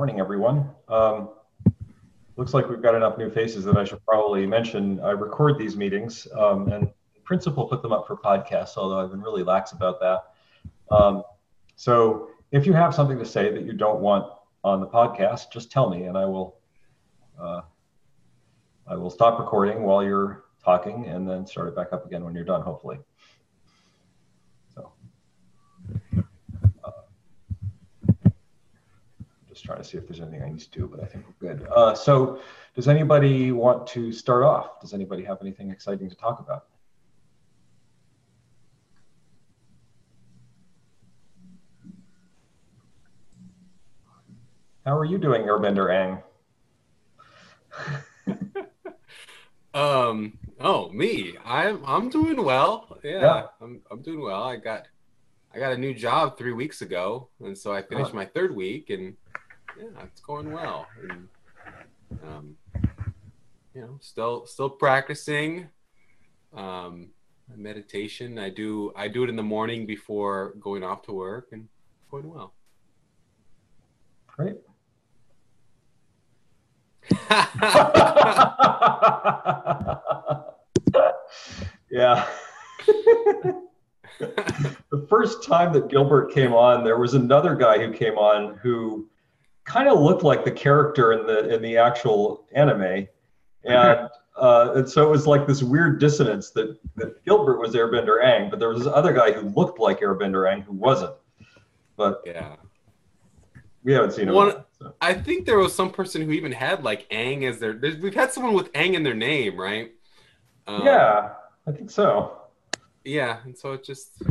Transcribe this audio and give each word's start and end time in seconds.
Morning, 0.00 0.18
everyone. 0.18 0.70
Um, 0.88 1.28
looks 2.38 2.54
like 2.54 2.70
we've 2.70 2.80
got 2.80 2.94
enough 2.94 3.18
new 3.18 3.28
faces 3.28 3.66
that 3.66 3.76
I 3.76 3.84
should 3.84 4.02
probably 4.06 4.46
mention. 4.46 4.98
I 5.00 5.10
record 5.10 5.58
these 5.58 5.76
meetings 5.76 6.26
um, 6.38 6.72
and 6.72 6.84
in 6.84 7.22
principle 7.22 7.68
put 7.68 7.82
them 7.82 7.92
up 7.92 8.06
for 8.06 8.16
podcasts, 8.16 8.78
although 8.78 8.98
I've 8.98 9.10
been 9.10 9.20
really 9.20 9.42
lax 9.42 9.72
about 9.72 10.00
that. 10.00 10.22
Um, 10.90 11.22
so 11.76 12.30
if 12.50 12.64
you 12.64 12.72
have 12.72 12.94
something 12.94 13.18
to 13.18 13.26
say 13.26 13.52
that 13.52 13.62
you 13.64 13.74
don't 13.74 14.00
want 14.00 14.24
on 14.64 14.80
the 14.80 14.86
podcast, 14.86 15.52
just 15.52 15.70
tell 15.70 15.90
me 15.90 16.04
and 16.04 16.16
I 16.16 16.24
will 16.24 16.56
uh, 17.38 17.60
I 18.86 18.96
will 18.96 19.10
stop 19.10 19.38
recording 19.38 19.82
while 19.82 20.02
you're 20.02 20.44
talking 20.64 21.08
and 21.08 21.28
then 21.28 21.46
start 21.46 21.68
it 21.68 21.76
back 21.76 21.92
up 21.92 22.06
again 22.06 22.24
when 22.24 22.34
you're 22.34 22.42
done, 22.42 22.62
hopefully. 22.62 23.00
Just 29.60 29.66
trying 29.66 29.82
to 29.82 29.84
see 29.84 29.98
if 29.98 30.08
there's 30.08 30.22
anything 30.22 30.42
I 30.42 30.48
need 30.48 30.60
to 30.60 30.70
do, 30.70 30.86
but 30.86 31.02
I 31.02 31.04
think 31.04 31.26
we're 31.26 31.54
good. 31.54 31.68
Uh, 31.68 31.94
so 31.94 32.40
does 32.74 32.88
anybody 32.88 33.52
want 33.52 33.86
to 33.88 34.10
start 34.10 34.42
off? 34.42 34.80
Does 34.80 34.94
anybody 34.94 35.22
have 35.24 35.36
anything 35.42 35.70
exciting 35.70 36.08
to 36.08 36.16
talk 36.16 36.40
about? 36.40 36.64
How 44.86 44.96
are 44.96 45.04
you 45.04 45.18
doing, 45.18 45.42
Airbender 45.42 46.22
Aang? 48.24 48.64
um. 49.78 50.38
Oh, 50.58 50.88
me. 50.88 51.34
I'm 51.44 51.84
I'm 51.84 52.08
doing 52.08 52.42
well. 52.42 52.98
Yeah, 53.04 53.20
yeah, 53.20 53.42
I'm 53.60 53.82
I'm 53.90 54.00
doing 54.00 54.22
well. 54.22 54.42
I 54.42 54.56
got 54.56 54.86
I 55.54 55.58
got 55.58 55.74
a 55.74 55.76
new 55.76 55.92
job 55.92 56.38
three 56.38 56.54
weeks 56.54 56.80
ago, 56.80 57.28
and 57.44 57.56
so 57.56 57.74
I 57.74 57.82
finished 57.82 58.12
oh. 58.14 58.16
my 58.16 58.24
third 58.24 58.56
week, 58.56 58.88
and 58.88 59.14
yeah, 59.80 60.02
it's 60.04 60.20
going 60.20 60.52
well. 60.52 60.86
And, 61.08 61.28
um, 62.22 62.56
you 63.74 63.80
know, 63.80 63.98
still 64.00 64.46
still 64.46 64.68
practicing 64.68 65.68
um, 66.54 67.08
meditation. 67.56 68.38
I 68.38 68.50
do 68.50 68.92
I 68.96 69.08
do 69.08 69.24
it 69.24 69.30
in 69.30 69.36
the 69.36 69.42
morning 69.42 69.86
before 69.86 70.54
going 70.60 70.82
off 70.82 71.02
to 71.02 71.12
work, 71.12 71.48
and 71.52 71.68
going 72.10 72.28
well. 72.28 72.52
Great. 74.26 74.56
yeah. 81.90 82.26
the 84.18 85.06
first 85.08 85.44
time 85.44 85.72
that 85.72 85.88
Gilbert 85.88 86.32
came 86.32 86.52
on, 86.52 86.84
there 86.84 86.98
was 86.98 87.14
another 87.14 87.54
guy 87.54 87.78
who 87.78 87.92
came 87.92 88.18
on 88.18 88.58
who 88.62 89.08
kind 89.64 89.88
of 89.88 90.00
looked 90.00 90.22
like 90.22 90.44
the 90.44 90.50
character 90.50 91.12
in 91.12 91.26
the 91.26 91.54
in 91.54 91.62
the 91.62 91.76
actual 91.76 92.46
anime, 92.52 93.06
and 93.64 94.08
uh, 94.36 94.72
and 94.74 94.88
so 94.88 95.06
it 95.06 95.10
was 95.10 95.26
like 95.26 95.46
this 95.46 95.62
weird 95.62 96.00
dissonance 96.00 96.50
that 96.50 96.78
that 96.96 97.24
Gilbert 97.24 97.58
was 97.60 97.74
Airbender 97.74 98.22
Aang, 98.24 98.50
but 98.50 98.58
there 98.58 98.68
was 98.68 98.84
this 98.84 98.92
other 98.92 99.12
guy 99.12 99.32
who 99.32 99.48
looked 99.50 99.78
like 99.78 100.00
Airbender 100.00 100.48
Aang 100.50 100.62
who 100.62 100.72
wasn't. 100.72 101.14
But 101.96 102.22
yeah, 102.24 102.56
we 103.82 103.92
haven't 103.92 104.12
seen 104.12 104.28
him. 104.28 104.34
One, 104.34 104.48
yet, 104.48 104.66
so. 104.78 104.94
I 105.00 105.14
think 105.14 105.46
there 105.46 105.58
was 105.58 105.74
some 105.74 105.90
person 105.90 106.22
who 106.22 106.32
even 106.32 106.52
had 106.52 106.82
like 106.84 107.06
Ang 107.10 107.44
as 107.44 107.58
their. 107.58 107.78
We've 108.00 108.14
had 108.14 108.32
someone 108.32 108.54
with 108.54 108.70
Ang 108.74 108.94
in 108.94 109.02
their 109.02 109.14
name, 109.14 109.58
right? 109.58 109.92
Um, 110.66 110.84
yeah, 110.84 111.32
I 111.66 111.72
think 111.72 111.90
so. 111.90 112.38
Yeah, 113.04 113.38
and 113.44 113.56
so 113.56 113.72
it 113.72 113.84
just, 113.84 114.22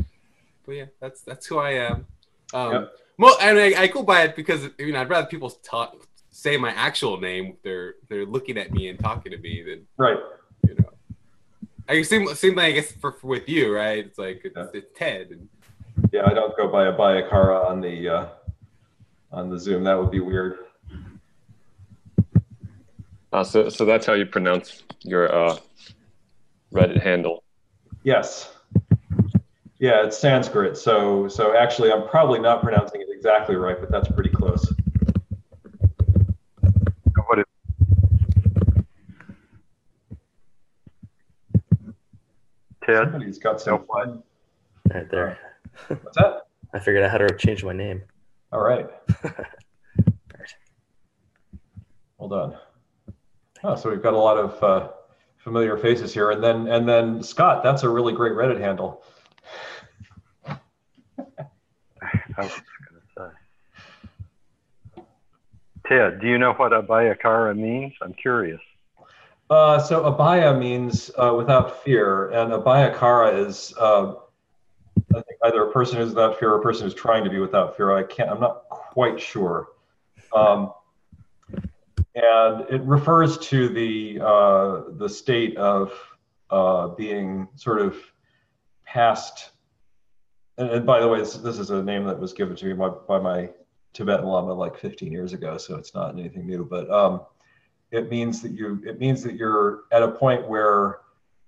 but 0.66 0.72
yeah, 0.72 0.86
that's 1.00 1.22
that's 1.22 1.46
who 1.48 1.58
I 1.58 1.72
am. 1.72 2.06
Um, 2.54 2.74
yep. 2.74 2.92
Well, 3.20 3.38
and 3.42 3.60
I, 3.60 3.82
I, 3.82 3.88
go 3.88 4.02
by 4.02 4.24
it 4.24 4.36
because 4.38 4.70
you 4.80 4.94
know 4.94 5.02
I'd 5.02 5.10
rather 5.10 5.28
people 5.28 5.50
talk 5.50 5.94
say 6.32 6.56
my 6.56 6.72
actual 6.72 7.20
name. 7.20 7.58
They're 7.64 7.96
they're 8.08 8.26
looking 8.26 8.58
at 8.58 8.72
me 8.72 8.88
and 8.88 8.98
talking 8.98 9.34
to 9.34 9.38
me 9.38 9.62
than 9.62 9.86
right. 9.98 10.18
You 10.66 10.76
know, 10.76 10.90
I 11.90 12.02
seem 12.04 12.34
seem 12.34 12.56
like 12.56 12.68
I 12.68 12.72
guess 12.72 12.94
for, 12.94 13.12
for 13.12 13.28
with 13.28 13.50
you, 13.50 13.76
right? 13.76 14.06
It's 14.06 14.18
like 14.18 14.42
it's, 14.46 14.56
yeah. 14.56 14.68
it's 14.74 14.98
Ted. 14.98 15.32
And... 15.32 15.50
Yeah, 16.14 16.28
I 16.28 16.34
don't 16.34 16.56
go 16.56 16.70
by 16.70 16.86
Abhayakara 16.86 17.70
on 17.70 17.82
the 17.82 18.08
uh, 18.08 18.28
on 19.34 19.50
the 19.50 19.60
Zoom. 19.60 19.84
That 19.84 20.00
would 20.00 20.12
be 20.12 20.22
weird. 20.22 20.60
Uh, 23.34 23.44
so 23.44 23.68
so 23.68 23.84
that's 23.84 24.06
how 24.06 24.14
you 24.14 24.26
pronounce 24.26 24.84
your 25.04 25.30
uh, 25.36 25.58
Reddit 26.74 27.04
handle. 27.04 27.44
Yes. 28.04 28.54
Yeah, 29.80 30.06
it's 30.06 30.18
Sanskrit. 30.18 30.78
So 30.78 31.28
so 31.30 31.56
actually, 31.56 31.92
I'm 31.92 32.08
probably 32.08 32.40
not 32.40 32.62
pronouncing 32.62 33.02
it 33.02 33.08
exactly 33.10 33.56
right, 33.56 33.80
but 33.80 33.90
that's 33.90 34.10
pretty 34.10 34.30
close. 34.30 34.74
What 37.28 37.40
is? 37.40 37.46
Ted. 42.86 43.04
Somebody's 43.04 43.40
got 43.40 43.62
some 43.62 43.86
fun. 43.86 44.22
Right 44.94 45.10
there. 45.10 45.38
What's 45.88 46.18
that? 46.18 46.48
I 46.74 46.80
figured 46.80 47.04
out 47.04 47.12
how 47.12 47.20
to 47.20 47.38
change 47.38 47.64
my 47.64 47.74
name. 47.74 48.02
All 48.52 48.62
right. 48.62 48.88
Hold 52.18 52.34
on. 52.34 52.58
Oh, 53.64 53.76
so 53.78 53.90
we've 53.90 54.04
got 54.04 54.14
a 54.14 54.18
lot 54.18 54.38
of 54.38 54.64
uh, 54.64 54.90
familiar 55.38 55.78
faces 55.78 56.14
here, 56.14 56.32
and 56.32 56.44
then 56.44 56.68
and 56.68 56.88
then 56.88 57.24
Scott. 57.24 57.64
That's 57.64 57.84
a 57.84 57.90
really 57.90 58.12
great 58.14 58.34
Reddit 58.34 58.60
handle. 58.60 59.04
I 62.40 62.44
was 62.44 62.52
going 62.90 63.02
to 63.02 63.32
say. 64.96 65.04
Ted, 65.88 66.22
do 66.22 66.28
you 66.28 66.38
know 66.38 66.54
what 66.54 66.72
abhayakara 66.72 67.58
means? 67.58 67.94
I'm 68.02 68.14
curious. 68.14 68.62
Uh, 69.50 69.80
so 69.80 70.04
abhaya 70.04 70.58
means 70.58 71.12
uh, 71.18 71.34
without 71.36 71.84
fear, 71.84 72.30
and 72.30 72.54
abhayakara 72.54 73.46
is 73.48 73.74
uh, 73.78 74.14
I 75.16 75.22
think 75.22 75.40
either 75.44 75.64
a 75.64 75.72
person 75.72 75.98
who's 75.98 76.10
without 76.10 76.40
fear 76.40 76.52
or 76.54 76.60
a 76.60 76.62
person 76.62 76.86
who's 76.86 76.94
trying 76.94 77.24
to 77.24 77.30
be 77.30 77.40
without 77.40 77.76
fear. 77.76 77.92
I 77.92 78.04
can't. 78.04 78.30
I'm 78.30 78.40
not 78.40 78.70
quite 78.70 79.20
sure. 79.20 79.70
Um, 80.34 80.72
and 82.16 82.70
it 82.70 82.82
refers 82.84 83.38
to 83.50 83.70
the 83.70 84.20
uh, 84.22 84.82
the 84.98 85.10
state 85.10 85.58
of 85.58 85.92
uh, 86.52 86.90
being 86.90 87.48
sort 87.56 87.82
of 87.82 87.98
past 88.86 89.50
and, 90.60 90.70
and 90.70 90.86
by 90.86 91.00
the 91.00 91.08
way, 91.08 91.20
this, 91.20 91.36
this, 91.36 91.58
is 91.58 91.72
a 91.72 91.82
name 91.82 92.04
that 92.06 92.20
was 92.20 92.34
given 92.34 92.56
to 92.58 92.66
me 92.66 92.74
by, 92.74 92.90
by 92.90 93.18
my 93.18 93.50
Tibetan 93.94 94.26
Lama 94.26 94.54
like 94.54 94.78
15 94.78 95.12
years 95.12 95.34
ago, 95.34 95.58
so 95.58 95.76
it's 95.76 95.96
not 95.96 96.12
anything 96.12 96.46
new. 96.46 96.66
But 96.66 96.90
um, 96.92 97.22
it 97.92 98.12
means 98.12 98.42
that 98.42 98.52
you 98.52 98.82
it 98.86 99.00
means 99.00 99.24
that 99.24 99.36
you're 99.36 99.84
at 99.92 100.04
a 100.04 100.12
point 100.12 100.48
where 100.48 101.00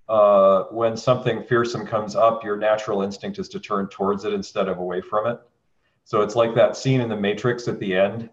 uh, 0.10 0.64
when 0.72 0.98
something 0.98 1.44
fearsome 1.44 1.86
comes 1.86 2.16
up, 2.16 2.44
your 2.44 2.58
natural 2.58 3.02
instinct 3.02 3.38
is 3.38 3.50
to 3.50 3.60
turn 3.60 3.88
towards 3.88 4.26
it 4.26 4.34
instead 4.34 4.68
of 4.68 4.80
away 4.80 5.02
from 5.02 5.28
it. 5.28 5.40
So 6.04 6.22
it's 6.22 6.36
like 6.36 6.56
that 6.56 6.76
scene 6.76 7.02
in 7.02 7.10
the 7.10 7.16
Matrix 7.16 7.68
at 7.68 7.80
the 7.80 7.96
end 7.96 8.30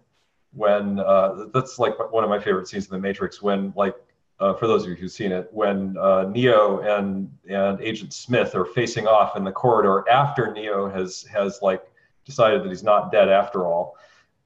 when 0.53 0.99
uh, 1.01 1.47
that's 1.53 1.79
like 1.79 1.95
one 2.13 2.25
of 2.25 2.31
my 2.31 2.39
favorite 2.39 2.69
scenes 2.69 2.87
in 2.87 2.93
the 2.93 2.99
Matrix 2.99 3.43
when 3.43 3.73
like 3.77 3.95
uh, 4.41 4.55
for 4.55 4.67
those 4.67 4.85
of 4.85 4.91
you 4.91 4.95
who've 4.95 5.11
seen 5.11 5.33
it, 5.33 5.49
when 5.53 5.97
uh, 5.99 6.25
Neo 6.25 6.81
and 6.81 7.31
and 7.49 7.81
Agent 7.81 8.13
Smith 8.13 8.55
are 8.55 8.65
facing 8.65 9.07
off 9.07 9.37
in 9.37 9.45
the 9.45 9.53
corridor 9.53 10.09
after 10.09 10.53
Neo 10.53 10.89
has 10.89 11.25
has 11.25 11.61
like 11.61 11.85
decided 12.25 12.63
that 12.63 12.69
he's 12.69 12.85
not 12.85 13.11
dead 13.11 13.29
after 13.29 13.67
all, 13.67 13.97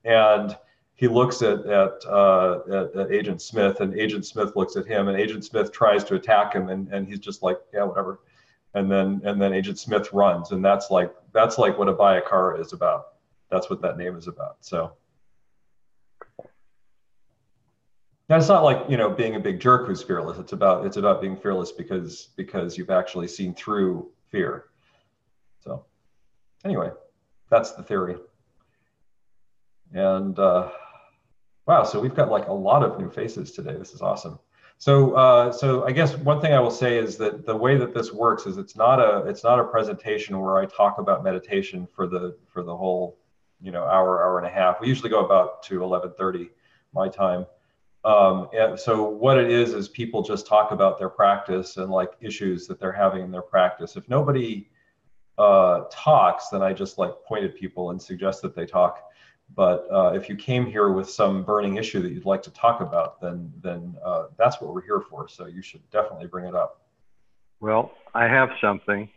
and 0.04 0.56
he 0.94 1.08
looks 1.08 1.42
at 1.42 1.66
at, 1.66 2.04
uh, 2.06 2.60
at, 2.72 2.97
at 2.97 3.12
Agent 3.12 3.42
Smith, 3.42 3.80
and 3.80 3.98
Agent 3.98 4.25
Smith 4.25 4.56
looks 4.56 4.76
at 4.76 4.86
him, 4.86 5.08
and 5.08 5.19
Agent 5.19 5.44
Smith 5.44 5.72
tries 5.72 6.04
to 6.04 6.14
attack 6.14 6.54
him, 6.54 6.70
and, 6.70 6.88
and 6.88 7.06
he's 7.06 7.19
just 7.19 7.42
like, 7.42 7.59
yeah, 7.74 7.84
whatever, 7.84 8.20
and 8.74 8.91
then 8.91 9.20
and 9.24 9.41
then 9.41 9.53
Agent 9.53 9.78
Smith 9.78 10.10
runs, 10.12 10.53
and 10.53 10.64
that's 10.64 10.91
like 10.91 11.12
that's 11.32 11.59
like 11.59 11.78
what 11.78 11.88
a 11.88 11.92
Abhayakara 11.94 12.60
is 12.60 12.72
about. 12.72 13.09
That's 13.50 13.69
what 13.69 13.82
that 13.82 13.98
name 13.98 14.16
is 14.16 14.26
about. 14.26 14.56
So. 14.60 14.92
It's 18.28 18.48
not 18.48 18.65
like 18.65 18.89
you 18.89 18.97
know 18.97 19.10
being 19.10 19.34
a 19.34 19.41
big 19.41 19.60
jerk 19.60 19.86
who's 19.86 20.03
fearless. 20.03 20.39
It's 20.39 20.53
about 20.53 20.86
it's 20.86 20.97
about 20.97 21.21
being 21.21 21.36
fearless 21.36 21.72
because 21.72 22.28
because 22.36 22.78
you've 22.78 22.91
actually 22.91 23.28
seen 23.28 23.54
through 23.54 24.10
fear. 24.30 24.66
So 25.60 25.84
anyway, 26.65 26.91
that's 27.51 27.72
the 27.72 27.83
theory. 27.83 28.16
And 29.92 30.39
uh, 30.39 30.71
wow, 31.66 31.84
so 31.84 32.01
we've 32.01 32.15
got 32.15 32.30
like 32.30 32.48
a 32.48 32.53
lot 32.53 32.83
of 32.83 32.98
new 32.98 33.10
faces 33.10 33.53
today. 33.53 33.74
This 33.74 33.92
is 33.92 34.01
awesome. 34.01 34.39
So 34.78 35.13
uh, 35.13 35.53
so 35.53 35.84
I 35.84 35.92
guess 35.92 36.16
one 36.16 36.41
thing 36.41 36.54
I 36.54 36.60
will 36.60 36.71
say 36.71 36.98
is 36.98 37.16
that 37.18 37.45
the 37.45 37.57
way 37.57 37.77
that 37.77 37.92
this 37.92 38.13
works 38.13 38.47
is 38.47 38.57
it's 38.57 38.77
not 38.77 38.98
a 38.98 39.28
it's 39.28 39.45
not 39.45 39.60
a 39.60 39.65
presentation 39.65 40.41
where 40.41 40.59
I 40.59 40.66
talk 40.66 40.98
about 40.98 41.22
meditation 41.22 41.86
for 41.86 42.07
the 42.07 42.36
for 42.48 42.63
the 42.63 42.77
whole 42.77 43.18
you 43.60 43.71
know 43.71 43.84
hour 43.84 44.22
hour 44.25 44.39
and 44.39 44.47
a 44.47 44.51
half. 44.51 44.80
We 44.80 44.89
usually 44.89 45.10
go 45.10 45.25
about 45.25 45.63
to 45.65 45.80
11:30 45.80 46.48
my 46.95 47.09
time. 47.09 47.47
Um, 48.04 48.49
and 48.53 48.78
so 48.78 49.04
what 49.09 49.39
it 49.39 49.51
is 49.51 49.75
is 49.75 49.89
people 49.89 50.22
just 50.22 50.47
talk 50.47 50.72
about 50.72 50.99
their 50.99 51.09
practice 51.09 51.77
and 51.77 51.91
like 51.91 52.10
issues 52.21 52.66
that 52.66 52.81
they're 52.81 52.93
having 52.93 53.22
in 53.22 53.31
their 53.31 53.43
practice. 53.43 53.97
If 53.97 54.09
nobody 54.09 54.69
uh, 55.39 55.84
talks, 55.91 56.49
then 56.49 56.63
I 56.63 56.72
just 56.72 56.99
like 56.99 57.13
point 57.25 57.45
at 57.45 57.54
people 57.54 57.91
and 57.91 58.03
suggest 58.03 58.43
that 58.43 58.57
they 58.57 58.66
talk. 58.66 59.09
But 59.54 59.87
uh, 59.93 60.13
if 60.15 60.28
you 60.28 60.34
came 60.37 60.66
here 60.66 60.91
with 60.91 61.09
some 61.10 61.45
burning 61.45 61.77
issue 61.77 62.01
that 62.03 62.10
you'd 62.10 62.25
like 62.25 62.43
to 62.43 62.51
talk 62.51 62.81
about, 62.81 63.21
then 63.21 63.53
then 63.63 63.95
uh, 64.04 64.25
that's 64.39 64.60
what 64.60 64.72
we're 64.75 64.83
here 64.83 65.03
for. 65.09 65.28
So 65.28 65.47
you 65.47 65.63
should 65.63 65.89
definitely 65.91 66.27
bring 66.27 66.47
it 66.47 66.54
up. 66.54 66.81
Well, 67.60 67.93
I 68.15 68.25
have 68.27 68.51
something. 68.60 69.09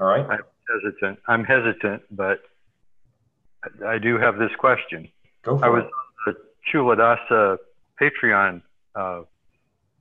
All 0.00 0.06
right. 0.06 0.26
I'm 0.28 0.40
hesitant. 0.82 1.18
I'm 1.28 1.44
hesitant, 1.44 2.02
but 2.10 2.40
I- 3.82 3.94
I 3.94 3.98
do 3.98 4.18
have 4.18 4.36
this 4.38 4.50
question. 4.58 5.08
Go 5.44 5.58
for 5.58 5.64
I 5.64 5.68
was 5.68 5.84
it. 5.84 5.90
on 6.28 6.34
the 6.34 6.36
Culadasa 6.72 7.58
Patreon 8.00 8.62
uh, 8.94 9.22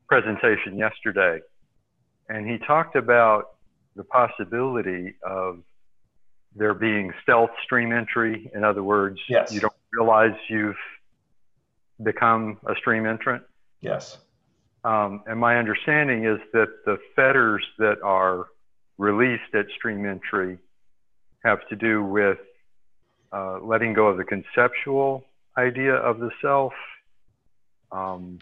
presentation 0.07 0.77
yesterday, 0.77 1.39
and 2.30 2.50
he 2.50 2.57
talked 2.65 2.95
about 2.95 3.51
the 3.95 4.03
possibility 4.03 5.15
of 5.24 5.59
there 6.56 6.74
being 6.74 7.12
stealth 7.24 7.50
stream 7.63 7.92
entry. 7.92 8.50
In 8.53 8.63
other 8.63 8.83
words, 8.83 9.19
Yes. 9.27 9.53
you 9.53 9.59
don't 9.59 9.74
realize 9.94 10.33
you've 10.50 10.75
become 12.03 12.57
a 12.68 12.75
stream 12.75 13.06
entrant. 13.06 13.44
Yes. 13.81 14.18
Um, 14.83 15.24
and 15.27 15.39
my 15.39 15.57
understanding 15.57 16.25
is 16.25 16.39
that 16.53 16.68
the 16.86 16.98
fetters 17.15 17.65
that 17.80 18.01
are 18.03 18.48
released 18.98 19.53
at 19.53 19.65
stream 19.75 20.06
entry 20.06 20.57
have 21.44 21.59
to 21.69 21.75
do 21.75 22.03
with 22.03 22.38
uh, 23.31 23.59
letting 23.59 23.94
go 23.94 24.07
of 24.07 24.18
the 24.18 24.24
conceptual 24.24 25.25
idea 25.57 25.94
of 25.94 26.19
the 26.19 26.30
self, 26.41 26.74
um, 27.95 28.39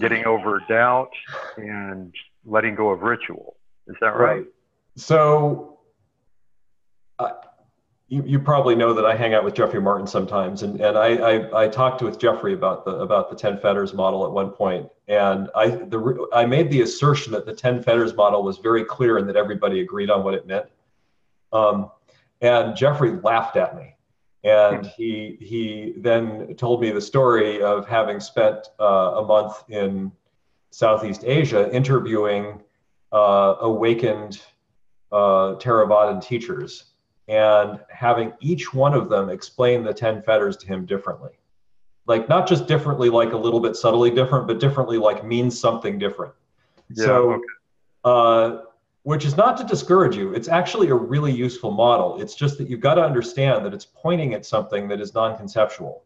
getting 0.00 0.24
over 0.24 0.62
doubt, 0.68 1.12
and 1.56 2.14
letting 2.44 2.74
go 2.74 2.90
of 2.90 3.02
ritual. 3.02 3.56
Is 3.86 3.96
that 4.00 4.08
right? 4.08 4.38
Right. 4.38 4.46
So, 4.96 5.80
uh, 7.18 7.32
you, 8.08 8.22
you 8.24 8.38
probably 8.38 8.74
know 8.76 8.94
that 8.94 9.04
I 9.04 9.16
hang 9.16 9.34
out 9.34 9.44
with 9.44 9.54
Jeffrey 9.54 9.80
Martin 9.80 10.06
sometimes, 10.06 10.62
and, 10.62 10.80
and 10.80 10.96
I, 10.96 11.08
I, 11.16 11.64
I 11.64 11.68
talked 11.68 12.02
with 12.02 12.18
Jeffrey 12.18 12.54
about 12.54 12.84
the 12.84 12.92
about 12.92 13.30
the 13.30 13.36
ten 13.36 13.58
fetters 13.58 13.92
model 13.92 14.24
at 14.24 14.30
one 14.30 14.50
point, 14.50 14.88
and 15.08 15.50
I 15.54 15.68
the 15.68 16.28
I 16.32 16.46
made 16.46 16.70
the 16.70 16.82
assertion 16.82 17.32
that 17.32 17.46
the 17.46 17.54
ten 17.54 17.82
fetters 17.82 18.14
model 18.14 18.42
was 18.44 18.58
very 18.58 18.84
clear 18.84 19.18
and 19.18 19.28
that 19.28 19.36
everybody 19.36 19.80
agreed 19.80 20.10
on 20.10 20.22
what 20.22 20.34
it 20.34 20.46
meant. 20.46 20.66
Um, 21.52 21.90
and 22.40 22.76
Jeffrey 22.76 23.12
laughed 23.22 23.56
at 23.56 23.76
me, 23.76 23.95
and 24.44 24.86
he 24.86 25.36
he 25.40 25.94
then 25.96 26.54
told 26.56 26.80
me 26.80 26.90
the 26.90 27.00
story 27.00 27.62
of 27.62 27.86
having 27.86 28.20
spent 28.20 28.68
uh, 28.78 29.14
a 29.16 29.24
month 29.24 29.64
in 29.68 30.12
Southeast 30.70 31.24
Asia 31.24 31.74
interviewing 31.74 32.62
uh, 33.12 33.56
awakened 33.60 34.42
uh, 35.12 35.54
Theravadan 35.56 36.20
teachers 36.22 36.92
and 37.28 37.80
having 37.88 38.32
each 38.40 38.72
one 38.72 38.94
of 38.94 39.08
them 39.08 39.28
explain 39.30 39.82
the 39.82 39.92
10 39.92 40.22
fetters 40.22 40.56
to 40.58 40.66
him 40.66 40.86
differently. 40.86 41.32
Like, 42.06 42.28
not 42.28 42.46
just 42.46 42.68
differently, 42.68 43.10
like 43.10 43.32
a 43.32 43.36
little 43.36 43.58
bit 43.58 43.74
subtly 43.74 44.10
different, 44.10 44.46
but 44.46 44.60
differently, 44.60 44.96
like 44.96 45.24
means 45.24 45.58
something 45.58 45.98
different. 45.98 46.34
Yeah, 46.94 47.04
so, 47.04 47.32
okay. 47.32 47.42
uh, 48.04 48.58
which 49.06 49.24
is 49.24 49.36
not 49.36 49.56
to 49.56 49.62
discourage 49.62 50.16
you. 50.16 50.34
It's 50.34 50.48
actually 50.48 50.88
a 50.88 50.94
really 50.96 51.30
useful 51.30 51.70
model. 51.70 52.20
It's 52.20 52.34
just 52.34 52.58
that 52.58 52.68
you've 52.68 52.80
got 52.80 52.94
to 52.94 53.04
understand 53.04 53.64
that 53.64 53.72
it's 53.72 53.86
pointing 53.86 54.34
at 54.34 54.44
something 54.44 54.88
that 54.88 55.00
is 55.00 55.14
non-conceptual. 55.14 56.02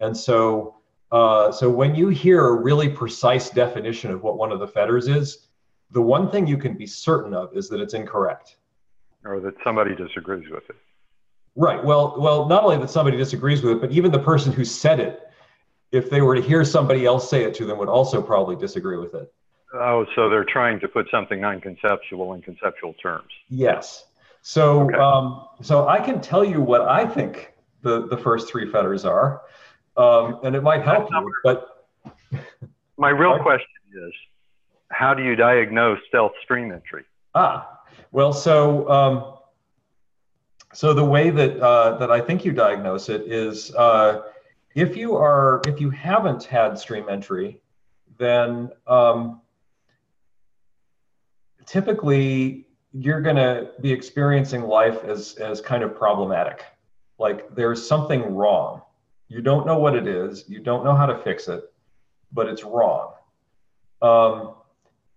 And 0.00 0.16
so, 0.16 0.74
uh, 1.12 1.52
so 1.52 1.70
when 1.70 1.94
you 1.94 2.08
hear 2.08 2.48
a 2.48 2.60
really 2.60 2.88
precise 2.88 3.50
definition 3.50 4.10
of 4.10 4.24
what 4.24 4.36
one 4.36 4.50
of 4.50 4.58
the 4.58 4.66
fetters 4.66 5.06
is, 5.06 5.46
the 5.92 6.02
one 6.02 6.28
thing 6.28 6.44
you 6.44 6.56
can 6.56 6.76
be 6.76 6.88
certain 6.88 7.34
of 7.34 7.56
is 7.56 7.68
that 7.68 7.80
it's 7.80 7.94
incorrect. 7.94 8.56
Or 9.24 9.38
that 9.38 9.54
somebody 9.62 9.94
disagrees 9.94 10.50
with 10.50 10.68
it. 10.70 10.76
Right. 11.54 11.84
Well, 11.84 12.16
well, 12.18 12.48
not 12.48 12.64
only 12.64 12.78
that 12.78 12.90
somebody 12.90 13.16
disagrees 13.16 13.62
with 13.62 13.74
it, 13.74 13.80
but 13.80 13.92
even 13.92 14.10
the 14.10 14.18
person 14.18 14.52
who 14.52 14.64
said 14.64 14.98
it, 14.98 15.20
if 15.92 16.10
they 16.10 16.20
were 16.20 16.34
to 16.34 16.42
hear 16.42 16.64
somebody 16.64 17.06
else 17.06 17.30
say 17.30 17.44
it 17.44 17.54
to 17.54 17.64
them, 17.64 17.78
would 17.78 17.88
also 17.88 18.20
probably 18.20 18.56
disagree 18.56 18.96
with 18.96 19.14
it. 19.14 19.32
Oh, 19.72 20.04
so 20.14 20.28
they're 20.28 20.44
trying 20.44 20.80
to 20.80 20.88
put 20.88 21.06
something 21.10 21.40
non-conceptual 21.40 22.34
in 22.34 22.42
conceptual 22.42 22.94
terms. 22.94 23.28
Yes. 23.48 24.06
So, 24.42 24.80
Okay. 24.86 24.96
um, 24.96 25.46
so 25.62 25.86
I 25.88 26.00
can 26.00 26.20
tell 26.20 26.44
you 26.44 26.60
what 26.60 26.82
I 26.82 27.06
think 27.06 27.52
the 27.82 28.06
the 28.06 28.16
first 28.16 28.50
three 28.50 28.70
fetters 28.70 29.04
are, 29.04 29.42
um, 29.96 30.40
and 30.42 30.56
it 30.56 30.62
might 30.62 30.82
help 30.82 31.08
you. 31.10 31.32
But 31.44 31.86
My 32.96 33.10
real 33.10 33.38
question 33.38 33.68
is, 34.06 34.12
how 34.90 35.14
do 35.14 35.22
you 35.22 35.36
diagnose 35.36 35.98
stealth 36.08 36.32
stream 36.42 36.72
entry? 36.72 37.04
ah, 37.34 37.80
well, 38.12 38.32
so 38.32 38.88
um, 38.90 39.34
so 40.72 40.92
the 40.94 41.04
way 41.04 41.30
that 41.30 41.58
uh, 41.60 41.96
that 41.98 42.10
I 42.10 42.20
think 42.20 42.44
you 42.44 42.52
diagnose 42.52 43.08
it 43.08 43.22
is 43.22 43.74
uh, 43.74 44.22
if 44.74 44.96
you 44.96 45.16
are 45.16 45.60
if 45.66 45.80
you 45.80 45.90
haven't 45.90 46.44
had 46.44 46.78
stream 46.78 47.08
entry, 47.08 47.60
then 48.18 48.70
um, 48.86 49.40
typically 51.70 52.66
you're 52.92 53.20
going 53.20 53.36
to 53.36 53.70
be 53.80 53.92
experiencing 53.92 54.62
life 54.62 55.04
as 55.04 55.36
as 55.36 55.60
kind 55.60 55.84
of 55.84 55.94
problematic. 55.94 56.64
Like 57.18 57.54
there's 57.54 57.86
something 57.86 58.34
wrong. 58.34 58.82
You 59.28 59.40
don't 59.40 59.64
know 59.66 59.78
what 59.78 59.94
it 59.94 60.08
is. 60.08 60.44
You 60.48 60.58
don't 60.58 60.84
know 60.84 60.96
how 60.96 61.06
to 61.06 61.16
fix 61.16 61.48
it 61.48 61.64
but 62.32 62.46
it's 62.46 62.62
wrong. 62.64 63.12
Um, 64.02 64.54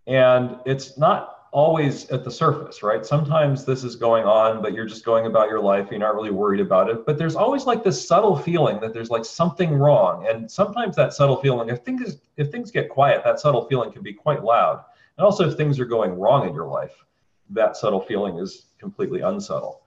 and 0.08 0.58
it's 0.66 0.98
not 0.98 1.30
always 1.52 2.10
at 2.10 2.24
the 2.24 2.32
surface 2.32 2.82
right? 2.82 3.06
Sometimes 3.06 3.66
this 3.66 3.84
is 3.84 3.96
going 3.96 4.26
on 4.26 4.62
but 4.62 4.74
you're 4.74 4.86
just 4.86 5.06
going 5.06 5.26
about 5.26 5.50
your 5.50 5.60
life. 5.60 5.88
You're 5.90 6.00
not 6.00 6.14
really 6.14 6.32
worried 6.32 6.60
about 6.60 6.90
it. 6.90 7.06
But 7.06 7.18
there's 7.18 7.36
always 7.36 7.66
like 7.66 7.84
this 7.84 8.08
subtle 8.08 8.38
feeling 8.38 8.80
that 8.82 8.94
there's 8.94 9.10
like 9.10 9.26
something 9.26 9.74
wrong. 9.74 10.28
And 10.28 10.50
sometimes 10.50 10.96
that 10.98 11.14
subtle 11.14 11.38
feeling 11.38 11.70
if 11.70 11.80
things 11.80 12.18
if 12.38 12.52
things 12.52 12.70
get 12.70 12.90
quiet 12.90 13.24
that 13.24 13.40
subtle 13.40 13.66
feeling 13.68 13.92
can 13.92 14.04
be 14.04 14.14
quite 14.14 14.44
loud 14.44 14.84
and 15.18 15.26
also 15.26 15.48
if 15.48 15.56
things 15.56 15.80
are 15.80 15.86
going 15.86 16.12
wrong 16.12 16.48
in 16.48 16.54
your 16.54 16.68
life 16.68 17.04
that 17.50 17.76
subtle 17.78 18.02
feeling 18.02 18.38
is 18.38 18.68
completely 18.80 19.22
unsubtle 19.22 19.82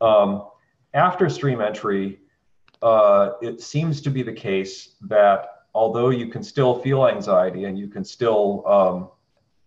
um, 0.00 0.48
after 0.94 1.28
stream 1.28 1.60
entry 1.60 2.20
uh, 2.82 3.30
it 3.42 3.60
seems 3.60 4.00
to 4.00 4.10
be 4.10 4.22
the 4.22 4.32
case 4.32 4.94
that 5.02 5.64
although 5.74 6.10
you 6.10 6.28
can 6.28 6.42
still 6.42 6.78
feel 6.80 7.06
anxiety 7.06 7.64
and 7.64 7.78
you 7.78 7.88
can 7.88 8.04
still 8.04 8.66
um, 8.66 9.10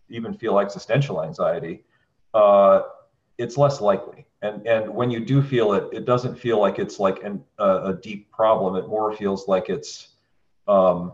even 0.09 0.33
feel 0.33 0.59
existential 0.59 1.23
anxiety, 1.23 1.83
uh, 2.33 2.81
it's 3.37 3.57
less 3.57 3.81
likely. 3.81 4.25
And 4.41 4.65
and 4.65 4.89
when 4.93 5.11
you 5.11 5.19
do 5.19 5.41
feel 5.41 5.73
it, 5.73 5.89
it 5.91 6.05
doesn't 6.05 6.35
feel 6.37 6.59
like 6.59 6.79
it's 6.79 6.99
like 6.99 7.23
an, 7.23 7.43
a, 7.59 7.89
a 7.89 7.93
deep 7.93 8.31
problem. 8.31 8.75
It 8.75 8.87
more 8.87 9.13
feels 9.13 9.47
like 9.47 9.69
it's, 9.69 10.09
um, 10.67 11.13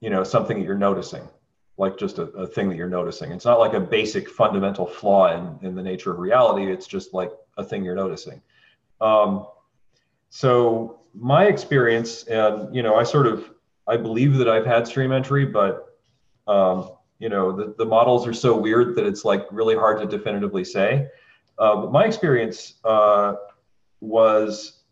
you 0.00 0.10
know, 0.10 0.24
something 0.24 0.58
that 0.58 0.64
you're 0.64 0.76
noticing, 0.76 1.22
like 1.76 1.98
just 1.98 2.18
a, 2.18 2.24
a 2.32 2.46
thing 2.46 2.68
that 2.68 2.76
you're 2.76 2.88
noticing. 2.88 3.32
It's 3.32 3.44
not 3.44 3.58
like 3.58 3.74
a 3.74 3.80
basic 3.80 4.28
fundamental 4.28 4.86
flaw 4.86 5.34
in 5.36 5.66
in 5.66 5.74
the 5.74 5.82
nature 5.82 6.12
of 6.12 6.18
reality. 6.18 6.70
It's 6.70 6.86
just 6.86 7.12
like 7.12 7.32
a 7.56 7.64
thing 7.64 7.84
you're 7.84 7.96
noticing. 7.96 8.40
Um, 9.00 9.46
so 10.30 11.00
my 11.14 11.46
experience, 11.46 12.24
and 12.24 12.74
you 12.74 12.82
know, 12.82 12.96
I 12.96 13.02
sort 13.02 13.26
of 13.26 13.50
I 13.86 13.96
believe 13.96 14.34
that 14.38 14.48
I've 14.48 14.66
had 14.66 14.86
stream 14.86 15.12
entry, 15.12 15.44
but 15.44 15.98
um, 16.46 16.90
you 17.18 17.28
know, 17.28 17.52
the, 17.52 17.74
the 17.76 17.84
models 17.84 18.26
are 18.26 18.32
so 18.32 18.56
weird 18.56 18.94
that 18.96 19.06
it's 19.06 19.24
like 19.24 19.46
really 19.50 19.74
hard 19.74 19.98
to 20.00 20.06
definitively 20.06 20.64
say. 20.64 21.08
Uh, 21.58 21.76
but 21.76 21.92
my 21.92 22.04
experience 22.04 22.74
uh, 22.84 23.34
was 24.00 24.82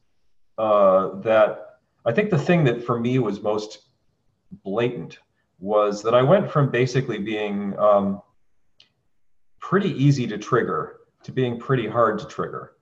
uh, 0.58 1.20
that 1.20 1.78
I 2.04 2.12
think 2.12 2.30
the 2.30 2.38
thing 2.38 2.64
that 2.64 2.84
for 2.84 2.98
me 2.98 3.18
was 3.18 3.40
most 3.40 3.86
blatant 4.64 5.18
was 5.62 6.02
that 6.02 6.12
I 6.12 6.22
went 6.22 6.50
from 6.50 6.70
basically 6.70 7.18
being 7.18 7.78
um, 7.78 8.20
pretty 9.60 9.90
easy 9.90 10.26
to 10.26 10.36
trigger 10.36 10.98
to 11.22 11.30
being 11.30 11.56
pretty 11.56 11.86
hard 11.86 12.18
to 12.18 12.26
trigger. 12.26 12.72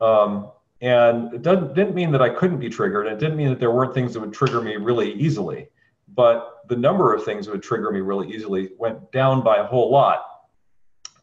Um, 0.00 0.52
and 0.80 1.34
it 1.34 1.42
didn't 1.42 1.96
mean 1.96 2.12
that 2.12 2.22
I 2.22 2.28
couldn't 2.28 2.60
be 2.60 2.68
triggered. 2.68 3.08
It 3.08 3.18
didn't 3.18 3.36
mean 3.36 3.48
that 3.48 3.58
there 3.58 3.72
weren't 3.72 3.92
things 3.92 4.14
that 4.14 4.20
would 4.20 4.32
trigger 4.32 4.62
me 4.62 4.76
really 4.76 5.12
easily. 5.14 5.68
But 6.14 6.60
the 6.68 6.76
number 6.76 7.12
of 7.12 7.24
things 7.24 7.46
that 7.46 7.52
would 7.52 7.62
trigger 7.62 7.90
me 7.90 8.00
really 8.00 8.32
easily 8.32 8.70
went 8.78 9.10
down 9.10 9.42
by 9.42 9.56
a 9.56 9.64
whole 9.64 9.90
lot. 9.90 10.24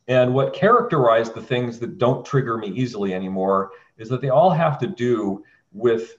And 0.10 0.34
what 0.34 0.54
characterized 0.54 1.34
the 1.34 1.42
things 1.42 1.80
that 1.80 1.98
don't 1.98 2.26
trigger 2.26 2.58
me 2.58 2.68
easily 2.68 3.14
anymore 3.14 3.72
is 3.98 4.10
that 4.10 4.20
they 4.20 4.30
all 4.30 4.50
have 4.50 4.78
to 4.80 4.88
do 4.88 5.46
with, 5.72 6.18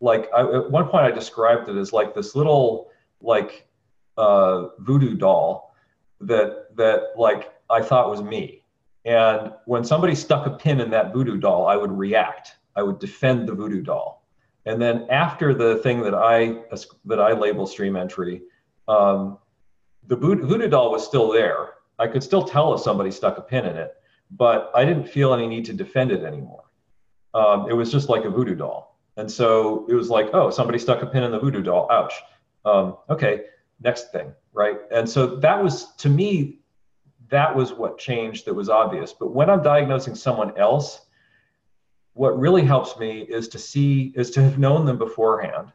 like, 0.00 0.30
I, 0.34 0.42
at 0.42 0.70
one 0.70 0.88
point 0.88 1.04
I 1.04 1.10
described 1.10 1.68
it 1.68 1.76
as 1.76 1.92
like 1.92 2.14
this 2.14 2.34
little, 2.34 2.90
like, 3.20 3.66
uh, 4.16 4.68
voodoo 4.78 5.14
doll 5.16 5.74
that 6.20 6.76
that 6.76 7.12
like 7.16 7.52
I 7.70 7.82
thought 7.82 8.10
was 8.10 8.22
me. 8.22 8.62
And 9.04 9.52
when 9.66 9.84
somebody 9.84 10.14
stuck 10.14 10.46
a 10.46 10.50
pin 10.50 10.80
in 10.80 10.90
that 10.90 11.12
voodoo 11.12 11.36
doll, 11.36 11.66
I 11.66 11.76
would 11.76 11.92
react. 11.92 12.56
I 12.76 12.82
would 12.82 12.98
defend 12.98 13.48
the 13.48 13.54
voodoo 13.54 13.82
doll. 13.82 14.24
And 14.66 14.80
then 14.80 15.06
after 15.10 15.52
the 15.52 15.76
thing 15.76 16.00
that 16.02 16.14
I 16.14 16.62
that 17.04 17.20
I 17.20 17.32
label 17.32 17.66
stream 17.66 17.96
entry, 17.96 18.42
um, 18.88 19.38
the 20.06 20.16
voodoo 20.16 20.68
doll 20.68 20.90
was 20.90 21.04
still 21.04 21.30
there. 21.30 21.74
I 21.98 22.08
could 22.08 22.22
still 22.22 22.42
tell 22.42 22.74
if 22.74 22.80
somebody 22.80 23.10
stuck 23.10 23.38
a 23.38 23.42
pin 23.42 23.66
in 23.66 23.76
it, 23.76 23.94
but 24.30 24.70
I 24.74 24.84
didn't 24.84 25.08
feel 25.08 25.32
any 25.32 25.46
need 25.46 25.64
to 25.66 25.72
defend 25.72 26.10
it 26.10 26.24
anymore. 26.24 26.64
Um, 27.34 27.68
it 27.68 27.74
was 27.74 27.92
just 27.92 28.08
like 28.08 28.24
a 28.24 28.30
voodoo 28.30 28.54
doll. 28.54 28.98
And 29.16 29.30
so 29.30 29.86
it 29.88 29.94
was 29.94 30.08
like, 30.10 30.30
oh, 30.32 30.50
somebody 30.50 30.78
stuck 30.78 31.02
a 31.02 31.06
pin 31.06 31.22
in 31.22 31.30
the 31.30 31.38
voodoo 31.38 31.62
doll. 31.62 31.88
Ouch. 31.90 32.14
Um, 32.64 32.96
okay, 33.10 33.42
next 33.84 34.10
thing, 34.10 34.32
right? 34.52 34.78
And 34.90 35.08
so 35.08 35.36
that 35.36 35.62
was, 35.62 35.94
to 35.96 36.08
me, 36.08 36.58
that 37.28 37.54
was 37.54 37.72
what 37.72 37.98
changed 37.98 38.46
that 38.46 38.54
was 38.54 38.68
obvious. 38.68 39.12
But 39.12 39.32
when 39.32 39.50
I'm 39.50 39.62
diagnosing 39.62 40.14
someone 40.14 40.56
else, 40.58 41.06
what 42.14 42.38
really 42.38 42.62
helps 42.62 42.98
me 42.98 43.20
is 43.22 43.48
to 43.48 43.58
see, 43.58 44.12
is 44.16 44.30
to 44.32 44.42
have 44.42 44.58
known 44.58 44.86
them 44.86 44.98
beforehand, 44.98 45.72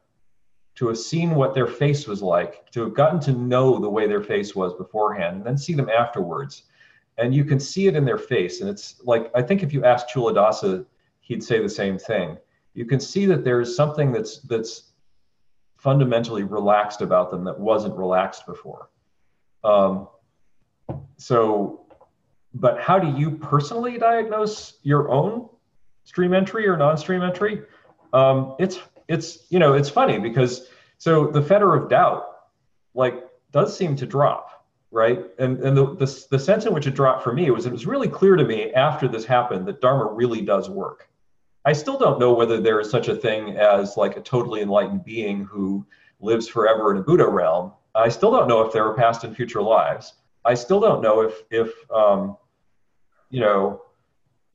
to 0.75 0.87
have 0.87 0.97
seen 0.97 1.35
what 1.35 1.53
their 1.53 1.67
face 1.67 2.07
was 2.07 2.21
like, 2.21 2.69
to 2.71 2.81
have 2.81 2.93
gotten 2.93 3.19
to 3.19 3.33
know 3.33 3.79
the 3.79 3.89
way 3.89 4.07
their 4.07 4.23
face 4.23 4.55
was 4.55 4.73
beforehand, 4.73 5.37
and 5.37 5.45
then 5.45 5.57
see 5.57 5.73
them 5.73 5.89
afterwards. 5.89 6.63
And 7.17 7.35
you 7.35 7.43
can 7.43 7.59
see 7.59 7.87
it 7.87 7.95
in 7.95 8.05
their 8.05 8.17
face. 8.17 8.61
And 8.61 8.69
it's 8.69 9.01
like, 9.03 9.29
I 9.35 9.41
think 9.41 9.61
if 9.61 9.73
you 9.73 9.83
ask 9.83 10.07
Culadasa, 10.07 10.85
he'd 11.19 11.43
say 11.43 11.61
the 11.61 11.69
same 11.69 11.97
thing. 11.97 12.37
You 12.73 12.85
can 12.85 13.01
see 13.01 13.25
that 13.25 13.43
there's 13.43 13.75
something 13.75 14.13
that's 14.13 14.39
that's 14.39 14.88
fundamentally 15.79 16.43
relaxed 16.43 17.01
about 17.01 17.31
them 17.31 17.45
that 17.45 17.59
wasn't 17.59 17.95
relaxed 17.95 18.45
before. 18.45 18.89
Um, 19.63 20.07
so, 21.17 21.85
but 22.53 22.79
how 22.79 22.99
do 22.99 23.17
you 23.17 23.31
personally 23.31 23.97
diagnose 23.97 24.73
your 24.83 25.09
own 25.09 25.49
stream 26.03 26.33
entry 26.33 26.67
or 26.67 26.77
non-stream 26.77 27.21
entry? 27.21 27.61
Um, 28.13 28.55
it's 28.59 28.79
it's 29.07 29.45
you 29.49 29.59
know 29.59 29.73
it's 29.73 29.89
funny 29.89 30.19
because 30.19 30.67
so 30.97 31.27
the 31.27 31.41
fetter 31.41 31.75
of 31.75 31.89
doubt 31.89 32.25
like 32.93 33.25
does 33.51 33.75
seem 33.75 33.95
to 33.97 34.05
drop 34.05 34.65
right 34.91 35.25
and 35.37 35.59
and 35.59 35.77
the, 35.77 35.95
the 35.95 36.25
the 36.31 36.39
sense 36.39 36.65
in 36.65 36.73
which 36.73 36.87
it 36.87 36.95
dropped 36.95 37.23
for 37.23 37.33
me 37.33 37.49
was 37.51 37.65
it 37.65 37.71
was 37.71 37.85
really 37.85 38.07
clear 38.07 38.35
to 38.35 38.43
me 38.43 38.71
after 38.73 39.07
this 39.07 39.25
happened 39.25 39.67
that 39.67 39.81
dharma 39.81 40.05
really 40.05 40.41
does 40.41 40.69
work 40.69 41.09
I 41.69 41.73
still 41.73 41.99
don't 41.99 42.19
know 42.19 42.33
whether 42.33 42.59
there 42.59 42.79
is 42.79 42.89
such 42.89 43.09
a 43.09 43.15
thing 43.15 43.55
as 43.55 43.95
like 43.95 44.17
a 44.17 44.21
totally 44.21 44.61
enlightened 44.61 45.05
being 45.05 45.43
who 45.43 45.85
lives 46.19 46.47
forever 46.47 46.89
in 46.89 46.97
a 46.97 47.03
Buddha 47.03 47.27
realm. 47.27 47.73
I 47.93 48.09
still 48.09 48.31
don't 48.31 48.47
know 48.47 48.61
if 48.61 48.73
there 48.73 48.83
are 48.87 48.95
past 48.95 49.23
and 49.23 49.35
future 49.35 49.61
lives. 49.61 50.13
I 50.43 50.55
still 50.55 50.79
don't 50.79 50.99
know 50.99 51.21
if 51.21 51.43
if 51.51 51.71
um, 51.91 52.37
you 53.29 53.41
know 53.41 53.83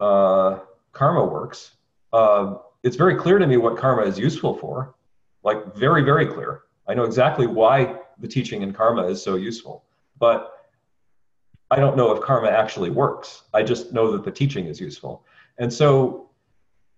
uh, 0.00 0.58
karma 0.90 1.24
works. 1.24 1.76
Uh, 2.12 2.56
it's 2.82 2.96
very 2.96 3.14
clear 3.14 3.38
to 3.38 3.46
me 3.46 3.58
what 3.58 3.76
karma 3.76 4.02
is 4.02 4.18
useful 4.18 4.52
for, 4.56 4.96
like 5.44 5.72
very 5.76 6.02
very 6.02 6.26
clear. 6.26 6.62
I 6.88 6.94
know 6.94 7.04
exactly 7.04 7.46
why 7.46 8.00
the 8.18 8.26
teaching 8.26 8.62
in 8.62 8.72
karma 8.72 9.06
is 9.06 9.22
so 9.22 9.36
useful, 9.36 9.84
but 10.18 10.66
I 11.70 11.76
don't 11.76 11.96
know 11.96 12.10
if 12.10 12.20
karma 12.24 12.48
actually 12.48 12.90
works. 12.90 13.44
I 13.54 13.62
just 13.62 13.92
know 13.92 14.10
that 14.10 14.24
the 14.24 14.32
teaching 14.32 14.66
is 14.66 14.80
useful, 14.80 15.24
and 15.58 15.72
so 15.72 16.30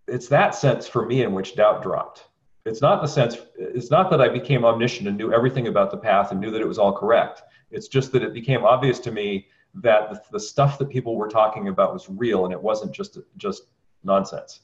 it's 0.08 0.28
that 0.28 0.54
sense 0.54 0.86
for 0.86 1.04
me 1.06 1.22
in 1.22 1.32
which 1.32 1.56
doubt 1.56 1.82
dropped. 1.82 2.28
It's 2.64 2.80
not 2.82 3.00
the 3.00 3.06
sense, 3.06 3.36
it's 3.56 3.90
not 3.90 4.10
that 4.10 4.20
I 4.20 4.28
became 4.28 4.64
omniscient 4.64 5.06
and 5.08 5.16
knew 5.16 5.32
everything 5.32 5.68
about 5.68 5.90
the 5.90 5.96
path 5.96 6.32
and 6.32 6.40
knew 6.40 6.50
that 6.50 6.60
it 6.60 6.66
was 6.66 6.78
all 6.78 6.92
correct. 6.92 7.42
It's 7.70 7.88
just 7.88 8.12
that 8.12 8.22
it 8.22 8.34
became 8.34 8.64
obvious 8.64 8.98
to 9.00 9.12
me 9.12 9.46
that 9.74 10.10
the, 10.10 10.20
the 10.32 10.40
stuff 10.40 10.78
that 10.78 10.88
people 10.88 11.16
were 11.16 11.28
talking 11.28 11.68
about 11.68 11.92
was 11.92 12.08
real 12.08 12.44
and 12.44 12.52
it 12.52 12.60
wasn't 12.60 12.92
just 12.92 13.18
just 13.36 13.64
nonsense. 14.02 14.60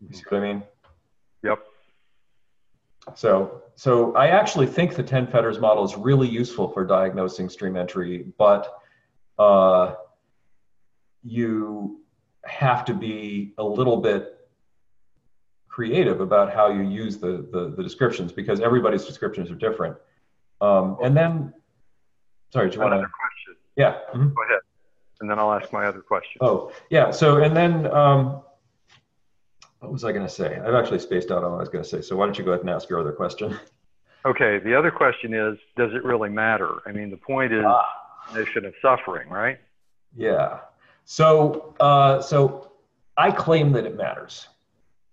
You 0.00 0.14
see 0.14 0.22
what 0.28 0.38
I 0.38 0.52
mean? 0.52 0.62
Yep. 1.42 1.58
So, 3.14 3.62
so 3.76 4.14
I 4.14 4.28
actually 4.28 4.66
think 4.66 4.94
the 4.94 5.02
10 5.02 5.28
fetters 5.28 5.58
model 5.58 5.84
is 5.84 5.96
really 5.96 6.28
useful 6.28 6.68
for 6.68 6.84
diagnosing 6.84 7.48
stream 7.48 7.76
entry, 7.76 8.26
but 8.36 8.80
uh, 9.38 9.94
you 11.22 12.00
have 12.44 12.84
to 12.86 12.94
be 12.94 13.54
a 13.58 13.64
little 13.64 13.98
bit 13.98 14.35
creative 15.80 16.22
about 16.22 16.50
how 16.50 16.68
you 16.70 16.80
use 16.80 17.18
the, 17.18 17.46
the, 17.52 17.74
the 17.76 17.82
descriptions 17.82 18.32
because 18.32 18.60
everybody's 18.60 19.04
descriptions 19.04 19.50
are 19.50 19.54
different. 19.56 19.94
Um, 20.62 20.96
and 21.02 21.14
then, 21.14 21.52
sorry, 22.50 22.70
do 22.70 22.76
you 22.76 22.80
want 22.80 22.94
to? 22.94 23.00
question. 23.00 23.56
Yeah. 23.76 23.98
mhm. 24.14 24.34
Go 24.34 24.42
ahead. 24.44 24.60
And 25.20 25.28
then 25.30 25.38
I'll 25.38 25.52
ask 25.52 25.70
my 25.74 25.84
other 25.84 26.00
question. 26.00 26.38
Oh, 26.40 26.72
yeah. 26.88 27.10
So, 27.10 27.42
and 27.44 27.54
then, 27.54 27.92
um, 27.92 28.40
what 29.80 29.92
was 29.92 30.02
I 30.02 30.12
going 30.12 30.26
to 30.26 30.32
say? 30.32 30.58
I've 30.64 30.72
actually 30.72 30.98
spaced 30.98 31.30
out 31.30 31.44
on 31.44 31.50
what 31.52 31.58
I 31.58 31.60
was 31.60 31.68
going 31.68 31.84
to 31.84 31.90
say. 31.90 32.00
So 32.00 32.16
why 32.16 32.24
don't 32.24 32.38
you 32.38 32.44
go 32.44 32.52
ahead 32.52 32.62
and 32.62 32.70
ask 32.70 32.88
your 32.88 32.98
other 33.00 33.12
question? 33.12 33.58
Okay. 34.24 34.58
The 34.58 34.76
other 34.76 34.90
question 34.90 35.32
is, 35.34 35.56
does 35.76 35.92
it 35.94 36.02
really 36.02 36.30
matter? 36.30 36.78
I 36.84 36.90
mean, 36.90 37.10
the 37.10 37.16
point 37.16 37.52
is 37.52 37.62
Ah. 37.64 37.84
definition 38.26 38.64
of 38.64 38.74
suffering, 38.82 39.28
right? 39.28 39.58
Yeah. 40.16 40.60
So, 41.04 41.76
uh, 41.78 42.20
so 42.20 42.72
I 43.16 43.30
claim 43.30 43.70
that 43.74 43.84
it 43.86 43.94
matters. 43.96 44.48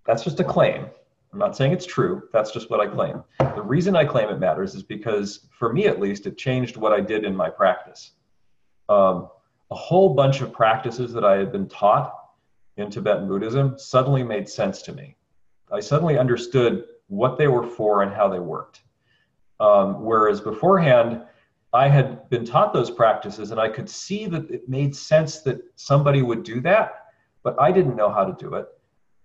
That's 0.05 0.23
just 0.23 0.39
a 0.39 0.43
claim. 0.43 0.85
I'm 1.31 1.39
not 1.39 1.55
saying 1.57 1.71
it's 1.71 1.85
true. 1.85 2.23
That's 2.31 2.51
just 2.51 2.69
what 2.69 2.79
I 2.79 2.87
claim. 2.87 3.23
The 3.39 3.61
reason 3.61 3.95
I 3.95 4.05
claim 4.05 4.29
it 4.29 4.39
matters 4.39 4.75
is 4.75 4.83
because, 4.83 5.47
for 5.57 5.73
me 5.73 5.87
at 5.87 5.99
least, 5.99 6.27
it 6.27 6.37
changed 6.37 6.77
what 6.77 6.93
I 6.93 7.01
did 7.01 7.25
in 7.25 7.35
my 7.35 7.49
practice. 7.49 8.11
Um, 8.87 9.29
a 9.71 9.75
whole 9.75 10.13
bunch 10.13 10.41
of 10.41 10.53
practices 10.53 11.11
that 11.13 11.23
I 11.23 11.37
had 11.37 11.51
been 11.51 11.67
taught 11.67 12.13
in 12.77 12.91
Tibetan 12.91 13.27
Buddhism 13.27 13.77
suddenly 13.77 14.23
made 14.23 14.47
sense 14.47 14.83
to 14.83 14.93
me. 14.93 15.15
I 15.71 15.79
suddenly 15.79 16.19
understood 16.19 16.85
what 17.07 17.37
they 17.37 17.47
were 17.47 17.67
for 17.67 18.03
and 18.03 18.13
how 18.13 18.29
they 18.29 18.39
worked. 18.39 18.81
Um, 19.59 20.03
whereas 20.03 20.41
beforehand, 20.41 21.23
I 21.73 21.87
had 21.87 22.29
been 22.29 22.45
taught 22.45 22.73
those 22.73 22.91
practices 22.91 23.49
and 23.49 23.59
I 23.59 23.69
could 23.69 23.89
see 23.89 24.27
that 24.27 24.49
it 24.51 24.69
made 24.69 24.95
sense 24.95 25.39
that 25.41 25.61
somebody 25.75 26.21
would 26.21 26.43
do 26.43 26.61
that, 26.61 27.05
but 27.41 27.59
I 27.59 27.71
didn't 27.71 27.95
know 27.95 28.11
how 28.11 28.25
to 28.25 28.35
do 28.39 28.53
it. 28.55 28.67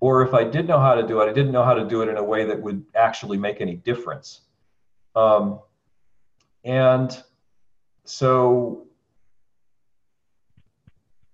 Or 0.00 0.22
if 0.22 0.32
I 0.32 0.44
did 0.44 0.68
know 0.68 0.78
how 0.78 0.94
to 0.94 1.06
do 1.06 1.20
it, 1.20 1.28
I 1.28 1.32
didn't 1.32 1.52
know 1.52 1.64
how 1.64 1.74
to 1.74 1.84
do 1.84 2.02
it 2.02 2.08
in 2.08 2.16
a 2.16 2.22
way 2.22 2.44
that 2.44 2.60
would 2.60 2.84
actually 2.94 3.36
make 3.36 3.60
any 3.60 3.74
difference. 3.74 4.42
Um, 5.16 5.60
and 6.64 7.20
so, 8.04 8.86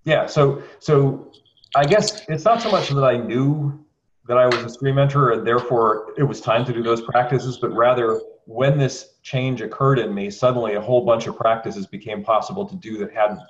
yeah, 0.05 0.27
so 0.27 0.63
so 0.79 1.31
I 1.77 1.85
guess 1.85 2.23
it's 2.29 2.45
not 2.45 2.63
so 2.63 2.71
much 2.71 2.89
that 2.89 3.05
I 3.05 3.17
knew 3.17 3.85
that 4.27 4.39
I 4.39 4.47
was 4.47 4.65
a 4.65 4.69
stream 4.71 4.97
and 4.99 5.47
therefore 5.47 6.15
it 6.17 6.23
was 6.23 6.41
time 6.41 6.65
to 6.65 6.73
do 6.73 6.83
those 6.83 7.03
practices, 7.03 7.59
but 7.59 7.71
rather 7.73 8.21
when 8.47 8.79
this 8.79 9.15
change 9.23 9.61
occurred 9.61 9.99
in 9.99 10.15
me, 10.15 10.31
suddenly 10.31 10.75
a 10.75 10.81
whole 10.81 11.05
bunch 11.05 11.27
of 11.27 11.37
practices 11.37 11.87
became 11.87 12.23
possible 12.23 12.67
to 12.67 12.77
do 12.77 12.97
that 12.99 13.13
hadn't 13.13 13.41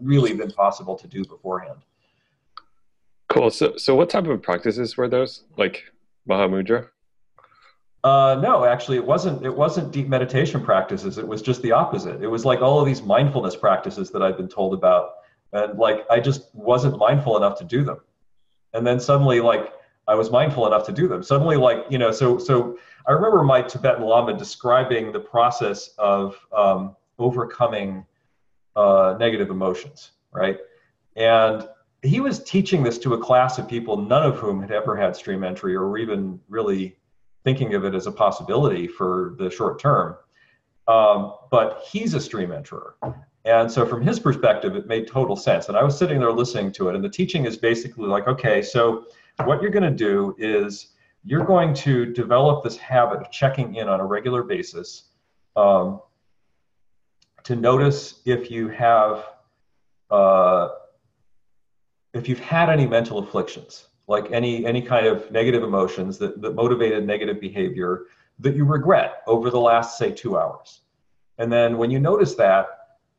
really 0.00 0.34
been 0.34 0.50
possible 0.52 0.96
to 0.96 1.06
do 1.06 1.24
beforehand. 1.24 1.80
Cool. 3.30 3.50
So, 3.50 3.76
so 3.76 3.94
what 3.94 4.10
type 4.10 4.26
of 4.26 4.42
practices 4.42 4.96
were 4.96 5.08
those? 5.08 5.44
Like 5.56 5.84
Mahamudra? 6.28 6.88
Uh, 8.02 8.40
no, 8.42 8.64
actually, 8.64 8.96
it 8.96 9.04
wasn't. 9.06 9.44
It 9.44 9.54
wasn't 9.54 9.92
deep 9.92 10.08
meditation 10.08 10.62
practices. 10.62 11.16
It 11.16 11.26
was 11.26 11.40
just 11.40 11.62
the 11.62 11.72
opposite. 11.72 12.22
It 12.22 12.26
was 12.26 12.44
like 12.44 12.60
all 12.60 12.80
of 12.80 12.86
these 12.86 13.02
mindfulness 13.02 13.54
practices 13.54 14.10
that 14.10 14.22
I've 14.22 14.36
been 14.36 14.48
told 14.48 14.74
about, 14.74 15.12
and 15.52 15.78
like 15.78 16.06
I 16.10 16.18
just 16.18 16.52
wasn't 16.54 16.98
mindful 16.98 17.36
enough 17.36 17.58
to 17.58 17.64
do 17.64 17.84
them. 17.84 18.00
And 18.72 18.86
then 18.86 18.98
suddenly, 18.98 19.40
like 19.40 19.72
I 20.08 20.14
was 20.14 20.30
mindful 20.30 20.66
enough 20.66 20.86
to 20.86 20.92
do 20.92 21.06
them. 21.08 21.22
Suddenly, 21.22 21.56
like 21.56 21.84
you 21.90 21.98
know, 21.98 22.10
so 22.10 22.38
so 22.38 22.78
I 23.06 23.12
remember 23.12 23.44
my 23.44 23.62
Tibetan 23.62 24.02
Lama 24.02 24.36
describing 24.36 25.12
the 25.12 25.20
process 25.20 25.90
of 25.98 26.36
um, 26.56 26.96
overcoming 27.18 28.06
uh, 28.74 29.14
negative 29.20 29.50
emotions, 29.50 30.12
right? 30.32 30.58
And 31.16 31.68
he 32.02 32.20
was 32.20 32.42
teaching 32.42 32.82
this 32.82 32.98
to 32.98 33.14
a 33.14 33.18
class 33.18 33.58
of 33.58 33.68
people, 33.68 33.96
none 33.96 34.22
of 34.22 34.36
whom 34.36 34.60
had 34.60 34.70
ever 34.70 34.96
had 34.96 35.14
stream 35.14 35.44
entry 35.44 35.76
or 35.76 35.98
even 35.98 36.40
really 36.48 36.96
thinking 37.44 37.74
of 37.74 37.84
it 37.84 37.94
as 37.94 38.06
a 38.06 38.12
possibility 38.12 38.86
for 38.86 39.34
the 39.38 39.50
short 39.50 39.78
term. 39.78 40.16
Um, 40.88 41.34
but 41.50 41.84
he's 41.90 42.14
a 42.14 42.20
stream 42.20 42.50
enterer. 42.50 42.94
And 43.44 43.70
so, 43.70 43.86
from 43.86 44.02
his 44.02 44.18
perspective, 44.18 44.76
it 44.76 44.86
made 44.86 45.06
total 45.06 45.36
sense. 45.36 45.68
And 45.68 45.76
I 45.76 45.82
was 45.82 45.96
sitting 45.96 46.18
there 46.20 46.32
listening 46.32 46.72
to 46.72 46.88
it. 46.88 46.94
And 46.94 47.04
the 47.04 47.08
teaching 47.08 47.46
is 47.46 47.56
basically 47.56 48.06
like, 48.06 48.26
okay, 48.28 48.60
so 48.60 49.06
what 49.44 49.62
you're 49.62 49.70
going 49.70 49.84
to 49.84 49.90
do 49.90 50.34
is 50.38 50.88
you're 51.24 51.44
going 51.44 51.74
to 51.74 52.06
develop 52.06 52.64
this 52.64 52.76
habit 52.76 53.20
of 53.20 53.30
checking 53.30 53.76
in 53.76 53.88
on 53.88 54.00
a 54.00 54.04
regular 54.04 54.42
basis 54.42 55.04
um, 55.56 56.00
to 57.44 57.56
notice 57.56 58.20
if 58.24 58.50
you 58.50 58.68
have. 58.68 59.24
Uh, 60.10 60.70
if 62.14 62.28
you've 62.28 62.40
had 62.40 62.68
any 62.68 62.86
mental 62.86 63.18
afflictions, 63.18 63.86
like 64.06 64.30
any 64.32 64.66
any 64.66 64.82
kind 64.82 65.06
of 65.06 65.30
negative 65.30 65.62
emotions 65.62 66.18
that, 66.18 66.40
that 66.42 66.54
motivated 66.54 67.06
negative 67.06 67.40
behavior 67.40 68.06
that 68.38 68.56
you 68.56 68.64
regret 68.64 69.22
over 69.26 69.50
the 69.50 69.60
last 69.60 69.98
say 69.98 70.10
two 70.10 70.38
hours, 70.38 70.80
and 71.38 71.52
then 71.52 71.78
when 71.78 71.90
you 71.90 72.00
notice 72.00 72.34
that, 72.34 72.66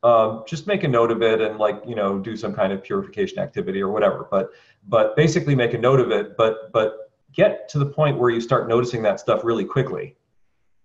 um, 0.04 0.44
just 0.48 0.68
make 0.68 0.84
a 0.84 0.88
note 0.88 1.12
of 1.12 1.22
it 1.22 1.42
and 1.42 1.58
like 1.58 1.82
you 1.88 1.96
know 1.96 2.20
do 2.20 2.36
some 2.36 2.54
kind 2.54 2.74
of 2.74 2.84
purification 2.84 3.40
activity 3.40 3.82
or 3.82 3.92
whatever. 3.92 4.28
But 4.30 4.50
but 4.88 5.16
basically 5.16 5.56
make 5.56 5.74
a 5.74 5.78
note 5.78 6.00
of 6.00 6.12
it. 6.12 6.36
But 6.36 6.72
but 6.74 7.12
get 7.34 7.70
to 7.70 7.80
the 7.80 7.86
point 7.86 8.20
where 8.20 8.30
you 8.30 8.42
start 8.42 8.68
noticing 8.68 9.02
that 9.04 9.20
stuff 9.20 9.46
really 9.46 9.64
quickly, 9.64 10.18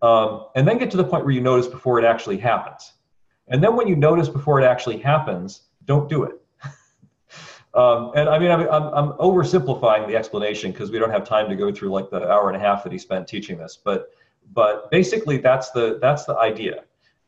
um, 0.03 0.47
and 0.55 0.69
then 0.69 0.79
get 0.79 0.91
to 0.93 0.97
the 0.97 1.05
point 1.05 1.25
where 1.25 1.35
you 1.35 1.41
notice 1.41 1.67
before 1.67 1.99
it 1.99 2.05
actually 2.05 2.39
happens. 2.39 2.93
And 3.49 3.63
then 3.63 3.77
when 3.77 3.89
you 3.89 3.97
notice 3.97 4.29
before 4.29 4.61
it 4.61 4.65
actually 4.65 4.99
happens, 4.99 5.63
don't 5.85 6.09
do 6.09 6.25
it 6.25 6.41
Um, 7.77 8.13
and 8.15 8.29
I 8.29 8.39
mean, 8.39 8.51
I'm, 8.51 8.63
I'm, 8.71 8.83
I'm 8.95 9.13
oversimplifying 9.19 10.09
the 10.09 10.17
explanation 10.17 10.73
because 10.73 10.91
we 10.91 10.99
don't 10.99 11.11
have 11.11 11.25
time 11.25 11.49
to 11.51 11.55
go 11.55 11.71
through 11.71 11.91
like 11.91 12.09
the 12.09 12.29
hour 12.29 12.49
and 12.49 12.57
a 12.57 12.61
half 12.61 12.83
that 12.83 12.91
he 12.91 12.99
spent 12.99 13.29
teaching 13.29 13.59
this. 13.59 13.79
But 13.83 14.11
but 14.55 14.91
basically, 14.91 15.39
that's 15.39 15.71
the 15.73 15.99
that's 16.01 16.25
the 16.25 16.37
idea. 16.37 16.85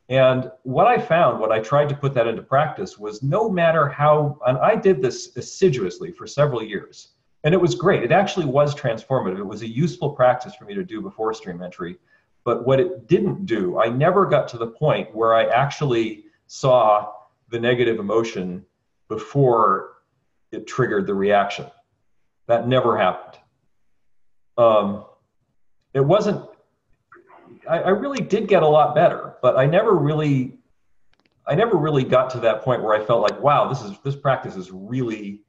And 0.08 0.50
what 0.62 0.86
I 0.86 0.98
found 0.98 1.38
when 1.38 1.52
I 1.52 1.60
tried 1.60 1.90
to 1.90 1.94
put 1.94 2.14
that 2.14 2.26
into 2.26 2.40
practice 2.40 2.98
was 2.98 3.22
no 3.22 3.50
matter 3.50 3.88
how, 3.88 4.38
and 4.46 4.56
I 4.56 4.74
did 4.74 5.02
this 5.02 5.36
assiduously 5.36 6.12
for 6.12 6.26
several 6.26 6.62
years, 6.62 7.08
and 7.44 7.52
it 7.52 7.60
was 7.60 7.74
great. 7.74 8.02
It 8.02 8.10
actually 8.10 8.46
was 8.46 8.74
transformative. 8.74 9.38
It 9.38 9.44
was 9.46 9.60
a 9.60 9.68
useful 9.68 10.10
practice 10.12 10.54
for 10.54 10.64
me 10.64 10.74
to 10.74 10.82
do 10.82 11.02
before 11.02 11.34
stream 11.34 11.62
entry. 11.62 11.98
But 12.44 12.66
what 12.66 12.80
it 12.80 13.06
didn't 13.06 13.44
do, 13.44 13.78
I 13.78 13.90
never 13.90 14.24
got 14.24 14.48
to 14.48 14.56
the 14.56 14.68
point 14.68 15.14
where 15.14 15.34
I 15.34 15.44
actually 15.44 16.24
saw 16.46 17.12
the 17.50 17.60
negative 17.60 17.98
emotion 17.98 18.64
before 19.08 19.97
it 20.50 20.66
triggered 20.66 21.06
the 21.06 21.14
reaction. 21.14 21.66
That 22.46 22.66
never 22.66 22.96
happened. 22.96 23.38
Um, 24.56 25.04
it 25.94 26.00
wasn't, 26.00 26.44
I, 27.68 27.78
I 27.78 27.88
really 27.90 28.20
did 28.20 28.48
get 28.48 28.62
a 28.62 28.68
lot 28.68 28.94
better, 28.94 29.34
but 29.42 29.56
I 29.56 29.66
never 29.66 29.94
really, 29.94 30.58
I 31.46 31.54
never 31.54 31.76
really 31.76 32.04
got 32.04 32.30
to 32.30 32.40
that 32.40 32.62
point 32.62 32.82
where 32.82 32.94
I 32.94 33.04
felt 33.04 33.22
like, 33.22 33.40
wow, 33.40 33.68
this 33.68 33.82
is, 33.82 33.98
this 34.04 34.16
practice 34.16 34.56
is 34.56 34.70
really 34.70 35.42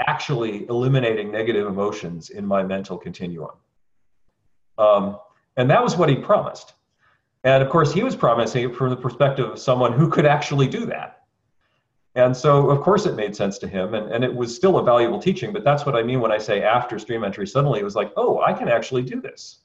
actually 0.00 0.66
eliminating 0.68 1.30
negative 1.30 1.66
emotions 1.66 2.30
in 2.30 2.44
my 2.44 2.62
mental 2.62 2.98
continuum. 2.98 3.52
Um, 4.78 5.18
and 5.56 5.70
that 5.70 5.82
was 5.82 5.96
what 5.96 6.08
he 6.08 6.16
promised. 6.16 6.74
And 7.44 7.62
of 7.62 7.70
course, 7.70 7.92
he 7.92 8.02
was 8.02 8.16
promising 8.16 8.68
it 8.68 8.74
from 8.74 8.90
the 8.90 8.96
perspective 8.96 9.48
of 9.48 9.58
someone 9.58 9.92
who 9.92 10.10
could 10.10 10.26
actually 10.26 10.66
do 10.66 10.86
that. 10.86 11.15
And 12.16 12.34
so, 12.34 12.70
of 12.70 12.80
course, 12.80 13.04
it 13.04 13.14
made 13.14 13.36
sense 13.36 13.58
to 13.58 13.68
him, 13.68 13.92
and, 13.92 14.10
and 14.10 14.24
it 14.24 14.34
was 14.34 14.56
still 14.56 14.78
a 14.78 14.82
valuable 14.82 15.18
teaching. 15.18 15.52
But 15.52 15.64
that's 15.64 15.84
what 15.84 15.94
I 15.94 16.02
mean 16.02 16.20
when 16.20 16.32
I 16.32 16.38
say 16.38 16.62
after 16.62 16.98
stream 16.98 17.22
entry, 17.22 17.46
suddenly 17.46 17.78
it 17.78 17.84
was 17.84 17.94
like, 17.94 18.10
oh, 18.16 18.40
I 18.40 18.54
can 18.54 18.68
actually 18.68 19.02
do 19.02 19.20
this. 19.20 19.58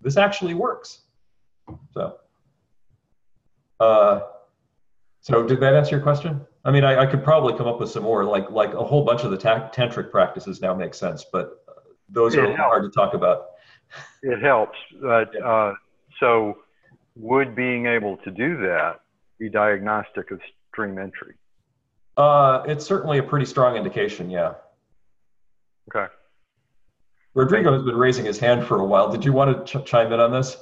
This 0.00 0.16
actually 0.16 0.54
works. 0.54 1.02
So, 1.92 2.16
uh, 3.78 4.20
so 5.20 5.46
did 5.46 5.60
that 5.60 5.74
answer 5.74 5.96
your 5.96 6.02
question? 6.02 6.40
I 6.64 6.70
mean, 6.70 6.82
I, 6.82 7.02
I, 7.02 7.06
could 7.06 7.22
probably 7.22 7.52
come 7.58 7.66
up 7.66 7.78
with 7.78 7.90
some 7.90 8.04
more, 8.04 8.24
like 8.24 8.50
like 8.50 8.72
a 8.72 8.82
whole 8.82 9.04
bunch 9.04 9.24
of 9.24 9.30
the 9.30 9.36
ta- 9.36 9.70
tantric 9.70 10.10
practices 10.10 10.62
now 10.62 10.74
make 10.74 10.94
sense, 10.94 11.26
but 11.30 11.62
those 12.08 12.34
it 12.34 12.40
are 12.40 12.46
helps. 12.46 12.58
hard 12.58 12.82
to 12.84 12.90
talk 12.90 13.12
about. 13.12 13.48
It 14.22 14.42
helps, 14.42 14.78
but 15.00 15.30
uh, 15.42 15.74
so 16.20 16.58
would 17.16 17.54
being 17.54 17.84
able 17.84 18.16
to 18.18 18.30
do 18.30 18.56
that 18.58 19.00
be 19.38 19.50
diagnostic 19.50 20.30
of 20.30 20.40
stream 20.72 20.98
entry? 20.98 21.34
Uh, 22.18 22.64
it's 22.66 22.84
certainly 22.84 23.18
a 23.18 23.22
pretty 23.22 23.46
strong 23.46 23.76
indication, 23.76 24.28
yeah. 24.28 24.54
Okay. 25.88 26.12
Rodrigo 27.34 27.72
has 27.72 27.84
been 27.84 27.96
raising 27.96 28.24
his 28.24 28.40
hand 28.40 28.66
for 28.66 28.80
a 28.80 28.84
while. 28.84 29.08
Did 29.08 29.24
you 29.24 29.32
want 29.32 29.64
to 29.64 29.78
ch- 29.80 29.86
chime 29.86 30.12
in 30.12 30.18
on 30.18 30.32
this? 30.32 30.56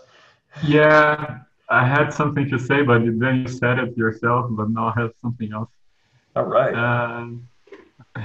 Yeah, 0.63 1.39
I 1.71 1.87
had 1.87 2.11
something 2.13 2.47
to 2.51 2.59
say, 2.59 2.83
but 2.83 3.01
then 3.19 3.37
you 3.37 3.49
said 3.49 3.79
it 3.79 3.97
yourself, 3.97 4.49
but 4.51 4.69
now 4.69 4.93
I 4.95 5.01
have 5.01 5.13
something 5.23 5.51
else. 5.51 5.71
All 6.37 6.45
right. 6.45 6.75
Um, 6.75 7.49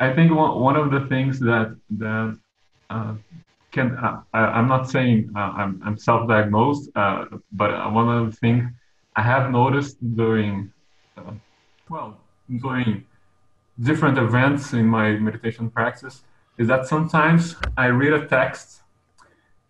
I 0.00 0.14
think 0.14 0.32
one, 0.32 0.60
one 0.60 0.76
of 0.76 0.90
the 0.90 1.06
things 1.08 1.38
that 1.40 1.76
that 1.98 2.38
uh, 2.88 3.14
can 3.70 3.96
uh, 3.96 4.22
I, 4.32 4.58
am 4.58 4.68
not 4.68 4.88
saying 4.88 5.30
uh, 5.36 5.52
I'm, 5.60 5.82
I'm 5.84 5.98
self-diagnosed, 5.98 6.90
uh, 6.94 7.26
but 7.52 7.92
one 7.92 8.08
of 8.08 8.30
the 8.30 8.36
things 8.36 8.70
I 9.14 9.22
have 9.22 9.50
noticed 9.50 9.96
during 10.16 10.72
uh, 11.18 11.32
well, 11.92 12.16
doing 12.66 13.04
different 13.78 14.16
events 14.16 14.72
in 14.72 14.86
my 14.86 15.10
meditation 15.28 15.68
practice 15.68 16.22
is 16.56 16.66
that 16.66 16.86
sometimes 16.86 17.56
I 17.76 17.86
read 17.86 18.14
a 18.14 18.26
text 18.26 18.80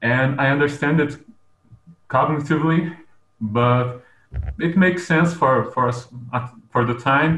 and 0.02 0.41
I 0.41 0.50
understand 0.50 1.00
it 1.00 1.12
cognitively, 2.09 2.97
but 3.41 4.05
it 4.61 4.76
makes 4.76 5.05
sense 5.05 5.35
for 5.35 5.55
for 5.73 5.90
for 6.73 6.85
the 6.90 6.94
time. 6.94 7.33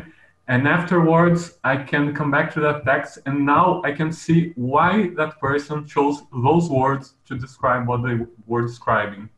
And 0.47 0.69
afterwards, 0.69 1.41
I 1.65 1.77
can 1.91 2.15
come 2.15 2.31
back 2.31 2.53
to 2.55 2.61
that 2.67 2.85
text, 2.85 3.13
and 3.25 3.47
now 3.47 3.81
I 3.89 3.93
can 3.93 4.13
see 4.13 4.53
why 4.57 4.91
that 5.17 5.41
person 5.41 5.87
chose 5.87 6.17
those 6.49 6.69
words 6.69 7.15
to 7.29 7.35
describe 7.45 7.89
what 7.89 8.03
they 8.03 8.17
were 8.47 8.61
describing. 8.61 9.31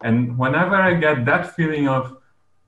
And 0.00 0.36
whenever 0.36 0.74
I 0.74 0.94
get 0.94 1.24
that 1.26 1.54
feeling 1.54 1.86
of 1.86 2.17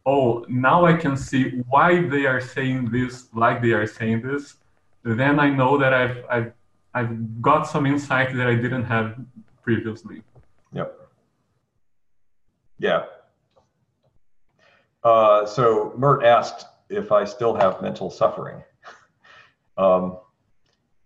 oh, 0.07 0.45
now 0.49 0.85
I 0.85 0.95
can 0.95 1.17
see 1.17 1.63
why 1.69 2.07
they 2.09 2.27
are 2.27 2.41
saying 2.41 2.91
this 2.91 3.29
like 3.35 3.63
they 3.63 3.73
are 3.73 3.87
saying 3.87 4.23
this, 4.23 4.57
then 5.03 5.39
I 5.39 5.51
know 5.51 5.79
that 5.79 5.93
I've, 5.95 6.25
I've, 6.31 6.53
I've 6.95 7.43
got 7.43 7.65
some 7.65 7.87
insight 7.87 8.35
that 8.37 8.47
I 8.47 8.55
didn't 8.55 8.85
have 8.85 9.17
previously. 9.63 10.23
Yep. 10.73 10.97
Yeah. 12.79 13.05
Uh, 15.03 15.47
so 15.47 15.95
Mert 15.97 16.25
asked 16.25 16.67
if 16.89 17.13
I 17.13 17.25
still 17.25 17.55
have 17.55 17.81
mental 17.81 18.11
suffering. 18.11 18.63
um, 19.77 20.19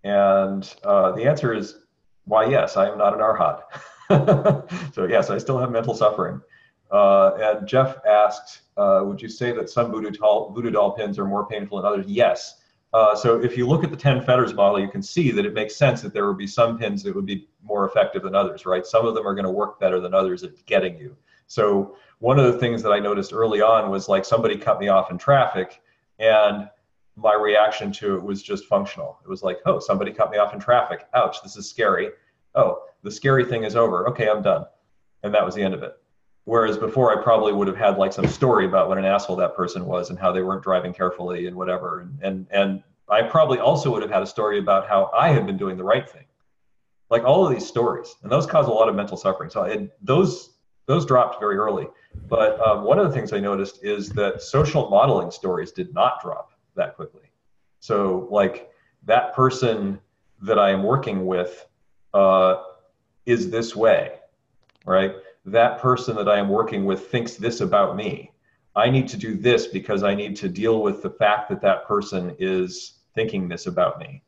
and 0.02 0.74
uh, 0.85 1.12
the 1.12 1.24
answer 1.24 1.54
is, 1.54 1.78
why, 2.24 2.46
yes, 2.46 2.76
I 2.76 2.88
am 2.88 2.98
not 2.98 3.14
an 3.14 3.20
arhat. 3.20 3.62
so 4.94 5.07
yes, 5.07 5.30
I 5.30 5.38
still 5.38 5.59
have 5.59 5.70
mental 5.70 5.94
suffering. 5.94 6.40
Uh, 6.94 7.35
and 7.40 7.66
Jeff 7.66 7.98
asked, 8.07 8.62
uh, 8.76 9.02
would 9.02 9.20
you 9.20 9.28
say 9.28 9.50
that 9.50 9.68
some 9.68 9.90
voodoo 9.90 10.11
doll, 10.11 10.50
voodoo 10.50 10.70
doll 10.70 10.92
pins 10.92 11.18
are 11.18 11.24
more 11.24 11.44
painful 11.44 11.78
than 11.78 11.87
others? 11.87 12.07
Yes. 12.07 12.61
Uh, 12.92 13.16
so 13.16 13.42
if 13.42 13.57
you 13.57 13.66
look 13.66 13.83
at 13.83 13.90
the 13.90 13.96
10 13.96 14.22
fetters 14.22 14.54
model, 14.54 14.78
you 14.78 14.88
can 14.88 15.02
see 15.02 15.33
that 15.33 15.44
it 15.44 15.54
makes 15.54 15.74
sense 15.74 16.00
that 16.02 16.14
there 16.14 16.28
would 16.28 16.38
be 16.38 16.46
some 16.46 16.78
pins 16.78 17.02
that 17.02 17.12
would 17.12 17.26
be 17.26 17.48
more 17.64 17.88
effective 17.88 18.22
than 18.22 18.37
others, 18.37 18.64
right? 18.64 18.87
Some 18.87 19.07
of 19.07 19.16
them 19.16 19.26
are 19.26 19.35
going 19.35 19.44
to 19.44 19.50
work 19.50 19.80
better 19.80 19.98
than 19.98 20.14
others 20.14 20.44
at 20.44 20.64
getting 20.66 20.96
you. 20.96 21.16
So 21.48 21.96
one 22.20 22.38
of 22.38 22.52
the 22.52 22.61
things 22.61 22.80
that 22.85 22.92
I 22.92 23.00
noticed 23.00 23.33
early 23.33 23.61
on 23.61 23.90
was 23.90 24.09
like 24.09 24.24
somebody 24.24 24.57
cut 24.57 24.78
me 24.78 24.87
off 24.87 25.11
in 25.11 25.18
traffic 25.18 25.83
and 26.20 26.70
my 27.16 27.35
reaction 27.35 27.90
to 27.90 28.14
it 28.14 28.22
was 28.22 28.40
just 28.40 28.66
functional. 28.66 29.18
It 29.24 29.28
was 29.28 29.42
like, 29.42 29.59
oh, 29.66 29.80
somebody 29.80 30.12
cut 30.12 30.30
me 30.30 30.38
off 30.38 30.54
in 30.54 30.61
traffic. 30.61 31.09
Ouch, 31.14 31.42
this 31.42 31.57
is 31.57 31.68
scary. 31.68 32.11
Oh, 32.54 32.83
the 33.02 33.11
scary 33.11 33.44
thing 33.44 33.64
is 33.64 33.74
over. 33.74 34.09
Okay, 34.11 34.28
I'm 34.28 34.42
done. 34.42 34.66
And 35.24 35.35
that 35.35 35.44
was 35.44 35.57
the 35.57 35.62
end 35.62 35.74
of 35.74 35.83
it. 35.83 35.94
Whereas 36.44 36.76
before, 36.76 37.18
I 37.18 37.22
probably 37.22 37.52
would 37.52 37.68
have 37.68 37.76
had 37.76 37.96
like 37.96 38.12
some 38.12 38.26
story 38.26 38.66
about 38.66 38.88
what 38.88 38.98
an 38.98 39.04
asshole 39.04 39.37
that 39.37 39.57
person 39.57 39.87
was 39.87 40.11
and 40.11 40.18
how 40.18 40.30
they 40.30 40.42
weren't 40.42 40.62
driving 40.62 40.92
carefully 40.92 41.46
and 41.46 41.57
whatever. 41.57 42.00
And 42.00 42.18
and 42.22 42.46
and 42.50 42.83
I 43.09 43.22
probably 43.22 43.59
also 43.59 43.90
would 43.92 44.02
have 44.02 44.11
had 44.11 44.22
a 44.22 44.26
story 44.26 44.59
about 44.59 44.88
how 44.88 45.11
I 45.16 45.30
had 45.30 45.46
been 45.46 45.57
doing 45.57 45.76
the 45.76 45.85
right 45.85 46.09
thing. 46.09 46.24
Like 47.11 47.24
all 47.24 47.46
of 47.46 47.52
these 47.52 47.66
stories, 47.66 48.14
and 48.22 48.30
those 48.30 48.46
cause 48.46 48.66
a 48.66 48.70
lot 48.70 48.88
of 48.88 48.94
mental 48.94 49.16
suffering. 49.16 49.50
So 49.50 49.62
it, 49.62 49.90
those 50.02 50.50
those 50.87 51.07
dropped 51.07 51.40
very 51.40 51.57
early. 51.57 51.87
But 52.28 52.61
um, 52.61 52.85
one 52.85 52.98
of 52.98 53.07
the 53.07 53.12
things 53.12 53.33
I 53.33 53.40
noticed 53.40 53.83
is 53.83 54.11
that 54.11 54.42
social 54.42 54.90
modeling 54.90 55.30
stories 55.30 55.72
did 55.72 55.94
not 55.94 56.20
drop 56.20 56.50
that 56.76 56.94
quickly. 56.94 57.30
So 57.80 58.28
like 58.30 58.70
that 59.04 59.35
person 59.35 59.98
that 60.42 60.59
I 60.59 60.70
am 60.70 60.83
working 60.83 61.26
with 61.26 61.66
uh, 62.12 62.62
is 63.24 63.50
this 63.50 63.74
way, 63.74 64.18
right? 64.85 65.14
That 65.44 65.78
person 65.78 66.16
that 66.16 66.28
I 66.28 66.38
am 66.38 66.48
working 66.48 66.85
with 66.85 67.09
thinks 67.09 67.35
this 67.35 67.61
about 67.61 67.96
me. 67.96 68.33
I 68.76 68.90
need 68.90 69.09
to 69.09 69.16
do 69.16 69.37
this 69.37 69.66
because 69.66 70.02
I 70.02 70.14
need 70.14 70.37
to 70.37 70.48
deal 70.48 70.83
with 70.83 71.02
the 71.02 71.11
fact 71.11 71.48
that 71.50 71.61
that 71.61 71.87
person 71.87 72.35
is 72.38 73.00
thinking 73.14 73.48
this 73.48 73.66
about 73.66 73.98
me. 73.98 74.22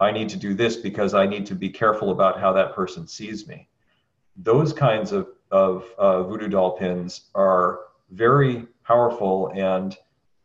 I 0.00 0.10
need 0.10 0.28
to 0.30 0.36
do 0.36 0.52
this 0.52 0.76
because 0.76 1.14
I 1.14 1.26
need 1.26 1.46
to 1.46 1.54
be 1.54 1.70
careful 1.70 2.10
about 2.10 2.38
how 2.38 2.52
that 2.52 2.74
person 2.74 3.06
sees 3.06 3.48
me. 3.48 3.68
Those 4.36 4.72
kinds 4.72 5.12
of, 5.12 5.28
of 5.50 5.86
uh, 5.96 6.24
voodoo 6.24 6.48
doll 6.48 6.76
pins 6.76 7.30
are 7.34 7.80
very 8.10 8.66
powerful 8.84 9.50
and 9.54 9.96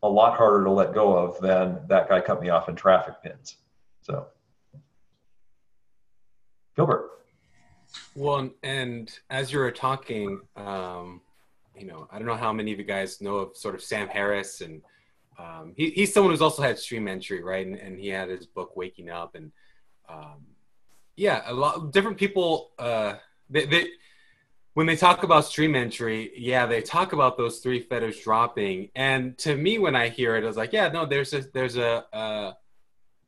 a 0.03 0.07
lot 0.07 0.37
harder 0.37 0.63
to 0.63 0.71
let 0.71 0.93
go 0.93 1.15
of 1.15 1.39
than 1.41 1.79
that 1.87 2.07
guy 2.07 2.21
cut 2.21 2.41
me 2.41 2.49
off 2.49 2.69
in 2.69 2.75
traffic 2.75 3.15
pins. 3.21 3.57
So, 4.01 4.27
Gilbert. 6.75 7.20
Well, 8.15 8.49
and 8.63 9.11
as 9.29 9.51
you 9.51 9.59
were 9.59 9.71
talking, 9.71 10.41
um, 10.55 11.21
you 11.75 11.85
know, 11.85 12.07
I 12.11 12.17
don't 12.17 12.27
know 12.27 12.35
how 12.35 12.53
many 12.53 12.71
of 12.73 12.79
you 12.79 12.85
guys 12.85 13.21
know 13.21 13.37
of 13.37 13.57
sort 13.57 13.75
of 13.75 13.83
Sam 13.83 14.07
Harris, 14.07 14.61
and 14.61 14.81
um, 15.39 15.73
he, 15.75 15.89
he's 15.91 16.13
someone 16.13 16.31
who's 16.31 16.41
also 16.41 16.61
had 16.61 16.77
stream 16.77 17.07
entry, 17.07 17.41
right? 17.41 17.65
And, 17.65 17.75
and 17.75 17.97
he 17.97 18.09
had 18.09 18.29
his 18.29 18.45
book 18.45 18.75
Waking 18.75 19.09
Up, 19.09 19.35
and 19.35 19.51
um, 20.09 20.45
yeah, 21.15 21.43
a 21.45 21.53
lot 21.53 21.91
different 21.91 22.17
people. 22.17 22.71
Uh, 22.77 23.15
they, 23.49 23.65
they 23.65 23.87
when 24.73 24.87
they 24.87 24.95
talk 24.95 25.23
about 25.23 25.45
stream 25.45 25.75
entry, 25.75 26.31
yeah, 26.37 26.65
they 26.65 26.81
talk 26.81 27.13
about 27.13 27.37
those 27.37 27.59
three 27.59 27.81
fetters 27.81 28.19
dropping, 28.19 28.89
and 28.95 29.37
to 29.39 29.55
me, 29.55 29.79
when 29.79 29.95
I 29.95 30.09
hear 30.09 30.35
it, 30.35 30.43
I 30.43 30.47
was 30.47 30.57
like, 30.57 30.73
yeah, 30.73 30.89
no, 30.89 31.05
there's 31.05 31.33
a 31.33 31.41
there's 31.53 31.77
a, 31.77 32.05
a 32.13 32.55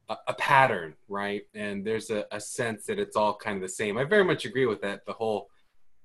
a, 0.10 0.18
a 0.28 0.34
pattern, 0.34 0.96
right? 1.08 1.44
And 1.54 1.86
there's 1.86 2.10
a, 2.10 2.26
a, 2.32 2.40
sense 2.40 2.86
that 2.88 3.00
it's 3.00 3.16
all 3.16 3.36
kind 3.36 3.56
of 3.56 3.62
the 3.62 3.70
same. 3.70 3.98
I 3.98 4.04
very 4.04 4.24
much 4.24 4.46
agree 4.46 4.66
with 4.66 4.82
that. 4.82 5.06
The 5.06 5.14
whole, 5.14 5.50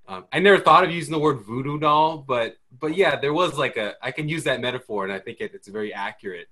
um, 0.06 0.24
I 0.32 0.38
never 0.38 0.58
thought 0.58 0.84
of 0.84 0.90
using 0.90 1.12
the 1.12 1.18
word 1.18 1.40
voodoo 1.40 1.78
doll, 1.78 2.18
but 2.18 2.56
but 2.80 2.96
yeah, 2.96 3.18
there 3.18 3.34
was 3.34 3.58
like 3.58 3.76
a 3.76 3.94
I 4.02 4.10
can 4.12 4.28
use 4.28 4.44
that 4.44 4.60
metaphor, 4.60 5.04
and 5.04 5.12
I 5.12 5.18
think 5.18 5.40
it, 5.40 5.52
it's 5.54 5.68
very 5.68 5.92
accurate. 5.92 6.48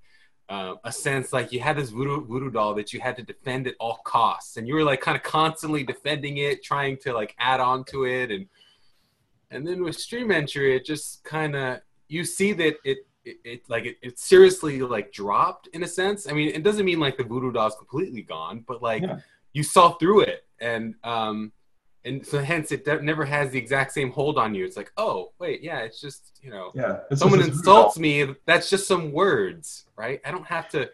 uh, 0.49 0.75
a 0.85 0.93
sense 0.93 1.33
like 1.33 1.53
you 1.53 1.61
had 1.61 1.77
this 1.77 1.91
voodoo, 1.91 2.25
voodoo 2.25 2.51
doll 2.51 2.75
that 2.75 2.93
you 2.93 3.01
had 3.01 3.17
to 3.17 3.23
defend 3.23 3.67
at 3.67 3.75
all 3.81 3.99
costs, 4.05 4.57
and 4.57 4.69
you 4.69 4.75
were 4.75 4.85
like 4.85 5.01
kind 5.01 5.17
of 5.17 5.23
constantly 5.23 5.83
defending 5.83 6.37
it, 6.39 6.63
trying 6.63 6.97
to 6.99 7.13
like 7.13 7.35
add 7.39 7.61
on 7.61 7.85
to 7.85 8.05
it, 8.05 8.31
and 8.31 8.47
and 9.51 9.67
then 9.67 9.83
with 9.83 9.97
stream 9.97 10.31
entry, 10.31 10.77
it 10.77 10.85
just 10.85 11.25
kind 11.25 11.57
of 11.57 11.81
you 12.09 12.25
see 12.25 12.53
that 12.53 12.77
it 12.85 12.99
it, 13.27 13.39
it 13.45 13.61
like 13.69 13.85
it, 13.85 13.97
it 14.03 14.19
seriously 14.19 14.81
like 14.81 15.13
dropped 15.13 15.67
in 15.75 15.83
a 15.83 15.89
sense. 15.89 16.29
I 16.29 16.33
mean, 16.33 16.49
it 16.55 16.63
doesn't 16.63 16.85
mean 16.87 17.01
like 17.01 17.17
the 17.19 17.25
voodoo 17.25 17.53
doll 17.53 17.67
is 17.67 17.75
completely 17.75 18.23
gone, 18.23 18.65
but 18.67 18.83
like 18.83 19.03
Yeah. 19.03 19.19
you 19.53 19.63
saw 19.63 19.91
through 19.99 20.21
it, 20.21 20.45
and 20.61 20.95
um, 21.05 21.53
and 22.05 22.25
so 22.25 22.41
hence 22.41 22.71
it 22.71 22.85
de- 22.85 23.03
never 23.03 23.25
has 23.25 23.51
the 23.51 23.59
exact 23.59 23.93
same 23.93 24.11
hold 24.13 24.39
on 24.39 24.55
you. 24.55 24.65
It's 24.65 24.77
like, 24.77 24.93
oh 24.97 25.33
wait, 25.39 25.63
yeah, 25.63 25.81
it's 25.81 26.01
just 26.01 26.39
you 26.43 26.51
know, 26.51 26.71
Yeah. 26.75 27.01
Someone 27.15 27.41
insults 27.43 27.99
me, 27.99 28.35
that's 28.47 28.71
just 28.71 28.87
some 28.87 29.13
words, 29.13 29.87
right? 29.97 30.21
I 30.25 30.31
don't 30.31 30.47
have 30.47 30.69
to 30.71 30.91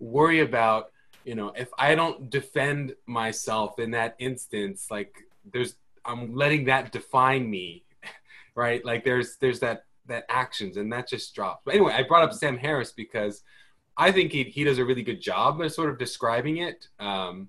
worry 0.00 0.40
about 0.40 0.90
you 1.24 1.34
know 1.34 1.48
if 1.56 1.68
I 1.78 1.94
don't 1.94 2.30
defend 2.30 2.94
myself 3.06 3.78
in 3.78 3.90
that 3.92 4.14
instance, 4.18 4.86
like 4.90 5.12
there's 5.52 5.74
I'm 6.04 6.34
letting 6.34 6.66
that 6.66 6.92
define 6.92 7.50
me, 7.50 7.82
right? 8.54 8.84
Like 8.84 9.04
there's 9.04 9.36
there's 9.38 9.60
that 9.60 9.84
that 10.06 10.24
actions 10.28 10.76
and 10.76 10.92
that 10.92 11.08
just 11.08 11.34
drops. 11.34 11.62
But 11.64 11.74
anyway, 11.74 11.94
I 11.94 12.02
brought 12.02 12.24
up 12.24 12.32
Sam 12.32 12.56
Harris 12.56 12.92
because 12.92 13.42
I 13.96 14.12
think 14.12 14.32
he 14.32 14.44
he 14.44 14.64
does 14.64 14.78
a 14.78 14.84
really 14.84 15.02
good 15.02 15.20
job 15.20 15.60
of 15.60 15.72
sort 15.72 15.90
of 15.90 15.98
describing 15.98 16.58
it. 16.58 16.88
Um, 16.98 17.48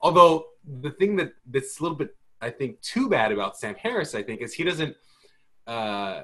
although 0.00 0.46
the 0.82 0.90
thing 0.90 1.16
that 1.16 1.32
that's 1.46 1.80
a 1.80 1.82
little 1.82 1.96
bit 1.96 2.16
I 2.40 2.50
think 2.50 2.80
too 2.80 3.08
bad 3.08 3.32
about 3.32 3.56
Sam 3.56 3.74
Harris, 3.76 4.14
I 4.14 4.22
think, 4.22 4.40
is 4.40 4.52
he 4.52 4.64
doesn't. 4.64 4.96
Uh, 5.66 6.22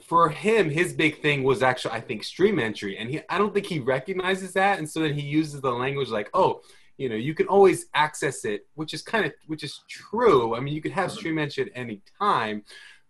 for 0.00 0.30
him, 0.30 0.70
his 0.70 0.92
big 0.92 1.20
thing 1.20 1.42
was 1.42 1.62
actually, 1.62 1.94
I 1.94 2.00
think, 2.00 2.24
stream 2.24 2.58
entry, 2.58 2.98
and 2.98 3.10
he 3.10 3.20
I 3.28 3.38
don't 3.38 3.52
think 3.54 3.66
he 3.66 3.78
recognizes 3.78 4.52
that, 4.54 4.78
and 4.78 4.88
so 4.88 5.00
then 5.00 5.14
he 5.14 5.22
uses 5.22 5.60
the 5.60 5.70
language 5.70 6.08
like, 6.08 6.30
oh, 6.34 6.62
you 6.98 7.08
know, 7.08 7.16
you 7.16 7.34
can 7.34 7.46
always 7.46 7.86
access 7.94 8.44
it, 8.44 8.66
which 8.74 8.94
is 8.94 9.02
kind 9.02 9.26
of 9.26 9.32
which 9.46 9.64
is 9.64 9.80
true. 9.88 10.54
I 10.54 10.60
mean, 10.60 10.74
you 10.74 10.82
could 10.82 10.92
have 10.92 11.10
stream 11.10 11.38
entry 11.38 11.64
at 11.64 11.72
any 11.74 12.02
time, 12.18 12.64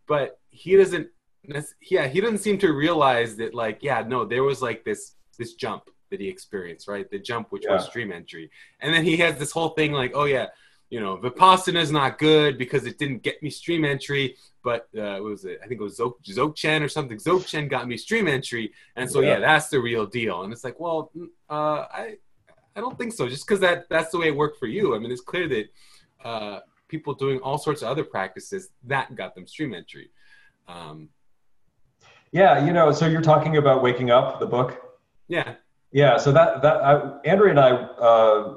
but 0.07 0.41
he 0.51 0.77
doesn't. 0.77 1.09
Yeah, 1.81 2.07
he 2.07 2.21
doesn't 2.21 2.39
seem 2.39 2.59
to 2.59 2.73
realize 2.73 3.37
that, 3.37 3.55
like, 3.55 3.83
yeah, 3.83 4.03
no, 4.07 4.25
there 4.25 4.45
was 4.45 4.63
like 4.63 4.85
this 4.85 5.15
this 5.39 5.55
jump 5.55 5.85
that 6.11 6.21
he 6.21 6.29
experienced, 6.29 6.87
right? 6.89 7.11
The 7.11 7.19
jump, 7.19 7.51
which 7.51 7.65
was 7.69 7.83
Yeah. 7.83 7.89
stream 7.91 8.13
entry, 8.13 8.51
and 8.81 8.95
then 8.95 9.05
he 9.05 9.17
has 9.19 9.39
this 9.39 9.51
whole 9.51 9.71
thing 9.71 9.93
like, 9.93 10.13
oh 10.15 10.25
yeah, 10.25 10.49
you 10.91 11.01
know, 11.01 11.17
Vipassana 11.17 11.81
is 11.81 11.91
not 11.91 12.19
good 12.19 12.59
because 12.59 12.85
it 12.85 12.99
didn't 12.99 13.23
get 13.23 13.43
me 13.43 13.49
stream 13.51 13.85
entry, 13.85 14.37
but 14.63 14.89
uh, 14.97 15.15
what 15.19 15.25
was 15.25 15.45
it? 15.47 15.59
I 15.65 15.67
think 15.67 15.81
it 15.81 15.85
was 15.85 15.99
Zok- 15.99 16.23
Dzogchen 16.23 16.83
or 16.83 16.89
something. 16.89 17.17
Dzogchen 17.17 17.69
got 17.69 17.89
me 17.89 17.97
stream 17.97 18.29
entry, 18.29 18.73
and 18.95 19.11
so 19.11 19.21
yeah. 19.21 19.29
Yeah. 19.35 19.41
that's 19.41 19.69
the 19.69 19.81
real 19.81 20.07
deal. 20.07 20.43
And 20.43 20.53
it's 20.53 20.65
like, 20.65 20.79
well, 20.79 21.11
uh, 21.51 21.87
I 22.03 22.19
I 22.77 22.81
don't 22.81 22.97
think 22.97 23.13
so. 23.15 23.29
Just 23.29 23.47
because 23.47 23.61
that 23.61 23.89
that's 23.89 24.11
the 24.13 24.19
way 24.19 24.29
it 24.29 24.37
worked 24.37 24.59
for 24.59 24.67
you. 24.67 24.95
I 24.95 24.99
mean, 24.99 25.11
it's 25.11 25.21
clear 25.23 25.49
that 25.49 25.67
uh, 26.25 26.61
people 26.89 27.15
doing 27.15 27.39
all 27.41 27.59
sorts 27.59 27.81
of 27.83 27.89
other 27.89 28.05
practices 28.05 28.69
that 28.85 29.15
got 29.17 29.35
them 29.35 29.47
stream 29.47 29.73
entry. 29.75 30.11
Um, 30.69 31.09
Yeah, 32.33 32.65
you 32.65 32.73
know, 32.73 32.91
so 32.93 33.07
you're 33.07 33.21
talking 33.21 33.59
about 33.59 33.83
waking 33.83 34.11
up, 34.11 34.41
the 34.41 34.47
book. 34.47 34.99
yeah, 35.29 35.55
Yeah, 35.93 36.17
so 36.17 36.33
that 36.33 36.63
that 36.63 36.77
I, 36.83 37.19
Andrea 37.27 37.51
and 37.51 37.61
I 37.61 37.71
uh, 37.71 38.55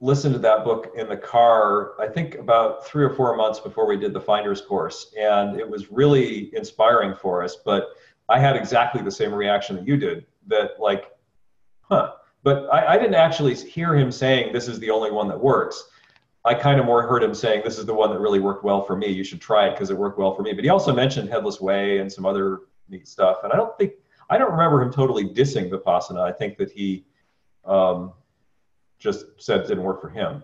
listened 0.00 0.34
to 0.34 0.40
that 0.40 0.64
book 0.64 0.92
in 0.96 1.06
the 1.06 1.16
car. 1.16 2.00
I 2.00 2.08
think 2.08 2.36
about 2.36 2.86
three 2.86 3.04
or 3.04 3.10
four 3.10 3.36
months 3.36 3.60
before 3.60 3.86
we 3.86 3.98
did 3.98 4.14
the 4.14 4.20
Finders 4.20 4.62
course, 4.62 5.12
and 5.18 5.60
it 5.60 5.68
was 5.68 5.92
really 5.92 6.54
inspiring 6.56 7.14
for 7.14 7.44
us. 7.44 7.56
But 7.56 7.88
I 8.30 8.38
had 8.38 8.56
exactly 8.56 9.02
the 9.02 9.10
same 9.10 9.34
reaction 9.34 9.76
that 9.76 9.86
you 9.86 9.98
did. 9.98 10.24
That 10.46 10.80
like, 10.80 11.10
huh? 11.82 12.14
But 12.42 12.72
I, 12.72 12.94
I 12.94 12.96
didn't 12.96 13.16
actually 13.16 13.54
hear 13.54 13.94
him 13.94 14.10
saying 14.10 14.54
this 14.54 14.66
is 14.66 14.78
the 14.78 14.90
only 14.90 15.10
one 15.10 15.28
that 15.28 15.38
works. 15.38 15.90
I 16.44 16.54
kind 16.54 16.80
of 16.80 16.86
more 16.86 17.02
heard 17.02 17.22
him 17.22 17.34
saying 17.34 17.62
this 17.64 17.78
is 17.78 17.84
the 17.84 17.92
one 17.92 18.08
that 18.10 18.20
really 18.20 18.40
worked 18.40 18.64
well 18.64 18.82
for 18.82 18.96
me. 18.96 19.08
You 19.08 19.24
should 19.24 19.42
try 19.42 19.66
it 19.66 19.72
because 19.72 19.90
it 19.90 19.98
worked 19.98 20.18
well 20.18 20.34
for 20.34 20.42
me. 20.42 20.54
But 20.54 20.64
he 20.64 20.70
also 20.70 20.94
mentioned 20.94 21.28
Headless 21.28 21.60
Way 21.60 21.98
and 21.98 22.10
some 22.10 22.24
other 22.24 22.60
neat 22.90 23.08
stuff. 23.08 23.38
And 23.44 23.52
I 23.52 23.56
don't 23.56 23.76
think 23.78 23.92
I 24.30 24.38
don't 24.38 24.50
remember 24.50 24.82
him 24.82 24.92
totally 24.92 25.24
dissing 25.24 25.70
Vipassana. 25.70 26.20
I 26.20 26.32
think 26.32 26.58
that 26.58 26.70
he 26.70 27.04
um, 27.64 28.12
just 28.98 29.26
said 29.38 29.60
it 29.60 29.68
didn't 29.68 29.84
work 29.84 30.00
for 30.00 30.10
him. 30.10 30.42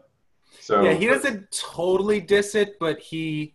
So 0.61 0.83
yeah, 0.83 0.93
he 0.93 1.07
doesn't 1.07 1.51
totally 1.51 2.21
diss 2.21 2.55
it, 2.55 2.79
but 2.79 2.99
he 2.99 3.55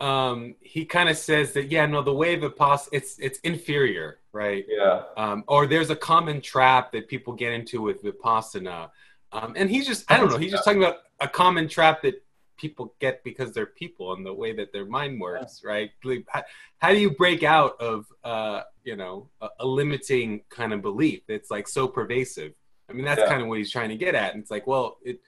um, 0.00 0.54
he 0.60 0.84
kind 0.84 1.08
of 1.08 1.16
says 1.16 1.52
that 1.52 1.70
yeah, 1.70 1.86
no, 1.86 2.02
the 2.02 2.14
way 2.14 2.38
Vipassana 2.38 2.88
it's 2.92 3.18
it's 3.18 3.38
inferior, 3.40 4.20
right? 4.32 4.64
Yeah, 4.68 5.02
um, 5.16 5.44
or 5.48 5.66
there's 5.66 5.90
a 5.90 5.96
common 5.96 6.40
trap 6.40 6.92
that 6.92 7.08
people 7.08 7.32
get 7.32 7.52
into 7.52 7.80
with 7.80 8.02
vipassana 8.04 8.90
um, 9.32 9.54
and 9.56 9.70
he's 9.70 9.86
just 9.86 10.10
i 10.10 10.16
don't 10.16 10.30
know 10.30 10.38
he's 10.38 10.52
just 10.52 10.64
talking 10.64 10.82
about 10.82 10.98
a 11.20 11.28
common 11.28 11.68
trap 11.68 12.02
that 12.02 12.22
people 12.56 12.94
get 13.00 13.22
because 13.24 13.52
they're 13.52 13.66
people 13.66 14.12
and 14.12 14.24
the 14.24 14.32
way 14.32 14.52
that 14.52 14.72
their 14.72 14.86
mind 14.86 15.20
works 15.20 15.62
right? 15.64 15.90
Like, 16.04 16.24
how, 16.28 16.42
how 16.78 16.90
do 16.90 16.98
you 16.98 17.10
break 17.10 17.42
out 17.42 17.80
of 17.80 18.06
uh, 18.24 18.62
you 18.84 18.96
know 18.96 19.28
a, 19.40 19.48
a 19.60 19.66
limiting 19.66 20.42
kind 20.48 20.72
of 20.72 20.82
belief 20.82 21.22
that's 21.26 21.50
like 21.50 21.68
so 21.68 21.86
pervasive? 21.88 22.52
I 22.88 22.92
mean 22.92 23.04
that's 23.04 23.20
Yeah. 23.20 23.28
kind 23.28 23.42
of 23.42 23.48
what 23.48 23.58
he's 23.58 23.70
trying 23.70 23.88
to 23.90 23.96
get 23.96 24.14
at 24.14 24.32
and 24.34 24.42
it's 24.42 24.50
like 24.50 24.66
well 24.66 24.98
it 25.04 25.20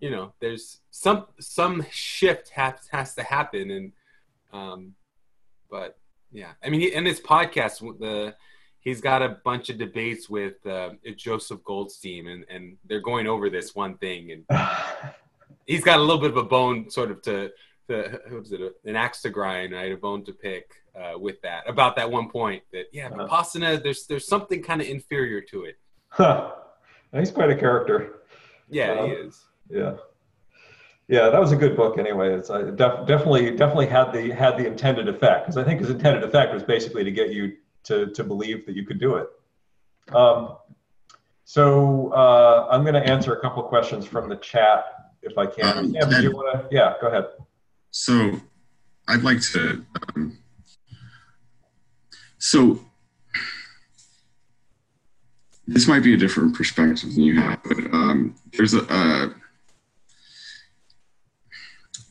you 0.00 0.10
know 0.10 0.32
there's 0.40 0.80
some 0.90 1.26
some 1.40 1.84
shift 1.90 2.50
has 2.50 2.74
has 2.90 3.14
to 3.14 3.22
happen 3.22 3.70
and 3.70 3.92
um 4.52 4.94
but 5.70 5.98
yeah. 6.30 6.52
I 6.62 6.68
mean 6.68 6.80
he, 6.80 6.92
in 6.92 7.04
his 7.06 7.20
podcast 7.20 7.80
the 7.98 8.34
he's 8.80 9.00
got 9.00 9.22
a 9.22 9.38
bunch 9.44 9.68
of 9.70 9.78
debates 9.78 10.28
with 10.30 10.64
uh, 10.66 10.90
Joseph 11.16 11.62
Goldstein, 11.64 12.28
and, 12.28 12.44
and 12.48 12.76
they're 12.86 13.00
going 13.00 13.26
over 13.26 13.50
this 13.50 13.74
one 13.74 13.98
thing, 13.98 14.30
and 14.32 14.44
he's 15.68 15.84
got 15.84 15.98
a 15.98 16.02
little 16.02 16.20
bit 16.20 16.30
of 16.30 16.36
a 16.36 16.42
bone, 16.42 16.90
sort 16.90 17.10
of 17.12 17.22
to, 17.22 17.50
to 17.88 18.20
what 18.30 18.50
it, 18.50 18.72
an 18.84 18.96
axe 18.96 19.22
to 19.22 19.30
grind, 19.30 19.72
right? 19.72 19.92
A 19.92 19.96
bone 19.96 20.24
to 20.24 20.32
pick 20.32 20.74
uh, 20.98 21.16
with 21.18 21.40
that 21.42 21.68
about 21.68 21.94
that 21.96 22.10
one 22.10 22.28
point 22.28 22.62
that 22.72 22.86
yeah, 22.92 23.08
Uh-huh. 23.08 23.28
Vipassana, 23.28 23.80
there's 23.80 24.06
there's 24.06 24.26
something 24.26 24.62
kind 24.62 24.80
of 24.80 24.88
inferior 24.88 25.40
to 25.42 25.64
it. 25.64 25.78
Huh. 26.08 26.52
he's 27.12 27.30
quite 27.30 27.50
a 27.50 27.56
character. 27.56 28.20
Yeah, 28.68 29.06
he 29.06 29.12
Uh, 29.12 29.16
is. 29.26 29.44
Yeah, 29.70 29.94
yeah, 31.08 31.28
that 31.28 31.40
was 31.40 31.52
a 31.52 31.56
good 31.56 31.76
book. 31.76 31.98
Anyway, 31.98 32.34
it's 32.34 32.48
I 32.50 32.62
def- 32.62 33.06
definitely 33.06 33.50
definitely 33.54 33.86
had 33.86 34.12
the 34.12 34.30
had 34.30 34.56
the 34.58 34.66
intended 34.66 35.08
effect 35.08 35.44
because 35.46 35.58
I 35.58 35.64
think 35.64 35.80
his 35.80 35.90
intended 35.90 36.24
effect 36.24 36.52
was 36.54 36.62
basically 36.62 37.04
to 37.04 37.10
get 37.10 37.30
you 37.30 37.52
to 37.84 38.06
to 38.12 38.24
believe 38.24 38.64
that 38.66 38.74
you 38.74 38.84
could 38.86 38.98
do 38.98 39.16
it. 39.16 39.28
Um, 40.14 40.56
so 41.44 42.12
uh, 42.12 42.68
I'm 42.70 42.82
going 42.82 42.94
to 42.94 43.06
answer 43.14 43.34
a 43.34 43.40
couple 43.40 43.62
questions 43.62 44.06
from 44.06 44.28
the 44.28 44.36
chat 44.36 44.84
if 45.22 45.36
I 45.36 45.46
can. 45.46 45.78
Um, 45.78 45.92
do 45.92 46.22
you 46.22 46.32
want 46.32 46.70
to? 46.70 46.74
Yeah, 46.74 46.94
go 47.00 47.08
ahead. 47.08 47.26
So 47.90 48.40
I'd 49.08 49.22
like 49.22 49.40
to. 49.52 49.84
Um, 50.14 50.38
so 52.38 52.80
this 55.66 55.88
might 55.88 56.02
be 56.02 56.14
a 56.14 56.16
different 56.16 56.54
perspective 56.54 57.14
than 57.14 57.22
you 57.22 57.40
have, 57.40 57.62
but 57.64 57.78
um, 57.92 58.34
there's 58.52 58.74
a. 58.74 58.82
Uh, 58.88 59.28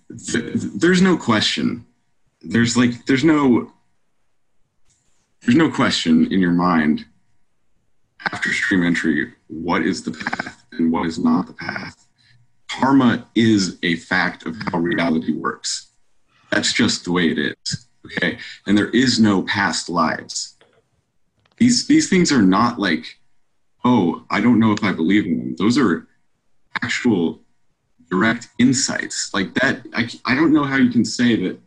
th- 0.10 0.54
there's 0.54 1.02
no 1.02 1.18
question. 1.18 1.86
There's 2.42 2.78
like 2.78 3.06
there's 3.06 3.24
no. 3.24 3.72
There's 5.44 5.56
no 5.56 5.72
question 5.72 6.32
in 6.32 6.42
your 6.42 6.52
mind 6.52 7.06
after 8.32 8.52
stream 8.52 8.84
entry 8.84 9.34
what 9.48 9.82
is 9.84 10.04
the 10.04 10.12
path 10.12 10.66
and 10.74 10.92
what 10.92 11.06
is 11.06 11.18
not 11.20 11.48
the 11.48 11.54
path 11.54 12.07
karma 12.80 13.28
is 13.36 13.78
a 13.84 13.96
fact 13.98 14.46
of 14.46 14.56
how 14.72 14.80
reality 14.80 15.34
works. 15.34 15.88
That's 16.52 16.74
just 16.74 17.06
the 17.06 17.12
way 17.12 17.30
it 17.30 17.38
is. 17.40 17.88
Okay. 18.06 18.38
And 18.66 18.78
there 18.78 18.90
is 18.90 19.20
no 19.20 19.42
past 19.44 19.90
lives. 19.90 20.56
These 21.58 21.88
these 21.88 22.10
things 22.10 22.32
are 22.32 22.42
not 22.42 22.80
like, 22.80 23.20
oh, 23.84 24.24
I 24.30 24.42
don't 24.42 24.60
know 24.60 24.72
if 24.72 24.84
I 24.84 24.92
believe 24.94 25.26
in 25.26 25.38
them. 25.40 25.56
Those 25.58 25.78
are 25.78 26.08
actual 26.82 27.42
direct 28.10 28.48
insights. 28.60 29.34
Like 29.34 29.54
that, 29.56 29.86
I, 29.94 30.08
I 30.26 30.36
don't 30.36 30.54
know 30.54 30.64
how 30.64 30.78
you 30.78 30.90
can 30.90 31.04
say 31.04 31.36
that 31.48 31.60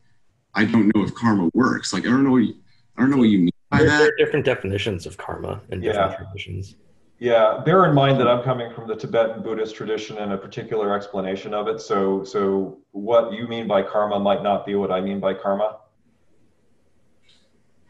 I 0.55 0.64
don't 0.64 0.94
know 0.94 1.03
if 1.05 1.14
karma 1.14 1.51
works. 1.55 1.92
Like 1.92 2.05
I 2.07 2.09
don't 2.09 2.25
know 2.25 2.31
what 2.33 2.38
you, 2.38 2.55
I 2.96 3.01
don't 3.03 3.11
know 3.11 3.18
what 3.18 3.29
you 3.29 3.38
mean 3.40 3.51
by 3.70 3.79
There, 3.79 3.88
there 3.88 3.99
that. 3.99 4.09
are 4.12 4.16
different 4.16 4.44
definitions 4.46 5.05
of 5.07 5.16
karma 5.18 5.61
in 5.70 5.81
different 5.81 6.12
Yeah. 6.12 6.16
traditions. 6.16 6.77
Yeah, 7.20 7.61
bear 7.66 7.85
in 7.85 7.94
mind 7.94 8.18
that 8.18 8.26
I'm 8.26 8.42
coming 8.42 8.72
from 8.72 8.88
the 8.88 8.96
Tibetan 8.96 9.42
Buddhist 9.42 9.74
tradition 9.74 10.16
and 10.16 10.33
a 10.33 10.38
particular 10.38 10.96
explanation 10.96 11.52
of 11.52 11.68
it. 11.68 11.78
So, 11.78 12.24
so 12.24 12.78
what 12.92 13.35
you 13.35 13.46
mean 13.46 13.68
by 13.68 13.83
karma 13.83 14.18
might 14.18 14.42
not 14.42 14.64
be 14.64 14.74
what 14.74 14.90
I 14.90 15.02
mean 15.02 15.20
by 15.20 15.35
karma. 15.35 15.80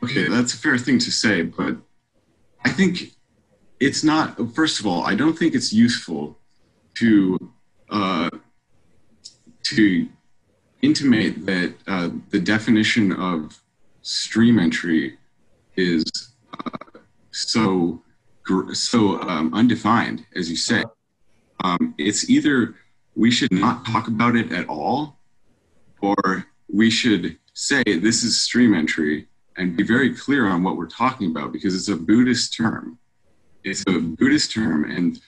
Okay, 0.02 0.26
that's 0.26 0.52
a 0.52 0.56
fair 0.56 0.76
thing 0.78 0.98
to 0.98 1.12
say, 1.12 1.42
but 1.42 1.76
I 2.64 2.70
think 2.70 3.12
it's 3.78 4.02
not. 4.02 4.36
First 4.52 4.80
of 4.80 4.86
all, 4.86 5.04
I 5.04 5.14
don't 5.14 5.38
think 5.38 5.54
it's 5.54 5.72
useful 5.72 6.36
to 6.94 7.38
uh, 7.88 8.30
to 9.62 10.08
intimate 10.82 11.46
that 11.46 11.74
uh, 11.86 12.10
the 12.30 12.40
definition 12.40 13.12
of 13.12 13.62
stream 14.02 14.58
entry 14.58 15.18
is 15.76 16.04
uh, 16.66 16.98
so 17.30 18.02
so 18.72 19.20
um, 19.22 19.52
undefined, 19.54 20.26
as 20.34 20.50
you 20.50 20.56
say. 20.56 20.84
Um, 21.62 21.94
it's 21.98 22.28
either 22.30 22.74
we 23.14 23.30
should 23.30 23.52
not 23.52 23.84
talk 23.86 24.08
about 24.08 24.36
it 24.36 24.50
at 24.52 24.68
all, 24.68 25.18
or 26.00 26.46
we 26.72 26.90
should 26.90 27.36
say 27.54 27.82
this 27.84 28.22
is 28.22 28.40
stream 28.40 28.74
entry 28.74 29.26
and 29.56 29.76
be 29.76 29.82
very 29.82 30.14
clear 30.14 30.46
on 30.46 30.62
what 30.62 30.76
we're 30.76 30.88
talking 30.88 31.30
about 31.30 31.52
because 31.52 31.74
it's 31.74 31.88
a 31.88 31.96
Buddhist 31.96 32.56
term. 32.56 32.98
It's 33.62 33.84
a 33.88 33.98
Buddhist 33.98 34.52
term, 34.52 34.90
and 34.90 35.20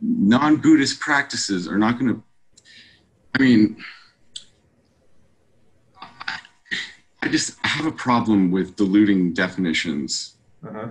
non 0.00 0.56
Buddhist 0.56 1.00
practices 1.00 1.66
are 1.66 1.78
not 1.78 1.98
going 1.98 2.14
to. 2.14 2.22
I 3.34 3.38
mean, 3.42 3.82
I 7.22 7.28
just 7.28 7.58
have 7.64 7.86
a 7.86 7.92
problem 7.92 8.50
with 8.50 8.76
diluting 8.76 9.32
definitions 9.32 10.36
Uh-huh. 10.64 10.88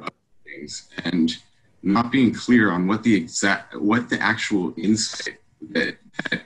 Things 0.51 0.89
and 1.03 1.37
not 1.83 2.11
being 2.11 2.33
clear 2.33 2.71
on 2.71 2.87
what 2.87 3.03
the 3.03 3.15
exact 3.15 3.75
what 3.79 4.09
the 4.09 4.21
actual 4.21 4.73
insight 4.77 5.37
that, 5.71 5.97
that 6.29 6.41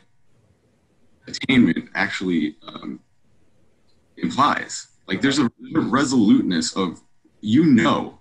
attainment 1.28 1.90
actually 1.96 2.56
um, 2.68 3.00
implies. 4.18 4.88
Like 5.08 5.22
there's 5.22 5.40
a, 5.40 5.46
a 5.76 5.80
resoluteness 5.80 6.76
of 6.76 7.02
you 7.42 7.66
know 7.66 8.20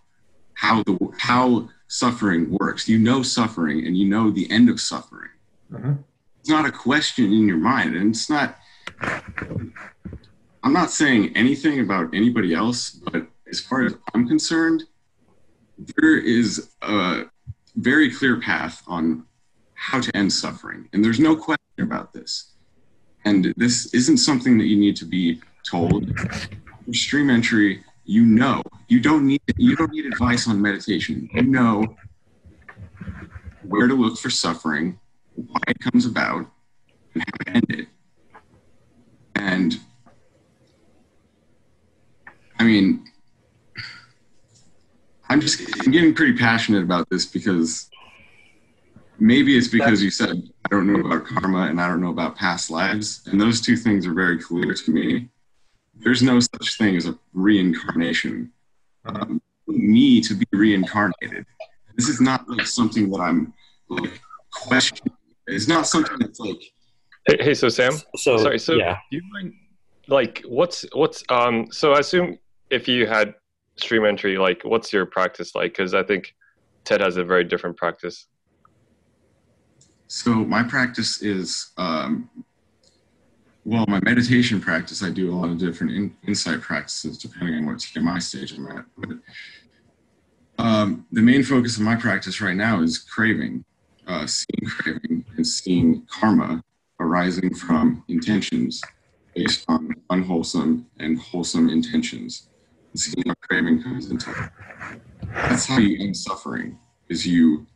how 0.55 0.83
the 0.83 0.99
how 1.19 1.69
suffering 1.89 2.51
works. 2.51 2.89
You 2.89 2.99
know 2.99 3.23
suffering 3.23 3.87
and 3.87 3.97
you 3.97 4.07
know 4.09 4.31
the 4.31 4.51
end 4.51 4.69
of 4.69 4.81
suffering. 4.81 5.31
Mhm. 5.73 6.05
It's 6.41 6.51
not 6.51 6.67
a 6.67 6.73
question 6.73 7.33
in 7.33 7.49
your 7.49 7.57
mind, 7.57 7.97
and 7.97 8.11
it's 8.11 8.29
not. 8.29 8.59
I'm 10.63 10.73
not 10.73 10.91
saying 10.91 11.37
anything 11.37 11.81
about 11.81 12.15
anybody 12.15 12.55
else, 12.55 12.91
but 12.91 13.27
as 13.51 13.61
far 13.61 13.85
as 13.85 13.95
I'm 14.13 14.27
concerned, 14.29 14.85
there 15.97 16.19
is 16.19 16.71
a 16.83 17.25
very 17.77 18.11
clear 18.11 18.41
path 18.41 18.83
on 18.87 19.25
how 19.75 20.01
to 20.01 20.17
end 20.17 20.33
suffering, 20.33 20.89
and 20.93 21.05
there's 21.05 21.21
no 21.21 21.37
question 21.37 21.81
about 21.81 22.13
this. 22.13 22.53
And 23.25 23.55
this 23.57 23.93
isn't 23.95 24.19
something 24.19 24.59
that 24.59 24.67
you 24.67 24.77
need 24.77 24.97
to 24.97 25.05
be 25.05 25.41
told. 25.69 26.19
For 26.19 26.93
stream 26.93 27.31
entry, 27.31 27.83
you 28.05 28.25
know. 28.25 28.63
You 28.89 29.01
don't 29.01 29.27
need 29.27 29.41
you 29.57 29.77
don't 29.77 29.93
need 29.93 30.07
advice 30.07 30.47
on 30.47 30.61
meditation. 30.61 31.29
You 31.33 31.43
know 31.43 31.97
where 33.63 33.87
to 33.87 33.95
look 33.95 34.19
for 34.19 34.31
suffering, 34.31 35.01
why 35.35 35.61
it 35.69 35.79
comes 35.81 36.05
about, 36.05 36.47
and 37.15 37.23
how 37.23 37.45
to 37.45 37.51
end 37.51 37.67
it. 37.71 37.89
And 39.37 39.81
I 42.59 42.65
mean, 42.65 43.07
I'm 45.35 45.41
just 45.41 45.61
I'm 45.85 45.91
getting 45.91 46.15
pretty 46.15 46.35
passionate 46.35 46.85
about 46.85 47.11
this 47.11 47.27
because 47.27 47.91
maybe 49.19 49.59
it's 49.59 49.67
because 49.67 50.01
you 50.01 50.09
said 50.09 50.49
I 50.65 50.69
don't 50.69 50.87
know 50.87 51.01
about 51.01 51.27
karma 51.27 51.63
and 51.63 51.81
I 51.81 51.89
don't 51.89 52.01
know 52.01 52.11
about 52.11 52.37
past 52.37 52.71
lives, 52.71 53.27
and 53.27 53.41
those 53.41 53.61
two 53.61 53.77
things 53.77 54.07
are 54.07 54.15
very 54.15 54.39
clear 54.39 54.73
to 54.73 54.91
me. 54.93 55.29
There's 55.97 56.23
no 56.23 56.39
such 56.39 56.79
thing 56.79 56.97
as 56.97 57.09
a 57.09 57.19
reincarnation. 57.33 58.53
Um, 59.07 59.43
me 59.67 60.21
to 60.21 60.35
be 60.35 60.47
reincarnated. 60.53 61.45
This 61.97 62.09
is 62.09 62.21
not 62.21 62.49
like 62.49 62.69
something 62.69 63.11
that 63.11 63.19
I'm 63.19 63.53
like 63.89 64.21
questioning. 64.53 65.17
It's 65.49 65.67
not 65.67 65.89
something 65.89 66.17
that's 66.21 66.39
like 66.39 66.63
Hey, 67.27 67.39
hey 67.41 67.55
so 67.55 67.69
Sam, 67.69 67.95
So, 68.19 68.37
sorry. 68.37 68.61
So 68.61 68.75
yeah, 68.75 68.99
do 69.11 69.17
you 69.17 69.23
mind, 69.33 69.53
like, 70.07 70.45
what's 70.47 70.87
what's 70.93 71.25
um? 71.29 71.67
So 71.73 71.93
I 71.93 71.99
assume 71.99 72.39
if 72.71 72.87
you 72.87 73.09
had 73.09 73.35
stream 73.77 74.05
entry, 74.05 74.39
like, 74.39 74.63
what's 74.65 74.93
your 74.93 75.07
practice 75.07 75.55
like? 75.55 75.73
Because 75.73 75.95
I 75.95 76.03
think 76.03 76.35
Ted 76.85 77.01
has 77.01 77.17
a 77.17 77.25
very 77.25 77.45
different 77.45 77.77
practice. 77.77 78.27
So 80.07 80.31
my 80.31 80.63
practice 80.63 81.23
is, 81.23 81.73
um, 81.77 82.29
well, 83.65 83.85
my 83.89 84.01
meditation 84.01 84.61
practice. 84.61 85.03
I 85.03 85.11
do 85.11 85.33
a 85.33 85.35
lot 85.35 85.49
of 85.49 85.59
different 85.59 85.93
in, 85.93 86.17
insight 86.27 86.61
practices 86.61 87.19
depending 87.19 87.57
on 87.57 87.67
what 87.67 87.79
TMI 87.79 88.23
stage 88.23 88.53
I'm 88.53 88.67
at. 88.69 88.85
But 88.99 89.19
um, 90.59 91.07
the 91.11 91.23
main 91.23 91.43
focus 91.43 91.77
of 91.77 91.83
my 91.83 91.97
practice 91.97 92.41
right 92.41 92.55
now 92.55 92.83
is 92.83 92.99
craving, 92.99 93.65
uh, 94.07 94.27
seeing 94.27 94.71
craving 94.71 95.25
and 95.37 95.47
seeing 95.47 96.07
karma 96.07 96.63
arising 97.01 97.55
from 97.55 98.05
intentions 98.09 98.83
based 99.35 99.65
on 99.69 99.91
unwholesome 100.11 100.87
and 101.01 101.19
wholesome 101.19 101.69
intentions. 101.69 102.49
How 103.27 103.35
craving 103.41 103.83
comes 103.83 104.11
into 104.11 104.31
it. 104.31 104.51
That's 105.33 105.67
how 105.67 105.79
you 105.79 106.01
end 106.01 106.17
suffering. 106.17 106.79
Is 107.09 107.27
you 107.27 107.67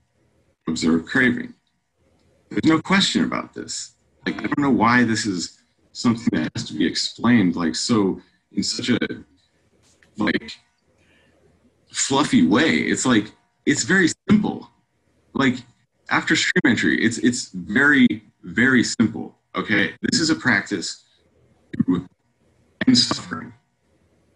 observe 0.68 1.06
craving. 1.06 1.54
There's 2.50 2.64
no 2.64 2.80
question 2.80 3.24
about 3.24 3.52
this. 3.52 3.94
Like 4.26 4.38
I 4.38 4.42
don't 4.42 4.58
know 4.58 4.70
why 4.70 5.04
this 5.04 5.26
is 5.26 5.60
something 5.92 6.28
that 6.32 6.50
has 6.54 6.64
to 6.68 6.74
be 6.74 6.86
explained 6.86 7.56
like 7.56 7.74
so 7.74 8.20
in 8.52 8.62
such 8.62 8.90
a 8.90 8.98
like 10.16 10.52
fluffy 11.90 12.46
way. 12.46 12.76
It's 12.76 13.04
like 13.04 13.32
it's 13.66 13.82
very 13.82 14.08
simple. 14.28 14.70
Like 15.34 15.56
after 16.10 16.36
stream 16.36 16.62
entry, 16.66 17.02
it's 17.02 17.18
it's 17.18 17.48
very 17.48 18.22
very 18.42 18.84
simple. 18.84 19.36
Okay, 19.56 19.94
this 20.02 20.20
is 20.20 20.30
a 20.30 20.34
practice 20.34 21.04
to 21.74 22.06
end 22.86 22.96
suffering, 22.96 23.47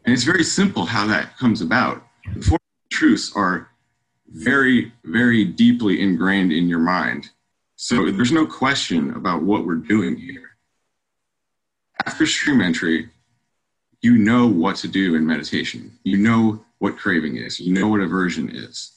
and 0.04 0.12
it's 0.12 0.24
very 0.24 0.44
simple 0.44 0.84
how 0.84 1.06
that 1.06 1.36
comes 1.38 1.60
about. 1.60 2.02
The 2.36 2.42
four 2.42 2.58
truths 2.90 3.32
are 3.36 3.68
very 4.28 4.92
very 5.04 5.44
deeply 5.44 6.00
ingrained 6.00 6.52
in 6.52 6.68
your 6.68 6.78
mind. 6.78 7.30
So 7.76 8.10
there's 8.10 8.32
no 8.32 8.46
question 8.46 9.10
about 9.14 9.42
what 9.42 9.66
we're 9.66 9.74
doing 9.74 10.16
here. 10.16 10.50
After 12.06 12.26
stream 12.26 12.60
entry, 12.60 13.08
you 14.00 14.16
know 14.16 14.46
what 14.46 14.76
to 14.76 14.88
do 14.88 15.14
in 15.14 15.26
meditation. 15.26 15.98
You 16.04 16.16
know 16.18 16.64
what 16.78 16.96
craving 16.96 17.36
is. 17.36 17.60
You 17.60 17.72
know 17.72 17.88
what 17.88 18.00
aversion 18.00 18.50
is. 18.54 18.92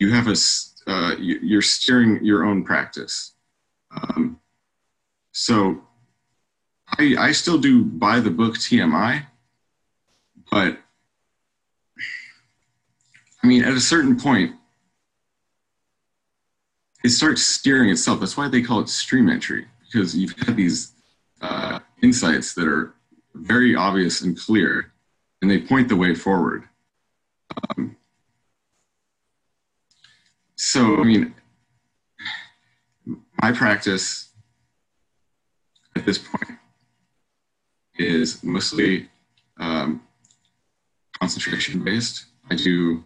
You 0.00 0.12
have 0.12 0.28
a, 0.28 0.36
uh, 0.86 1.16
you- 1.18 1.40
you're 1.42 1.62
steering 1.62 2.24
your 2.24 2.44
own 2.44 2.64
practice. 2.64 3.32
Um, 3.90 4.38
so 5.32 5.82
I, 6.98 7.16
I 7.18 7.32
still 7.32 7.58
do 7.58 7.84
buy 7.84 8.20
the 8.20 8.30
book 8.30 8.54
TMI, 8.56 9.26
but 10.50 10.78
I 13.42 13.46
mean, 13.46 13.64
at 13.64 13.74
a 13.74 13.80
certain 13.80 14.18
point, 14.18 14.54
it 17.04 17.10
starts 17.10 17.42
steering 17.42 17.90
itself. 17.90 18.20
That's 18.20 18.36
why 18.36 18.48
they 18.48 18.62
call 18.62 18.80
it 18.80 18.88
stream 18.88 19.28
entry 19.28 19.66
because 19.84 20.16
you've 20.16 20.36
had 20.38 20.56
these 20.56 20.92
uh, 21.40 21.78
insights 22.02 22.54
that 22.54 22.66
are 22.66 22.94
very 23.34 23.76
obvious 23.76 24.20
and 24.22 24.38
clear, 24.38 24.92
and 25.40 25.50
they 25.50 25.60
point 25.60 25.88
the 25.88 25.96
way 25.96 26.14
forward. 26.14 26.64
Um, 27.70 27.96
so, 30.56 31.00
I 31.00 31.04
mean, 31.04 31.34
my 33.40 33.52
practice 33.52 34.30
at 35.94 36.04
this 36.04 36.18
point 36.18 36.58
is 37.96 38.42
mostly 38.42 39.08
um, 39.58 40.02
concentration 41.20 41.84
based. 41.84 42.26
I 42.50 42.54
do 42.54 43.04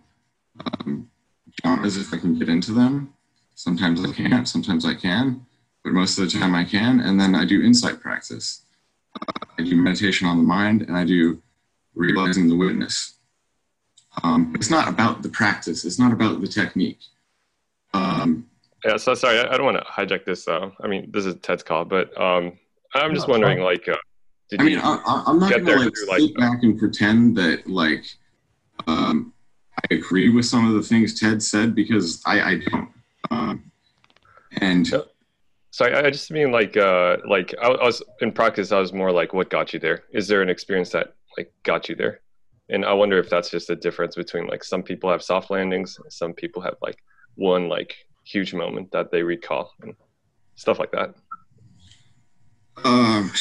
um, 0.64 1.10
jhanas 1.62 2.00
if 2.00 2.12
I 2.12 2.18
can 2.18 2.38
get 2.38 2.48
into 2.48 2.72
them. 2.72 3.12
Sometimes 3.54 4.04
I 4.04 4.12
can't, 4.12 4.48
sometimes 4.48 4.84
I 4.84 4.94
can, 4.94 5.44
but 5.84 5.92
most 5.92 6.18
of 6.18 6.24
the 6.24 6.38
time 6.38 6.54
I 6.54 6.64
can. 6.64 7.00
And 7.00 7.20
then 7.20 7.34
I 7.34 7.44
do 7.44 7.62
insight 7.62 8.00
practice. 8.00 8.62
Uh, 9.20 9.46
I 9.58 9.62
do 9.62 9.76
meditation 9.76 10.26
on 10.26 10.38
the 10.38 10.44
mind 10.44 10.82
and 10.82 10.96
I 10.96 11.04
do 11.04 11.42
realizing 11.94 12.48
the 12.48 12.56
witness. 12.56 13.18
Um, 14.22 14.52
it's 14.54 14.70
not 14.70 14.88
about 14.88 15.22
the 15.22 15.28
practice, 15.28 15.84
it's 15.84 15.98
not 15.98 16.12
about 16.12 16.40
the 16.40 16.46
technique. 16.46 17.00
Um, 17.94 18.46
Yeah. 18.84 18.96
So 18.96 19.14
sorry, 19.14 19.38
I, 19.38 19.52
I 19.52 19.56
don't 19.56 19.64
want 19.64 19.78
to 19.78 19.84
hijack 19.84 20.24
this. 20.24 20.44
though. 20.44 20.72
I 20.82 20.86
mean, 20.86 21.10
this 21.12 21.24
is 21.24 21.36
Ted's 21.36 21.62
call, 21.62 21.84
but 21.84 22.18
um, 22.20 22.58
I'm 22.94 23.14
just 23.14 23.28
wondering, 23.28 23.60
like, 23.60 23.88
uh, 23.88 23.96
did 24.52 24.60
I 24.60 24.64
mean. 24.64 24.78
I, 24.78 25.00
I- 25.06 25.24
I'm 25.26 25.38
not 25.38 25.50
get 25.50 25.64
gonna 25.64 25.78
like 25.84 25.94
through, 25.94 26.08
like, 26.08 26.20
sit 26.20 26.36
back 26.36 26.62
and 26.62 26.78
pretend 26.78 27.36
that 27.38 27.66
like 27.66 28.04
um, 28.86 29.32
I 29.90 29.94
agree 29.94 30.28
with 30.28 30.44
some 30.44 30.66
of 30.68 30.74
the 30.74 30.82
things 30.82 31.18
Ted 31.18 31.42
said 31.42 31.74
because 31.74 32.22
I, 32.26 32.40
I 32.40 32.58
don't. 32.58 32.88
Um, 33.30 33.72
and 34.58 34.86
so, 34.86 35.06
Sorry, 35.70 35.94
I 35.94 36.06
I 36.06 36.10
just 36.10 36.30
mean 36.30 36.52
like 36.52 36.76
uh 36.76 37.16
like 37.26 37.54
I, 37.62 37.68
I 37.68 37.84
was 37.84 38.02
in 38.20 38.30
practice 38.32 38.72
I 38.72 38.78
was 38.78 38.92
more 38.92 39.10
like 39.10 39.32
what 39.32 39.48
got 39.48 39.72
you 39.72 39.80
there? 39.80 40.04
Is 40.12 40.28
there 40.28 40.42
an 40.42 40.50
experience 40.50 40.90
that 40.90 41.14
like 41.38 41.50
got 41.62 41.88
you 41.88 41.94
there? 41.94 42.20
And 42.68 42.84
I 42.84 42.92
wonder 42.92 43.18
if 43.18 43.30
that's 43.30 43.50
just 43.50 43.70
a 43.70 43.76
difference 43.76 44.14
between 44.16 44.46
like 44.46 44.64
some 44.64 44.82
people 44.82 45.10
have 45.10 45.22
soft 45.22 45.50
landings, 45.50 45.98
some 46.10 46.34
people 46.34 46.60
have 46.60 46.76
like 46.82 46.98
one 47.36 47.68
like 47.70 47.94
huge 48.24 48.52
moment 48.52 48.92
that 48.92 49.10
they 49.10 49.22
recall 49.22 49.72
and 49.80 49.94
stuff 50.56 50.78
like 50.78 50.92
that. 50.92 51.14
um, 52.84 53.32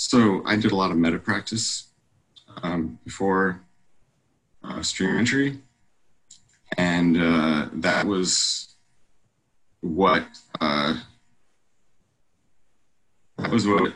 so 0.00 0.40
I 0.46 0.56
did 0.56 0.72
a 0.72 0.74
lot 0.74 0.90
of 0.90 0.96
metta 0.96 1.18
practice 1.18 1.88
um, 2.62 2.98
before 3.04 3.60
uh, 4.64 4.80
stream 4.80 5.14
entry, 5.18 5.58
and 6.78 7.18
uh, 7.18 7.68
that 7.74 8.06
was 8.06 8.76
what 9.82 10.24
uh, 10.58 10.96
that 13.36 13.50
was 13.50 13.66
what 13.66 13.92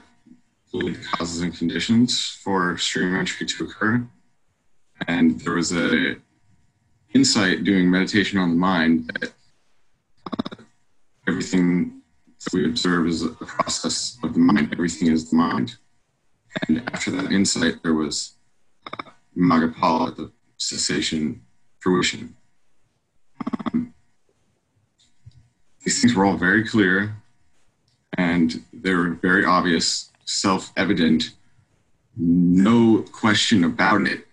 causes 1.12 1.40
and 1.40 1.56
conditions 1.56 2.38
for 2.42 2.76
stream 2.76 3.16
entry 3.16 3.46
to 3.46 3.64
occur. 3.64 4.06
And 5.08 5.40
there 5.40 5.54
was 5.54 5.72
a 5.72 6.16
insight 7.14 7.64
doing 7.64 7.90
meditation 7.90 8.38
on 8.38 8.50
the 8.50 8.56
mind 8.56 9.10
that 9.20 9.32
uh, 10.30 10.56
everything 11.26 12.02
that 12.44 12.52
we 12.52 12.66
observe 12.66 13.06
is 13.06 13.22
a 13.22 13.28
process 13.30 14.18
of 14.22 14.34
the 14.34 14.38
mind. 14.38 14.70
Everything 14.70 15.08
is 15.08 15.30
the 15.30 15.36
mind. 15.36 15.78
And 16.68 16.88
after 16.92 17.10
that 17.12 17.32
insight, 17.32 17.82
there 17.82 17.94
was 17.94 18.34
uh, 18.86 19.10
Maggaphala, 19.36 20.16
the 20.16 20.32
cessation 20.56 21.42
fruition. 21.80 22.36
Um, 23.66 23.94
these 25.84 26.00
things 26.00 26.14
were 26.14 26.24
all 26.24 26.36
very 26.36 26.66
clear 26.66 27.16
and 28.16 28.62
they 28.72 28.94
were 28.94 29.10
very 29.10 29.44
obvious, 29.44 30.10
self 30.24 30.72
evident, 30.76 31.32
no 32.16 33.02
question 33.12 33.64
about 33.64 34.02
it, 34.02 34.26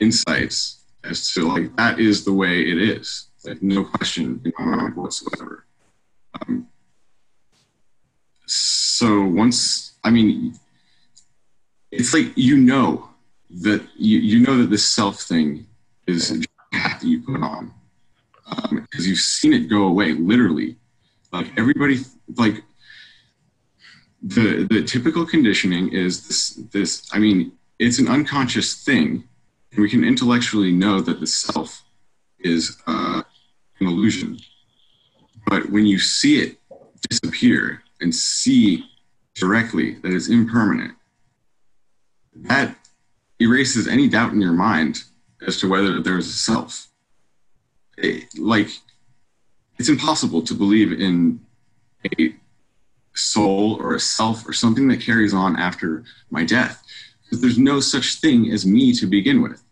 insights 0.00 0.80
as 1.04 1.32
to 1.32 1.46
like 1.46 1.74
that 1.76 1.98
is 2.00 2.24
the 2.24 2.32
way 2.32 2.62
it 2.62 2.78
is. 2.78 3.26
Like, 3.44 3.62
no 3.62 3.84
question 3.84 4.40
in 4.44 4.52
my 4.58 4.76
mind 4.76 4.96
whatsoever. 4.96 5.64
Um, 6.40 6.68
so 8.46 9.24
once, 9.24 9.94
I 10.04 10.10
mean, 10.10 10.54
it's 11.90 12.14
like 12.14 12.36
you 12.36 12.56
know 12.56 13.08
that 13.62 13.82
you, 13.96 14.18
you 14.18 14.40
know 14.40 14.56
that 14.58 14.70
this 14.70 14.86
self 14.86 15.20
thing 15.20 15.66
is 16.06 16.30
a 16.30 16.76
hat 16.76 17.00
that 17.00 17.06
you 17.06 17.20
put 17.22 17.42
on 17.42 17.72
because 18.48 18.70
um, 18.72 18.86
you've 19.06 19.18
seen 19.18 19.52
it 19.52 19.68
go 19.68 19.84
away 19.84 20.12
literally. 20.12 20.76
Like 21.32 21.46
everybody, 21.56 21.98
like 22.36 22.62
the 24.22 24.66
the 24.70 24.82
typical 24.82 25.24
conditioning 25.24 25.92
is 25.92 26.26
this 26.26 26.54
this. 26.72 27.08
I 27.12 27.18
mean, 27.18 27.52
it's 27.78 27.98
an 27.98 28.08
unconscious 28.08 28.84
thing, 28.84 29.24
and 29.72 29.80
we 29.80 29.88
can 29.88 30.04
intellectually 30.04 30.72
know 30.72 31.00
that 31.00 31.20
the 31.20 31.26
self 31.26 31.84
is 32.40 32.78
uh, 32.86 33.22
an 33.80 33.86
illusion. 33.86 34.38
But 35.46 35.70
when 35.70 35.86
you 35.86 35.98
see 35.98 36.40
it 36.40 36.58
disappear 37.08 37.82
and 38.00 38.14
see 38.14 38.84
directly 39.34 39.94
that 40.00 40.12
it's 40.12 40.28
impermanent, 40.28 40.94
that 42.42 42.76
erases 43.38 43.88
any 43.88 44.08
doubt 44.08 44.32
in 44.32 44.40
your 44.40 44.52
mind 44.52 45.04
as 45.46 45.58
to 45.60 45.68
whether 45.68 46.00
there's 46.00 46.26
a 46.26 46.32
self. 46.32 46.88
It, 47.96 48.26
like, 48.38 48.68
it's 49.78 49.88
impossible 49.88 50.42
to 50.42 50.54
believe 50.54 50.92
in 50.92 51.40
a 52.18 52.34
soul 53.14 53.76
or 53.80 53.94
a 53.94 54.00
self 54.00 54.48
or 54.48 54.52
something 54.52 54.88
that 54.88 55.00
carries 55.00 55.34
on 55.34 55.56
after 55.56 56.04
my 56.30 56.44
death 56.44 56.82
because 57.22 57.40
there's 57.40 57.58
no 57.58 57.80
such 57.80 58.14
thing 58.16 58.50
as 58.50 58.66
me 58.66 58.92
to 58.94 59.06
begin 59.06 59.42
with. 59.42 59.62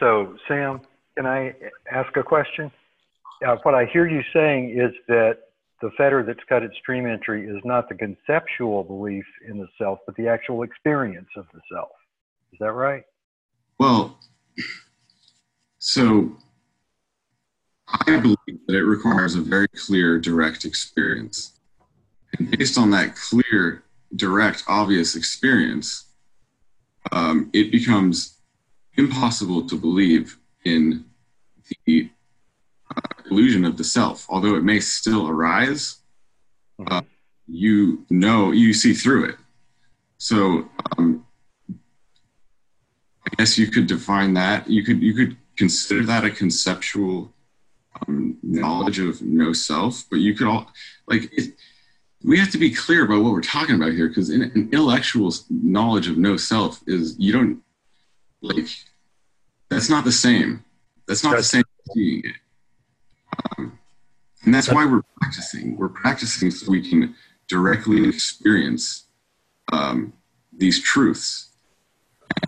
So, 0.00 0.36
Sam, 0.48 0.80
can 1.16 1.26
I 1.26 1.54
ask 1.90 2.16
a 2.16 2.22
question? 2.22 2.70
Uh, 3.46 3.56
what 3.62 3.74
I 3.74 3.86
hear 3.86 4.08
you 4.08 4.22
saying 4.32 4.70
is 4.70 4.92
that 5.08 5.38
the 5.82 5.90
fetter 5.98 6.22
that's 6.22 6.40
cut 6.48 6.62
at 6.62 6.70
stream 6.80 7.06
entry 7.06 7.46
is 7.46 7.60
not 7.64 7.88
the 7.88 7.94
conceptual 7.94 8.84
belief 8.84 9.24
in 9.46 9.58
the 9.58 9.66
self, 9.76 9.98
but 10.06 10.14
the 10.16 10.28
actual 10.28 10.62
experience 10.62 11.28
of 11.36 11.44
the 11.52 11.60
self. 11.70 11.90
Is 12.52 12.58
that 12.60 12.72
right? 12.72 13.02
Well, 13.78 14.18
so 15.78 16.36
I 17.88 18.18
believe 18.20 18.60
that 18.68 18.76
it 18.76 18.84
requires 18.84 19.34
a 19.34 19.40
very 19.40 19.68
clear, 19.68 20.20
direct 20.20 20.64
experience. 20.64 21.58
And 22.38 22.56
based 22.56 22.78
on 22.78 22.90
that 22.92 23.16
clear, 23.16 23.82
direct, 24.14 24.62
obvious 24.68 25.16
experience, 25.16 26.04
um, 27.10 27.50
it 27.52 27.72
becomes 27.72 28.38
impossible 28.96 29.66
to 29.66 29.76
believe 29.76 30.38
in 30.64 31.04
the 31.86 32.08
illusion 33.32 33.64
of 33.64 33.76
the 33.76 33.84
self. 33.84 34.26
Although 34.28 34.54
it 34.56 34.64
may 34.64 34.80
still 34.80 35.28
arise, 35.28 35.98
uh, 36.86 37.02
you 37.46 38.04
know, 38.10 38.52
you 38.52 38.72
see 38.72 38.94
through 38.94 39.30
it. 39.30 39.36
So 40.18 40.68
um, 40.96 41.26
I 41.68 43.34
guess 43.36 43.58
you 43.58 43.68
could 43.68 43.86
define 43.86 44.34
that. 44.34 44.68
You 44.68 44.84
could 44.84 45.02
you 45.02 45.14
could 45.14 45.36
consider 45.56 46.04
that 46.06 46.24
a 46.24 46.30
conceptual 46.30 47.32
um, 48.06 48.38
knowledge 48.42 48.98
of 48.98 49.20
no 49.22 49.52
self, 49.52 50.04
but 50.10 50.20
you 50.20 50.34
could 50.34 50.46
all 50.46 50.70
like 51.06 51.30
it, 51.32 51.54
we 52.24 52.38
have 52.38 52.50
to 52.50 52.58
be 52.58 52.70
clear 52.70 53.04
about 53.04 53.22
what 53.22 53.32
we're 53.32 53.40
talking 53.40 53.74
about 53.74 53.92
here 53.92 54.08
because 54.08 54.30
an 54.30 54.52
intellectual 54.54 55.32
knowledge 55.50 56.08
of 56.08 56.16
no 56.16 56.36
self 56.36 56.80
is 56.86 57.16
you 57.18 57.32
don't 57.32 57.62
like 58.40 58.68
that's 59.68 59.88
not 59.88 60.04
the 60.04 60.12
same 60.12 60.64
that's 61.08 61.24
not 61.24 61.36
the 61.36 61.42
same 61.42 61.64
seeing 61.94 62.22
it 62.24 62.36
and 64.44 64.54
that's 64.54 64.70
why 64.70 64.84
we're 64.84 65.02
practicing 65.20 65.76
we're 65.76 65.88
practicing 65.88 66.50
so 66.50 66.70
we 66.70 66.88
can 66.88 67.14
directly 67.48 68.08
experience 68.08 69.06
um, 69.72 70.12
these 70.52 70.82
truths 70.82 71.50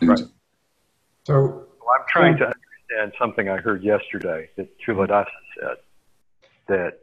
and 0.00 0.10
right. 0.10 0.20
so 1.24 1.34
well, 1.40 1.66
i'm 1.98 2.04
trying 2.08 2.36
to 2.36 2.44
understand 2.44 3.12
something 3.18 3.48
i 3.48 3.56
heard 3.56 3.82
yesterday 3.82 4.48
that 4.56 4.68
Culadasa 4.80 5.26
said 5.58 5.76
that 6.68 6.98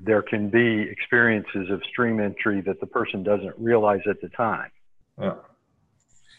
there 0.00 0.22
can 0.22 0.48
be 0.48 0.82
experiences 0.82 1.70
of 1.70 1.82
stream 1.88 2.20
entry 2.20 2.60
that 2.62 2.80
the 2.80 2.86
person 2.86 3.22
doesn't 3.22 3.54
realize 3.58 4.00
at 4.08 4.20
the 4.20 4.28
time. 4.28 4.70
Yeah. 5.20 5.34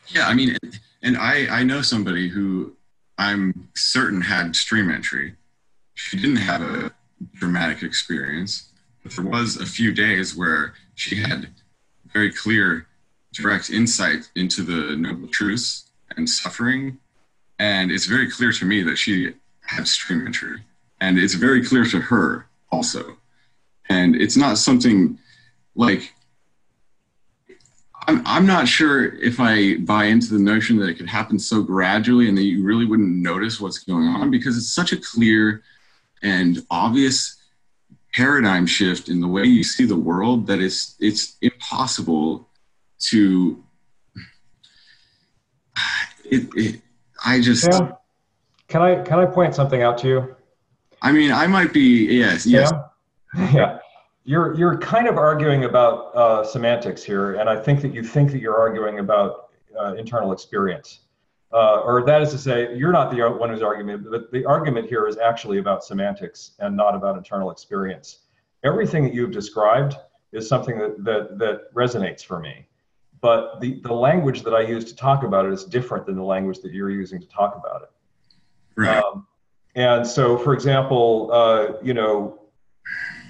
Yeah, 0.09 0.27
I 0.27 0.35
mean, 0.35 0.55
and 1.01 1.17
I 1.17 1.47
I 1.49 1.63
know 1.63 1.81
somebody 1.81 2.29
who 2.29 2.75
I'm 3.17 3.69
certain 3.73 4.21
had 4.21 4.55
stream 4.55 4.91
entry. 4.91 5.35
She 5.95 6.17
didn't 6.17 6.35
have 6.35 6.61
a 6.61 6.91
dramatic 7.33 7.83
experience, 7.83 8.69
but 9.03 9.13
there 9.13 9.25
was 9.25 9.57
a 9.57 9.65
few 9.65 9.93
days 9.93 10.35
where 10.35 10.73
she 10.95 11.15
had 11.15 11.49
very 12.13 12.31
clear, 12.31 12.87
direct 13.33 13.69
insight 13.69 14.29
into 14.35 14.63
the 14.63 14.95
noble 14.95 15.27
truths 15.27 15.89
and 16.15 16.29
suffering, 16.29 16.97
and 17.59 17.91
it's 17.91 18.05
very 18.05 18.29
clear 18.29 18.51
to 18.51 18.65
me 18.65 18.81
that 18.83 18.97
she 18.97 19.33
had 19.61 19.87
stream 19.87 20.25
entry, 20.25 20.61
and 21.01 21.17
it's 21.17 21.33
very 21.33 21.63
clear 21.65 21.85
to 21.85 21.99
her 21.99 22.47
also. 22.71 23.17
And 23.89 24.15
it's 24.15 24.37
not 24.37 24.57
something 24.57 25.19
like 25.75 26.13
I'm, 28.07 28.21
I'm 28.25 28.45
not 28.45 28.67
sure 28.67 29.15
if 29.15 29.39
I 29.39 29.77
buy 29.77 30.05
into 30.05 30.33
the 30.33 30.39
notion 30.39 30.77
that 30.77 30.89
it 30.89 30.95
could 30.95 31.09
happen 31.09 31.39
so 31.39 31.61
gradually 31.61 32.29
and 32.29 32.37
that 32.37 32.43
you 32.43 32.63
really 32.63 32.85
wouldn't 32.85 33.09
notice 33.09 33.59
what's 33.59 33.79
going 33.79 34.07
on 34.07 34.29
because 34.29 34.57
it's 34.57 34.71
such 34.71 34.91
a 34.91 34.97
clear 34.97 35.63
and 36.21 36.65
obvious 36.69 37.37
paradigm 38.13 38.65
shift 38.65 39.09
in 39.09 39.19
the 39.19 39.27
way 39.27 39.43
you 39.43 39.63
see 39.63 39.85
the 39.85 39.95
world 39.95 40.47
that 40.47 40.59
it's 40.59 40.95
it's 40.99 41.37
impossible 41.41 42.49
to 42.99 43.61
it, 46.25 46.47
it 46.55 46.81
I 47.25 47.41
just 47.41 47.67
yeah. 47.71 47.91
can 48.67 48.81
I 48.81 49.01
can 49.03 49.19
I 49.19 49.25
point 49.25 49.53
something 49.53 49.81
out 49.81 49.97
to 49.99 50.07
you? 50.07 50.35
I 51.01 51.11
mean 51.11 51.31
I 51.31 51.47
might 51.47 51.73
be 51.73 52.05
yes 52.05 52.45
yes 52.45 52.71
yeah, 53.53 53.79
you're 54.23 54.55
you're 54.55 54.77
kind 54.77 55.07
of 55.07 55.17
arguing 55.17 55.65
about 55.65 56.15
uh, 56.15 56.43
semantics 56.43 57.03
here, 57.03 57.35
and 57.35 57.49
I 57.49 57.59
think 57.59 57.81
that 57.81 57.93
you 57.93 58.01
think 58.01 58.31
that 58.31 58.39
you're 58.39 58.57
arguing 58.57 58.99
about 58.99 59.49
uh, 59.77 59.95
internal 59.95 60.31
experience, 60.31 61.01
uh, 61.53 61.81
or 61.81 62.03
that 62.05 62.21
is 62.21 62.31
to 62.31 62.37
say, 62.37 62.75
you're 62.75 62.91
not 62.91 63.11
the 63.11 63.29
one 63.29 63.49
who's 63.49 63.61
arguing, 63.61 64.03
but 64.09 64.31
the 64.31 64.45
argument 64.45 64.87
here 64.87 65.07
is 65.07 65.17
actually 65.17 65.59
about 65.59 65.83
semantics 65.83 66.51
and 66.59 66.75
not 66.75 66.95
about 66.95 67.17
internal 67.17 67.51
experience. 67.51 68.19
Everything 68.63 69.03
that 69.03 69.13
you've 69.13 69.31
described 69.31 69.95
is 70.31 70.47
something 70.49 70.77
that 70.77 71.03
that, 71.03 71.37
that 71.37 71.73
resonates 71.73 72.25
for 72.25 72.39
me, 72.39 72.67
but 73.21 73.59
the 73.61 73.79
the 73.83 73.93
language 73.93 74.41
that 74.43 74.53
I 74.53 74.61
use 74.61 74.85
to 74.85 74.95
talk 74.95 75.23
about 75.23 75.45
it 75.45 75.53
is 75.53 75.63
different 75.63 76.05
than 76.05 76.15
the 76.15 76.23
language 76.23 76.59
that 76.59 76.73
you're 76.73 76.89
using 76.89 77.21
to 77.21 77.27
talk 77.27 77.55
about 77.55 77.83
it. 77.83 77.91
Right. 78.75 79.03
Um, 79.03 79.27
and 79.75 80.05
so, 80.07 80.37
for 80.37 80.53
example, 80.53 81.29
uh, 81.31 81.73
you 81.83 81.93
know 81.93 82.39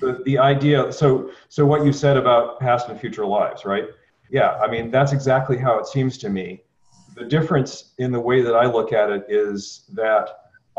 the, 0.01 0.21
the 0.25 0.37
idea 0.37 0.91
so 0.91 1.31
so 1.49 1.65
what 1.65 1.85
you 1.85 1.93
said 1.93 2.17
about 2.17 2.59
past 2.59 2.89
and 2.89 2.99
future 2.99 3.25
lives 3.25 3.65
right 3.65 3.85
yeah 4.29 4.55
i 4.55 4.67
mean 4.67 4.91
that's 4.91 5.13
exactly 5.13 5.57
how 5.57 5.79
it 5.79 5.87
seems 5.87 6.17
to 6.17 6.29
me 6.29 6.61
the 7.15 7.25
difference 7.25 7.93
in 7.97 8.11
the 8.11 8.19
way 8.19 8.41
that 8.41 8.55
i 8.55 8.65
look 8.65 8.93
at 8.93 9.09
it 9.09 9.25
is 9.29 9.85
that 9.93 10.29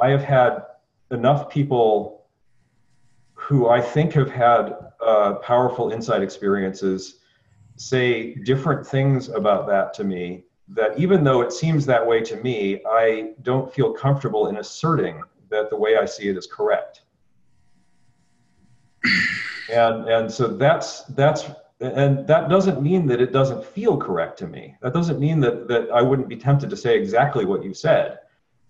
i 0.00 0.08
have 0.08 0.22
had 0.22 0.62
enough 1.10 1.48
people 1.48 2.26
who 3.34 3.68
i 3.68 3.80
think 3.80 4.12
have 4.12 4.30
had 4.30 4.74
uh, 5.04 5.34
powerful 5.34 5.90
insight 5.90 6.22
experiences 6.22 7.20
say 7.76 8.34
different 8.44 8.86
things 8.86 9.28
about 9.28 9.66
that 9.66 9.92
to 9.92 10.04
me 10.04 10.44
that 10.68 10.98
even 10.98 11.22
though 11.22 11.42
it 11.42 11.52
seems 11.52 11.86
that 11.86 12.04
way 12.04 12.20
to 12.20 12.36
me 12.42 12.80
i 12.88 13.32
don't 13.42 13.72
feel 13.72 13.92
comfortable 13.92 14.48
in 14.48 14.56
asserting 14.56 15.22
that 15.50 15.70
the 15.70 15.76
way 15.76 15.96
I 15.96 16.04
see 16.04 16.28
it 16.28 16.36
is 16.36 16.46
correct. 16.46 17.02
And 19.72 20.08
and 20.08 20.30
so 20.30 20.48
that's 20.48 21.02
that's 21.04 21.44
and 21.80 22.26
that 22.26 22.48
doesn't 22.48 22.80
mean 22.82 23.06
that 23.06 23.20
it 23.20 23.32
doesn't 23.32 23.64
feel 23.64 23.96
correct 23.96 24.38
to 24.38 24.46
me. 24.46 24.74
That 24.80 24.94
doesn't 24.94 25.20
mean 25.20 25.40
that 25.40 25.68
that 25.68 25.90
I 25.90 26.02
wouldn't 26.02 26.28
be 26.28 26.36
tempted 26.36 26.70
to 26.70 26.76
say 26.76 26.96
exactly 26.96 27.44
what 27.44 27.62
you 27.64 27.74
said. 27.74 28.20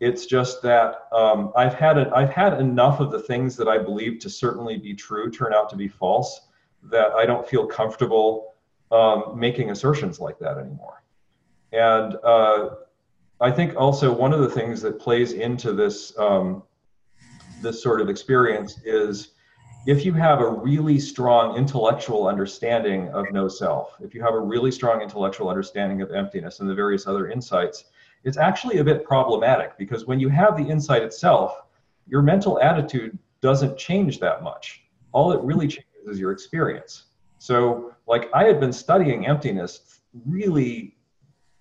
It's 0.01 0.27
just 0.27 0.61
that 0.63 1.07
um, 1.13 1.53
I've 1.57 1.75
had 1.75 1.97
a, 1.99 2.13
I've 2.15 2.31
had 2.31 2.61
enough 2.61 3.01
of 3.01 3.11
the 3.11 3.21
things 3.21 3.57
that 3.57 3.69
I 3.69 3.79
believe 3.79 4.19
to 4.21 4.31
certainly 4.31 4.77
be 4.77 4.95
true 4.95 5.31
turn 5.31 5.55
out 5.55 5.71
to 5.71 5.77
be 5.77 5.89
false 5.89 6.49
that 6.83 7.13
I 7.13 7.25
don't 7.25 7.49
feel 7.49 7.67
comfortable 7.67 8.55
um, 8.93 9.35
making 9.35 9.71
assertions 9.71 10.21
like 10.21 10.39
that 10.39 10.59
anymore. 10.59 11.03
And 11.73 12.17
uh, 12.23 12.71
I 13.41 13.51
think 13.51 13.77
also 13.77 14.13
one 14.13 14.33
of 14.33 14.41
the 14.41 14.51
things 14.51 14.83
that 14.83 14.99
plays 14.99 15.33
into 15.33 15.73
this 15.73 16.17
um, 16.19 16.63
this 17.63 17.83
sort 17.83 18.01
of 18.01 18.09
experience 18.09 18.81
is 18.85 19.31
if 19.87 20.05
you 20.05 20.13
have 20.13 20.41
a 20.41 20.49
really 20.49 20.99
strong 20.99 21.57
intellectual 21.57 22.27
understanding 22.27 23.09
of 23.11 23.31
no 23.31 23.47
self, 23.47 23.97
if 24.01 24.15
you 24.15 24.23
have 24.23 24.35
a 24.35 24.41
really 24.41 24.73
strong 24.73 25.01
intellectual 25.01 25.49
understanding 25.49 26.03
of 26.03 26.11
emptiness 26.11 26.59
and 26.59 26.69
the 26.69 26.75
various 26.75 27.07
other 27.07 27.29
insights, 27.29 27.85
it's 28.25 28.37
actually 28.37 28.79
a 28.79 28.85
bit 28.85 29.05
problematic 29.05 29.79
because 29.79 30.05
when 30.05 30.19
you 30.19 30.29
have 30.29 30.57
the 30.57 30.65
insight 30.65 31.03
itself, 31.03 31.63
your 32.09 32.21
mental 32.21 32.61
attitude 32.61 33.17
doesn't 33.41 33.79
change 33.79 34.19
that 34.19 34.43
much. 34.43 34.83
All 35.13 35.31
it 35.31 35.41
really 35.43 35.69
changes 35.69 36.09
is 36.09 36.19
your 36.19 36.33
experience. 36.33 37.05
So, 37.39 37.95
like, 38.09 38.29
I 38.35 38.43
had 38.43 38.59
been 38.59 38.73
studying 38.73 39.27
emptiness 39.27 40.01
really 40.25 40.97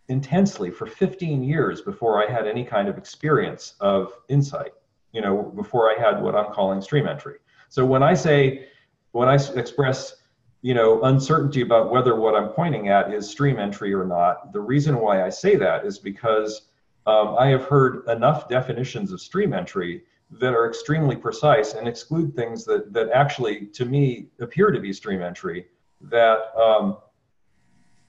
intensely 0.08 0.72
for 0.72 0.88
15 0.88 1.44
years 1.44 1.82
before 1.82 2.28
I 2.28 2.32
had 2.32 2.48
any 2.48 2.64
kind 2.64 2.88
of 2.88 2.98
experience 2.98 3.76
of 3.80 4.14
insight, 4.30 4.72
you 5.12 5.22
know, 5.22 5.54
before 5.56 5.92
I 5.92 6.00
had 6.00 6.24
what 6.24 6.36
I'm 6.36 6.52
calling 6.52 6.82
stream 6.82 7.08
entry. 7.08 7.36
So 7.70 7.86
when 7.86 8.04
I 8.04 8.14
say, 8.14 8.68
when 9.12 9.28
I 9.28 9.36
express, 9.36 10.16
you 10.62 10.74
know, 10.74 11.04
uncertainty 11.04 11.62
about 11.62 11.92
whether 11.92 12.16
what 12.16 12.36
I'm 12.36 12.50
pointing 12.50 12.90
at 12.90 13.14
is 13.14 13.30
stream 13.30 13.60
entry 13.60 13.94
or 13.94 14.06
not, 14.06 14.54
the 14.54 14.60
reason 14.60 14.98
why 15.00 15.24
I 15.24 15.30
say 15.30 15.56
that 15.58 15.86
is 15.86 16.00
because 16.00 16.70
um, 17.08 17.36
I 17.38 17.48
have 17.48 17.66
heard 17.66 18.08
enough 18.08 18.50
definitions 18.50 19.12
of 19.12 19.22
stream 19.22 19.54
entry 19.54 20.04
that 20.32 20.54
are 20.54 20.68
extremely 20.68 21.16
precise 21.16 21.74
and 21.74 21.88
exclude 21.88 22.36
things 22.36 22.66
that, 22.66 22.92
that 22.94 23.10
actually, 23.12 23.68
to 23.68 23.86
me, 23.86 24.28
appear 24.40 24.72
to 24.72 24.80
be 24.80 24.92
stream 24.92 25.22
entry 25.22 25.68
that 26.02 26.52
um, 26.60 26.98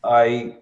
I 0.03 0.59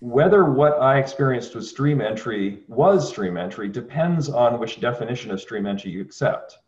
whether 0.00 0.44
what 0.44 0.74
I 0.80 0.98
experienced 0.98 1.54
with 1.54 1.66
stream 1.66 2.00
entry 2.00 2.62
was 2.68 3.08
stream 3.08 3.36
entry 3.36 3.68
depends 3.68 4.28
on 4.28 4.58
which 4.58 4.80
definition 4.80 5.30
of 5.30 5.40
stream 5.40 5.66
entry 5.66 5.90
you 5.90 6.02
accept. 6.02 6.58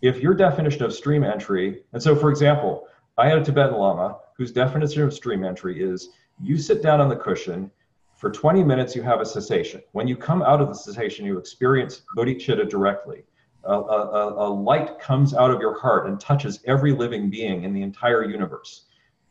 If 0.00 0.20
your 0.20 0.34
definition 0.34 0.84
of 0.84 0.94
stream 0.94 1.24
entry, 1.24 1.82
and 1.92 2.00
so 2.00 2.14
for 2.14 2.30
example, 2.30 2.86
I 3.16 3.28
had 3.28 3.38
a 3.38 3.44
Tibetan 3.44 3.76
Lama 3.76 4.18
whose 4.36 4.52
definition 4.52 5.02
of 5.02 5.12
stream 5.12 5.44
entry 5.44 5.82
is 5.82 6.10
you 6.40 6.56
sit 6.56 6.80
down 6.80 7.00
on 7.00 7.08
the 7.08 7.16
cushion, 7.16 7.70
for 8.14 8.30
20 8.30 8.62
minutes 8.62 8.94
you 8.94 9.02
have 9.02 9.20
a 9.20 9.26
cessation. 9.26 9.82
When 9.92 10.06
you 10.06 10.16
come 10.16 10.42
out 10.42 10.60
of 10.60 10.68
the 10.68 10.74
cessation, 10.74 11.26
you 11.26 11.38
experience 11.38 12.02
bodhicitta 12.16 12.68
directly. 12.68 13.24
A, 13.64 13.72
a, 13.72 14.34
a 14.34 14.48
light 14.48 15.00
comes 15.00 15.34
out 15.34 15.50
of 15.50 15.60
your 15.60 15.78
heart 15.78 16.08
and 16.08 16.18
touches 16.18 16.60
every 16.64 16.92
living 16.92 17.28
being 17.28 17.64
in 17.64 17.72
the 17.72 17.82
entire 17.82 18.24
universe. 18.24 18.86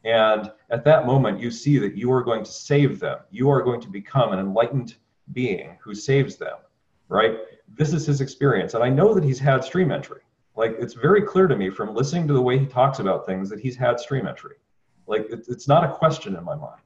And 0.08 0.50
at 0.70 0.86
that 0.86 1.06
moment, 1.06 1.42
you 1.42 1.52
see 1.52 1.78
that 1.80 1.98
you 1.98 2.10
are 2.14 2.24
going 2.24 2.46
to 2.46 2.52
save 2.52 3.02
them. 3.02 3.20
You 3.30 3.50
are 3.50 3.62
going 3.62 3.82
to 3.82 3.90
become 3.90 4.32
an 4.32 4.40
enlightened 4.40 4.96
being 5.34 5.78
who 5.84 5.94
saves 5.94 6.38
them, 6.38 6.56
right? 7.10 7.40
This 7.76 7.92
is 7.92 8.06
his 8.06 8.22
experience. 8.22 8.74
And 8.74 8.82
I 8.82 8.90
know 8.90 9.14
that 9.14 9.26
he's 9.26 9.38
had 9.38 9.66
stream 9.66 9.92
entry. 9.92 10.22
Like, 10.56 10.78
it's 10.80 10.94
very 10.94 11.22
clear 11.22 11.48
to 11.48 11.58
me 11.58 11.70
from 11.70 11.94
listening 11.94 12.26
to 12.30 12.34
the 12.34 12.42
way 12.42 12.58
he 12.58 12.66
talks 12.66 13.00
about 13.00 13.26
things 13.26 13.50
that 13.50 13.60
he's 13.60 13.76
had 13.76 14.00
stream 14.00 14.28
entry. 14.28 14.56
Like, 15.08 15.30
it, 15.30 15.44
it's 15.50 15.68
not 15.68 15.84
a 15.84 15.94
question 15.94 16.38
in 16.38 16.44
my 16.46 16.56
mind. 16.56 16.84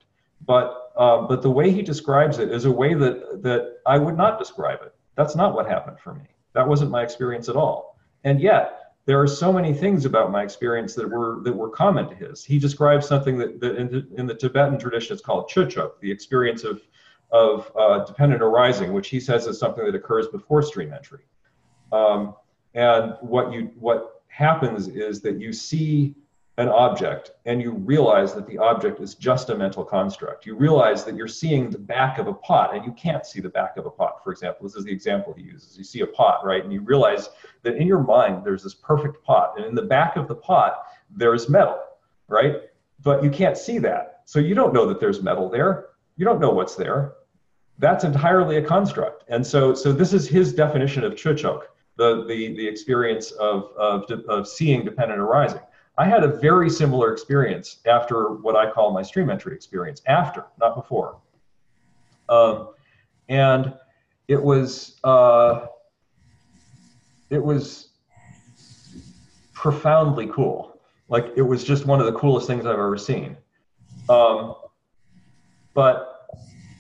But, 0.47 0.91
uh, 0.97 1.22
but 1.28 1.43
the 1.43 1.51
way 1.51 1.69
he 1.69 1.84
describes 1.84 2.39
it 2.39 2.49
is 2.49 2.65
a 2.65 2.72
way 2.72 2.95
that, 2.95 3.43
that 3.43 3.78
I 3.86 3.99
would 3.99 4.17
not 4.17 4.39
describe 4.39 4.80
it. 4.82 4.95
That's 5.15 5.36
not 5.36 5.53
what 5.53 5.67
happened 5.67 5.99
for 5.99 6.15
me. 6.15 6.26
That 6.53 6.67
wasn't 6.67 6.89
my 6.89 7.03
experience 7.03 7.49
at 7.49 7.55
all. 7.55 7.99
And 8.24 8.41
yet, 8.41 8.80
there 9.06 9.20
are 9.20 9.28
so 9.28 9.52
many 9.52 9.74
things 9.74 10.06
about 10.06 10.32
my 10.32 10.43
experience 10.43 10.93
that 10.95 11.10
were 11.10 11.41
that 11.43 11.54
were 11.54 11.70
common 11.70 12.08
to 12.10 12.16
his. 12.16 12.43
He 12.43 12.60
describes 12.60 13.08
something 13.08 13.38
that, 13.39 13.60
that 13.60 13.76
in, 13.76 13.89
the, 13.89 14.08
in 14.18 14.28
the 14.28 14.36
Tibetan 14.36 14.78
tradition 14.78 15.16
is 15.16 15.22
called 15.22 15.49
chuchuk, 15.49 15.99
the 16.02 16.12
experience 16.12 16.64
of 16.64 16.82
of 17.32 17.72
uh, 17.76 18.04
dependent 18.06 18.41
arising, 18.41 18.93
which 18.93 19.10
he 19.10 19.20
says 19.20 19.47
is 19.47 19.58
something 19.58 19.86
that 19.86 19.95
occurs 19.95 20.28
before 20.28 20.62
stream 20.62 20.93
entry. 20.93 21.24
Um, 21.91 22.36
and 22.74 23.16
what 23.22 23.52
you 23.52 23.72
what 23.80 24.24
happens 24.28 24.88
is 24.88 25.22
that 25.22 25.39
you 25.39 25.52
see 25.52 26.16
an 26.62 26.70
object 26.70 27.32
and 27.45 27.59
you 27.59 27.72
realize 27.72 28.36
that 28.36 28.45
the 28.45 28.59
object 28.59 28.99
is 28.99 29.16
just 29.16 29.49
a 29.49 29.55
mental 29.55 29.84
construct. 29.84 30.45
You 30.45 30.55
realize 30.55 31.03
that 31.05 31.16
you're 31.16 31.28
seeing 31.28 31.72
the 31.72 31.80
back 31.80 32.20
of 32.20 32.28
a 32.28 32.36
pot 32.36 32.76
and 32.76 32.86
you 32.86 32.91
can't 32.91 33.26
see 33.26 33.41
the 33.41 33.49
back 33.49 33.78
of 33.78 33.88
a 33.88 33.89
pot, 33.89 34.24
for 34.24 34.32
example. 34.32 34.68
This 34.68 34.76
is 34.76 34.86
the 34.86 34.91
example 34.91 35.34
he 35.34 35.41
uses. 35.41 35.76
You 35.76 35.84
see 35.84 36.01
a 36.01 36.07
pot, 36.07 36.45
right? 36.45 36.64
And 36.64 36.72
you 36.72 36.82
realize 36.82 37.30
that 37.64 37.78
in 37.78 37.88
your 37.88 38.03
mind 38.03 38.45
there's 38.45 38.62
this 38.62 38.76
perfect 38.76 39.24
pot, 39.24 39.55
and 39.57 39.66
in 39.66 39.74
the 39.74 39.82
back 39.82 40.18
of 40.18 40.28
the 40.28 40.36
pot 40.36 40.84
there's 41.09 41.49
metal, 41.49 41.80
right? 42.28 42.57
But 43.01 43.24
you 43.24 43.32
can't 43.32 43.57
see 43.57 43.80
that. 43.80 44.22
So 44.26 44.38
you 44.38 44.53
don't 44.53 44.72
know 44.72 44.86
that 44.86 44.99
there's 44.99 45.24
metal 45.24 45.49
there. 45.49 45.88
You 46.16 46.26
don't 46.26 46.39
know 46.39 46.51
what's 46.51 46.76
there. 46.76 47.14
That's 47.80 48.03
entirely 48.03 48.57
a 48.57 48.62
construct. 48.62 49.24
And 49.30 49.45
so 49.45 49.74
so 49.74 49.91
this 49.91 50.14
is 50.14 50.28
his 50.28 50.53
definition 50.53 51.03
of 51.03 51.14
chuchuk, 51.14 51.62
the 51.95 52.24
the 52.28 52.55
the 52.55 52.68
experience 52.68 53.32
of 53.32 53.72
of, 53.76 54.12
of 54.30 54.47
seeing 54.47 54.86
dependent 54.86 55.20
arising 55.20 55.62
I 55.98 56.06
had 56.06 56.24
a 56.24 56.28
very 56.28 56.70
similar 56.70 57.12
experience 57.12 57.80
after 57.86 58.30
what 58.30 58.56
I 58.56 58.72
call 58.72 58.92
my 58.92 59.02
stream 59.02 59.30
entry 59.30 59.54
experience, 59.54 60.02
after, 60.08 60.46
not 60.60 60.76
before. 60.76 61.18
Um, 62.30 62.70
and 63.28 63.74
it 64.28 64.42
was 64.42 65.00
uh, 65.04 65.68
it 67.30 67.44
was 67.44 67.89
profoundly 69.54 70.28
cool. 70.28 70.80
Like 71.10 71.34
it 71.36 71.42
was 71.42 71.64
just 71.64 71.86
one 71.86 72.00
of 72.00 72.06
the 72.06 72.14
coolest 72.14 72.48
things 72.48 72.66
I've 72.66 72.74
ever 72.74 72.98
seen. 72.98 73.36
Um, 74.10 74.56
but 75.74 76.28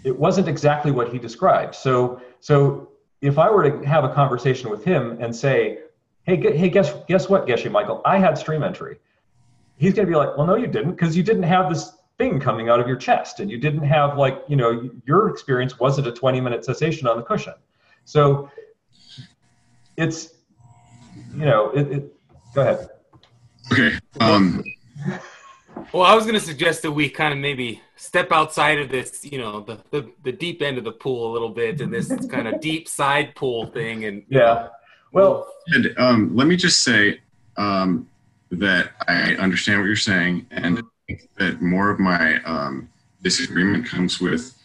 it 0.03 0.17
wasn't 0.17 0.47
exactly 0.47 0.91
what 0.91 1.11
he 1.11 1.19
described. 1.19 1.75
So 1.75 2.21
so 2.39 2.91
if 3.21 3.37
I 3.37 3.49
were 3.51 3.69
to 3.69 3.85
have 3.87 4.03
a 4.03 4.13
conversation 4.13 4.69
with 4.69 4.83
him 4.83 5.17
and 5.21 5.35
say, 5.35 5.79
hey, 6.23 6.57
hey, 6.57 6.69
guess 6.69 6.93
guess 7.07 7.29
what, 7.29 7.47
Geshe 7.47 7.69
Michael, 7.71 8.01
I 8.05 8.17
had 8.17 8.37
stream 8.37 8.63
entry. 8.63 8.99
He's 9.77 9.93
going 9.93 10.05
to 10.05 10.11
be 10.11 10.15
like, 10.15 10.37
well, 10.37 10.45
no, 10.45 10.55
you 10.55 10.67
didn't, 10.67 10.91
because 10.91 11.17
you 11.17 11.23
didn't 11.23 11.43
have 11.43 11.69
this 11.69 11.93
thing 12.17 12.39
coming 12.39 12.69
out 12.69 12.79
of 12.79 12.87
your 12.87 12.97
chest, 12.97 13.39
and 13.39 13.49
you 13.49 13.57
didn't 13.57 13.83
have 13.83 14.17
like, 14.17 14.43
you 14.47 14.55
know, 14.55 14.89
your 15.05 15.29
experience 15.29 15.79
wasn't 15.79 16.07
a 16.07 16.11
20 16.11 16.39
minute 16.39 16.63
cessation 16.63 17.07
on 17.07 17.17
the 17.17 17.23
cushion. 17.23 17.53
So 18.05 18.49
it's, 19.97 20.33
you 21.35 21.45
know, 21.45 21.71
it. 21.71 21.91
it 21.91 22.13
go 22.53 22.61
ahead. 22.61 22.89
Okay. 23.71 23.97
Um, 24.19 24.63
well, 25.93 26.03
I 26.03 26.15
was 26.15 26.25
going 26.25 26.35
to 26.35 26.45
suggest 26.45 26.81
that 26.81 26.91
we 26.91 27.09
kind 27.09 27.33
of 27.33 27.39
maybe 27.39 27.81
step 27.95 28.31
outside 28.31 28.79
of 28.79 28.89
this, 28.89 29.23
you 29.23 29.37
know, 29.37 29.61
the, 29.61 29.79
the, 29.91 30.11
the 30.23 30.31
deep 30.31 30.61
end 30.61 30.77
of 30.77 30.83
the 30.83 30.91
pool 30.91 31.31
a 31.31 31.33
little 31.33 31.49
bit 31.49 31.81
and 31.81 31.93
this 31.93 32.13
kind 32.27 32.47
of 32.47 32.59
deep 32.59 32.87
side 32.87 33.35
pool 33.35 33.67
thing. 33.67 34.05
And 34.05 34.23
yeah. 34.29 34.67
Well, 35.11 35.47
and, 35.67 35.93
um, 35.97 36.35
let 36.35 36.47
me 36.47 36.55
just 36.55 36.83
say 36.83 37.19
um, 37.57 38.07
that 38.51 38.91
I 39.07 39.35
understand 39.35 39.79
what 39.79 39.87
you're 39.87 39.95
saying, 39.95 40.45
and 40.51 40.81
that 41.37 41.61
more 41.61 41.89
of 41.89 41.99
my 41.99 42.41
um, 42.43 42.89
disagreement 43.21 43.85
comes 43.85 44.19
with 44.19 44.57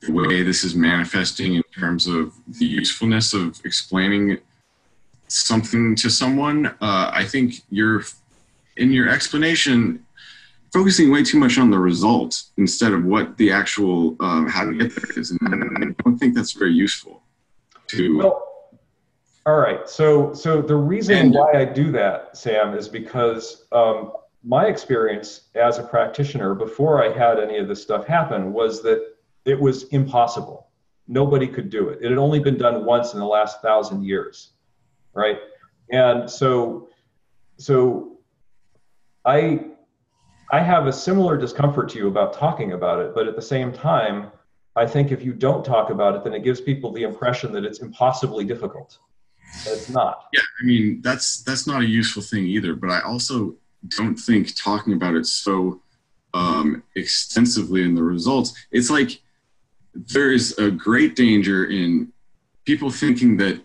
the 0.00 0.12
way 0.12 0.42
this 0.42 0.62
is 0.62 0.74
manifesting 0.74 1.54
in 1.54 1.62
terms 1.76 2.06
of 2.06 2.32
the 2.58 2.64
usefulness 2.64 3.34
of 3.34 3.60
explaining 3.64 4.38
something 5.26 5.94
to 5.96 6.08
someone. 6.08 6.66
Uh, 6.66 7.10
I 7.12 7.24
think 7.24 7.62
you're 7.70 8.04
in 8.76 8.92
your 8.92 9.08
explanation 9.08 10.04
focusing 10.72 11.10
way 11.10 11.22
too 11.22 11.38
much 11.38 11.58
on 11.58 11.70
the 11.70 11.78
result 11.78 12.44
instead 12.56 12.92
of 12.92 13.04
what 13.04 13.36
the 13.36 13.50
actual 13.50 14.16
um, 14.20 14.46
how 14.48 14.64
to 14.64 14.74
get 14.74 14.94
there 14.94 15.18
is, 15.18 15.30
and 15.30 15.38
I 15.42 16.02
don't 16.04 16.18
think 16.18 16.34
that's 16.34 16.52
very 16.52 16.72
useful. 16.72 17.22
To 17.88 18.18
well, 18.18 18.47
all 19.48 19.56
right. 19.56 19.88
So, 19.88 20.34
so 20.34 20.60
the 20.60 20.76
reason 20.76 21.16
and, 21.16 21.34
why 21.34 21.52
I 21.54 21.64
do 21.64 21.90
that, 21.92 22.36
Sam, 22.36 22.74
is 22.74 22.86
because 22.86 23.64
um, 23.72 24.12
my 24.44 24.66
experience 24.66 25.48
as 25.54 25.78
a 25.78 25.82
practitioner 25.82 26.54
before 26.54 27.02
I 27.02 27.10
had 27.10 27.40
any 27.40 27.56
of 27.56 27.66
this 27.66 27.80
stuff 27.80 28.06
happen 28.06 28.52
was 28.52 28.82
that 28.82 29.14
it 29.46 29.58
was 29.58 29.84
impossible. 29.84 30.68
Nobody 31.06 31.48
could 31.48 31.70
do 31.70 31.88
it. 31.88 32.00
It 32.02 32.10
had 32.10 32.18
only 32.18 32.40
been 32.40 32.58
done 32.58 32.84
once 32.84 33.14
in 33.14 33.20
the 33.20 33.26
last 33.26 33.62
thousand 33.62 34.04
years, 34.04 34.50
right? 35.14 35.38
And 35.90 36.30
so, 36.30 36.90
so 37.56 38.18
I, 39.24 39.60
I 40.52 40.60
have 40.60 40.86
a 40.86 40.92
similar 40.92 41.38
discomfort 41.38 41.88
to 41.90 41.98
you 41.98 42.08
about 42.08 42.34
talking 42.34 42.72
about 42.72 43.00
it, 43.00 43.14
but 43.14 43.26
at 43.26 43.34
the 43.34 43.42
same 43.42 43.72
time, 43.72 44.30
I 44.76 44.86
think 44.86 45.10
if 45.10 45.24
you 45.24 45.32
don't 45.32 45.64
talk 45.64 45.88
about 45.88 46.14
it, 46.16 46.22
then 46.22 46.34
it 46.34 46.44
gives 46.44 46.60
people 46.60 46.92
the 46.92 47.04
impression 47.04 47.50
that 47.52 47.64
it's 47.64 47.80
impossibly 47.80 48.44
difficult. 48.44 48.98
It's 49.66 49.88
not. 49.88 50.28
Yeah, 50.32 50.40
I 50.60 50.64
mean 50.64 51.00
that's 51.02 51.42
that's 51.42 51.66
not 51.66 51.82
a 51.82 51.86
useful 51.86 52.22
thing 52.22 52.44
either. 52.44 52.74
But 52.74 52.90
I 52.90 53.00
also 53.00 53.56
don't 53.96 54.16
think 54.16 54.54
talking 54.56 54.92
about 54.92 55.14
it 55.14 55.26
so 55.26 55.80
um, 56.34 56.82
extensively 56.94 57.82
in 57.82 57.94
the 57.94 58.02
results, 58.02 58.54
it's 58.70 58.90
like 58.90 59.20
there 59.94 60.32
is 60.32 60.56
a 60.58 60.70
great 60.70 61.16
danger 61.16 61.66
in 61.66 62.12
people 62.64 62.90
thinking 62.90 63.36
that 63.38 63.60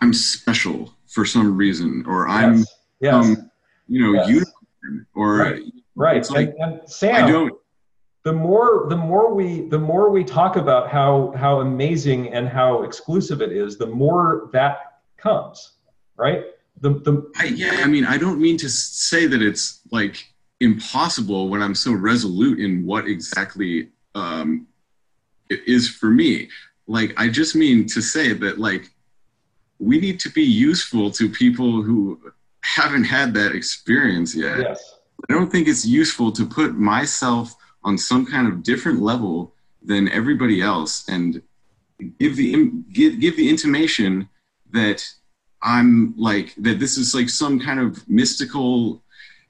I'm 0.00 0.12
special 0.12 0.94
for 1.08 1.24
some 1.24 1.56
reason, 1.56 2.04
or 2.06 2.28
I'm, 2.28 2.58
yes. 2.58 2.66
yes. 3.00 3.14
um, 3.14 3.50
you 3.88 4.00
know, 4.04 4.12
Yes. 4.12 4.28
unicorn, 4.28 5.06
or 5.14 5.36
Right. 5.38 5.62
Right. 5.96 6.30
Like, 6.30 6.48
and, 6.58 6.74
and 6.74 6.80
I 6.82 6.86
Sam, 6.86 7.28
don't. 7.30 7.52
the 8.24 8.32
more 8.32 8.86
the 8.88 8.96
more 8.96 9.34
we 9.34 9.62
the 9.68 9.78
more 9.78 10.10
we 10.10 10.22
talk 10.24 10.56
about 10.56 10.88
how 10.88 11.32
how 11.36 11.60
amazing 11.60 12.32
and 12.32 12.48
how 12.48 12.82
exclusive 12.82 13.42
it 13.42 13.52
is, 13.52 13.76
the 13.76 13.86
more 13.86 14.48
that 14.52 14.89
comes. 15.20 15.72
Right. 16.16 16.44
The 16.80 16.90
the 16.90 17.30
I, 17.36 17.44
yeah, 17.44 17.80
I 17.82 17.86
mean, 17.86 18.04
I 18.04 18.16
don't 18.18 18.40
mean 18.40 18.56
to 18.58 18.68
say 18.68 19.26
that 19.26 19.42
it's 19.42 19.80
like 19.90 20.26
impossible 20.60 21.48
when 21.48 21.62
I'm 21.62 21.74
so 21.74 21.92
resolute 21.92 22.60
in 22.60 22.84
what 22.84 23.06
exactly 23.06 23.88
um, 24.14 24.66
it 25.48 25.60
is 25.66 25.88
for 25.88 26.10
me. 26.10 26.48
Like, 26.86 27.14
I 27.16 27.28
just 27.28 27.54
mean 27.54 27.86
to 27.88 28.00
say 28.00 28.32
that, 28.32 28.58
like, 28.58 28.90
we 29.78 29.98
need 30.00 30.20
to 30.20 30.30
be 30.30 30.42
useful 30.42 31.10
to 31.12 31.28
people 31.28 31.82
who 31.82 32.20
haven't 32.62 33.04
had 33.04 33.32
that 33.34 33.54
experience 33.54 34.34
yet. 34.34 34.58
yes. 34.58 34.96
I 35.28 35.34
don't 35.34 35.50
think 35.50 35.68
it's 35.68 35.86
useful 35.86 36.32
to 36.32 36.46
put 36.46 36.76
myself 36.76 37.54
on 37.84 37.96
some 37.98 38.26
kind 38.26 38.48
of 38.48 38.62
different 38.62 39.00
level 39.00 39.54
than 39.82 40.08
everybody 40.08 40.62
else 40.62 41.08
and 41.08 41.42
give 42.18 42.36
the 42.36 42.70
give, 42.92 43.20
give 43.20 43.36
the 43.36 43.48
intimation 43.48 44.28
that 44.72 45.06
I'm 45.62 46.14
like 46.16 46.54
that 46.56 46.78
this 46.78 46.96
is 46.96 47.14
like 47.14 47.28
some 47.28 47.60
kind 47.60 47.80
of 47.80 48.08
mystical 48.08 49.02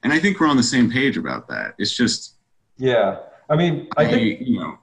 and 0.03 0.11
I 0.11 0.19
think 0.19 0.39
we're 0.39 0.47
on 0.47 0.57
the 0.57 0.63
same 0.63 0.91
page 0.91 1.17
about 1.17 1.47
that. 1.49 1.75
It's 1.77 1.95
just 1.95 2.35
Yeah. 2.77 3.19
I 3.49 3.55
mean, 3.55 3.87
I 3.97 4.07
think 4.07 4.41
you 4.41 4.59
know 4.59 4.77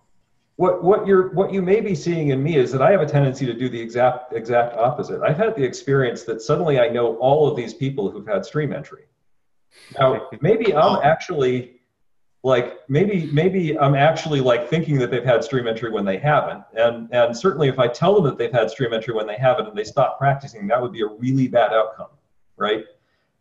what 0.56 0.82
what 0.82 1.06
you're 1.06 1.28
what 1.34 1.52
you 1.52 1.62
may 1.62 1.80
be 1.80 1.94
seeing 1.94 2.30
in 2.30 2.42
me 2.42 2.56
is 2.56 2.72
that 2.72 2.82
I 2.82 2.90
have 2.90 3.00
a 3.00 3.06
tendency 3.06 3.46
to 3.46 3.54
do 3.54 3.68
the 3.68 3.80
exact 3.80 4.32
exact 4.32 4.76
opposite. 4.76 5.22
I've 5.22 5.36
had 5.36 5.54
the 5.54 5.62
experience 5.64 6.24
that 6.24 6.42
suddenly 6.42 6.80
I 6.80 6.88
know 6.88 7.16
all 7.18 7.48
of 7.48 7.56
these 7.56 7.72
people 7.72 8.10
who've 8.10 8.26
had 8.26 8.44
stream 8.44 8.72
entry. 8.72 9.04
Now, 9.98 10.28
maybe 10.40 10.74
I'm 10.74 10.96
oh. 10.96 11.02
actually 11.02 11.77
like 12.44 12.78
maybe 12.88 13.26
maybe 13.32 13.78
I'm 13.78 13.94
actually 13.94 14.40
like 14.40 14.68
thinking 14.68 14.98
that 14.98 15.10
they've 15.10 15.24
had 15.24 15.42
stream 15.42 15.66
entry 15.66 15.90
when 15.90 16.04
they 16.04 16.18
haven't. 16.18 16.62
And 16.74 17.08
and 17.12 17.36
certainly 17.36 17.68
if 17.68 17.78
I 17.78 17.88
tell 17.88 18.14
them 18.14 18.24
that 18.24 18.38
they've 18.38 18.52
had 18.52 18.70
stream 18.70 18.92
entry 18.92 19.14
when 19.14 19.26
they 19.26 19.36
haven't 19.36 19.66
and 19.68 19.76
they 19.76 19.84
stop 19.84 20.18
practicing, 20.18 20.66
that 20.68 20.80
would 20.80 20.92
be 20.92 21.02
a 21.02 21.06
really 21.06 21.48
bad 21.48 21.72
outcome, 21.72 22.10
right? 22.56 22.84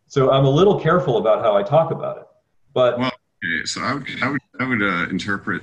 So 0.07 0.31
I'm 0.31 0.45
a 0.45 0.49
little 0.49 0.79
careful 0.79 1.17
about 1.17 1.43
how 1.43 1.55
I 1.55 1.63
talk 1.63 1.91
about 1.91 2.17
it. 2.17 2.27
But 2.73 2.97
Well, 2.97 3.11
Okay, 3.43 3.65
so 3.65 3.81
I 3.81 3.93
would 3.93 4.07
I 4.21 4.29
would 4.31 4.41
I 4.59 4.67
would 4.67 4.81
uh, 4.81 5.09
interpret 5.09 5.61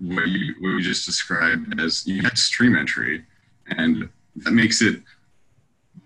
what 0.00 0.26
you 0.28 0.54
what 0.60 0.70
you 0.70 0.82
just 0.82 1.06
described 1.06 1.80
as 1.80 2.06
you 2.06 2.22
had 2.22 2.36
stream 2.36 2.76
entry, 2.76 3.24
and 3.66 4.08
that 4.36 4.52
makes 4.52 4.82
it 4.82 5.02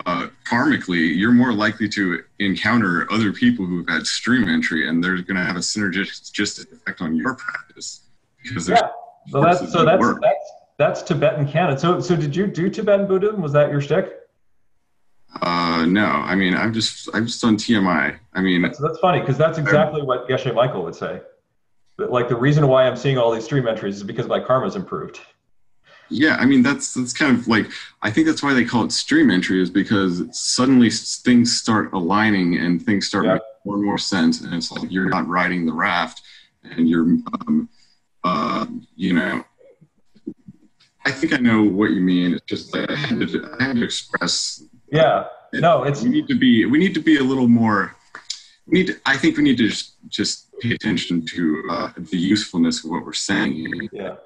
uh, 0.05 0.28
karmically 0.44 1.16
you're 1.16 1.32
more 1.32 1.53
likely 1.53 1.88
to 1.88 2.22
encounter 2.38 3.11
other 3.11 3.32
people 3.32 3.64
who've 3.64 3.88
had 3.88 4.07
stream 4.07 4.49
entry, 4.49 4.88
and 4.88 5.03
they're 5.03 5.16
going 5.22 5.36
to 5.36 5.44
have 5.44 5.57
a 5.57 5.61
synergistic 5.61 6.72
effect 6.72 7.01
on 7.01 7.16
your 7.16 7.34
practice 7.34 8.03
because 8.42 8.68
yeah, 8.68 8.88
so 9.28 9.40
that's 9.40 9.72
so 9.72 9.84
that's 9.84 10.01
work. 10.01 10.20
that's 10.20 10.53
that's 10.78 11.03
Tibetan 11.03 11.49
canon. 11.49 11.78
So 11.78 12.01
so 12.01 12.14
did 12.14 12.36
you 12.36 12.47
do 12.47 12.68
Tibetan 12.68 13.07
Buddhism? 13.07 13.40
Was 13.40 13.53
that 13.53 13.70
your 13.70 13.80
shtick? 13.80 14.12
uh, 15.42 15.84
no. 15.86 16.07
I 16.07 16.34
mean, 16.34 16.55
I've 16.55 16.72
just 16.72 17.09
I've 17.14 17.26
just 17.26 17.42
done 17.42 17.57
TMI. 17.57 18.18
I 18.32 18.40
mean, 18.40 18.62
That's, 18.62 18.78
that's 18.78 18.99
funny 18.99 19.20
because 19.20 19.38
that's 19.38 19.59
exactly 19.59 20.03
what 20.03 20.28
Geshe 20.28 20.55
Michael 20.55 20.82
would 20.82 20.94
say. 20.94 21.20
That, 21.99 22.11
like 22.11 22.28
the 22.28 22.36
reason 22.36 22.66
why 22.68 22.86
I'm 22.86 22.97
seeing 22.97 23.18
all 23.18 23.32
these 23.32 23.44
stream 23.44 23.66
entries 23.66 23.97
is 23.97 24.03
because 24.03 24.26
my 24.26 24.40
karma's 24.40 24.76
improved. 24.76 25.20
Yeah, 26.09 26.37
I 26.37 26.47
mean 26.47 26.63
that's 26.63 26.95
that's 26.95 27.13
kind 27.13 27.37
of 27.37 27.49
like 27.49 27.67
I 28.03 28.11
think 28.11 28.27
that's 28.27 28.43
why 28.43 28.55
they 28.55 28.65
call 28.65 28.85
it 28.85 28.93
stream 28.93 29.31
entry 29.31 29.61
is 29.61 29.71
because 29.71 30.23
suddenly 30.33 30.91
things 30.91 31.57
start 31.57 31.93
aligning 31.93 32.57
and 32.59 32.81
things 32.85 33.07
start 33.09 33.25
Yeah. 33.25 33.33
making 33.35 33.47
more 33.65 33.75
and 33.77 33.85
more 33.85 33.99
sense, 33.99 34.41
and 34.43 34.55
it's 34.55 34.71
like 34.71 34.91
you're 34.91 35.09
not 35.09 35.27
riding 35.27 35.67
the 35.67 35.73
raft, 35.73 36.23
and 36.63 36.89
you're, 36.89 37.03
um, 37.03 37.69
uh, 38.23 38.67
you 38.95 39.13
know. 39.13 39.45
I 41.05 41.11
think 41.13 41.33
I 41.33 41.37
know 41.39 41.63
what 41.63 41.91
you 41.91 42.01
mean. 42.01 42.35
It's 42.35 42.45
just 42.47 42.73
that 42.73 42.91
I 42.91 42.97
had 42.97 43.21
to, 43.21 43.57
I 43.61 43.65
had 43.65 43.77
to 43.77 43.85
express. 43.85 44.63
Yeah. 44.91 45.27
No, 45.53 45.85
it's 45.85 46.03
We 46.03 46.09
need 46.09 46.29
to 46.29 46.35
be 46.39 46.67
we 46.67 46.79
need 46.79 46.95
to 46.95 47.01
be 47.01 47.17
a 47.19 47.23
little 47.23 47.49
more. 47.49 47.97
We 48.67 48.79
need. 48.81 48.87
To, 48.89 48.97
I 49.07 49.17
think 49.17 49.37
we 49.37 49.43
need 49.45 49.57
to 49.59 49.69
just 49.69 49.95
just 50.09 50.53
pay 50.61 50.73
attention 50.73 51.25
to 51.27 51.63
uh, 51.71 51.91
the 51.97 52.17
usefulness 52.19 52.85
of 52.85 52.91
what 52.91 53.05
we're 53.05 53.13
saying. 53.13 53.89
yeah. 53.93 54.17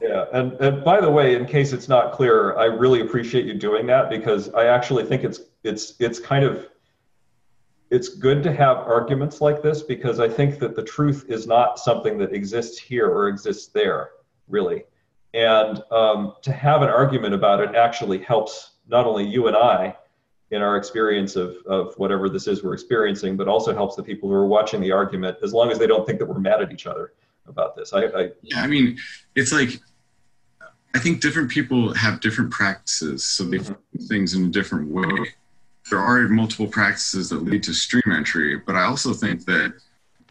Yeah, 0.00 0.26
and, 0.32 0.52
and 0.54 0.84
by 0.84 1.00
the 1.00 1.10
way, 1.10 1.36
in 1.36 1.46
case 1.46 1.72
it's 1.72 1.88
not 1.88 2.12
clear, 2.12 2.56
I 2.56 2.64
really 2.64 3.00
appreciate 3.00 3.44
you 3.44 3.54
doing 3.54 3.86
that 3.86 4.10
because 4.10 4.50
I 4.50 4.66
actually 4.66 5.04
think 5.04 5.24
it's 5.24 5.40
it's 5.62 5.94
it's 5.98 6.18
kind 6.18 6.44
of 6.44 6.68
it's 7.90 8.08
good 8.08 8.42
to 8.44 8.52
have 8.52 8.78
arguments 8.78 9.40
like 9.40 9.62
this 9.62 9.82
because 9.82 10.20
I 10.20 10.28
think 10.28 10.58
that 10.60 10.76
the 10.76 10.82
truth 10.82 11.26
is 11.28 11.46
not 11.46 11.78
something 11.78 12.18
that 12.18 12.32
exists 12.32 12.78
here 12.78 13.08
or 13.08 13.28
exists 13.28 13.68
there, 13.68 14.10
really. 14.48 14.84
And 15.34 15.82
um, 15.90 16.34
to 16.42 16.52
have 16.52 16.82
an 16.82 16.88
argument 16.88 17.34
about 17.34 17.60
it 17.60 17.74
actually 17.74 18.18
helps 18.18 18.72
not 18.88 19.06
only 19.06 19.24
you 19.24 19.48
and 19.48 19.56
I 19.56 19.96
in 20.50 20.62
our 20.62 20.76
experience 20.76 21.36
of, 21.36 21.56
of 21.66 21.94
whatever 21.96 22.28
this 22.28 22.46
is 22.48 22.62
we're 22.62 22.74
experiencing, 22.74 23.36
but 23.36 23.48
also 23.48 23.72
helps 23.72 23.96
the 23.96 24.02
people 24.02 24.28
who 24.28 24.34
are 24.34 24.46
watching 24.46 24.80
the 24.80 24.90
argument 24.90 25.38
as 25.42 25.52
long 25.52 25.70
as 25.70 25.78
they 25.78 25.86
don't 25.86 26.06
think 26.06 26.18
that 26.18 26.26
we're 26.26 26.40
mad 26.40 26.60
at 26.60 26.72
each 26.72 26.86
other 26.86 27.12
about 27.50 27.76
this. 27.76 27.92
I, 27.92 28.04
I 28.04 28.30
Yeah, 28.42 28.62
I 28.62 28.66
mean, 28.66 28.98
it's 29.34 29.52
like 29.52 29.80
I 30.94 30.98
think 30.98 31.20
different 31.20 31.50
people 31.50 31.94
have 31.94 32.20
different 32.20 32.50
practices, 32.50 33.24
so 33.24 33.44
they 33.44 33.58
do 33.58 33.76
things 34.08 34.34
in 34.34 34.46
a 34.46 34.48
different 34.48 34.88
way. 34.88 35.34
There 35.88 36.00
are 36.00 36.20
multiple 36.28 36.66
practices 36.66 37.28
that 37.30 37.44
lead 37.44 37.62
to 37.64 37.74
stream 37.74 38.12
entry, 38.12 38.56
but 38.58 38.74
I 38.74 38.84
also 38.84 39.12
think 39.12 39.44
that 39.46 39.74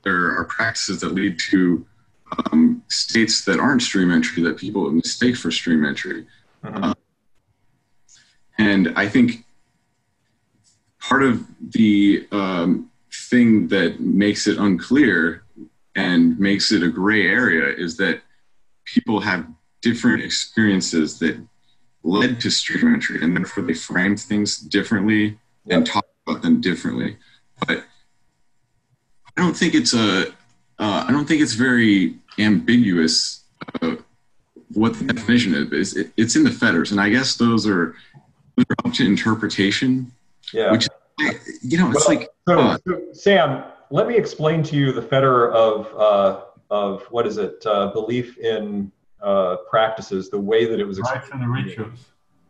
there 0.03 0.37
are 0.37 0.45
practices 0.45 1.01
that 1.01 1.13
lead 1.13 1.39
to 1.51 1.85
um, 2.51 2.83
states 2.89 3.43
that 3.45 3.59
aren't 3.59 3.81
stream 3.81 4.11
entry 4.11 4.43
that 4.43 4.57
people 4.57 4.89
mistake 4.91 5.35
for 5.35 5.51
stream 5.51 5.85
entry. 5.85 6.25
Mhm. 6.63 6.93
And 8.57 8.93
I 8.95 9.07
think 9.07 9.45
part 10.99 11.23
of 11.23 11.45
the 11.71 12.27
um, 12.31 12.91
thing 13.11 13.67
that 13.69 13.99
makes 13.99 14.47
it 14.47 14.57
unclear 14.57 15.43
and 15.99 16.39
makes 16.39 16.71
it 16.71 16.81
a 16.81 16.87
gray 16.87 17.27
area 17.27 17.75
is 17.75 17.97
that 17.97 18.21
people 18.85 19.19
have 19.19 19.45
different 19.81 20.23
experiences 20.23 21.19
that 21.19 21.35
led 22.03 22.39
to 22.39 22.49
stream 22.49 22.93
entry, 22.93 23.21
and 23.21 23.35
therefore 23.35 23.63
they 23.63 23.73
frame 23.73 24.15
things 24.15 24.57
differently 24.57 25.37
and 25.69 25.85
talk 25.85 26.05
about 26.25 26.41
them 26.41 26.61
differently. 26.61 27.17
But 27.67 27.83
I 29.35 29.41
don't 29.41 29.55
think 29.55 29.75
it's 29.75 29.93
a 29.93 30.27
uh, 30.79 31.05
I 31.07 31.11
don't 31.11 31.27
think 31.27 31.41
it's 31.41 31.53
very 31.53 32.15
ambiguous 32.37 33.43
uh, 33.81 33.95
what 34.73 34.97
the 34.97 35.05
definition 35.13 35.53
of 35.55 35.73
is. 35.73 35.95
It's, 35.95 36.07
it, 36.07 36.13
it's 36.15 36.35
in 36.37 36.43
the 36.45 36.51
fetters, 36.51 36.91
and 36.91 37.01
I 37.01 37.09
guess 37.09 37.35
those 37.35 37.67
are, 37.67 37.95
those 38.55 38.65
are 38.69 38.87
up 38.87 38.93
to 38.93 39.05
interpretation. 39.05 40.11
yeah. 40.53 40.71
Which 40.71 40.87
you 41.61 41.77
know, 41.77 41.91
it's 41.91 42.07
Well, 42.07 42.17
like 42.17 42.29
So, 42.47 42.59
uh, 42.59 42.77
so, 42.87 43.01
Sam, 43.11 43.63
let 43.91 44.07
me 44.07 44.15
explain 44.15 44.63
to 44.63 44.75
you 44.75 44.91
the 44.91 45.01
fetter 45.01 45.51
of 45.51 45.93
uh, 45.97 46.41
of 46.69 47.03
what 47.09 47.25
is 47.25 47.37
it? 47.37 47.63
Uh, 47.65 47.87
belief 47.87 48.37
in 48.37 48.91
uh, 49.21 49.57
practices, 49.69 50.29
the 50.29 50.39
way 50.39 50.65
that 50.65 50.79
it 50.79 50.85
was 50.85 50.99
Rites 50.99 51.29
and 51.31 51.51
rituals. 51.51 52.05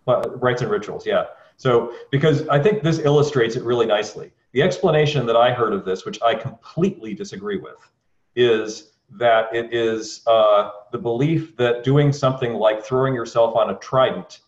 rites 0.05 0.61
and 0.61 0.69
rituals. 0.69 1.05
Yeah. 1.05 1.25
So, 1.57 1.93
because 2.11 2.47
I 2.47 2.59
think 2.61 2.83
this 2.83 2.99
illustrates 2.99 3.55
it 3.55 3.63
really 3.63 3.85
nicely. 3.85 4.31
The 4.53 4.61
explanation 4.61 5.25
that 5.25 5.35
I 5.35 5.51
heard 5.53 5.73
of 5.73 5.85
this, 5.85 6.05
which 6.05 6.19
I 6.21 6.33
completely 6.33 7.13
disagree 7.13 7.57
with, 7.57 7.77
is 8.35 8.91
that 9.11 9.53
it 9.53 9.73
is 9.73 10.21
uh, 10.27 10.71
the 10.91 10.97
belief 10.97 11.55
that 11.57 11.83
doing 11.83 12.11
something 12.13 12.53
like 12.53 12.83
throwing 12.83 13.13
yourself 13.13 13.55
on 13.55 13.71
a 13.71 13.75
trident 13.79 14.41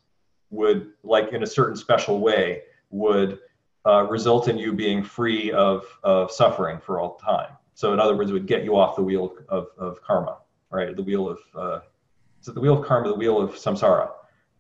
would, 0.49 0.91
like 1.03 1.33
in 1.33 1.43
a 1.43 1.47
certain 1.47 1.75
special 1.75 2.19
way, 2.19 2.63
would 2.89 3.39
uh, 3.86 4.03
result 4.03 4.47
in 4.47 4.57
you 4.57 4.73
being 4.73 5.03
free 5.03 5.51
of, 5.51 5.86
of 6.03 6.32
suffering 6.32 6.79
for 6.79 6.99
all 6.99 7.15
time. 7.15 7.49
So, 7.73 7.93
in 7.93 7.99
other 7.99 8.15
words, 8.15 8.29
it 8.29 8.34
would 8.34 8.47
get 8.47 8.63
you 8.63 8.77
off 8.77 8.95
the 8.95 9.01
wheel 9.01 9.34
of, 9.49 9.67
of 9.77 10.01
karma, 10.03 10.38
right? 10.69 10.95
The 10.95 11.01
wheel 11.03 11.29
of, 11.29 11.39
uh, 11.55 11.79
is 12.41 12.47
it 12.47 12.53
the 12.55 12.61
wheel 12.61 12.79
of 12.79 12.86
karma, 12.86 13.09
the 13.09 13.15
wheel 13.15 13.39
of 13.41 13.51
samsara? 13.55 14.09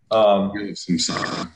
Um, 0.09 0.51
samsara. 0.53 1.51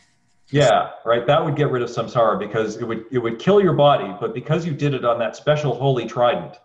yeah, 0.52 0.92
right. 1.06 1.26
That 1.26 1.44
would 1.44 1.56
get 1.56 1.72
rid 1.72 1.82
of 1.82 1.90
samsara 1.90 2.38
because 2.40 2.78
it 2.78 2.86
would 2.88 3.06
it 3.12 3.18
would 3.20 3.40
kill 3.40 3.62
your 3.62 3.74
body, 3.74 4.16
but 4.20 4.34
because 4.34 4.66
you 4.66 4.74
did 4.74 4.94
it 4.94 5.04
on 5.04 5.18
that 5.20 5.36
special 5.36 5.74
holy 5.76 6.06
trident, 6.06 6.58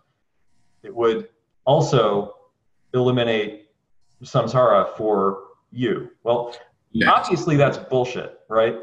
it 0.83 0.95
would 0.95 1.29
also 1.65 2.35
eliminate 2.93 3.69
samsara 4.23 4.95
for 4.97 5.43
you. 5.71 6.11
Well, 6.23 6.55
Yeah. 6.91 7.11
obviously 7.11 7.55
that's 7.57 7.77
bullshit, 7.77 8.39
right? 8.49 8.75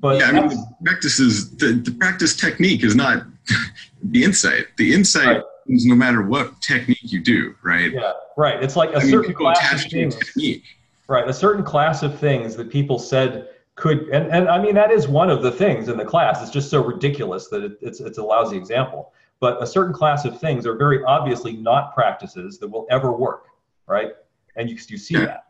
But 0.00 0.18
yeah, 0.18 0.26
I 0.26 0.32
mean, 0.32 0.48
the 0.48 0.66
practice 0.84 1.18
is 1.20 1.50
the, 1.56 1.72
the 1.72 1.90
practice 1.92 2.36
technique 2.36 2.84
is 2.84 2.94
not 2.94 3.24
the 4.02 4.24
insight. 4.24 4.66
The 4.76 4.92
insight 4.92 5.26
Right. 5.36 5.42
is 5.68 5.86
no 5.86 5.94
matter 5.94 6.22
what 6.22 6.60
technique 6.60 6.98
you 7.02 7.20
do, 7.22 7.54
right? 7.62 7.92
yeah, 7.92 8.12
right. 8.36 8.62
It's 8.62 8.76
like 8.76 8.90
a 8.90 8.96
I 8.96 9.00
certain 9.00 9.30
people 9.32 9.46
class 9.52 9.84
of 9.84 9.90
things. 9.90 10.16
technique. 10.16 10.64
Right, 11.08 11.28
a 11.28 11.32
certain 11.32 11.62
class 11.64 12.02
of 12.02 12.18
things 12.18 12.56
that 12.56 12.68
people 12.68 12.98
said 12.98 13.48
could, 13.76 14.08
and, 14.08 14.26
and 14.32 14.48
I 14.48 14.60
mean 14.60 14.74
that 14.74 14.90
is 14.90 15.06
one 15.06 15.30
of 15.30 15.40
the 15.42 15.52
things 15.52 15.88
in 15.88 15.96
the 15.96 16.04
class. 16.04 16.42
It's 16.42 16.50
just 16.50 16.68
so 16.68 16.82
ridiculous 16.84 17.46
that 17.48 17.62
it, 17.62 17.78
it's 17.80 18.00
it's 18.00 18.18
a 18.18 18.22
lousy 18.24 18.56
example. 18.56 19.12
But 19.38 19.62
a 19.62 19.66
certain 19.66 19.92
class 19.94 20.24
of 20.24 20.40
things 20.40 20.66
are 20.66 20.74
very 20.76 21.04
obviously 21.04 21.52
not 21.52 21.94
practices 21.94 22.58
that 22.58 22.68
will 22.68 22.86
ever 22.90 23.12
work, 23.12 23.44
right? 23.86 24.12
And 24.56 24.68
you 24.68 24.76
you 24.88 24.96
see 24.98 25.14
Yeah. 25.14 25.26
that, 25.26 25.44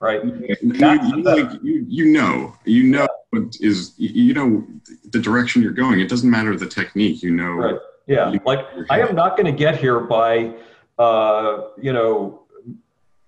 right? 0.00 0.22
You, 0.22 0.56
you, 0.60 1.58
you, 1.62 1.86
you 1.88 2.04
know, 2.12 2.54
you 2.66 2.82
know 2.82 3.08
is, 3.32 3.94
you 3.96 4.24
you 4.24 4.34
know 4.34 4.66
the 5.10 5.18
direction 5.18 5.62
you're 5.62 5.72
going. 5.72 6.00
It 6.00 6.08
doesn't 6.08 6.30
matter 6.30 6.56
the 6.56 6.66
technique. 6.66 7.22
You 7.22 7.32
know, 7.32 7.52
Right. 7.52 7.78
Yeah, 8.06 8.34
like 8.44 8.66
I 8.88 9.00
am 9.00 9.14
not 9.14 9.36
going 9.36 9.46
to 9.46 9.56
get 9.56 9.78
here 9.78 10.00
by, 10.00 10.52
uh, 10.98 11.68
you 11.80 11.92
know, 11.92 12.42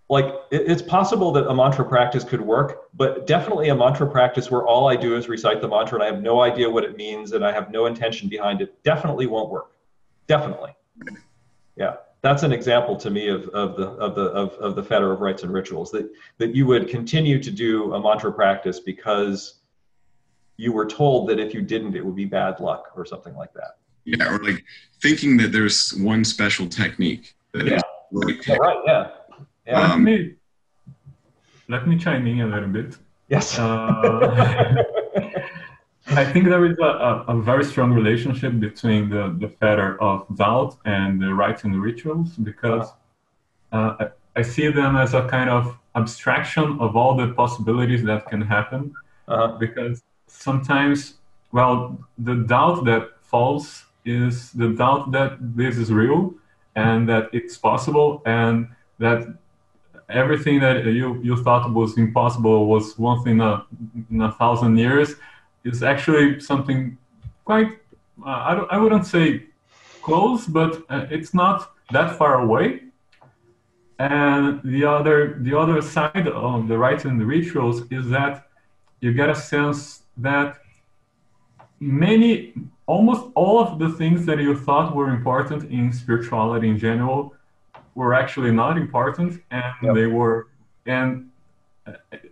like 0.09 0.25
it, 0.51 0.63
it's 0.69 0.83
possible 0.83 1.31
that 1.33 1.47
a 1.47 1.55
mantra 1.55 1.85
practice 1.85 2.25
could 2.25 2.41
work, 2.41 2.89
but 2.95 3.29
definitely 3.29 3.69
a 3.69 3.77
mantra 3.77 4.11
practice 4.11 4.51
where 4.51 4.67
all 4.67 4.89
I 4.89 4.97
do 4.97 5.17
is 5.17 5.29
recite 5.29 5.61
the 5.61 5.69
mantra 5.69 6.01
and 6.01 6.03
I 6.03 6.13
have 6.13 6.21
no 6.21 6.41
idea 6.41 6.69
what 6.69 6.83
it 6.83 6.97
means 6.97 7.31
and 7.31 7.45
I 7.45 7.53
have 7.53 7.71
no 7.71 7.87
intention 7.87 8.29
behind 8.29 8.61
it 8.61 8.83
definitely 8.83 9.27
won't 9.27 9.51
work. 9.51 9.71
Definitely. 10.27 10.75
Yeah, 11.77 11.95
that's 12.21 12.43
an 12.43 12.53
example 12.53 12.97
to 12.97 13.09
me 13.09 13.29
of, 13.29 13.49
of 13.51 13.77
the 13.77 13.87
of 13.91 14.17
the 14.17 14.25
of, 14.33 14.53
of 14.55 14.75
the 14.75 14.83
fetter 14.83 15.13
of 15.13 15.21
rites 15.21 15.45
and 15.45 15.53
rituals 15.53 15.93
that 15.93 16.11
that 16.39 16.57
you 16.57 16.67
would 16.67 16.89
continue 16.89 17.41
to 17.41 17.51
do 17.53 17.95
a 17.95 18.03
mantra 18.03 18.33
practice 18.33 18.81
because 18.81 19.61
you 20.65 20.71
were 20.79 20.87
told 21.01 21.19
that 21.29 21.39
if 21.45 21.51
you 21.55 21.63
didn't 21.73 21.95
it 21.99 22.03
would 22.07 22.19
be 22.25 22.29
bad 22.41 22.55
luck 22.67 22.83
or 22.97 23.03
something 23.13 23.35
like 23.43 23.53
that. 23.61 23.73
Yeah, 24.05 24.33
or 24.33 24.39
like 24.49 24.61
thinking 25.05 25.33
that 25.41 25.51
there's 25.57 25.81
one 26.13 26.23
special 26.37 26.67
technique 26.83 27.25
that 27.53 27.65
is 27.67 27.73
Yeah. 27.73 27.81
right. 28.23 28.41
Yeah, 28.49 28.57
right. 28.67 28.81
Yeah. 28.91 29.03
Yeah. 29.67 29.81
Let 29.81 29.91
Um, 29.91 30.05
me 30.09 30.17
let 31.75 31.83
me 31.89 31.95
chime 32.05 32.25
in 32.33 32.41
a 32.49 32.51
little 32.55 32.73
bit. 32.79 32.91
yes. 33.35 33.47
Uh, 33.59 33.65
I 36.23 36.25
think 36.33 36.45
there 36.53 36.65
is 36.71 36.77
a, 36.91 36.93
a, 37.11 37.13
a 37.35 37.37
very 37.51 37.65
strong 37.73 37.91
relationship 38.01 38.53
between 38.69 39.03
the, 39.15 39.25
the 39.43 39.49
fetter 39.61 39.91
of 40.09 40.17
doubt 40.43 40.73
and 40.85 41.11
the 41.23 41.33
rites 41.43 41.61
and 41.65 41.73
the 41.77 41.83
rituals 41.91 42.29
because 42.51 42.87
uh, 43.77 43.91
I, 44.03 44.05
I 44.41 44.43
see 44.43 44.69
them 44.81 44.93
as 45.05 45.11
a 45.15 45.23
kind 45.37 45.49
of 45.59 45.63
abstraction 46.01 46.67
of 46.85 46.91
all 47.01 47.13
the 47.23 47.29
possibilities 47.43 48.03
that 48.11 48.23
can 48.33 48.43
happen 48.57 48.83
Uh-huh. 49.29 49.57
because 49.65 49.97
sometimes, 50.33 51.15
well, 51.53 51.99
the 52.19 52.35
doubt 52.35 52.85
that 52.85 53.11
falls 53.23 53.85
is 54.05 54.53
the 54.53 54.71
doubt 54.71 55.13
that 55.13 55.37
this 55.57 55.77
is 55.77 55.93
real 55.93 56.35
and 56.75 57.09
that 57.09 57.29
it's 57.33 57.57
possible 57.57 58.23
and 58.27 58.69
that 58.99 59.27
everything 60.09 60.61
that 60.61 60.85
you, 60.85 61.21
you 61.23 61.37
thought 61.43 61.73
was 61.73 61.97
impossible 61.97 62.67
was 62.67 62.99
once 62.99 63.27
in 63.27 63.41
a, 63.41 63.65
in 64.11 64.21
a 64.23 64.33
thousand 64.33 64.77
years 64.77 65.15
is 65.65 65.83
actually 65.83 66.41
something 66.41 66.97
quite, 67.45 67.69
uh, 68.27 68.45
I, 68.49 68.55
don't, 68.55 68.73
I 68.73 68.79
wouldn't 68.79 69.07
say 69.07 69.45
close, 70.03 70.47
but 70.47 70.83
uh, 70.89 71.07
it's 71.11 71.33
not 71.35 71.73
that 71.93 72.17
far 72.17 72.41
away. 72.43 72.83
And 73.99 74.61
the 74.65 74.85
other, 74.85 75.39
the 75.41 75.57
other 75.57 75.81
side 75.81 76.27
of 76.27 76.67
the 76.67 76.77
rites 76.77 77.05
and 77.05 77.21
the 77.21 77.27
rituals 77.27 77.83
is 77.91 78.09
that 78.09 78.49
you 79.01 79.13
get 79.13 79.31
a 79.31 79.35
sense 79.35 80.02
that 80.19 80.59
many, 81.81 82.55
almost 82.87 83.25
all 83.35 83.61
of 83.61 83.79
the 83.79 83.89
things 83.91 84.25
that 84.27 84.39
you 84.39 84.57
thought 84.57 84.95
were 84.95 85.11
important 85.11 85.71
in 85.71 85.93
spirituality 85.93 86.69
in 86.69 86.79
general 86.79 87.35
were 87.95 88.15
actually 88.15 88.51
not 88.53 88.77
important, 88.79 89.43
and 89.51 89.75
Yep. 89.83 89.95
they 89.95 90.07
were, 90.07 90.49
and 90.87 91.29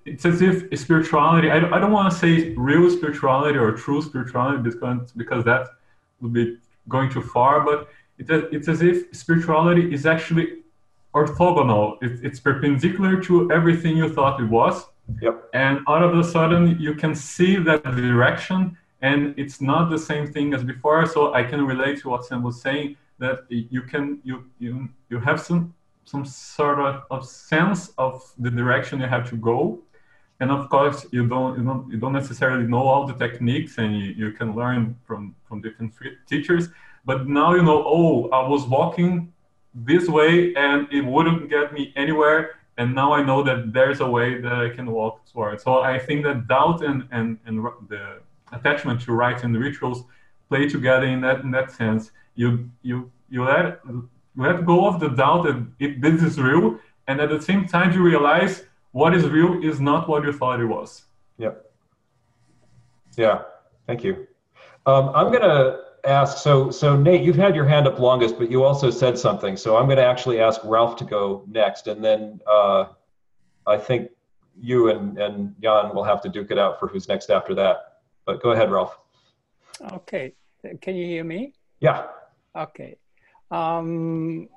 it's 0.05 0.25
as 0.25 0.41
if 0.43 0.79
spirituality. 0.79 1.51
I 1.51 1.59
don't, 1.61 1.73
I 1.73 1.79
don't 1.81 1.93
want 1.93 2.13
to 2.13 2.17
say 2.17 2.55
real 2.55 2.89
spirituality 2.91 3.59
or 3.59 3.73
true 3.73 4.01
spirituality 4.01 4.63
because 4.63 5.13
because 5.13 5.45
that 5.45 5.69
would 6.21 6.33
be 6.33 6.57
going 6.89 7.11
too 7.11 7.23
far, 7.23 7.61
but 7.61 7.89
it's 8.19 8.31
it's 8.31 8.69
as 8.69 8.81
if 8.83 8.97
spirituality 9.13 9.93
is 9.93 10.07
actually 10.07 10.59
orthogonal. 11.15 11.99
It, 12.03 12.25
it's 12.25 12.39
perpendicular 12.39 13.21
to 13.23 13.51
everything 13.51 13.97
you 13.97 14.09
thought 14.13 14.41
it 14.41 14.49
was 14.49 14.87
Yep. 15.21 15.51
and 15.53 15.81
all 15.87 16.03
of 16.03 16.17
a 16.17 16.25
sudden 16.25 16.79
you 16.79 16.95
can 16.95 17.15
see 17.15 17.57
that 17.57 17.83
direction 17.85 18.77
and 19.03 19.35
it's 19.39 19.61
not 19.61 19.91
the 19.91 19.99
same 19.99 20.31
thing 20.31 20.53
as 20.55 20.63
before. 20.63 21.07
So 21.07 21.33
i 21.35 21.43
can 21.43 21.65
relate 21.65 22.01
to 22.01 22.11
what 22.11 22.25
sam 22.25 22.43
was 22.43 22.61
saying 22.61 22.97
that 23.19 23.39
you 23.49 23.83
can 23.83 24.21
you 24.25 24.45
you 24.59 24.89
you 25.09 25.19
have 25.21 25.41
some 25.41 25.75
some 26.05 26.25
sort 26.25 26.81
of, 26.81 27.03
of 27.11 27.25
sense 27.27 27.93
of 27.99 28.33
the 28.39 28.51
direction 28.51 29.01
you 29.01 29.07
have 29.07 29.29
to 29.31 29.37
go. 29.37 29.79
And 30.41 30.51
of 30.51 30.69
course 30.71 31.07
you 31.13 31.27
don't 31.27 31.59
you 31.59 31.65
don't 31.65 31.91
you 31.93 31.99
don't 31.99 32.13
necessarily 32.13 32.67
know 32.67 32.85
all 32.91 33.07
the 33.07 33.15
techniques 33.15 33.79
and 33.79 33.91
you, 33.99 34.07
you 34.23 34.33
can 34.33 34.55
learn 34.55 34.97
from 35.07 35.35
from 35.47 35.61
different 35.61 35.93
teachers. 36.27 36.69
But 37.05 37.29
now 37.29 37.55
you 37.55 37.63
know 37.63 37.83
oh 37.87 38.29
i 38.31 38.47
was 38.47 38.67
walking 38.67 39.33
this 39.75 40.09
way 40.09 40.55
and 40.55 40.89
it 40.93 41.05
wouldn't 41.05 41.49
get 41.49 41.73
me 41.73 41.93
anywhere 41.97 42.60
and 42.81 42.95
now 42.95 43.13
I 43.13 43.23
know 43.23 43.43
that 43.43 43.75
there's 43.75 44.01
a 44.01 44.11
way 44.17 44.41
that 44.41 44.57
I 44.67 44.69
can 44.77 44.91
walk 44.91 45.15
towards. 45.31 45.65
So 45.65 45.81
I 45.95 45.99
think 46.07 46.19
that 46.25 46.49
doubt 46.55 46.79
and 46.89 46.99
and 47.17 47.29
and 47.47 47.55
the 47.93 48.05
attachment 48.57 49.03
to 49.05 49.13
rites 49.23 49.43
and 49.45 49.53
rituals 49.67 49.99
play 50.49 50.65
together 50.77 51.09
in 51.15 51.21
that 51.27 51.39
in 51.45 51.51
that 51.57 51.69
sense. 51.81 52.03
You 52.43 52.49
you 52.89 52.97
you 53.29 53.41
let 53.45 53.81
let 54.45 54.65
go 54.73 54.79
of 54.89 54.95
the 55.03 55.11
doubt 55.23 55.43
that 55.47 55.59
if 55.87 56.01
this 56.05 56.23
is 56.29 56.41
real, 56.41 56.67
and 57.07 57.21
at 57.21 57.29
the 57.29 57.43
same 57.51 57.63
time 57.75 57.93
you 57.93 58.03
realize 58.13 58.55
what 58.93 59.15
is 59.19 59.25
real 59.37 59.53
is 59.69 59.77
not 59.91 60.09
what 60.09 60.25
you 60.25 60.33
thought 60.33 60.59
it 60.67 60.71
was. 60.77 60.91
Yep. 61.37 61.55
Yeah. 63.17 63.43
Thank 63.87 64.05
you. 64.05 64.27
Um, 64.87 65.11
I'm 65.15 65.31
to 65.33 65.81
ask. 66.05 66.39
So, 66.39 66.71
so 66.71 66.97
Nate, 66.97 67.23
you've 67.23 67.37
had 67.37 67.55
your 67.55 67.65
hand 67.65 67.87
up 67.87 67.99
longest, 67.99 68.39
but 68.39 68.51
you 68.51 68.65
also 68.65 68.91
said 68.91 69.19
something. 69.19 69.57
So 69.57 69.77
I'm 69.77 69.87
going 69.87 69.99
to 69.99 70.05
actually 70.05 70.41
ask 70.41 70.61
Ralph 70.65 70.97
to 70.97 71.05
go 71.05 71.45
next, 71.49 71.87
and 71.87 72.05
then 72.05 72.41
uh, 72.47 72.87
I 73.67 73.79
think 73.79 74.11
you 74.61 74.91
and 74.91 75.19
and 75.19 75.55
Jan 75.63 75.95
will 75.95 76.05
have 76.05 76.21
to 76.23 76.29
duke 76.29 76.51
it 76.51 76.59
out 76.59 76.79
for 76.79 76.89
who's 76.89 77.09
next 77.09 77.31
after 77.31 77.55
that. 77.55 78.01
But 78.27 78.43
go 78.43 78.51
ahead, 78.51 78.71
Ralph. 78.71 78.99
Okay, 79.93 80.35
can 80.81 80.97
you 80.97 81.07
hear 81.07 81.25
me? 81.25 81.55
Yeah. 81.81 82.07
Okay. 82.57 82.97
Um, 83.51 84.49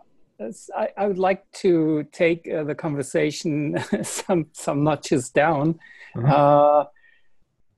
I, 0.75 0.89
I 0.97 1.07
would 1.07 1.19
like 1.19 1.49
to 1.53 2.05
take 2.11 2.49
uh, 2.49 2.63
the 2.63 2.75
conversation 2.75 3.77
some 4.03 4.47
some 4.53 4.83
notches 4.83 5.29
down. 5.29 5.79
Mhm. 6.15 6.29
Uh, 6.29 6.85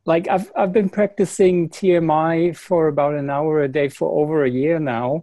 like 0.06 0.28
I've 0.28 0.52
I've 0.56 0.72
been 0.72 0.90
practicing 0.90 1.70
TMI 1.70 2.56
for 2.56 2.88
about 2.88 3.16
an 3.16 3.30
hour 3.30 3.64
a 3.64 3.68
day 3.68 3.90
for 3.90 4.10
over 4.22 4.44
a 4.44 4.50
year 4.50 4.80
now. 4.80 5.22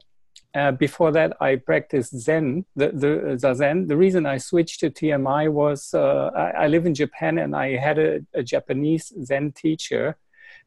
Uh, 0.54 0.70
before 0.70 1.12
that, 1.12 1.34
I 1.40 1.56
practiced 1.56 2.14
Zen, 2.18 2.66
the, 2.76 2.88
the, 2.88 3.38
the 3.40 3.54
Zen. 3.54 3.86
The 3.86 3.96
reason 3.96 4.26
I 4.26 4.36
switched 4.36 4.80
to 4.80 4.90
TMI 4.90 5.50
was 5.50 5.94
uh, 5.94 6.30
I, 6.36 6.64
I 6.64 6.66
live 6.66 6.84
in 6.84 6.94
Japan 6.94 7.38
and 7.38 7.56
I 7.56 7.76
had 7.76 7.98
a, 7.98 8.20
a 8.34 8.42
Japanese 8.42 9.14
Zen 9.24 9.52
teacher, 9.52 10.18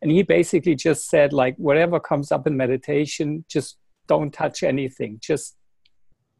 and 0.01 0.09
he 0.09 0.23
basically 0.23 0.75
just 0.75 1.07
said 1.07 1.33
like 1.33 1.55
whatever 1.57 1.99
comes 1.99 2.31
up 2.31 2.47
in 2.47 2.57
meditation, 2.57 3.45
just 3.47 3.77
don't 4.07 4.33
touch 4.33 4.63
anything, 4.63 5.19
just 5.21 5.55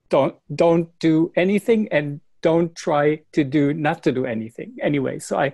don't 0.10 0.36
don't 0.56 0.98
do 1.00 1.32
anything 1.36 1.88
and 1.92 2.22
don't 2.46 2.76
try 2.76 3.06
to 3.32 3.44
do 3.44 3.74
not 3.74 4.04
to 4.04 4.12
do 4.12 4.24
anything. 4.36 4.70
Anyway 4.90 5.18
so 5.28 5.34
i 5.46 5.48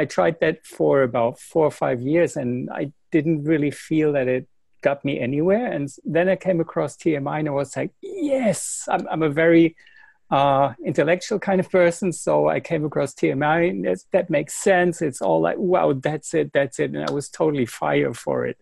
i 0.00 0.04
tried 0.16 0.36
that 0.40 0.56
for 0.76 1.02
about 1.02 1.38
four 1.38 1.64
or 1.70 1.76
five 1.84 2.00
years 2.12 2.36
and 2.40 2.52
i 2.80 2.84
didn't 3.14 3.44
really 3.52 3.70
feel 3.70 4.10
that 4.12 4.26
it 4.36 4.44
got 4.88 4.98
me 5.04 5.14
anywhere. 5.28 5.66
And 5.76 5.84
then 6.04 6.26
i 6.28 6.36
came 6.46 6.60
across 6.66 6.96
tmi 6.96 7.38
and 7.38 7.48
i 7.48 7.52
was 7.62 7.76
like 7.76 7.92
yes 8.02 8.88
i'm, 8.92 9.04
I'm 9.12 9.22
a 9.22 9.34
very 9.44 9.76
uh, 10.38 10.72
intellectual 10.90 11.38
kind 11.38 11.60
of 11.60 11.70
person. 11.70 12.08
So 12.10 12.32
i 12.56 12.58
came 12.70 12.84
across 12.88 13.14
tmi 13.14 13.58
and 13.70 13.80
that 14.14 14.30
makes 14.36 14.54
sense. 14.54 14.94
It's 15.08 15.22
all 15.26 15.40
like 15.48 15.58
wow 15.72 15.88
that's 16.06 16.34
it 16.40 16.48
that's 16.56 16.76
it. 16.82 16.90
And 16.94 17.04
i 17.08 17.12
was 17.18 17.28
totally 17.28 17.66
fired 17.66 18.16
for 18.24 18.36
it. 18.50 18.58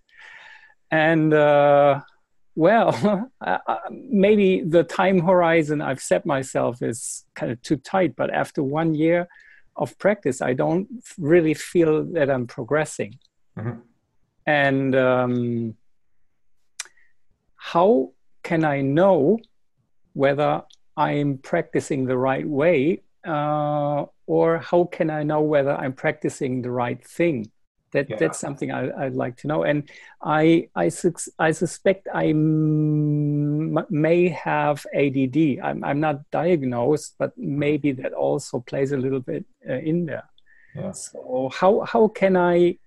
And 0.91 1.33
uh, 1.33 2.01
well, 2.61 3.31
uh, 3.41 3.59
uh, 3.67 3.79
maybe 3.91 4.61
the 4.61 4.85
time 4.85 5.19
horizon 5.21 5.81
I've 5.81 6.03
set 6.03 6.27
myself 6.27 6.83
is 6.83 7.25
kind 7.35 7.51
of 7.51 7.63
too 7.63 7.79
tight, 7.79 8.15
but 8.17 8.29
after 8.29 8.63
one 8.63 8.95
year 8.95 9.29
of 9.77 9.97
practice, 9.97 10.43
I 10.43 10.53
don't 10.53 10.87
really 11.17 11.55
feel 11.55 12.05
that 12.17 12.29
I'm 12.29 12.47
progressing. 12.47 13.19
Mhm. 13.57 13.81
And 14.47 14.95
um, 14.95 15.75
how 17.57 18.13
can 18.43 18.63
I 18.65 18.83
know 18.83 19.39
whether 20.13 20.63
I'm 20.99 21.39
practicing 21.39 22.05
the 22.05 22.19
right 22.19 22.47
way 22.47 23.03
uh, 23.27 24.05
or 24.27 24.59
how 24.59 24.85
can 24.85 25.09
I 25.09 25.23
know 25.23 25.41
whether 25.41 25.75
I'm 25.83 25.95
practicing 25.95 26.61
the 26.61 26.71
right 26.71 27.03
thing? 27.03 27.51
That 27.93 28.09
Yeah. 28.09 28.17
that's 28.21 28.39
something 28.39 28.71
I, 28.71 28.91
I'd 29.07 29.15
like 29.17 29.37
to 29.39 29.49
know, 29.49 29.65
and 29.65 29.91
I 30.23 30.69
I, 30.77 30.89
sus- 30.91 31.29
I 31.39 31.51
suspect 31.51 32.07
I 32.15 32.27
m- 32.29 33.87
may 33.91 34.29
have 34.29 34.87
ADD. 34.95 35.59
I'm 35.63 35.83
I'm 35.83 36.01
not 36.01 36.31
diagnosed, 36.31 37.17
but 37.19 37.37
maybe 37.37 37.91
that 37.93 38.13
also 38.13 38.61
plays 38.61 38.93
a 38.93 38.97
little 38.97 39.21
bit 39.21 39.45
uh, 39.69 39.75
in 39.75 40.07
there. 40.07 40.25
Yeah. 40.77 40.93
So 40.93 41.51
how 41.53 41.81
how 41.81 42.09
can 42.09 42.37
I 42.37 42.79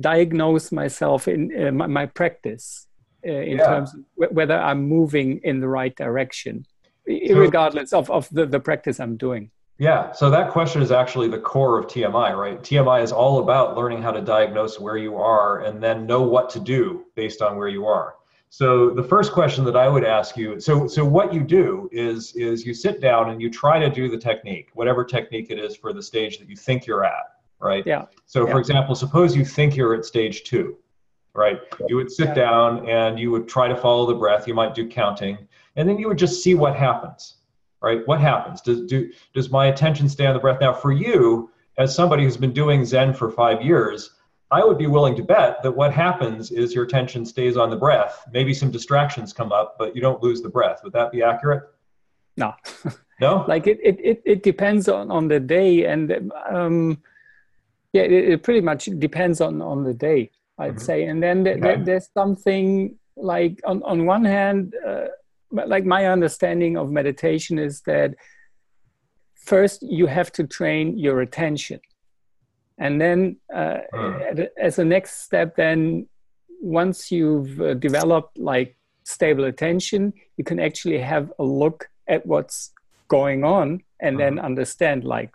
diagnose 0.00 0.70
myself 0.72 1.26
in 1.28 1.40
uh, 1.66 1.72
my, 1.72 1.86
my 1.86 2.06
practice 2.06 2.86
uh, 3.26 3.30
in 3.32 3.58
Yeah. 3.58 3.66
terms 3.66 3.94
of 3.94 4.00
wh- 4.14 4.32
whether 4.32 4.56
I'm 4.58 4.82
moving 4.84 5.40
in 5.42 5.60
the 5.60 5.68
right 5.68 5.94
direction, 5.96 6.66
regardless 7.06 7.92
of, 7.92 8.10
of 8.10 8.28
the, 8.30 8.46
the 8.46 8.60
practice 8.60 9.00
I'm 9.00 9.16
doing? 9.16 9.50
Yeah, 9.82 10.12
so 10.12 10.30
that 10.30 10.52
question 10.52 10.80
is 10.80 10.92
actually 10.92 11.26
the 11.26 11.40
core 11.40 11.76
of 11.76 11.88
TMI, 11.88 12.38
right? 12.38 12.62
TMI 12.62 13.02
is 13.02 13.10
all 13.10 13.40
about 13.40 13.76
learning 13.76 14.00
how 14.00 14.12
to 14.12 14.20
diagnose 14.20 14.78
where 14.78 14.96
you 14.96 15.16
are 15.16 15.62
and 15.62 15.82
then 15.82 16.06
know 16.06 16.22
what 16.22 16.48
to 16.50 16.60
do 16.60 17.06
based 17.16 17.42
on 17.42 17.56
where 17.56 17.66
you 17.66 17.84
are. 17.84 18.14
So 18.48 18.90
the 18.90 19.02
first 19.02 19.32
question 19.32 19.64
that 19.64 19.74
I 19.74 19.88
would 19.88 20.04
ask 20.04 20.36
you, 20.36 20.60
so 20.60 20.86
so 20.86 21.04
what 21.04 21.34
you 21.34 21.40
do 21.40 21.88
is 21.90 22.32
is 22.36 22.64
you 22.64 22.74
sit 22.74 23.00
down 23.00 23.30
and 23.30 23.42
you 23.42 23.50
try 23.50 23.80
to 23.80 23.90
do 23.90 24.08
the 24.08 24.16
technique, 24.16 24.68
whatever 24.74 25.02
technique 25.04 25.48
it 25.50 25.58
is 25.58 25.74
for 25.74 25.92
the 25.92 26.02
stage 26.02 26.38
that 26.38 26.48
you 26.48 26.54
think 26.54 26.86
you're 26.86 27.04
at, 27.04 27.24
right? 27.58 27.84
Yeah. 27.84 28.04
So 28.26 28.46
for 28.46 28.60
example, 28.60 28.94
suppose 28.94 29.34
you 29.34 29.44
think 29.44 29.74
you're 29.74 29.96
at 29.96 30.04
stage 30.04 30.44
2, 30.44 30.76
right? 31.34 31.58
You 31.88 31.96
would 31.96 32.12
sit 32.12 32.28
Yeah. 32.28 32.34
down 32.34 32.88
and 32.88 33.18
you 33.18 33.32
would 33.32 33.48
try 33.48 33.66
to 33.66 33.74
follow 33.74 34.06
the 34.06 34.14
breath, 34.14 34.46
you 34.46 34.54
might 34.54 34.76
do 34.76 34.86
counting, 34.86 35.38
and 35.74 35.88
then 35.88 35.98
you 35.98 36.06
would 36.06 36.18
just 36.18 36.40
see 36.40 36.54
what 36.54 36.76
happens. 36.76 37.38
Right? 37.82 38.06
What 38.06 38.20
happens? 38.20 38.60
Does 38.60 38.82
do 38.86 39.10
does 39.34 39.50
my 39.50 39.66
attention 39.66 40.08
stay 40.08 40.26
on 40.26 40.34
the 40.34 40.40
breath? 40.40 40.60
Now, 40.60 40.72
for 40.72 40.92
you, 40.92 41.50
as 41.78 41.94
somebody 41.94 42.22
who's 42.24 42.36
been 42.36 42.52
doing 42.52 42.84
Zen 42.84 43.12
for 43.12 43.30
five 43.30 43.60
years, 43.62 44.10
I 44.52 44.64
would 44.64 44.78
be 44.78 44.86
willing 44.86 45.16
to 45.16 45.22
bet 45.22 45.62
that 45.62 45.72
what 45.72 45.92
happens 45.92 46.50
is 46.52 46.74
your 46.74 46.84
attention 46.84 47.24
stays 47.26 47.56
on 47.56 47.70
the 47.70 47.76
breath. 47.76 48.24
Maybe 48.32 48.54
some 48.54 48.70
distractions 48.70 49.32
come 49.32 49.50
up, 49.50 49.76
but 49.78 49.96
you 49.96 50.00
don't 50.02 50.22
lose 50.22 50.42
the 50.42 50.48
breath. 50.48 50.80
Would 50.84 50.92
that 50.92 51.10
be 51.10 51.22
accurate? 51.22 51.64
No. 52.36 52.54
No? 53.20 53.44
like 53.48 53.66
it, 53.66 53.78
it, 53.82 53.98
it, 54.00 54.22
it 54.24 54.42
depends 54.42 54.88
on, 54.88 55.10
on 55.10 55.28
the 55.28 55.40
day 55.40 55.84
and 55.86 56.32
um, 56.50 57.02
yeah 57.92 58.02
it, 58.02 58.12
it 58.32 58.42
pretty 58.42 58.60
much 58.62 58.86
depends 58.98 59.40
on, 59.42 59.60
on 59.60 59.84
the 59.84 59.92
day 59.92 60.30
i'd 60.58 60.76
Mhm. 60.76 60.80
say 60.80 61.04
and 61.04 61.22
then 61.22 61.44
th- 61.44 61.60
th- 61.60 61.80
there's 61.84 62.08
something 62.14 62.96
like 63.16 63.60
on, 63.64 63.82
on 63.82 64.06
one 64.06 64.24
hand 64.24 64.74
uh, 64.86 65.06
like 65.52 65.84
my 65.84 66.06
understanding 66.06 66.76
of 66.76 66.90
meditation 66.90 67.58
is 67.58 67.82
that 67.82 68.14
first 69.36 69.82
you 69.82 70.06
have 70.06 70.32
to 70.32 70.46
train 70.46 70.98
your 70.98 71.20
attention. 71.20 71.80
And 72.78 73.00
then 73.00 73.36
uh, 73.54 73.78
at- 74.30 74.52
as 74.58 74.78
a 74.78 74.84
next 74.84 75.24
step 75.24 75.56
then 75.56 76.08
once 76.60 77.10
you've 77.10 77.60
uh, 77.60 77.74
developed 77.74 78.38
like 78.38 78.76
stable 79.04 79.44
attention 79.44 80.12
you 80.36 80.44
can 80.44 80.60
actually 80.60 80.98
have 80.98 81.32
a 81.40 81.42
look 81.42 81.88
at 82.06 82.24
what's 82.24 82.72
going 83.08 83.42
on 83.42 83.82
and 84.00 84.18
then 84.18 84.38
understand 84.38 85.02
like 85.02 85.32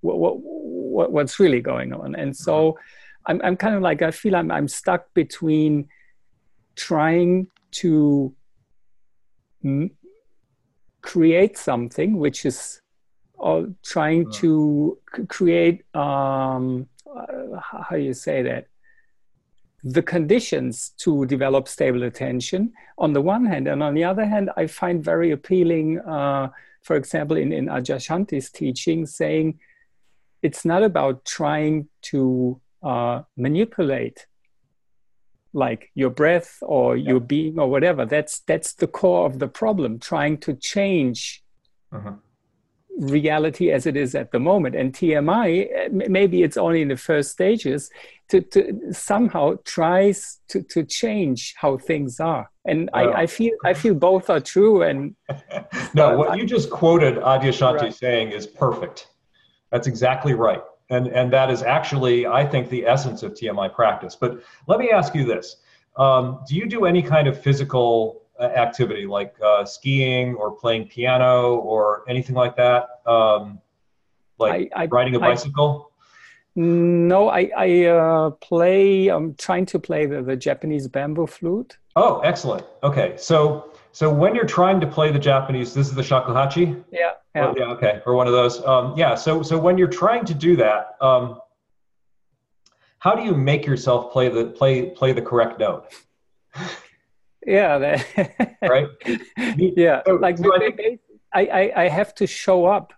what, 0.00 0.18
what, 0.18 0.38
what 0.40 1.12
what's 1.12 1.38
really 1.38 1.60
going 1.60 1.92
on. 1.92 2.14
And 2.14 2.34
so 2.34 2.78
i'm, 3.26 3.40
I'm 3.44 3.56
kind 3.56 3.74
of 3.74 3.82
like 3.82 4.02
i 4.02 4.10
feel 4.10 4.34
I'm, 4.34 4.50
I'm 4.50 4.66
stuck 4.66 5.12
between 5.14 5.88
trying 6.74 7.46
to 7.72 8.34
create 11.02 11.58
something 11.58 12.16
which 12.18 12.44
is 12.46 12.80
or 13.34 13.66
trying 13.82 14.24
Mm. 14.26 14.34
to 14.40 14.98
c- 15.16 15.26
create 15.26 15.78
um 15.94 16.86
uh, 17.06 17.58
how 17.88 17.96
you 17.96 18.14
say 18.14 18.42
that 18.42 18.66
the 19.84 20.02
conditions 20.02 20.90
to 21.04 21.26
develop 21.26 21.66
stable 21.66 22.04
attention 22.04 22.72
on 22.98 23.12
the 23.12 23.20
one 23.20 23.44
hand 23.44 23.66
and 23.66 23.82
on 23.82 23.94
the 23.94 24.04
other 24.04 24.24
hand 24.24 24.48
i 24.56 24.64
find 24.66 25.02
very 25.04 25.30
appealing 25.32 25.98
uh, 26.00 26.48
for 26.82 26.94
example 26.96 27.36
in, 27.36 27.52
in 27.52 27.66
adyashanti's 27.66 28.50
teaching 28.50 29.04
saying 29.06 29.58
it's 30.42 30.64
not 30.64 30.82
about 30.82 31.24
trying 31.24 31.88
to 32.10 32.60
uh, 32.82 33.22
manipulate 33.36 34.26
like 35.52 35.90
your 35.94 36.10
breath 36.10 36.58
or 36.62 36.96
your 36.96 37.20
being 37.20 37.58
or 37.58 37.68
whatever 37.68 38.06
that's 38.06 38.40
that's 38.40 38.74
the 38.74 38.86
core 38.86 39.26
of 39.26 39.38
the 39.38 39.48
problem 39.48 39.98
trying 39.98 40.38
to 40.38 40.54
change 40.54 41.42
Mhm. 41.92 42.18
reality 42.98 43.70
as 43.70 43.86
it 43.86 43.96
is 43.96 44.14
at 44.14 44.32
the 44.32 44.38
moment 44.38 44.74
and 44.74 44.92
tmi 44.92 45.90
maybe 45.90 46.42
it's 46.42 46.56
only 46.56 46.82
in 46.82 46.88
the 46.88 46.96
first 46.96 47.30
stages 47.30 47.90
to, 48.28 48.40
to 48.40 48.92
somehow 48.92 49.54
tries 49.64 50.40
to, 50.48 50.62
to 50.62 50.84
change 50.84 51.54
how 51.56 51.76
things 51.76 52.20
are 52.20 52.50
and 52.64 52.88
I, 52.94 53.04
I 53.22 53.26
feel 53.26 53.52
i 53.64 53.74
feel 53.74 53.94
both 53.94 54.30
are 54.30 54.40
true 54.40 54.82
and 54.82 55.16
no, 55.94 56.16
what 56.16 56.38
you 56.38 56.46
just 56.46 56.70
quoted 56.70 57.16
Adyashanti 57.16 57.80
Right. 57.82 57.94
saying 57.94 58.32
is 58.32 58.46
perfect. 58.46 59.08
That's 59.70 59.86
exactly 59.86 60.34
right. 60.34 60.62
And, 60.90 61.08
and 61.08 61.32
that 61.32 61.50
is 61.50 61.62
actually, 61.62 62.26
I 62.26 62.46
think, 62.46 62.68
the 62.68 62.86
essence 62.86 63.22
of 63.22 63.32
TMI 63.32 63.72
practice. 63.72 64.14
But 64.14 64.42
let 64.66 64.78
me 64.78 64.90
ask 64.90 65.14
you 65.14 65.24
this 65.24 65.56
um, 65.96 66.40
Do 66.46 66.54
you 66.54 66.66
do 66.66 66.84
any 66.84 67.02
kind 67.02 67.28
of 67.28 67.40
physical 67.40 68.22
uh, 68.38 68.44
activity 68.44 69.06
like 69.06 69.34
uh, 69.44 69.64
skiing 69.64 70.34
or 70.34 70.52
playing 70.52 70.88
piano 70.88 71.56
or 71.56 72.04
anything 72.08 72.36
like 72.36 72.56
that? 72.56 73.00
Um, 73.06 73.60
like 74.38 74.70
I, 74.74 74.82
I, 74.82 74.86
riding 74.86 75.14
a 75.14 75.20
bicycle? 75.20 75.90
no 76.54 77.30
i, 77.30 77.50
I 77.56 77.84
uh, 77.84 78.30
play 78.30 79.08
i'm 79.08 79.34
trying 79.36 79.64
to 79.64 79.78
play 79.78 80.04
the, 80.04 80.20
the 80.20 80.36
japanese 80.36 80.86
bamboo 80.86 81.26
flute 81.26 81.78
Oh, 81.96 82.20
excellent. 82.20 82.64
Okay. 82.82 83.14
So, 83.16 83.72
so 83.92 84.12
when 84.12 84.34
you're 84.34 84.46
trying 84.46 84.80
to 84.80 84.86
play 84.86 85.12
the 85.12 85.18
Japanese, 85.18 85.74
this 85.74 85.88
is 85.88 85.94
the 85.94 86.02
shakuhachi? 86.02 86.82
yeah 86.90 87.12
yeah 87.34 87.46
Or- 87.46 87.54
yeah, 87.58 87.64
okay, 87.74 88.00
or 88.06 88.14
one 88.14 88.26
of 88.26 88.32
those. 88.32 88.62
Um, 88.64 88.94
yeah, 88.96 89.14
so 89.14 89.42
so 89.42 89.58
when 89.58 89.78
you're 89.78 89.88
trying 90.04 90.24
to 90.26 90.34
do 90.34 90.56
that, 90.56 90.96
um, 91.00 91.40
how 92.98 93.14
do 93.14 93.22
you 93.22 93.34
make 93.34 93.66
yourself 93.66 94.12
play 94.12 94.28
the 94.28 94.44
play 94.46 94.90
play 94.90 95.12
the 95.12 95.22
correct 95.22 95.58
note? 95.58 95.86
yeah 97.46 97.78
that, 97.78 98.56
Right? 98.62 98.86
yeah 99.36 100.02
So- 100.06 100.14
like 100.16 100.38
so 100.38 100.54
I 100.54 100.70
think- 100.70 101.00
I, 101.34 101.46
I, 101.46 101.72
I 101.84 101.88
have 101.88 102.14
to 102.16 102.26
show 102.26 102.66
up 102.66 102.92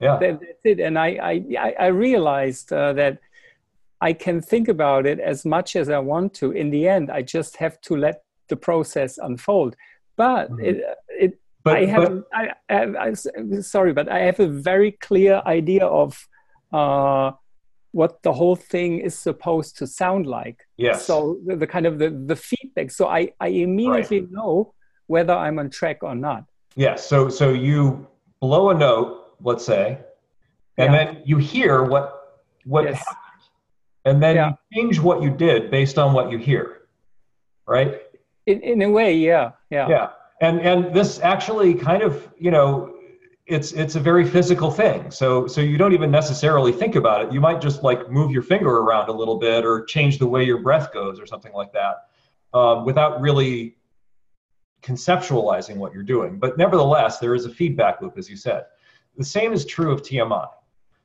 Yeah, 0.00 0.18
that, 0.20 0.40
that's 0.40 0.64
it 0.72 0.80
and 0.80 0.98
i 0.98 1.08
i 1.32 1.34
I- 1.86 1.86
realized 2.06 2.72
uh, 2.72 2.92
that 3.00 3.14
i 4.08 4.12
can 4.24 4.40
think 4.42 4.68
about 4.68 5.06
it 5.06 5.18
as 5.32 5.44
much 5.44 5.76
as 5.76 5.88
i 5.88 5.98
want 5.98 6.34
to 6.40 6.46
in 6.52 6.68
the 6.70 6.86
end 6.96 7.10
i 7.10 7.22
just 7.36 7.56
have 7.56 7.80
to 7.88 7.96
let 7.96 8.16
the 8.48 8.56
process 8.56 9.12
unfold 9.28 9.72
but 10.16 10.50
Mhm. 10.50 10.64
it 10.68 10.76
it 11.24 11.32
but, 11.62 11.76
I 11.76 11.84
have, 11.86 12.02
but 12.02 12.24
I, 12.32 12.48
I, 12.68 13.08
I, 13.08 13.14
sorry, 13.60 13.92
but 13.92 14.08
I 14.08 14.20
have 14.20 14.40
a 14.40 14.48
very 14.48 14.92
clear 14.92 15.42
idea 15.46 15.86
of 15.86 16.26
uh, 16.72 17.32
what 17.92 18.22
the 18.22 18.32
whole 18.32 18.56
thing 18.56 18.98
is 19.00 19.18
supposed 19.18 19.76
to 19.78 19.86
sound 19.86 20.26
like. 20.26 20.66
yes, 20.76 21.06
So 21.06 21.38
the, 21.44 21.56
the 21.56 21.66
kind 21.66 21.86
of 21.86 21.98
the, 21.98 22.10
the 22.10 22.36
feedback. 22.36 22.90
So 22.90 23.08
I, 23.08 23.32
I 23.40 23.48
immediately 23.48 24.26
know 24.30 24.74
whether 25.06 25.34
I'm 25.34 25.58
on 25.58 25.70
track 25.70 25.98
or 26.02 26.14
not. 26.14 26.44
yes. 26.76 27.06
So 27.06 27.28
so 27.28 27.52
you 27.52 28.06
blow 28.40 28.70
a 28.70 28.74
note, 28.74 29.34
let's 29.42 29.64
say, 29.66 29.98
and 30.78 30.94
Yeah. 30.94 31.04
then 31.04 31.22
you 31.24 31.36
hear 31.38 31.82
what 31.82 32.04
what 32.64 32.84
Yes. 32.84 32.98
happened, 32.98 33.42
and 34.04 34.22
then 34.22 34.36
Yeah. 34.36 34.48
you 34.48 34.56
change 34.82 35.00
what 35.00 35.20
you 35.22 35.30
did 35.30 35.70
based 35.70 35.98
on 35.98 36.12
what 36.14 36.30
you 36.30 36.38
hear, 36.38 36.82
right? 37.66 38.00
In, 38.46 38.60
in 38.62 38.82
a 38.82 38.90
way, 38.90 39.14
yeah, 39.16 39.52
yeah, 39.68 39.88
yeah 39.88 40.08
and 40.40 40.60
and 40.60 40.94
this 40.94 41.20
actually 41.20 41.74
kind 41.74 42.02
of 42.02 42.28
you 42.38 42.50
know 42.50 42.94
it's 43.46 43.72
it's 43.72 43.96
a 43.96 44.00
very 44.00 44.24
physical 44.24 44.70
thing. 44.70 45.10
So 45.10 45.46
so 45.46 45.60
you 45.60 45.76
don't 45.76 45.92
even 45.92 46.10
necessarily 46.10 46.72
think 46.72 46.94
about 46.94 47.24
it. 47.24 47.32
You 47.32 47.40
might 47.40 47.60
just 47.60 47.82
like 47.82 48.10
move 48.10 48.30
your 48.30 48.42
finger 48.42 48.78
around 48.78 49.08
a 49.08 49.12
little 49.12 49.38
bit 49.38 49.64
or 49.64 49.84
change 49.84 50.18
the 50.18 50.26
way 50.26 50.44
your 50.44 50.58
breath 50.58 50.92
goes 50.92 51.18
or 51.20 51.26
something 51.26 51.52
like 51.52 51.72
that 51.72 52.06
um, 52.54 52.84
without 52.84 53.20
really 53.20 53.76
conceptualizing 54.82 55.76
what 55.76 55.92
you're 55.92 56.02
doing. 56.02 56.38
But 56.38 56.56
nevertheless 56.56 57.18
there 57.18 57.34
is 57.34 57.44
a 57.44 57.50
feedback 57.50 58.00
loop 58.00 58.16
as 58.16 58.30
you 58.30 58.36
said. 58.36 58.64
The 59.16 59.24
same 59.24 59.52
is 59.52 59.66
true 59.66 59.92
of 59.92 60.02
tmi 60.02 60.48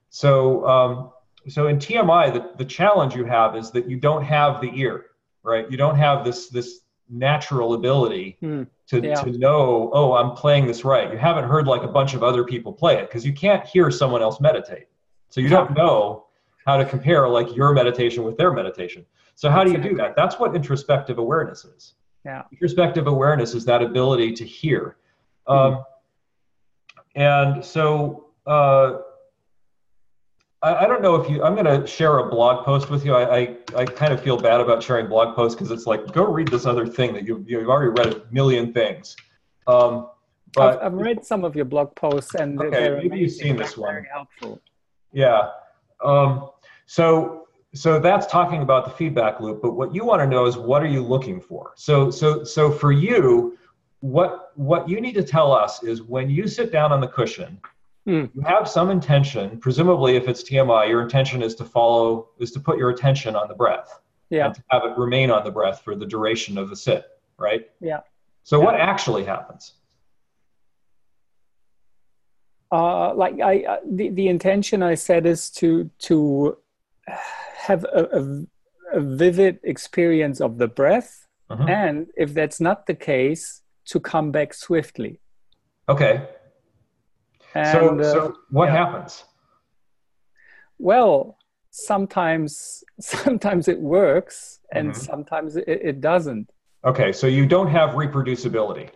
so 0.10 0.66
um, 0.68 1.12
so 1.50 1.68
in 1.68 1.78
tmi 1.78 2.32
the, 2.32 2.52
the 2.58 2.64
challenge 2.64 3.16
you 3.16 3.26
have 3.26 3.56
is 3.56 3.72
that 3.72 3.90
you 3.90 3.98
don't 3.98 4.24
have 4.24 4.62
the 4.62 4.72
ear 4.76 5.08
right? 5.44 5.70
You 5.70 5.78
don't 5.78 5.96
have 5.96 6.26
this 6.26 6.50
this 6.50 6.80
natural 7.10 7.74
ability 7.74 8.38
Hmm. 8.40 8.64
To, 8.88 9.02
Yeah. 9.02 9.16
to 9.16 9.32
know 9.32 9.90
oh 9.94 10.14
i'm 10.14 10.32
playing 10.32 10.68
this 10.68 10.84
right. 10.86 11.12
You 11.12 11.18
haven't 11.18 11.46
heard 11.46 11.68
like 11.68 11.84
a 11.84 11.88
bunch 11.88 12.14
of 12.14 12.24
other 12.24 12.44
people 12.44 12.72
play 12.72 12.96
it 12.98 13.08
because 13.08 13.26
you 13.26 13.34
can't 13.34 13.66
hear 13.66 13.90
someone 13.92 14.22
else 14.22 14.40
meditate. 14.40 14.88
So 15.30 15.42
you 15.42 15.50
don't 15.50 15.76
know 15.76 16.28
how 16.66 16.78
to 16.78 16.86
compare 16.86 17.28
like 17.28 17.56
your 17.56 17.74
meditation 17.74 18.24
with 18.24 18.38
their 18.38 18.52
meditation. 18.54 19.06
So 19.36 19.50
how 19.50 19.64
do 19.64 19.72
you 19.72 19.78
do 19.78 19.96
that? 19.96 20.16
That's 20.16 20.40
what 20.40 20.56
introspective 20.56 21.18
awareness 21.18 21.66
is. 21.66 21.96
Yeah. 22.24 22.44
introspective 22.52 23.06
awareness 23.08 23.54
is 23.54 23.66
that 23.66 23.82
ability 23.84 24.34
to 24.34 24.46
hear. 24.46 24.98
Um, 25.48 25.84
and 27.16 27.64
so 27.64 28.28
uh, 28.48 29.00
I, 30.62 30.76
I 30.76 30.88
don't 30.88 31.02
know 31.02 31.16
if 31.16 31.30
you. 31.30 31.44
I'm 31.44 31.56
going 31.56 31.82
to 31.82 31.86
share 31.88 32.20
a 32.20 32.30
blog 32.30 32.66
post 32.66 32.90
with 32.90 33.06
you. 33.06 33.16
I 33.16 33.38
I, 33.38 33.58
I 33.76 33.86
kind 33.86 34.14
of 34.14 34.22
feel 34.22 34.38
bad 34.38 34.62
about 34.62 34.82
sharing 34.82 35.08
blog 35.08 35.36
posts 35.36 35.56
because 35.56 35.72
it's 35.72 35.86
like 35.86 36.12
go 36.12 36.26
read 36.26 36.48
this 36.48 36.66
other 36.66 36.88
thing 36.88 37.14
that 37.14 37.26
you 37.26 37.44
you've 37.48 37.70
already 37.70 37.92
read 37.92 38.14
a 38.14 38.24
million 38.32 38.74
things. 38.74 39.16
Um, 39.68 40.10
but 40.54 40.80
I've, 40.82 40.94
I've 40.94 40.94
read 40.94 41.26
some 41.26 41.44
of 41.44 41.56
your 41.56 41.66
blog 41.66 41.96
posts 41.96 42.36
and 42.36 42.60
Okay, 42.60 42.70
they're 42.70 42.98
maybe 42.98 43.20
you've 43.20 43.32
seen 43.32 43.58
this 43.58 43.78
one. 43.78 43.94
Very 43.94 44.08
helpful. 44.12 44.62
Yeah. 45.12 45.50
Um, 46.04 46.50
so 46.86 47.48
so 47.74 48.00
that's 48.00 48.26
talking 48.28 48.62
about 48.62 48.86
the 48.86 48.92
feedback 48.92 49.40
loop. 49.42 49.62
But 49.62 49.74
what 49.74 49.94
you 49.94 50.06
want 50.06 50.22
to 50.22 50.28
know 50.28 50.46
is 50.46 50.58
what 50.58 50.82
are 50.82 50.88
you 50.88 51.04
looking 51.04 51.42
for? 51.42 51.74
So 51.76 52.10
so 52.10 52.44
so 52.44 52.72
for 52.72 52.92
you, 52.92 53.58
what 54.00 54.52
what 54.56 54.88
you 54.88 55.02
need 55.02 55.14
to 55.14 55.24
tell 55.24 55.52
us 55.52 55.84
is 55.84 56.02
when 56.02 56.30
you 56.30 56.48
sit 56.48 56.72
down 56.72 56.92
on 56.92 57.02
the 57.02 57.08
cushion, 57.08 57.60
Hmm. 58.06 58.26
you 58.36 58.42
have 58.46 58.68
some 58.70 58.92
intention. 58.92 59.58
Presumably, 59.60 60.16
if 60.16 60.28
it's 60.28 60.44
TMI, 60.44 60.88
your 60.88 61.02
intention 61.02 61.42
is 61.42 61.56
to 61.56 61.66
follow 61.66 62.30
is 62.40 62.52
to 62.52 62.60
put 62.60 62.78
your 62.78 62.92
attention 62.92 63.36
on 63.36 63.48
the 63.48 63.56
breath. 63.56 64.00
Yeah. 64.30 64.46
And 64.48 64.56
to 64.56 64.64
have 64.70 64.84
it 64.86 64.98
remain 64.98 65.32
on 65.32 65.44
the 65.44 65.52
breath 65.52 65.82
for 65.82 65.96
the 65.96 66.06
duration 66.06 66.58
of 66.58 66.70
the 66.70 66.76
sit. 66.76 67.06
Right. 67.38 67.70
Yeah. 67.82 68.02
So 68.44 68.60
Yeah. 68.60 68.66
what 68.66 68.76
actually 68.76 69.24
happens? 69.24 69.74
Uh, 72.72 73.14
like 73.16 73.40
I, 73.42 73.64
uh, 73.64 73.78
the, 73.90 74.10
the 74.10 74.28
intention 74.28 74.84
I 74.84 74.96
said 74.96 75.26
is 75.26 75.50
to 75.52 75.90
to 76.00 76.58
have 77.58 77.84
a, 77.86 78.04
a, 78.20 78.98
a 78.98 79.02
vivid 79.02 79.60
experience 79.64 80.42
of 80.42 80.58
the 80.58 80.68
breath, 80.68 81.28
Mhm. 81.50 81.70
and 81.70 82.08
if 82.18 82.34
that's 82.34 82.60
not 82.60 82.88
the 82.88 82.96
case, 82.96 83.62
to 83.86 84.00
come 84.00 84.32
back 84.32 84.54
swiftly. 84.54 85.20
Okay. 85.88 86.28
And 87.56 88.04
so 88.04 88.20
uh, 88.20 88.32
what 88.50 88.66
yeah. 88.66 88.86
happens? 88.86 89.24
well, 90.78 91.38
sometimes 91.72 92.84
sometimes 93.00 93.68
it 93.68 93.80
works, 93.80 94.60
and 94.72 94.92
Mhm. 94.92 94.96
sometimes 94.96 95.56
it, 95.56 95.68
it 95.68 96.02
doesn't. 96.02 96.50
Okay. 96.84 97.12
So 97.14 97.28
you 97.28 97.46
don't 97.46 97.68
have 97.70 97.92
reproducibility. 97.96 98.90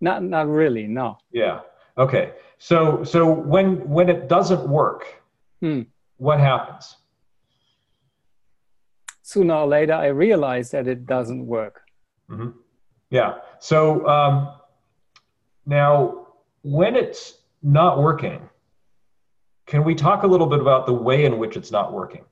Not 0.00 0.22
not 0.22 0.48
really. 0.48 0.86
No. 0.86 1.18
Yeah. 1.30 1.60
Okay. 1.98 2.32
So 2.58 3.04
so 3.04 3.26
when 3.30 3.86
when 3.88 4.08
it 4.08 4.28
doesn't 4.28 4.68
work, 4.68 5.22
Hmm. 5.60 5.82
what 6.16 6.40
happens? 6.40 6.96
Sooner 9.22 9.54
or 9.54 9.66
later, 9.66 9.94
I 9.94 10.06
realize 10.06 10.70
that 10.70 10.86
it 10.86 11.06
doesn't 11.06 11.46
work. 11.46 11.82
hmm 12.28 12.50
Yeah. 13.10 13.38
So 13.58 14.06
um, 14.06 14.48
now, 15.66 16.25
when 16.66 16.96
it's 16.96 17.38
not 17.62 18.02
working, 18.02 18.40
can 19.66 19.84
we 19.84 19.94
talk 19.94 20.24
a 20.24 20.26
little 20.26 20.48
bit 20.48 20.60
about 20.60 20.84
the 20.84 20.92
way 20.92 21.24
in 21.24 21.38
which 21.38 21.56
it's 21.56 21.70
not 21.70 21.92
working? 21.92 22.24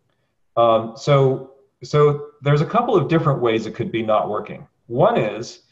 Um, 0.56 0.94
so 0.96 1.52
so 1.84 2.30
there's 2.42 2.60
a 2.60 2.66
couple 2.66 2.96
of 2.96 3.08
different 3.08 3.40
ways 3.40 3.66
it 3.66 3.76
could 3.76 3.92
be 3.92 4.02
not 4.02 4.28
working. 4.28 4.66
One 4.88 5.16
is 5.16 5.62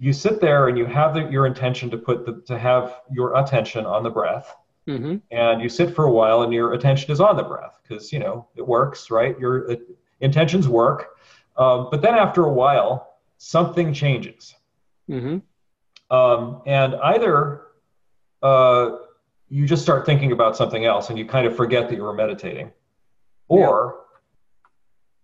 you 0.00 0.12
sit 0.12 0.40
there 0.40 0.66
and 0.66 0.76
you 0.76 0.84
have 0.84 1.14
the, 1.14 1.28
your 1.30 1.46
intention 1.46 1.90
to 1.90 1.96
put 1.96 2.26
the, 2.26 2.42
to 2.46 2.58
have 2.58 3.02
your 3.08 3.36
attention 3.36 3.86
on 3.86 4.02
the 4.02 4.10
breath 4.10 4.54
hmm 4.86 5.16
and 5.30 5.62
you 5.62 5.68
sit 5.68 5.94
for 5.94 6.06
a 6.06 6.10
while 6.10 6.42
and 6.42 6.52
your 6.52 6.72
attention 6.72 7.12
is 7.12 7.20
on 7.20 7.36
the 7.36 7.42
breath 7.42 7.78
because 7.82 8.12
you 8.12 8.18
know 8.18 8.48
it 8.56 8.66
works 8.66 9.12
right? 9.12 9.38
Your 9.38 9.70
uh, 9.70 9.76
intentions 10.20 10.66
work. 10.66 11.18
Um, 11.56 11.88
but 11.90 12.02
then 12.02 12.14
after 12.14 12.46
a 12.46 12.52
while 12.52 13.18
something 13.36 13.92
changes. 13.92 14.56
Hmm 15.06 15.38
um, 16.10 16.62
and 16.66 16.94
either 16.96 17.67
uh, 18.42 18.90
you 19.48 19.66
just 19.66 19.82
start 19.82 20.04
thinking 20.06 20.32
about 20.32 20.56
something 20.56 20.84
else 20.84 21.10
and 21.10 21.18
you 21.18 21.24
kind 21.24 21.46
of 21.46 21.56
forget 21.56 21.88
that 21.88 21.96
you 21.96 22.02
were 22.02 22.12
meditating. 22.12 22.70
Or 23.48 24.00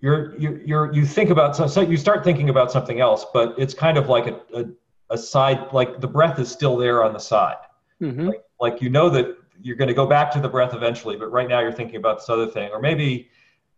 you're, 0.00 0.36
you 0.38 0.60
you're 0.64 0.92
you 0.92 1.04
think 1.06 1.30
about 1.30 1.56
so, 1.56 1.66
so 1.66 1.80
you 1.80 1.96
start 1.96 2.24
thinking 2.24 2.50
about 2.50 2.70
something 2.70 3.00
else 3.00 3.24
but 3.32 3.54
it's 3.58 3.72
kind 3.74 3.96
of 3.96 4.08
like 4.08 4.26
a, 4.26 4.40
a, 4.54 4.64
a 5.10 5.18
side 5.18 5.72
like 5.72 6.00
the 6.00 6.06
breath 6.06 6.38
is 6.38 6.50
still 6.50 6.76
there 6.76 7.02
on 7.04 7.12
the 7.12 7.18
side. 7.18 7.56
Hmm 7.98 8.30
like 8.60 8.80
you 8.80 8.88
know 8.88 9.10
that 9.10 9.36
you're 9.62 9.76
going 9.76 9.88
to 9.88 9.94
go 9.94 10.06
back 10.06 10.30
to 10.30 10.40
the 10.40 10.48
breath 10.48 10.74
eventually 10.74 11.16
but 11.16 11.30
right 11.30 11.48
now 11.48 11.60
you're 11.60 11.72
thinking 11.72 11.96
about 11.96 12.18
this 12.18 12.28
other 12.28 12.46
thing. 12.46 12.70
Or 12.70 12.80
maybe 12.80 13.28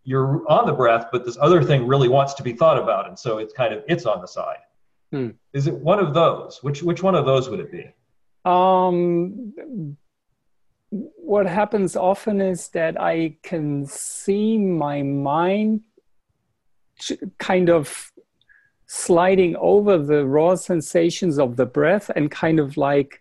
you're 0.05 0.49
on 0.49 0.67
the 0.67 0.73
breath 0.73 1.07
but 1.11 1.25
this 1.25 1.37
other 1.41 1.63
thing 1.63 1.87
really 1.87 2.09
wants 2.09 2.35
to 2.35 2.43
be 2.43 2.53
thought 2.53 2.79
about 2.79 3.09
and 3.09 3.19
so 3.19 3.39
it's 3.39 3.53
kind 3.53 3.75
of 3.75 3.83
it's 3.89 4.07
on 4.07 4.21
the 4.21 4.29
side. 4.29 4.59
Hmm. 5.13 5.31
is 5.53 5.69
it 5.69 5.75
one 5.75 6.01
of 6.01 6.15
those? 6.15 6.61
Which 6.63 6.83
which 6.83 7.03
one 7.03 7.15
of 7.15 7.27
those 7.27 7.49
would 7.49 7.61
it 7.61 7.71
be 7.71 7.93
Um, 8.47 9.97
what 10.91 11.47
happens 11.47 11.97
often 11.97 12.41
is 12.41 12.69
that 12.69 13.01
I 13.01 13.37
can 13.43 13.87
see 13.87 14.57
my 14.57 15.03
mind 15.03 15.81
ch- 17.01 17.13
kind 17.39 17.69
of 17.69 18.13
sliding 18.87 19.57
over 19.57 19.99
the 19.99 20.25
raw 20.25 20.55
sensations 20.55 21.39
of 21.41 21.57
the 21.57 21.67
breath 21.67 22.09
and 22.15 22.31
kind 22.31 22.61
of 22.61 22.77
like 22.77 23.21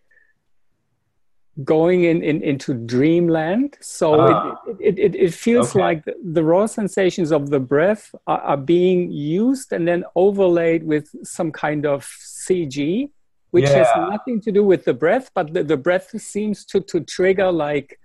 going 1.64 2.04
in, 2.04 2.22
in 2.22 2.42
into 2.44 2.74
dreamland 2.74 3.78
so 3.80 4.20
Ah. 4.20 4.60
it, 4.68 4.78
it, 4.80 5.00
it, 5.00 5.16
it 5.16 5.34
feels 5.34 5.70
Okay. 5.72 5.80
like 5.80 6.06
the, 6.06 6.14
the 6.34 6.44
raw 6.44 6.66
sensations 6.66 7.32
of 7.32 7.50
the 7.50 7.60
breath 7.62 8.14
are, 8.28 8.42
are 8.42 8.58
being 8.58 9.10
used 9.12 9.72
and 9.72 9.88
then 9.88 10.04
overlaid 10.16 10.84
with 10.84 11.08
some 11.24 11.52
kind 11.52 11.86
of 11.86 12.04
cg 12.44 13.10
which 13.56 13.70
has 13.70 13.88
nothing 14.10 14.42
to 14.42 14.52
do 14.52 14.64
with 14.72 14.84
the 14.84 14.94
breath 14.94 15.28
but 15.34 15.54
the, 15.54 15.64
the 15.64 15.78
breath 15.78 16.10
seems 16.34 16.66
to, 16.66 16.82
to 16.92 17.00
trigger 17.00 17.50
like 17.52 18.00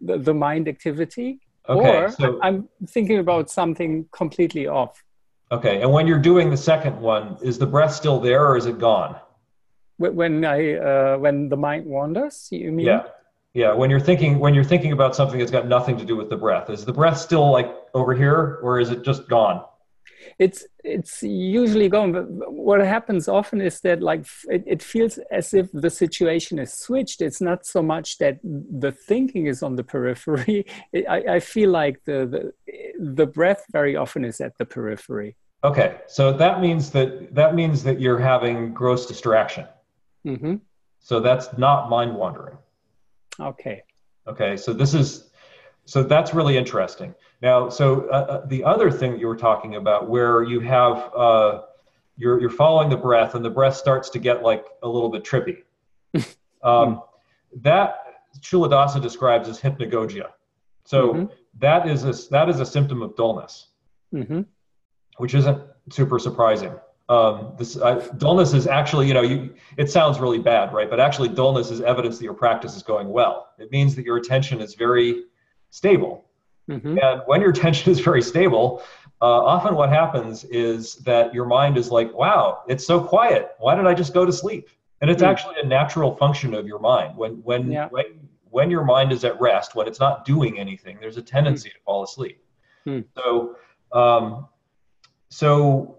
the, 0.00 0.18
the 0.18 0.34
mind 0.34 0.66
activity. 0.74 1.28
Okay 1.68 1.96
or 1.96 2.10
so 2.10 2.38
i'm 2.46 2.68
thinking 2.94 3.18
about 3.26 3.44
something 3.60 3.90
completely 4.20 4.66
off. 4.66 4.94
Okay 5.56 5.80
and 5.82 5.88
when 5.96 6.04
you're 6.08 6.24
doing 6.32 6.46
the 6.50 6.62
second 6.72 6.94
one 7.00 7.26
is 7.48 7.58
the 7.64 7.70
breath 7.74 7.94
still 8.02 8.18
there 8.28 8.42
or 8.48 8.56
is 8.56 8.66
it 8.66 8.78
gone? 8.78 9.12
When 9.98 10.44
i 10.44 10.58
uh, 10.90 11.16
when 11.24 11.36
the 11.52 11.58
mind 11.68 11.84
wanders 11.86 12.36
you 12.50 12.72
mean? 12.78 12.86
Yeah. 12.86 13.02
Yeah 13.62 13.72
when 13.80 13.88
you're 13.90 14.06
thinking 14.10 14.32
when 14.44 14.52
you're 14.56 14.70
thinking 14.74 14.92
about 14.98 15.14
something 15.20 15.38
that's 15.40 15.54
got 15.58 15.66
nothing 15.76 15.96
to 16.02 16.04
do 16.10 16.16
with 16.20 16.28
the 16.34 16.40
breath 16.46 16.66
is 16.74 16.84
the 16.84 16.96
breath 17.00 17.18
still 17.28 17.46
like 17.58 17.70
over 18.00 18.12
here 18.22 18.58
or 18.64 18.80
is 18.80 18.88
it 18.94 19.00
just 19.10 19.22
gone 19.36 19.58
it's 20.38 20.66
it's 20.84 21.22
usually 21.22 21.88
gone 21.88 22.12
but 22.12 22.26
what 22.52 22.80
happens 22.80 23.28
often 23.28 23.60
is 23.60 23.80
that 23.80 24.02
like 24.02 24.26
it, 24.48 24.62
it 24.66 24.82
feels 24.82 25.18
as 25.30 25.54
if 25.54 25.70
the 25.72 25.90
situation 25.90 26.58
is 26.58 26.72
switched. 26.72 27.20
It's 27.22 27.40
not 27.40 27.66
so 27.66 27.82
much 27.82 28.18
that 28.18 28.38
the 28.42 28.92
thinking 28.92 29.46
is 29.46 29.62
on 29.62 29.76
the 29.76 29.84
periphery. 29.84 30.66
It, 30.92 31.04
I, 31.08 31.36
I 31.36 31.40
feel 31.40 31.70
like 31.70 32.04
the, 32.04 32.18
the 32.34 32.42
the 32.98 33.26
breath 33.26 33.64
very 33.72 33.96
often 33.96 34.24
is 34.24 34.40
at 34.40 34.56
the 34.58 34.64
periphery. 34.64 35.36
Okay 35.64 36.00
so 36.06 36.32
that 36.32 36.60
means 36.60 36.90
that 36.90 37.34
that 37.34 37.54
means 37.54 37.82
that 37.84 38.00
you're 38.00 38.18
having 38.32 38.72
gross 38.72 39.06
distraction. 39.06 39.66
Hmm 40.24 40.56
so 41.06 41.20
that's 41.20 41.56
not 41.56 41.88
mind 41.88 42.16
wandering. 42.16 42.58
Okay. 43.38 43.84
Okay, 44.26 44.56
so 44.56 44.72
this 44.72 44.92
is 44.92 45.30
so 45.84 46.02
that's 46.02 46.34
really 46.34 46.56
interesting. 46.56 47.14
Now, 47.42 47.68
so 47.68 48.08
uh, 48.08 48.12
uh, 48.14 48.46
the 48.46 48.64
other 48.64 48.90
thing 48.90 49.12
that 49.12 49.20
you 49.20 49.26
were 49.26 49.36
talking 49.36 49.76
about, 49.76 50.08
where 50.08 50.42
you 50.42 50.60
have 50.60 51.10
uh, 51.14 51.62
you're 52.16 52.40
you're 52.40 52.50
following 52.50 52.88
the 52.88 52.96
breath, 52.96 53.34
and 53.34 53.44
the 53.44 53.50
breath 53.50 53.76
starts 53.76 54.08
to 54.10 54.18
get 54.18 54.42
like 54.42 54.64
a 54.82 54.88
little 54.88 55.10
bit 55.10 55.22
trippy. 55.24 55.62
um, 56.62 57.02
that 57.62 57.98
Culadasa 58.40 59.00
describes 59.00 59.48
as 59.48 59.60
hypnagogia. 59.60 60.30
So 60.84 61.14
Mhm. 61.14 61.30
that 61.58 61.88
is 61.88 62.04
a 62.04 62.30
that 62.30 62.48
is 62.48 62.60
a 62.60 62.66
symptom 62.66 63.02
of 63.02 63.16
dullness, 63.16 63.68
hmm 64.12 64.42
which 65.18 65.34
isn't 65.34 65.58
super 65.90 66.18
surprising. 66.18 66.72
Um, 67.08 67.54
this 67.56 67.76
uh, 67.76 68.06
dullness 68.18 68.52
is 68.52 68.66
actually, 68.66 69.06
you 69.06 69.14
know, 69.14 69.22
you, 69.22 69.54
it 69.76 69.90
sounds 69.90 70.18
really 70.18 70.40
bad, 70.40 70.74
right? 70.74 70.90
But 70.90 71.00
actually, 71.00 71.28
dullness 71.30 71.70
is 71.70 71.80
evidence 71.80 72.18
that 72.18 72.24
your 72.24 72.34
practice 72.34 72.76
is 72.76 72.82
going 72.82 73.08
well. 73.08 73.50
It 73.58 73.70
means 73.70 73.94
that 73.94 74.04
your 74.04 74.16
attention 74.16 74.60
is 74.60 74.74
very 74.74 75.24
stable. 75.70 76.25
Hmm 76.68 76.98
And 76.98 77.22
when 77.26 77.40
your 77.40 77.50
attention 77.50 77.92
is 77.92 78.00
very 78.00 78.22
stable, 78.22 78.82
uh, 79.22 79.24
often 79.24 79.74
what 79.74 79.88
happens 79.88 80.44
is 80.44 80.96
that 80.96 81.32
your 81.32 81.46
mind 81.46 81.76
is 81.78 81.90
like, 81.90 82.12
wow, 82.14 82.62
it's 82.68 82.86
so 82.86 83.00
quiet. 83.00 83.50
Why 83.58 83.74
did 83.74 83.86
I 83.86 83.94
just 83.94 84.12
go 84.12 84.24
to 84.26 84.32
sleep? 84.32 84.68
And 85.00 85.10
it's 85.10 85.22
Hmm. 85.22 85.28
actually 85.28 85.56
a 85.62 85.66
natural 85.66 86.14
function 86.16 86.54
of 86.54 86.66
your 86.66 86.78
mind. 86.78 87.16
When 87.16 87.32
when 87.42 87.70
Yeah. 87.70 87.88
when 87.88 88.28
when 88.50 88.70
your 88.70 88.84
mind 88.84 89.12
is 89.12 89.24
at 89.24 89.38
rest, 89.40 89.74
when 89.74 89.86
it's 89.86 90.00
not 90.00 90.24
doing 90.24 90.58
anything, 90.58 90.98
there's 91.00 91.18
a 91.18 91.22
tendency 91.22 91.68
to 91.70 91.76
fall 91.84 92.02
asleep. 92.02 92.42
Hmm. 92.84 93.00
So 93.16 93.56
um, 93.92 94.48
so 95.30 95.98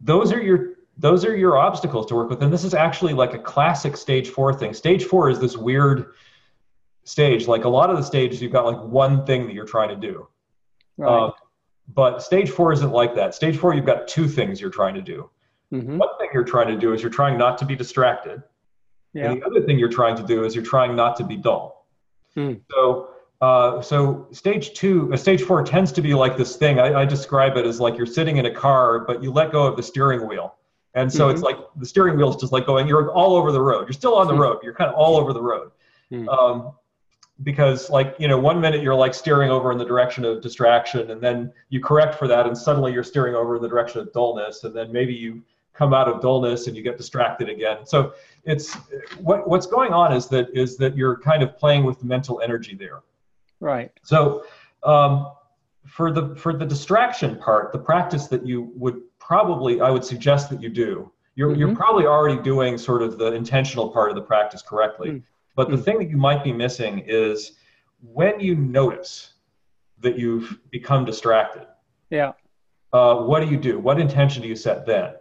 those 0.00 0.32
are 0.32 0.42
your 0.42 0.74
those 0.96 1.24
are 1.24 1.36
your 1.36 1.56
obstacles 1.56 2.06
to 2.06 2.14
work 2.14 2.28
with 2.28 2.42
and 2.42 2.52
this 2.52 2.64
is 2.64 2.74
actually 2.74 3.12
like 3.12 3.34
a 3.34 3.38
classic 3.38 3.96
stage 3.96 4.28
four 4.28 4.52
thing 4.52 4.72
stage 4.74 5.04
four 5.04 5.30
is 5.30 5.38
this 5.38 5.56
weird 5.56 6.12
stage 7.08 7.48
like 7.48 7.64
a 7.64 7.68
lot 7.68 7.90
of 7.90 7.96
the 7.96 8.02
stages 8.02 8.40
you've 8.42 8.52
got 8.52 8.64
like 8.64 8.80
one 8.82 9.24
thing 9.24 9.46
that 9.46 9.54
you're 9.54 9.64
trying 9.64 9.88
to 9.88 9.96
do 9.96 10.28
right 10.96 11.24
Um, 11.24 11.32
but 11.94 12.22
stage 12.22 12.50
four 12.50 12.72
isn't 12.72 12.92
like 12.92 13.14
that 13.14 13.34
stage 13.34 13.56
four 13.56 13.74
you've 13.74 13.86
got 13.86 14.08
two 14.08 14.28
things 14.28 14.60
you're 14.60 14.70
trying 14.70 14.94
to 14.94 15.02
do 15.02 15.30
hmm 15.70 15.98
one 15.98 16.08
thing 16.18 16.28
you're 16.32 16.44
trying 16.44 16.68
to 16.68 16.76
do 16.76 16.92
is 16.92 17.02
you're 17.02 17.10
trying 17.10 17.38
not 17.38 17.58
to 17.58 17.64
be 17.64 17.76
distracted 17.76 18.42
yeah 19.14 19.30
and 19.30 19.40
the 19.40 19.46
other 19.46 19.62
thing 19.62 19.78
you're 19.78 19.88
trying 19.88 20.16
to 20.16 20.22
do 20.22 20.44
is 20.44 20.54
you're 20.54 20.64
trying 20.64 20.94
not 20.94 21.16
to 21.16 21.24
be 21.24 21.36
dull 21.36 21.86
Hmm. 22.34 22.54
so 22.70 23.08
uh, 23.40 23.80
so 23.80 24.26
stage 24.32 24.72
two, 24.74 25.12
uh, 25.12 25.16
stage 25.16 25.42
four 25.42 25.62
tends 25.62 25.92
to 25.92 26.02
be 26.02 26.12
like 26.12 26.36
this 26.36 26.56
thing. 26.56 26.80
I, 26.80 27.02
I, 27.02 27.04
describe 27.04 27.56
it 27.56 27.64
as 27.64 27.78
like 27.78 27.96
you're 27.96 28.06
sitting 28.06 28.38
in 28.38 28.46
a 28.46 28.50
car, 28.50 29.00
but 29.00 29.22
you 29.22 29.30
let 29.30 29.52
go 29.52 29.64
of 29.64 29.76
the 29.76 29.82
steering 29.82 30.26
wheel, 30.26 30.56
and 30.94 31.12
so 31.12 31.26
mm-hmm. 31.26 31.34
it's 31.34 31.42
like 31.42 31.56
the 31.76 31.86
steering 31.86 32.16
wheel 32.16 32.30
is 32.30 32.36
just 32.36 32.52
like 32.52 32.66
going. 32.66 32.88
You're 32.88 33.12
all 33.12 33.36
over 33.36 33.52
the 33.52 33.60
road. 33.60 33.82
You're 33.82 33.92
still 33.92 34.16
on 34.16 34.26
the 34.26 34.32
mm-hmm. 34.32 34.42
road. 34.42 34.58
You're 34.64 34.74
kind 34.74 34.90
of 34.90 34.96
all 34.96 35.16
over 35.16 35.32
the 35.32 35.42
road. 35.42 35.70
Mm-hmm. 36.10 36.28
Um, 36.28 36.72
because 37.42 37.88
like 37.90 38.16
you 38.18 38.26
know 38.26 38.38
one 38.38 38.60
minute 38.60 38.82
you're 38.82 38.94
like 38.94 39.14
steering 39.14 39.50
over 39.50 39.70
in 39.70 39.78
the 39.78 39.84
direction 39.84 40.24
of 40.24 40.40
distraction 40.40 41.10
and 41.10 41.20
then 41.20 41.52
you 41.68 41.80
correct 41.80 42.16
for 42.16 42.26
that 42.26 42.46
and 42.46 42.56
suddenly 42.56 42.92
you're 42.92 43.04
steering 43.04 43.34
over 43.34 43.56
in 43.56 43.62
the 43.62 43.68
direction 43.68 44.00
of 44.00 44.12
dullness 44.12 44.64
and 44.64 44.74
then 44.74 44.90
maybe 44.92 45.14
you 45.14 45.42
come 45.72 45.94
out 45.94 46.08
of 46.08 46.20
dullness 46.20 46.66
and 46.66 46.76
you 46.76 46.82
get 46.82 46.96
distracted 46.96 47.48
again. 47.48 47.86
So 47.86 48.14
it's 48.44 48.74
what 49.18 49.48
what's 49.48 49.66
going 49.66 49.92
on 49.92 50.12
is 50.12 50.26
that 50.28 50.48
is 50.52 50.76
that 50.78 50.96
you're 50.96 51.18
kind 51.18 51.42
of 51.42 51.56
playing 51.56 51.84
with 51.84 52.00
the 52.00 52.06
mental 52.06 52.40
energy 52.40 52.74
there. 52.74 53.02
Right. 53.60 53.92
So 54.02 54.44
um, 54.82 55.32
for 55.86 56.10
the 56.10 56.34
for 56.34 56.52
the 56.52 56.66
distraction 56.66 57.36
part 57.36 57.72
the 57.72 57.78
practice 57.78 58.26
that 58.26 58.44
you 58.44 58.70
would 58.74 59.00
probably 59.18 59.80
i 59.80 59.90
would 59.90 60.04
suggest 60.04 60.50
that 60.50 60.60
you 60.60 60.68
do 60.68 61.10
you're, 61.34 61.48
mm-hmm. 61.48 61.60
you're 61.60 61.74
probably 61.74 62.04
already 62.04 62.40
doing 62.42 62.76
sort 62.76 63.00
of 63.00 63.16
the 63.16 63.32
intentional 63.32 63.88
part 63.88 64.10
of 64.10 64.16
the 64.16 64.20
practice 64.20 64.60
correctly. 64.60 65.08
Mm 65.08 65.22
but 65.58 65.70
the 65.70 65.76
hmm. 65.76 65.82
thing 65.82 65.98
that 65.98 66.08
you 66.08 66.16
might 66.16 66.44
be 66.44 66.52
missing 66.52 67.02
is 67.04 67.54
when 68.00 68.38
you 68.38 68.54
notice 68.54 69.32
that 69.98 70.16
you've 70.16 70.56
become 70.70 71.04
distracted. 71.04 71.66
Yeah. 72.10 72.34
Uh, 72.92 73.22
what 73.22 73.40
do 73.40 73.48
you 73.48 73.56
do? 73.56 73.80
What 73.80 73.98
intention 73.98 74.40
do 74.40 74.48
you 74.48 74.54
set 74.54 74.86
then? 74.86 75.14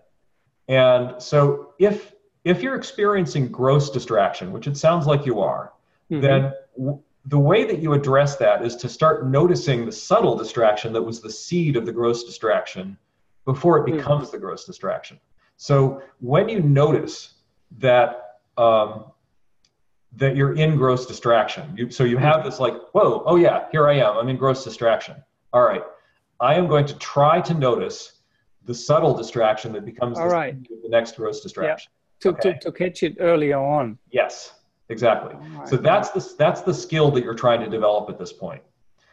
And 0.67 1.19
so 1.19 1.73
if 1.79 2.13
if 2.43 2.61
you're 2.61 2.75
experiencing 2.75 3.47
gross 3.47 3.89
distraction, 3.89 4.51
which 4.51 4.67
it 4.67 4.77
sounds 4.77 5.07
like 5.07 5.25
you 5.25 5.39
are, 5.41 5.73
mm-hmm. 6.11 6.21
then 6.21 6.53
w- 6.77 7.01
the 7.25 7.39
way 7.39 7.65
that 7.65 7.79
you 7.79 7.93
address 7.93 8.35
that 8.35 8.63
is 8.63 8.75
to 8.75 8.87
start 8.87 9.25
noticing 9.25 9.87
the 9.87 9.91
subtle 9.91 10.37
distraction 10.37 10.93
that 10.93 11.01
was 11.01 11.19
the 11.19 11.31
seed 11.31 11.75
of 11.75 11.87
the 11.87 11.91
gross 11.91 12.23
distraction 12.23 12.95
before 13.43 13.79
it 13.79 13.89
hmm. 13.89 13.97
becomes 13.97 14.27
mm-hmm. 14.27 14.33
the 14.33 14.39
gross 14.39 14.65
distraction. 14.65 15.19
So 15.55 16.03
when 16.19 16.47
you 16.47 16.59
notice 16.61 17.33
that 17.79 18.41
um, 18.55 19.05
that 20.17 20.35
you're 20.35 20.55
in 20.55 20.75
gross 20.75 21.05
distraction. 21.05 21.73
You, 21.77 21.89
so 21.89 22.03
you 22.03 22.17
have 22.17 22.43
this 22.43 22.59
like, 22.59 22.73
whoa, 22.91 23.23
oh 23.25 23.35
yeah, 23.35 23.65
here 23.71 23.87
I 23.87 23.93
am. 23.93 24.17
I'm 24.17 24.29
in 24.29 24.37
gross 24.37 24.63
distraction. 24.63 25.15
All 25.53 25.63
right. 25.63 25.83
I 26.39 26.55
am 26.55 26.67
going 26.67 26.85
to 26.87 26.97
try 26.97 27.39
to 27.41 27.53
notice 27.53 28.13
the 28.65 28.73
subtle 28.73 29.15
distraction 29.15 29.71
that 29.73 29.85
becomes 29.85 30.17
the, 30.17 30.25
right. 30.25 30.55
the, 30.83 30.89
next 30.89 31.15
gross 31.15 31.41
distraction. 31.41 31.91
Yeah. 31.93 32.31
To, 32.31 32.37
okay. 32.37 32.53
to, 32.53 32.59
to 32.59 32.71
catch 32.71 33.03
it 33.03 33.17
earlier 33.19 33.59
on. 33.59 33.97
Yes, 34.11 34.53
exactly. 34.89 35.35
Right. 35.35 35.67
So 35.67 35.77
that's 35.77 36.09
the, 36.09 36.35
that's 36.37 36.61
the 36.61 36.73
skill 36.73 37.11
that 37.11 37.23
you're 37.23 37.35
trying 37.35 37.61
to 37.61 37.69
develop 37.69 38.09
at 38.09 38.17
this 38.17 38.33
point. 38.33 38.61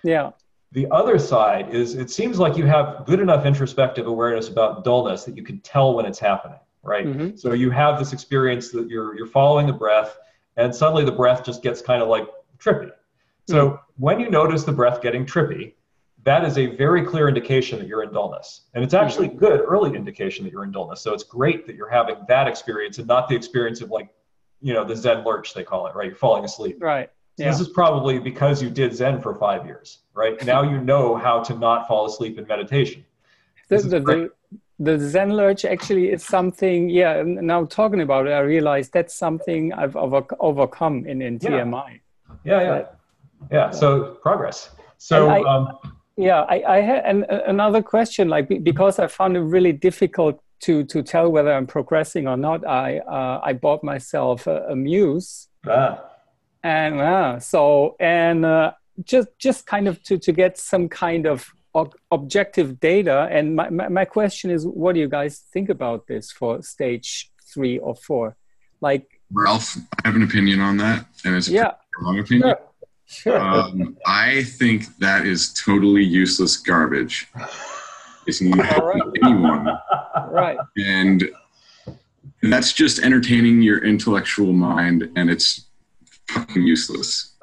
Yeah. 0.02 0.30
The 0.72 0.90
other 0.90 1.18
side 1.18 1.72
is 1.72 1.94
it 1.94 2.10
seems 2.10 2.38
like 2.38 2.56
you 2.56 2.66
have 2.66 3.04
good 3.06 3.20
enough 3.20 3.46
introspective 3.46 4.06
awareness 4.06 4.48
about 4.48 4.84
dullness 4.84 5.24
that 5.24 5.36
you 5.36 5.44
can 5.44 5.60
tell 5.60 5.94
when 5.94 6.04
it's 6.04 6.18
happening, 6.18 6.58
right? 6.82 7.06
Mm-hmm. 7.06 7.36
So 7.36 7.52
you 7.52 7.70
have 7.70 7.98
this 7.98 8.12
experience 8.12 8.70
that 8.70 8.88
you're 8.88 9.16
you're 9.16 9.28
following 9.28 9.68
the 9.68 9.72
breath 9.72 10.16
and 10.56 10.74
suddenly 10.74 11.04
the 11.04 11.12
breath 11.12 11.44
just 11.44 11.62
gets 11.62 11.80
kind 11.80 12.02
of 12.02 12.08
like 12.08 12.26
trippy. 12.58 12.90
So 13.48 13.70
mm-hmm. 13.70 13.76
when 13.96 14.20
you 14.20 14.30
notice 14.30 14.64
the 14.64 14.72
breath 14.72 15.02
getting 15.02 15.26
trippy, 15.26 15.74
that 16.24 16.44
is 16.44 16.56
a 16.56 16.66
very 16.76 17.04
clear 17.04 17.28
indication 17.28 17.78
that 17.78 17.86
you're 17.86 18.02
in 18.02 18.12
dullness. 18.12 18.62
And 18.72 18.82
it's 18.82 18.94
actually 18.94 19.28
mm-hmm. 19.28 19.38
good 19.38 19.60
early 19.60 19.94
indication 19.94 20.44
that 20.44 20.52
you're 20.52 20.64
in 20.64 20.72
dullness. 20.72 21.00
So 21.00 21.12
it's 21.12 21.24
great 21.24 21.66
that 21.66 21.76
you're 21.76 21.90
having 21.90 22.16
that 22.28 22.48
experience 22.48 22.98
and 22.98 23.06
not 23.06 23.28
the 23.28 23.36
experience 23.36 23.82
of 23.82 23.90
like, 23.90 24.08
you 24.62 24.72
know, 24.72 24.84
the 24.84 24.96
Zen 24.96 25.24
lurch, 25.24 25.52
they 25.52 25.62
call 25.62 25.86
it, 25.86 25.94
right? 25.94 26.06
You're 26.06 26.16
falling 26.16 26.44
asleep. 26.44 26.78
Right. 26.80 27.10
So 27.36 27.44
yeah. 27.44 27.50
this 27.50 27.60
is 27.60 27.68
probably 27.68 28.18
because 28.18 28.62
you 28.62 28.70
did 28.70 28.94
Zen 28.94 29.20
for 29.20 29.34
five 29.34 29.66
years, 29.66 29.98
right? 30.14 30.42
Now 30.46 30.62
you 30.62 30.80
know 30.80 31.16
how 31.16 31.40
to 31.42 31.58
not 31.58 31.86
fall 31.88 32.06
asleep 32.06 32.38
in 32.38 32.46
meditation. 32.46 33.04
This, 33.68 33.82
The, 33.82 33.98
the, 33.98 34.00
the, 34.00 34.30
the 34.78 34.98
Zen 34.98 35.32
lurch 35.34 35.64
actually 35.64 36.10
is 36.10 36.24
something, 36.24 36.88
yeah, 36.88 37.22
now 37.24 37.64
talking 37.64 38.00
about 38.00 38.26
it, 38.26 38.32
I 38.32 38.40
realized 38.40 38.92
that's 38.92 39.14
something 39.14 39.72
I've 39.72 39.96
over, 39.96 40.24
overcome 40.40 41.06
in, 41.06 41.22
in 41.22 41.38
TMI. 41.38 42.00
Yeah, 42.44 42.60
yeah. 42.60 42.68
But, 42.68 42.98
yeah, 43.52 43.70
so 43.70 44.16
progress. 44.22 44.70
So, 44.98 45.28
I, 45.28 45.42
um, 45.42 45.78
yeah, 46.16 46.42
I, 46.42 46.76
I 46.76 46.80
had 46.80 47.04
an, 47.04 47.24
another 47.24 47.82
question, 47.82 48.28
like, 48.28 48.48
because 48.64 48.98
I 48.98 49.06
found 49.06 49.36
it 49.36 49.40
really 49.40 49.72
difficult 49.72 50.40
to, 50.62 50.82
to 50.84 51.02
tell 51.02 51.30
whether 51.30 51.52
I'm 51.52 51.66
progressing 51.66 52.26
or 52.26 52.36
not. 52.36 52.66
I, 52.66 52.98
uh, 52.98 53.40
I 53.44 53.52
bought 53.52 53.84
myself 53.84 54.46
a, 54.46 54.66
a 54.70 54.76
Muse. 54.76 55.48
Ah. 55.68 56.02
And 56.62 57.00
uh, 57.00 57.38
so, 57.38 57.94
and 58.00 58.44
uh, 58.44 58.72
just, 59.04 59.28
just 59.38 59.66
kind 59.66 59.86
of 59.86 60.02
to, 60.04 60.18
to 60.18 60.32
get 60.32 60.58
some 60.58 60.88
kind 60.88 61.26
of 61.26 61.52
objective 62.10 62.78
data. 62.80 63.28
And 63.30 63.56
my, 63.56 63.70
my, 63.70 63.88
my, 63.88 64.04
question 64.04 64.50
is, 64.50 64.66
what 64.66 64.94
do 64.94 65.00
you 65.00 65.08
guys 65.08 65.38
think 65.52 65.68
about 65.68 66.06
this 66.06 66.30
for 66.30 66.62
stage 66.62 67.30
three 67.52 67.78
or 67.78 67.94
four? 67.94 68.36
Like, 68.80 69.20
Ralph, 69.32 69.76
I 69.76 70.08
have 70.08 70.16
an 70.16 70.22
opinion 70.22 70.60
on 70.60 70.76
that, 70.78 71.06
and 71.24 71.34
it's 71.34 71.48
a 71.48 71.52
yeah, 71.52 71.72
long 72.00 72.18
opinion. 72.18 72.54
Sure. 73.06 73.38
sure. 73.38 73.40
Um, 73.40 73.96
I 74.06 74.44
think 74.44 74.96
that 74.98 75.26
is 75.26 75.52
totally 75.54 76.04
useless 76.04 76.56
garbage. 76.56 77.26
It's 78.26 78.40
not 78.40 78.78
right. 78.84 79.02
anyone. 79.22 79.68
Right. 80.30 80.58
And 80.76 81.28
that's 82.42 82.72
just 82.72 83.00
entertaining 83.00 83.62
your 83.62 83.84
intellectual 83.84 84.52
mind, 84.52 85.10
and 85.16 85.30
it's 85.30 85.66
fucking 86.28 86.62
useless. 86.62 87.34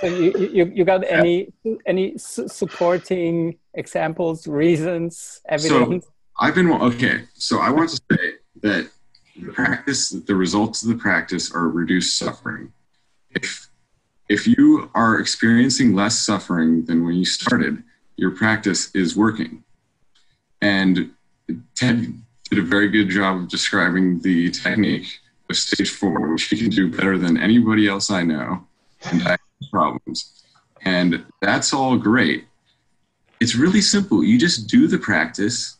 So 0.00 0.06
you, 0.06 0.50
you, 0.52 0.72
you 0.74 0.84
got 0.84 1.04
any 1.04 1.52
any 1.86 2.18
supporting 2.18 3.58
examples, 3.74 4.46
reasons, 4.46 5.40
evidence? 5.48 6.04
So 6.04 6.10
I've 6.38 6.54
been 6.54 6.70
okay. 6.70 7.24
So 7.34 7.60
I 7.60 7.70
want 7.70 7.90
to 7.90 7.96
say 7.96 8.32
that 8.62 8.90
the 9.36 9.52
practice, 9.52 10.10
the 10.10 10.34
results 10.34 10.82
of 10.82 10.88
the 10.88 10.96
practice 10.96 11.54
are 11.54 11.68
reduced 11.68 12.18
suffering. 12.18 12.72
If 13.30 13.68
if 14.28 14.46
you 14.46 14.90
are 14.94 15.18
experiencing 15.18 15.94
less 15.94 16.18
suffering 16.18 16.84
than 16.84 17.04
when 17.04 17.14
you 17.14 17.24
started, 17.24 17.82
your 18.16 18.32
practice 18.32 18.90
is 18.94 19.16
working. 19.16 19.62
And 20.60 21.10
Ted 21.74 22.12
did 22.50 22.58
a 22.58 22.62
very 22.62 22.88
good 22.88 23.08
job 23.08 23.36
of 23.36 23.48
describing 23.48 24.20
the 24.20 24.50
technique 24.50 25.20
stage 25.54 25.90
four, 25.90 26.32
which 26.32 26.44
he 26.44 26.56
can 26.56 26.70
do 26.70 26.90
better 26.90 27.18
than 27.18 27.36
anybody 27.36 27.88
else 27.88 28.10
I 28.10 28.22
know, 28.22 28.66
and 29.10 29.22
I 29.22 29.30
have 29.30 29.70
problems. 29.70 30.44
And 30.84 31.24
that's 31.40 31.72
all 31.72 31.96
great 31.96 32.46
it's 33.40 33.54
really 33.54 33.80
simple. 33.80 34.24
You 34.24 34.38
just 34.38 34.68
do 34.68 34.86
the 34.86 34.98
practice, 34.98 35.76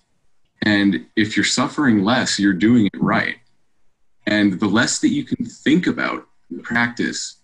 and 0.62 1.06
if 1.16 1.36
you're 1.36 1.44
suffering 1.44 2.04
less, 2.04 2.38
you're 2.38 2.52
doing 2.52 2.86
it 2.86 3.00
right. 3.00 3.36
And 4.26 4.58
the 4.60 4.66
less 4.66 4.98
that 5.00 5.08
you 5.08 5.24
can 5.24 5.46
think 5.46 5.86
about 5.86 6.26
the 6.50 6.62
practice, 6.62 7.36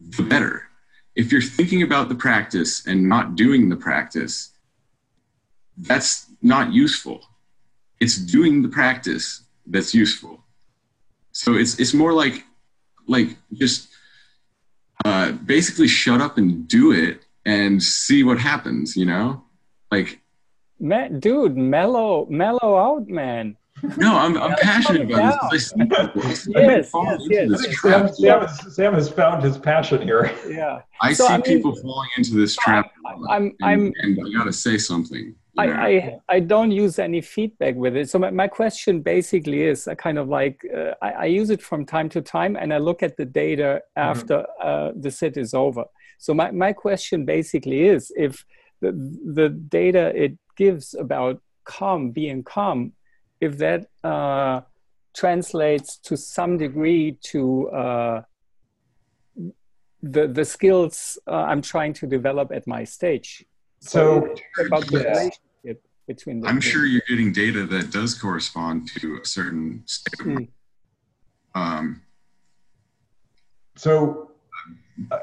the 0.00 0.22
better. 0.22 0.64
If 1.14 1.32
you're 1.32 1.42
thinking 1.42 1.82
about 1.82 2.08
the 2.08 2.14
practice 2.14 2.86
and 2.86 3.08
not 3.08 3.36
doing 3.36 3.68
the 3.68 3.76
practice, 3.76 4.50
that's 5.76 6.26
not 6.42 6.72
useful. 6.72 7.20
It's 8.00 8.16
doing 8.16 8.62
the 8.62 8.68
practice 8.68 9.44
that's 9.66 9.94
useful. 9.94 10.42
So 11.36 11.52
it's 11.52 11.78
it's 11.78 11.92
more 11.92 12.14
like 12.14 12.44
like 13.06 13.36
just 13.52 13.88
uh, 15.04 15.32
basically 15.32 15.86
shut 15.86 16.22
up 16.22 16.38
and 16.38 16.66
do 16.66 16.92
it 16.92 17.26
and 17.44 17.80
see 17.82 18.24
what 18.24 18.38
happens, 18.38 18.96
you 18.96 19.04
know? 19.04 19.44
Like 19.92 20.22
man, 20.80 21.20
dude, 21.20 21.54
mellow 21.54 22.26
mellow 22.30 22.78
out, 22.78 23.06
man. 23.08 23.58
No, 23.98 24.16
I'm, 24.16 24.38
I'm 24.38 24.56
passionate 24.56 25.10
about 25.10 25.50
this. 25.50 25.74
I 25.78 25.84
yes, 26.48 26.90
yes, 26.94 27.20
yes. 27.28 27.80
Sam, 27.82 28.08
Sam, 28.08 28.40
has, 28.40 28.74
Sam, 28.74 28.94
has 28.94 29.10
found 29.10 29.42
his 29.42 29.58
passion 29.58 30.00
here. 30.00 30.34
Yeah. 30.48 30.80
I 31.02 31.12
so, 31.12 31.26
see 31.26 31.34
I 31.34 31.36
mean, 31.36 31.42
people 31.44 31.76
falling 31.76 32.08
into 32.16 32.32
this 32.32 32.56
trap. 32.56 32.90
I'm, 33.28 33.42
and, 33.42 33.54
I'm, 33.60 33.92
and 34.00 34.18
I 34.26 34.38
gotta 34.38 34.54
say 34.54 34.78
something. 34.78 35.34
I, 35.58 35.66
I, 35.88 36.18
I 36.28 36.40
don't 36.40 36.70
use 36.70 36.98
any 36.98 37.20
feedback 37.20 37.74
with 37.76 37.96
it. 37.96 38.10
So 38.10 38.18
my, 38.18 38.30
my 38.30 38.48
question 38.48 39.00
basically 39.00 39.62
is 39.62 39.88
I 39.88 39.94
kind 39.94 40.18
of 40.18 40.28
like 40.28 40.60
uh, 40.74 40.92
I, 41.00 41.10
I, 41.10 41.24
use 41.26 41.50
it 41.50 41.62
from 41.62 41.86
time 41.86 42.08
to 42.10 42.20
time 42.20 42.56
and 42.56 42.72
I 42.74 42.78
look 42.78 43.02
at 43.02 43.16
the 43.16 43.24
data 43.24 43.80
mm-hmm. 43.96 44.10
after 44.10 44.38
mm-hmm. 44.38 44.68
uh, 44.68 44.92
the 44.96 45.10
sit 45.10 45.36
is 45.36 45.54
over. 45.54 45.84
So 46.18 46.34
my, 46.34 46.50
my 46.50 46.72
question 46.72 47.24
basically 47.24 47.86
is 47.86 48.12
if 48.16 48.44
the, 48.80 48.92
the 49.34 49.48
data 49.48 50.12
it 50.14 50.36
gives 50.56 50.94
about 50.94 51.40
calm, 51.64 52.10
being 52.10 52.42
calm, 52.42 52.92
if 53.40 53.58
that 53.58 53.86
uh, 54.04 54.60
translates 55.14 55.96
to 55.98 56.16
some 56.16 56.58
degree 56.58 57.18
to 57.22 57.68
uh, 57.70 58.22
the, 60.02 60.28
the 60.28 60.44
skills 60.44 61.18
uh, 61.26 61.32
I'm 61.32 61.62
trying 61.62 61.94
to 61.94 62.06
develop 62.06 62.52
at 62.52 62.66
my 62.66 62.84
stage. 62.84 63.44
So, 63.86 64.34
so 64.56 64.66
about 64.66 64.86
the 64.86 64.98
relationship 64.98 65.82
between 66.06 66.40
the 66.40 66.48
I'm 66.48 66.60
two. 66.60 66.68
sure 66.68 66.86
you're 66.86 67.02
getting 67.08 67.32
data 67.32 67.64
that 67.66 67.92
does 67.92 68.14
correspond 68.14 68.88
to 69.00 69.20
a 69.22 69.26
certain 69.26 69.82
state. 69.86 70.26
Mm. 70.26 70.48
Um, 71.54 72.02
so, 73.76 74.32
uh, 75.10 75.18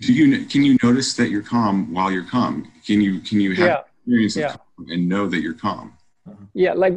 do 0.00 0.12
you 0.12 0.46
can 0.46 0.62
you 0.62 0.78
notice 0.82 1.14
that 1.14 1.30
you're 1.30 1.42
calm 1.42 1.92
while 1.92 2.10
you're 2.10 2.24
calm? 2.24 2.70
Can 2.86 3.00
you 3.00 3.20
can 3.20 3.40
you 3.40 3.54
have 3.54 3.66
Yeah. 3.66 3.80
experience 3.98 4.36
of 4.36 4.40
Yeah. 4.42 4.56
calm 4.56 4.90
and 4.90 5.08
know 5.08 5.26
that 5.28 5.40
you're 5.40 5.54
calm? 5.54 5.96
yeah 6.54 6.72
like 6.74 6.96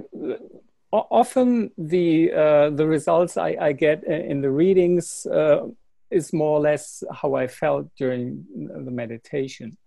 often 0.91 1.71
the 1.77 2.31
uh, 2.31 2.69
the 2.69 2.85
results 2.85 3.35
I, 3.35 3.57
I 3.59 3.71
get 3.73 4.03
in 4.03 4.41
the 4.41 4.51
readings 4.51 5.25
uh, 5.25 5.67
is 6.11 6.31
more 6.31 6.57
or 6.57 6.61
less 6.61 7.03
how 7.11 7.33
I 7.33 7.47
felt 7.47 7.87
during 7.97 8.45
the 8.85 8.91
meditation. 8.91 9.77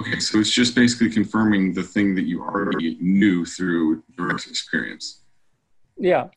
Okay, 0.00 0.20
so 0.20 0.38
it's 0.38 0.50
just 0.50 0.74
basically 0.74 1.10
confirming 1.10 1.72
the 1.74 1.82
thing 1.82 2.14
that 2.14 2.24
you 2.24 2.42
already 2.42 2.96
knew 3.00 3.44
through 3.44 4.02
direct 4.16 4.46
experience. 4.46 5.22
Yeah. 5.96 6.28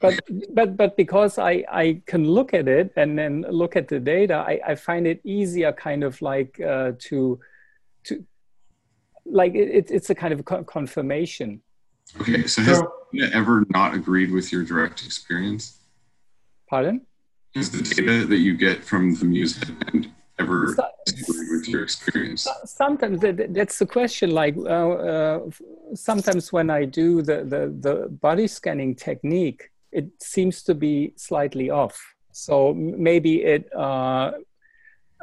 But 0.00 0.20
but 0.52 0.76
but 0.76 0.96
because 0.96 1.38
I, 1.38 1.64
I 1.70 2.02
can 2.06 2.24
look 2.24 2.54
at 2.54 2.68
it 2.68 2.92
and 2.96 3.18
then 3.18 3.42
look 3.48 3.74
at 3.76 3.88
the 3.88 3.98
data, 4.00 4.34
I, 4.34 4.60
I 4.66 4.74
find 4.76 5.06
it 5.06 5.20
easier 5.24 5.72
kind 5.72 6.04
of 6.04 6.20
like 6.22 6.60
uh, 6.60 6.92
to 7.10 7.40
to 8.04 8.24
like 9.24 9.54
it, 9.54 9.68
it- 9.78 9.90
it's 9.90 10.10
a 10.10 10.14
kind 10.14 10.32
of 10.32 10.44
confirmation. 10.66 11.60
Okay, 12.20 12.46
so 12.46 12.62
has 12.62 12.78
So- 12.78 12.92
data 13.12 13.30
ever 13.34 13.64
not 13.70 13.94
agreed 13.94 14.30
with 14.30 14.52
your 14.52 14.62
direct 14.64 15.04
experience? 15.04 15.78
Pardon? 16.68 17.00
Is 17.54 17.70
the 17.70 17.82
data 17.82 18.24
that 18.26 18.38
you 18.38 18.56
get 18.56 18.84
from 18.84 19.14
the 19.14 19.24
muse 19.24 19.56
headband 19.56 20.12
ever 20.38 20.74
So- 20.74 20.88
with 21.52 21.68
your 21.68 21.82
experience? 21.82 22.46
sometimes 22.64 23.20
that, 23.20 23.54
that's 23.54 23.78
the 23.78 23.86
question 23.86 24.30
like 24.30 24.56
uh, 24.56 24.90
uh, 25.12 25.50
sometimes 25.94 26.52
when 26.52 26.70
i 26.70 26.84
do 26.84 27.22
the, 27.22 27.38
the, 27.44 27.62
the 27.80 28.08
body 28.08 28.46
scanning 28.46 28.94
technique 28.94 29.70
it 29.92 30.06
seems 30.20 30.62
to 30.62 30.74
be 30.74 31.12
slightly 31.16 31.70
off 31.70 31.98
so 32.32 32.72
maybe 32.74 33.42
it 33.42 33.68
uh, 33.74 34.30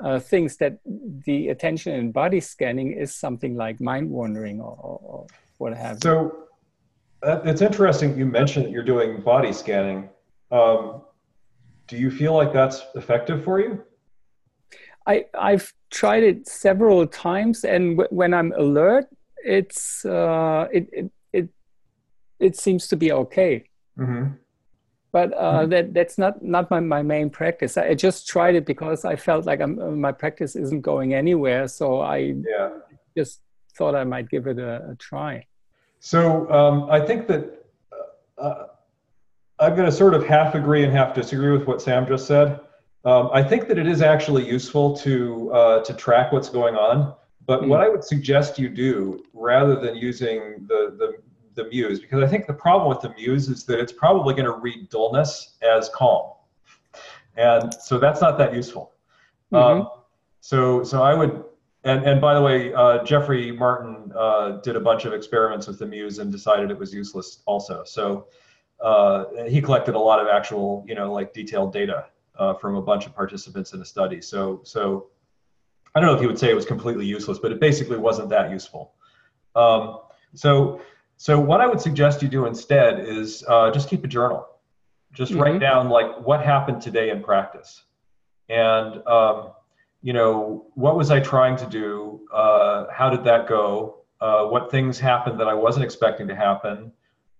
uh, 0.04 0.20
thinks 0.20 0.58
that 0.58 0.80
the 1.26 1.50
attention 1.50 1.94
in 1.94 2.12
body 2.12 2.40
scanning 2.40 2.92
is 2.92 3.16
something 3.16 3.56
like 3.56 3.80
mind 3.80 4.10
wandering 4.10 4.60
or, 4.60 4.78
or, 4.82 5.00
or 5.04 5.28
what 5.58 5.74
have 5.74 5.96
you. 5.96 6.00
So 6.02 6.38
uh, 7.24 7.40
it's 7.46 7.62
interesting 7.62 8.18
you 8.18 8.26
mentioned 8.26 8.66
that 8.66 8.72
you're 8.72 8.84
doing 8.84 9.22
body 9.22 9.54
scanning. 9.54 10.10
Um, 10.52 11.02
do 11.88 11.98
you 11.98 12.12
feel 12.12 12.34
like 12.34 12.52
that's 12.52 12.84
effective 12.96 13.44
for 13.44 13.60
you? 13.60 13.82
I, 15.08 15.26
I've 15.38 15.74
tried 15.92 16.24
it 16.24 16.48
several 16.48 17.06
times, 17.08 17.64
and 17.64 17.98
w- 17.98 18.10
when 18.10 18.34
I'm 18.34 18.52
alert, 18.54 19.06
it's 19.44 20.04
uh, 20.06 20.68
it, 20.72 20.90
it 20.92 21.12
it 21.32 21.50
it 22.40 22.56
seems 22.58 22.88
to 22.88 22.96
be 22.96 23.12
okay. 23.12 23.70
Mm-hmm. 23.98 24.34
But 25.12 25.32
uh, 25.34 25.66
that 25.68 25.94
that's 25.94 26.18
not 26.18 26.44
not 26.44 26.70
my, 26.72 26.80
my 26.80 27.02
main 27.04 27.30
practice. 27.30 27.78
I, 27.78 27.90
I 27.90 27.94
just 27.94 28.28
tried 28.28 28.56
it 28.56 28.66
because 28.66 29.06
I 29.06 29.16
felt 29.16 29.46
like 29.46 29.62
I'm, 29.62 29.80
uh, 29.80 29.92
my 29.92 30.12
practice 30.12 30.56
isn't 30.56 30.82
going 30.82 31.14
anywhere, 31.14 31.68
so 31.68 32.02
I 32.02 32.18
Yeah. 32.58 32.70
just 33.18 33.42
thought 33.78 33.96
I 33.96 34.04
might 34.04 34.30
give 34.30 34.48
it 34.48 34.58
a, 34.60 34.90
a 34.92 34.96
try. 34.96 35.46
So 36.00 36.52
um, 36.52 36.90
I 36.90 37.00
think 37.00 37.28
that 37.28 37.66
uh, 38.38 38.66
I'm 39.60 39.76
going 39.76 39.86
to 39.86 39.92
sort 39.92 40.14
of 40.14 40.26
half 40.26 40.56
agree 40.56 40.84
and 40.84 40.92
half 40.92 41.14
disagree 41.14 41.52
with 41.52 41.66
what 41.68 41.82
Sam 41.82 42.06
just 42.08 42.26
said. 42.28 42.60
Um, 43.06 43.30
I 43.32 43.44
think 43.44 43.68
that 43.68 43.78
it 43.78 43.88
is 43.88 44.02
actually 44.02 44.48
useful 44.48 44.98
to 44.98 45.52
uh, 45.54 45.84
to 45.84 45.94
track 45.94 46.32
what's 46.32 46.50
going 46.50 46.76
on. 46.76 47.14
But 47.46 47.68
what 47.68 47.80
I 47.80 47.88
would 47.88 48.04
suggest 48.04 48.58
you 48.58 48.70
do, 48.70 49.24
rather 49.34 49.76
than 49.76 49.96
using 49.96 50.66
the, 50.68 50.96
the 50.98 51.18
the 51.54 51.70
muse, 51.70 52.00
because 52.00 52.24
I 52.24 52.28
think 52.28 52.48
the 52.48 52.54
problem 52.54 52.90
with 52.90 53.02
the 53.02 53.14
muse 53.14 53.48
is 53.48 53.64
that 53.66 53.80
it's 53.80 53.94
probably 53.94 54.34
going 54.34 54.46
to 54.46 54.58
read 54.58 54.90
dullness 54.90 55.58
as 55.62 55.90
calm, 55.90 56.32
and 57.38 57.72
so 57.76 58.00
that's 58.00 58.22
not 58.22 58.40
that 58.40 58.54
useful. 58.54 58.94
Um, 59.52 59.88
so 60.42 60.84
so 60.84 61.04
I 61.04 61.14
would 61.14 61.46
and, 61.84 62.04
and 62.04 62.20
by 62.20 62.34
the 62.34 62.42
way, 62.42 62.74
uh, 62.74 63.04
Jeffrey 63.04 63.52
Martin 63.52 64.12
uh, 64.18 64.58
did 64.64 64.76
a 64.76 64.80
bunch 64.80 65.06
of 65.06 65.14
experiments 65.14 65.68
with 65.68 65.78
the 65.78 65.86
Muse 65.86 66.18
and 66.18 66.32
decided 66.32 66.72
it 66.72 66.80
was 66.80 66.92
useless 66.92 67.44
also. 67.46 67.84
So 67.86 68.26
uh, 68.80 69.26
he 69.48 69.62
collected 69.62 69.94
a 69.94 70.00
lot 70.00 70.20
of 70.20 70.28
actual, 70.28 70.84
you 70.88 70.96
know, 70.96 71.14
like 71.14 71.32
detailed 71.32 71.72
data 71.72 72.08
uh, 72.38 72.54
from 72.56 72.76
a 72.76 72.82
bunch 72.82 73.06
of 73.06 73.16
participants 73.16 73.74
in 73.74 73.82
a 73.82 73.86
study. 73.86 74.22
So, 74.22 74.62
so 74.64 75.08
I 75.94 76.00
don't 76.00 76.08
know 76.10 76.16
if 76.16 76.22
you 76.22 76.28
would 76.28 76.40
say 76.40 76.50
it 76.50 76.56
was 76.56 76.66
completely 76.66 77.06
useless, 77.06 77.40
but 77.40 77.52
it 77.52 77.60
basically 77.60 77.98
wasn't 77.98 78.30
that 78.30 78.52
useful. 78.52 78.94
Um, 79.56 80.00
so, 80.34 80.82
so 81.18 81.40
what 81.40 81.62
I 81.62 81.68
would 81.68 81.80
suggest 81.80 82.22
you 82.22 82.28
do 82.28 82.46
instead 82.46 83.00
is 83.00 83.44
uh, 83.48 83.72
just 83.72 83.90
keep 83.90 84.04
a 84.04 84.08
journal. 84.08 84.46
Just 85.14 85.34
write 85.34 85.54
Mhm. 85.56 85.60
down 85.62 85.90
like 85.90 86.20
what 86.28 86.42
happened 86.42 86.82
today 86.82 87.10
in 87.10 87.24
practice, 87.24 87.86
and 88.50 89.06
um, 89.08 89.52
you 90.02 90.12
know, 90.12 90.66
what 90.76 90.98
was 90.98 91.10
I 91.10 91.22
trying 91.22 91.56
to 91.56 91.66
do? 91.66 92.28
Uh, 92.34 92.88
how 92.92 93.10
did 93.10 93.24
that 93.24 93.48
go? 93.48 94.00
Uh, 94.20 94.46
what 94.48 94.70
things 94.70 95.00
happened 95.00 95.40
that 95.40 95.48
I 95.48 95.54
wasn't 95.54 95.86
expecting 95.86 96.28
to 96.28 96.36
happen? 96.36 96.92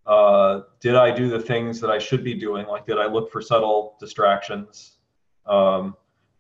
Uh, 0.06 0.62
did 0.80 0.96
I 0.96 1.10
do 1.12 1.30
the 1.30 1.40
things 1.40 1.80
that 1.82 1.90
I 1.90 1.98
should 1.98 2.24
be 2.24 2.34
doing? 2.36 2.68
Like, 2.68 2.86
did 2.86 2.98
I 2.98 3.08
look 3.08 3.32
for 3.32 3.42
subtle 3.42 3.96
distractions? 4.00 4.98
Um, 5.46 5.96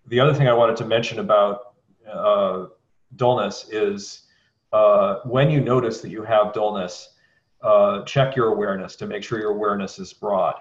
the 0.07 0.20
other 0.20 0.34
thing 0.34 0.47
I 0.47 0.53
wanted 0.53 0.76
to 0.78 0.86
mention 0.86 1.20
about 1.20 1.74
uh, 2.07 2.68
dullness 3.16 3.68
is 3.72 4.24
uh, 4.72 5.20
when 5.24 5.49
you 5.49 5.61
notice 5.61 6.01
that 6.01 6.09
you 6.09 6.24
have 6.24 6.53
dullness, 6.53 7.13
uh, 7.61 8.03
check 8.03 8.36
your 8.36 8.49
awareness 8.49 8.95
to 8.97 9.07
make 9.07 9.24
sure 9.24 9.39
your 9.39 9.51
awareness 9.51 9.97
is 9.99 10.13
broad. 10.13 10.55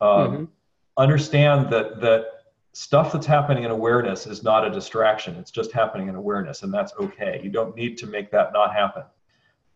Um, 0.00 0.08
Mhm. 0.10 0.48
Understand 0.98 1.70
that 1.70 2.02
that 2.02 2.26
stuff 2.74 3.12
that's 3.12 3.24
happening 3.24 3.64
in 3.64 3.70
awareness 3.70 4.26
is 4.26 4.42
not 4.42 4.66
a 4.66 4.70
distraction. 4.70 5.36
It's 5.36 5.50
just 5.50 5.72
happening 5.72 6.08
in 6.08 6.16
awareness, 6.16 6.64
and 6.64 6.74
that's 6.74 6.92
okay. 7.00 7.40
You 7.42 7.48
don't 7.48 7.74
need 7.74 7.96
to 7.98 8.06
make 8.06 8.30
that 8.32 8.52
not 8.52 8.74
happen. 8.74 9.04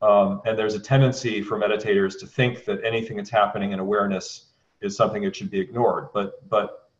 Um, 0.03 0.43
and 0.45 0.59
there's 0.59 0.75
a 0.75 0.81
tendency 0.81 1.43
for 1.43 1.59
meditators 1.59 2.19
to 2.21 2.27
think 2.27 2.65
that 2.67 2.85
anything 2.85 3.17
that's 3.17 3.31
happening 3.31 3.73
in 3.73 3.79
awareness 3.79 4.47
is 4.83 4.97
something 4.97 5.23
that 5.23 5.35
should 5.35 5.51
be 5.51 5.59
ignored, 5.59 6.09
but 6.13 6.49
but 6.51 6.91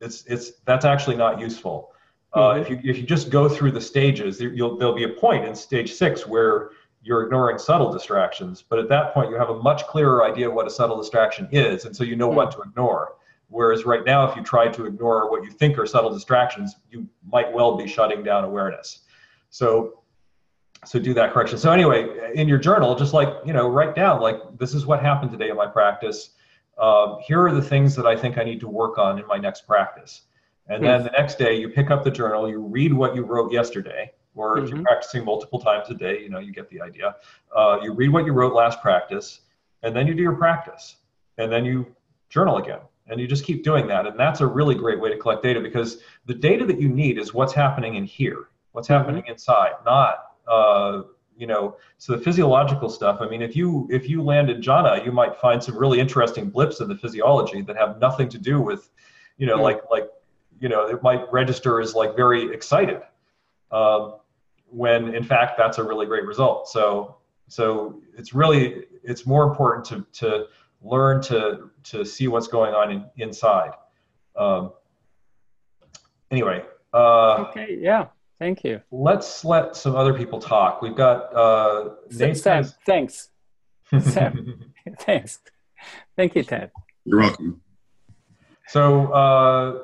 it's 0.00 0.24
it's 0.26 0.52
that's 0.64 0.84
actually 0.84 1.16
not 1.16 1.40
useful. 1.40 1.92
Uh, 2.32 2.54
Mhm. 2.54 2.60
If 2.60 2.70
you 2.70 2.80
if 2.84 2.96
you 2.98 3.04
just 3.04 3.30
go 3.30 3.48
through 3.48 3.70
the 3.72 3.80
stages, 3.80 4.38
there, 4.38 4.52
you'll, 4.52 4.76
there'll 4.76 4.94
be 4.94 5.04
a 5.04 5.08
point 5.08 5.44
in 5.44 5.54
stage 5.54 5.92
six 5.92 6.26
where 6.26 6.70
you're 7.02 7.22
ignoring 7.22 7.56
subtle 7.56 7.92
distractions, 7.92 8.64
but 8.68 8.80
at 8.80 8.88
that 8.88 9.14
point 9.14 9.30
you 9.30 9.36
have 9.36 9.50
a 9.50 9.62
much 9.62 9.84
clearer 9.86 10.24
idea 10.24 10.48
of 10.48 10.54
what 10.54 10.66
a 10.66 10.70
subtle 10.70 10.96
distraction 10.96 11.48
is, 11.52 11.84
and 11.84 11.94
so 11.94 12.02
you 12.02 12.16
know 12.16 12.28
what 12.28 12.50
to 12.50 12.60
ignore. 12.62 13.14
Whereas 13.48 13.86
right 13.86 14.04
now, 14.04 14.28
if 14.28 14.34
you 14.34 14.42
try 14.42 14.66
to 14.66 14.86
ignore 14.86 15.30
what 15.30 15.44
you 15.44 15.50
think 15.50 15.78
are 15.78 15.86
subtle 15.86 16.12
distractions, 16.12 16.74
you 16.90 17.06
might 17.24 17.52
well 17.52 17.76
be 17.76 17.86
shutting 17.86 18.24
down 18.24 18.42
awareness. 18.42 19.04
So, 19.50 20.02
so 20.86 20.98
do 20.98 21.14
that 21.14 21.32
correction. 21.32 21.58
So 21.58 21.72
anyway, 21.72 22.32
in 22.34 22.48
your 22.48 22.58
journal, 22.58 22.94
just 22.94 23.12
like 23.12 23.28
you 23.44 23.52
know, 23.52 23.68
write 23.68 23.94
down 23.94 24.20
like 24.20 24.36
this 24.58 24.74
is 24.74 24.86
what 24.86 25.00
happened 25.00 25.30
today 25.30 25.50
in 25.50 25.56
my 25.56 25.66
practice. 25.66 26.30
Um, 26.78 27.18
here 27.22 27.42
are 27.46 27.52
the 27.52 27.62
things 27.62 27.94
that 27.96 28.06
I 28.06 28.16
think 28.16 28.38
I 28.38 28.44
need 28.44 28.60
to 28.60 28.68
work 28.68 28.98
on 28.98 29.18
in 29.18 29.26
my 29.26 29.38
next 29.38 29.66
practice. 29.66 30.22
And 30.68 30.84
then 30.84 31.04
the 31.04 31.10
next 31.10 31.38
day, 31.38 31.54
you 31.54 31.68
pick 31.68 31.90
up 31.90 32.02
the 32.02 32.10
journal, 32.10 32.50
you 32.50 32.60
read 32.60 32.92
what 32.92 33.14
you 33.14 33.22
wrote 33.22 33.52
yesterday, 33.52 34.10
or 34.34 34.58
if 34.58 34.68
you're 34.68 34.78
Mhm. 34.78 34.84
practicing 34.84 35.24
multiple 35.24 35.60
times 35.60 35.88
a 35.90 35.94
day, 35.94 36.20
you 36.20 36.28
know, 36.28 36.40
you 36.40 36.52
get 36.52 36.68
the 36.68 36.82
idea. 36.82 37.14
Uh, 37.54 37.78
you 37.82 37.92
read 37.92 38.10
what 38.10 38.26
you 38.26 38.32
wrote 38.32 38.52
last 38.52 38.82
practice, 38.82 39.42
and 39.84 39.94
then 39.94 40.06
you 40.06 40.14
do 40.14 40.22
your 40.22 40.34
practice, 40.34 40.96
and 41.38 41.50
then 41.50 41.64
you 41.64 41.86
journal 42.28 42.58
again 42.58 42.80
and 43.08 43.20
you 43.20 43.26
just 43.26 43.44
keep 43.44 43.62
doing 43.62 43.86
that 43.86 44.06
and 44.06 44.18
that's 44.18 44.40
a 44.40 44.46
really 44.46 44.74
great 44.74 45.00
way 45.00 45.08
to 45.08 45.16
collect 45.16 45.42
data 45.42 45.60
because 45.60 46.02
the 46.26 46.34
data 46.34 46.66
that 46.66 46.80
you 46.80 46.88
need 46.88 47.18
is 47.18 47.32
what's 47.32 47.52
happening 47.52 47.94
in 47.94 48.04
here 48.04 48.48
what's 48.72 48.88
happening 48.88 49.22
inside 49.28 49.72
not 49.84 50.32
uh, 50.48 51.02
you 51.36 51.46
know 51.46 51.76
so 51.98 52.16
the 52.16 52.22
physiological 52.22 52.88
stuff 52.88 53.18
i 53.20 53.28
mean 53.28 53.42
if 53.42 53.54
you 53.54 53.86
if 53.90 54.08
you 54.08 54.22
land 54.22 54.48
in 54.48 54.60
jhana 54.60 55.04
you 55.04 55.12
might 55.12 55.36
find 55.36 55.62
some 55.62 55.76
really 55.76 56.00
interesting 56.00 56.48
blips 56.48 56.80
in 56.80 56.88
the 56.88 56.96
physiology 56.96 57.60
that 57.60 57.76
have 57.76 57.98
nothing 58.00 58.28
to 58.28 58.38
do 58.38 58.60
with 58.60 58.90
you 59.36 59.46
know 59.46 59.56
Hmm. 59.56 59.62
like 59.62 59.80
like 59.90 60.08
you 60.60 60.68
know 60.68 60.86
it 60.86 61.02
might 61.02 61.30
register 61.30 61.80
as 61.80 61.94
like 61.94 62.16
very 62.16 62.52
excited 62.54 63.02
um, 63.70 64.14
when 64.70 65.14
in 65.14 65.22
fact 65.22 65.58
that's 65.58 65.78
a 65.78 65.84
really 65.84 66.06
great 66.06 66.24
result 66.24 66.68
so 66.68 67.16
so 67.48 68.00
it's 68.16 68.32
really 68.34 68.84
it's 69.04 69.26
more 69.26 69.44
important 69.44 69.84
to 69.84 70.06
to 70.12 70.46
learn 70.82 71.20
to 71.22 71.70
to 71.84 72.04
see 72.04 72.28
what's 72.28 72.48
going 72.48 72.74
on 72.74 72.90
in, 72.92 73.04
inside. 73.16 73.70
Um, 74.36 74.72
anyway, 76.30 76.64
uh, 76.92 77.46
Okay, 77.48 77.78
yeah, 77.80 78.06
thank 78.38 78.64
you. 78.64 78.80
let's 78.90 79.44
let 79.44 79.76
some 79.76 79.94
other 79.94 80.14
people 80.14 80.38
talk. 80.40 80.82
We've 80.82 80.96
got 80.96 81.34
uh, 81.34 81.90
Nate. 82.10 82.36
Sam, 82.36 82.64
thanks. 82.84 83.30
Sam. 84.00 84.72
Thanks. 85.00 85.40
Thank 86.16 86.34
you, 86.34 86.42
Ted. 86.42 86.70
You're 87.04 87.20
welcome. 87.20 87.60
So 88.68 89.12
uh, 89.12 89.78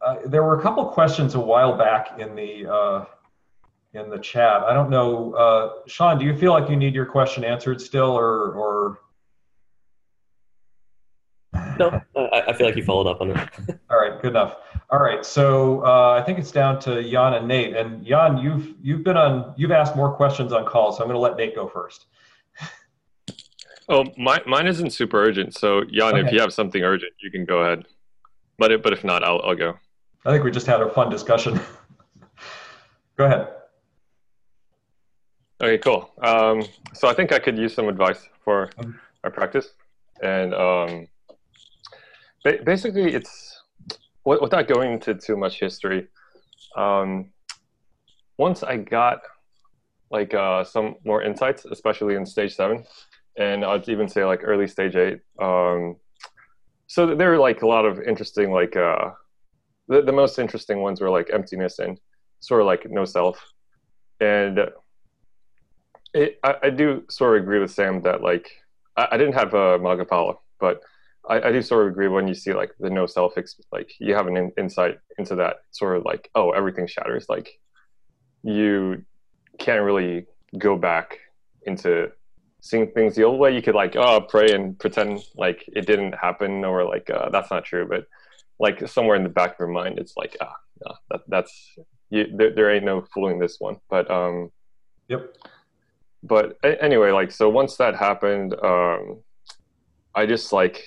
uh, 0.00 0.16
there 0.26 0.42
were 0.42 0.58
a 0.58 0.62
couple 0.62 0.84
questions 0.86 1.34
a 1.34 1.40
while 1.40 1.76
back 1.76 2.18
in 2.20 2.34
the 2.34 2.72
uh, 2.72 3.04
in 3.94 4.10
the 4.10 4.18
chat. 4.18 4.62
I 4.62 4.72
don't 4.72 4.90
know, 4.90 5.32
uh, 5.34 5.70
Sean. 5.86 6.18
Do 6.18 6.24
you 6.24 6.36
feel 6.36 6.52
like 6.52 6.68
you 6.68 6.76
need 6.76 6.94
your 6.94 7.06
question 7.06 7.44
answered 7.44 7.80
still, 7.80 8.10
or 8.10 8.52
or 8.52 8.98
No, 11.78 12.00
I, 12.16 12.42
I 12.48 12.52
feel 12.52 12.66
like 12.66 12.76
you 12.76 12.84
followed 12.84 13.10
up 13.10 13.20
on 13.20 13.30
it. 13.30 13.48
good 14.24 14.30
enough. 14.30 14.56
All 14.90 15.00
right, 15.00 15.22
so 15.24 15.84
uh, 15.84 16.18
I 16.18 16.22
think 16.24 16.38
it's 16.38 16.50
down 16.50 16.80
to 16.80 17.02
Jan 17.02 17.34
and 17.34 17.46
Nate. 17.46 17.76
And 17.76 18.04
Jan, 18.06 18.38
you've 18.38 18.74
you've 18.82 19.04
been 19.04 19.18
on, 19.18 19.52
you've 19.56 19.70
asked 19.70 19.94
more 19.96 20.12
questions 20.14 20.50
on 20.50 20.64
call, 20.64 20.92
so 20.92 21.02
I'm 21.02 21.08
going 21.08 21.14
to 21.16 21.20
let 21.20 21.36
Nate 21.36 21.54
go 21.54 21.68
first. 21.68 22.06
Oh, 23.86 24.02
my, 24.16 24.40
mine 24.46 24.66
isn't 24.66 24.94
super 24.94 25.22
urgent. 25.22 25.52
So 25.58 25.84
Jan, 25.84 26.14
Okay. 26.14 26.26
if 26.26 26.32
you 26.32 26.40
have 26.40 26.54
something 26.54 26.82
urgent, 26.82 27.12
you 27.22 27.30
can 27.30 27.44
go 27.44 27.58
ahead. 27.58 27.84
But 28.56 28.72
if, 28.72 28.82
but 28.82 28.94
if 28.94 29.04
not, 29.04 29.22
I'll 29.22 29.42
I'll 29.44 29.54
go. 29.54 29.74
I 30.24 30.30
think 30.32 30.42
we 30.42 30.50
just 30.50 30.66
had 30.66 30.80
a 30.80 30.88
fun 30.88 31.10
discussion. 31.10 31.60
go 33.18 33.26
ahead. 33.26 33.48
Okay, 35.62 35.76
cool. 35.76 36.10
Um, 36.22 36.62
so 36.94 37.08
I 37.08 37.12
think 37.12 37.30
I 37.30 37.38
could 37.38 37.58
use 37.58 37.74
some 37.74 37.88
advice 37.90 38.26
for 38.42 38.70
Mhm. 38.78 38.94
our 39.22 39.30
practice, 39.30 39.74
and 40.22 40.54
um, 40.54 41.06
ba- 42.42 42.62
basically, 42.64 43.12
it's 43.12 43.53
without 44.24 44.68
going 44.68 44.92
into 44.92 45.14
too 45.14 45.36
much 45.36 45.60
history. 45.60 46.08
Um, 46.76 47.30
once 48.38 48.62
I 48.62 48.76
got 48.76 49.20
like 50.10 50.34
uh, 50.34 50.64
some 50.64 50.96
more 51.04 51.22
insights, 51.22 51.64
especially 51.64 52.14
in 52.14 52.26
stage 52.26 52.54
seven, 52.54 52.84
and 53.38 53.64
I'd 53.64 53.88
even 53.88 54.08
say 54.08 54.24
like 54.24 54.40
early 54.42 54.66
stage 54.66 54.96
eight. 54.96 55.20
Um, 55.40 55.96
so 56.86 57.14
there 57.14 57.30
were 57.30 57.38
like 57.38 57.62
a 57.62 57.66
lot 57.66 57.84
of 57.84 58.00
interesting 58.00 58.52
like 58.52 58.76
uh, 58.76 59.10
the 59.88 60.02
the 60.02 60.12
most 60.12 60.38
interesting 60.38 60.80
ones 60.80 61.00
were 61.00 61.10
like 61.10 61.30
emptiness 61.32 61.78
and 61.78 61.98
sort 62.40 62.60
of 62.60 62.66
like 62.66 62.88
no 62.90 63.04
self, 63.04 63.36
and 64.20 64.58
it, 66.12 66.38
I, 66.42 66.54
I 66.64 66.70
do 66.70 67.04
sort 67.10 67.36
of 67.36 67.42
agree 67.42 67.58
with 67.58 67.72
Sam 67.72 68.02
that 68.02 68.22
like 68.22 68.50
I, 68.96 69.08
I 69.12 69.16
didn't 69.16 69.34
have 69.34 69.54
a 69.54 69.78
Magapala, 69.78 70.36
but 70.60 70.80
I, 71.28 71.48
I 71.48 71.52
do 71.52 71.62
sort 71.62 71.86
of 71.86 71.92
agree 71.92 72.08
when 72.08 72.28
you 72.28 72.34
see 72.34 72.52
like 72.52 72.72
the 72.78 72.90
no 72.90 73.06
self 73.06 73.34
like 73.72 73.92
you 73.98 74.14
have 74.14 74.26
an 74.26 74.36
in, 74.36 74.52
insight 74.58 74.98
into 75.18 75.34
that 75.36 75.56
sort 75.70 75.96
of 75.96 76.04
like 76.04 76.30
oh 76.34 76.50
everything 76.50 76.86
shatters 76.86 77.26
like 77.28 77.58
you 78.42 79.04
can't 79.58 79.82
really 79.82 80.26
go 80.58 80.76
back 80.76 81.18
into 81.66 82.10
seeing 82.60 82.90
things 82.92 83.14
the 83.14 83.24
old 83.24 83.38
way. 83.38 83.54
You 83.54 83.62
could 83.62 83.74
like 83.74 83.96
oh 83.96 84.20
pray 84.20 84.52
and 84.52 84.78
pretend 84.78 85.22
like 85.36 85.64
it 85.68 85.86
didn't 85.86 86.12
happen 86.14 86.64
or 86.64 86.84
like 86.84 87.08
uh, 87.10 87.30
that's 87.30 87.50
not 87.50 87.64
true, 87.64 87.86
but 87.88 88.06
like 88.58 88.86
somewhere 88.88 89.16
in 89.16 89.22
the 89.22 89.28
back 89.28 89.52
of 89.52 89.56
your 89.60 89.68
mind 89.68 89.98
it's 89.98 90.16
like 90.16 90.36
ah 90.40 90.54
no, 90.84 90.94
that, 91.10 91.20
that's 91.28 91.74
you, 92.10 92.26
there, 92.36 92.54
there 92.54 92.70
ain't 92.70 92.84
no 92.84 93.04
fooling 93.12 93.38
this 93.38 93.56
one. 93.58 93.76
But 93.88 94.10
um 94.10 94.50
Yep. 95.08 95.34
but 96.22 96.56
a- 96.64 96.82
anyway 96.82 97.10
like 97.10 97.30
so 97.30 97.50
once 97.50 97.76
that 97.76 97.94
happened 97.94 98.54
um 98.62 99.20
i 100.14 100.24
just 100.24 100.50
like 100.50 100.82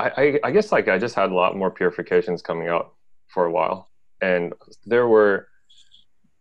I, 0.00 0.12
I 0.16 0.40
i 0.44 0.50
guess 0.50 0.72
like 0.72 0.88
i 0.88 0.98
just 0.98 1.14
had 1.14 1.30
a 1.30 1.34
lot 1.34 1.56
more 1.56 1.70
purifications 1.70 2.42
coming 2.42 2.68
out 2.68 2.94
for 3.28 3.44
a 3.44 3.52
while 3.52 3.90
and 4.20 4.52
there 4.84 5.08
were 5.08 5.48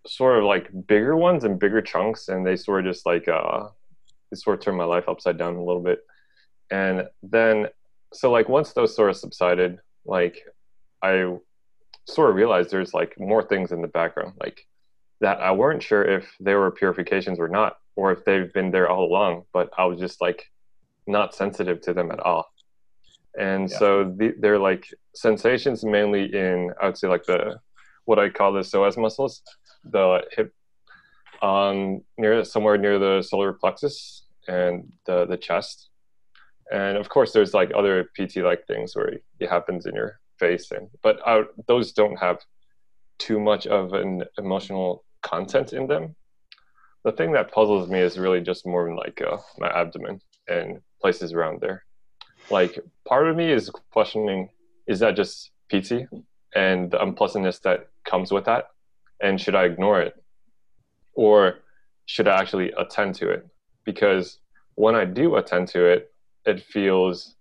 sort 0.07 0.39
of 0.39 0.43
like 0.45 0.69
bigger 0.87 1.15
ones 1.15 1.43
and 1.43 1.59
bigger 1.59 1.81
chunks 1.81 2.29
and 2.29 2.45
they 2.45 2.55
sort 2.55 2.85
of 2.85 2.93
just 2.93 3.05
like 3.05 3.27
uh 3.27 3.67
they 4.31 4.35
sort 4.35 4.57
of 4.57 4.63
turned 4.63 4.77
my 4.77 4.85
life 4.85 5.07
upside 5.07 5.37
down 5.37 5.55
a 5.55 5.63
little 5.63 5.81
bit 5.81 5.99
and 6.71 7.07
then 7.23 7.67
so 8.13 8.31
like 8.31 8.49
once 8.49 8.73
those 8.73 8.95
sort 8.95 9.09
of 9.09 9.17
subsided 9.17 9.79
like 10.05 10.45
i 11.01 11.35
sort 12.05 12.29
of 12.29 12.35
realized 12.35 12.71
there's 12.71 12.93
like 12.93 13.19
more 13.19 13.43
things 13.43 13.71
in 13.71 13.81
the 13.81 13.87
background 13.87 14.33
like 14.39 14.65
that 15.21 15.39
I 15.39 15.51
weren't 15.51 15.83
sure 15.83 16.03
if 16.03 16.33
they 16.39 16.55
were 16.55 16.71
purifications 16.71 17.39
or 17.39 17.47
not, 17.47 17.77
or 17.95 18.11
if 18.11 18.23
they've 18.23 18.51
been 18.53 18.71
there 18.71 18.89
all 18.89 19.03
along, 19.05 19.43
but 19.53 19.69
I 19.77 19.85
was 19.85 19.99
just 19.99 20.21
like 20.21 20.49
not 21.07 21.35
sensitive 21.35 21.81
to 21.81 21.93
them 21.93 22.11
at 22.11 22.19
all. 22.19 22.47
And 23.37 23.69
Yeah. 23.69 23.77
so 23.77 24.13
the, 24.17 24.33
they're 24.39 24.59
like 24.59 24.85
sensations 25.15 25.83
mainly 25.83 26.33
in, 26.33 26.73
I 26.81 26.85
would 26.87 26.97
say 26.97 27.07
like 27.07 27.25
the, 27.25 27.59
what 28.05 28.19
I 28.19 28.29
call 28.29 28.53
the 28.53 28.61
psoas 28.61 28.97
muscles, 28.97 29.41
the 29.83 30.23
hip, 30.31 30.53
um, 31.41 32.01
near 32.17 32.43
somewhere 32.43 32.77
near 32.77 32.99
the 32.99 33.21
solar 33.21 33.53
plexus 33.53 34.25
and 34.47 34.91
the, 35.05 35.25
the 35.25 35.37
chest. 35.37 35.89
And 36.71 36.97
of 36.97 37.09
course 37.09 37.31
there's 37.31 37.53
like 37.53 37.71
other 37.75 38.09
piti 38.15 38.41
like 38.41 38.65
things 38.67 38.95
where 38.95 39.13
it 39.39 39.49
happens 39.49 39.85
in 39.85 39.95
your 39.95 40.19
face 40.37 40.71
and, 40.71 40.89
but 41.03 41.19
I, 41.25 41.43
those 41.67 41.91
don't 41.93 42.17
have 42.17 42.39
too 43.19 43.39
much 43.39 43.67
of 43.67 43.93
an 43.93 44.23
emotional 44.37 45.03
content 45.21 45.73
in 45.73 45.87
them. 45.87 46.15
The 47.03 47.11
thing 47.11 47.31
that 47.33 47.51
puzzles 47.51 47.89
me 47.89 47.99
is 47.99 48.17
really 48.17 48.41
just 48.41 48.65
more 48.65 48.93
like 48.95 49.21
uh, 49.21 49.37
my 49.57 49.69
abdomen 49.69 50.19
and 50.47 50.79
places 51.01 51.33
around 51.33 51.61
there. 51.61 51.85
Like 52.51 52.79
part 53.07 53.27
of 53.27 53.35
me 53.35 53.51
is 53.51 53.69
questioning: 53.91 54.49
is 54.87 54.99
that 54.99 55.15
just 55.15 55.51
piti 55.69 56.07
and 56.55 56.89
the 56.91 57.01
unpleasantness 57.01 57.59
that 57.59 57.89
comes 58.05 58.31
with 58.31 58.45
that, 58.45 58.69
and 59.21 59.39
should 59.39 59.55
I 59.55 59.65
ignore 59.65 60.01
it, 60.01 60.15
or 61.13 61.59
should 62.05 62.27
I 62.27 62.39
actually 62.39 62.71
attend 62.77 63.15
to 63.15 63.29
it? 63.29 63.47
Because 63.85 64.39
when 64.75 64.95
I 64.95 65.05
do 65.05 65.35
attend 65.35 65.67
to 65.69 65.85
it, 65.85 66.11
it 66.45 66.63
feels 66.63 67.35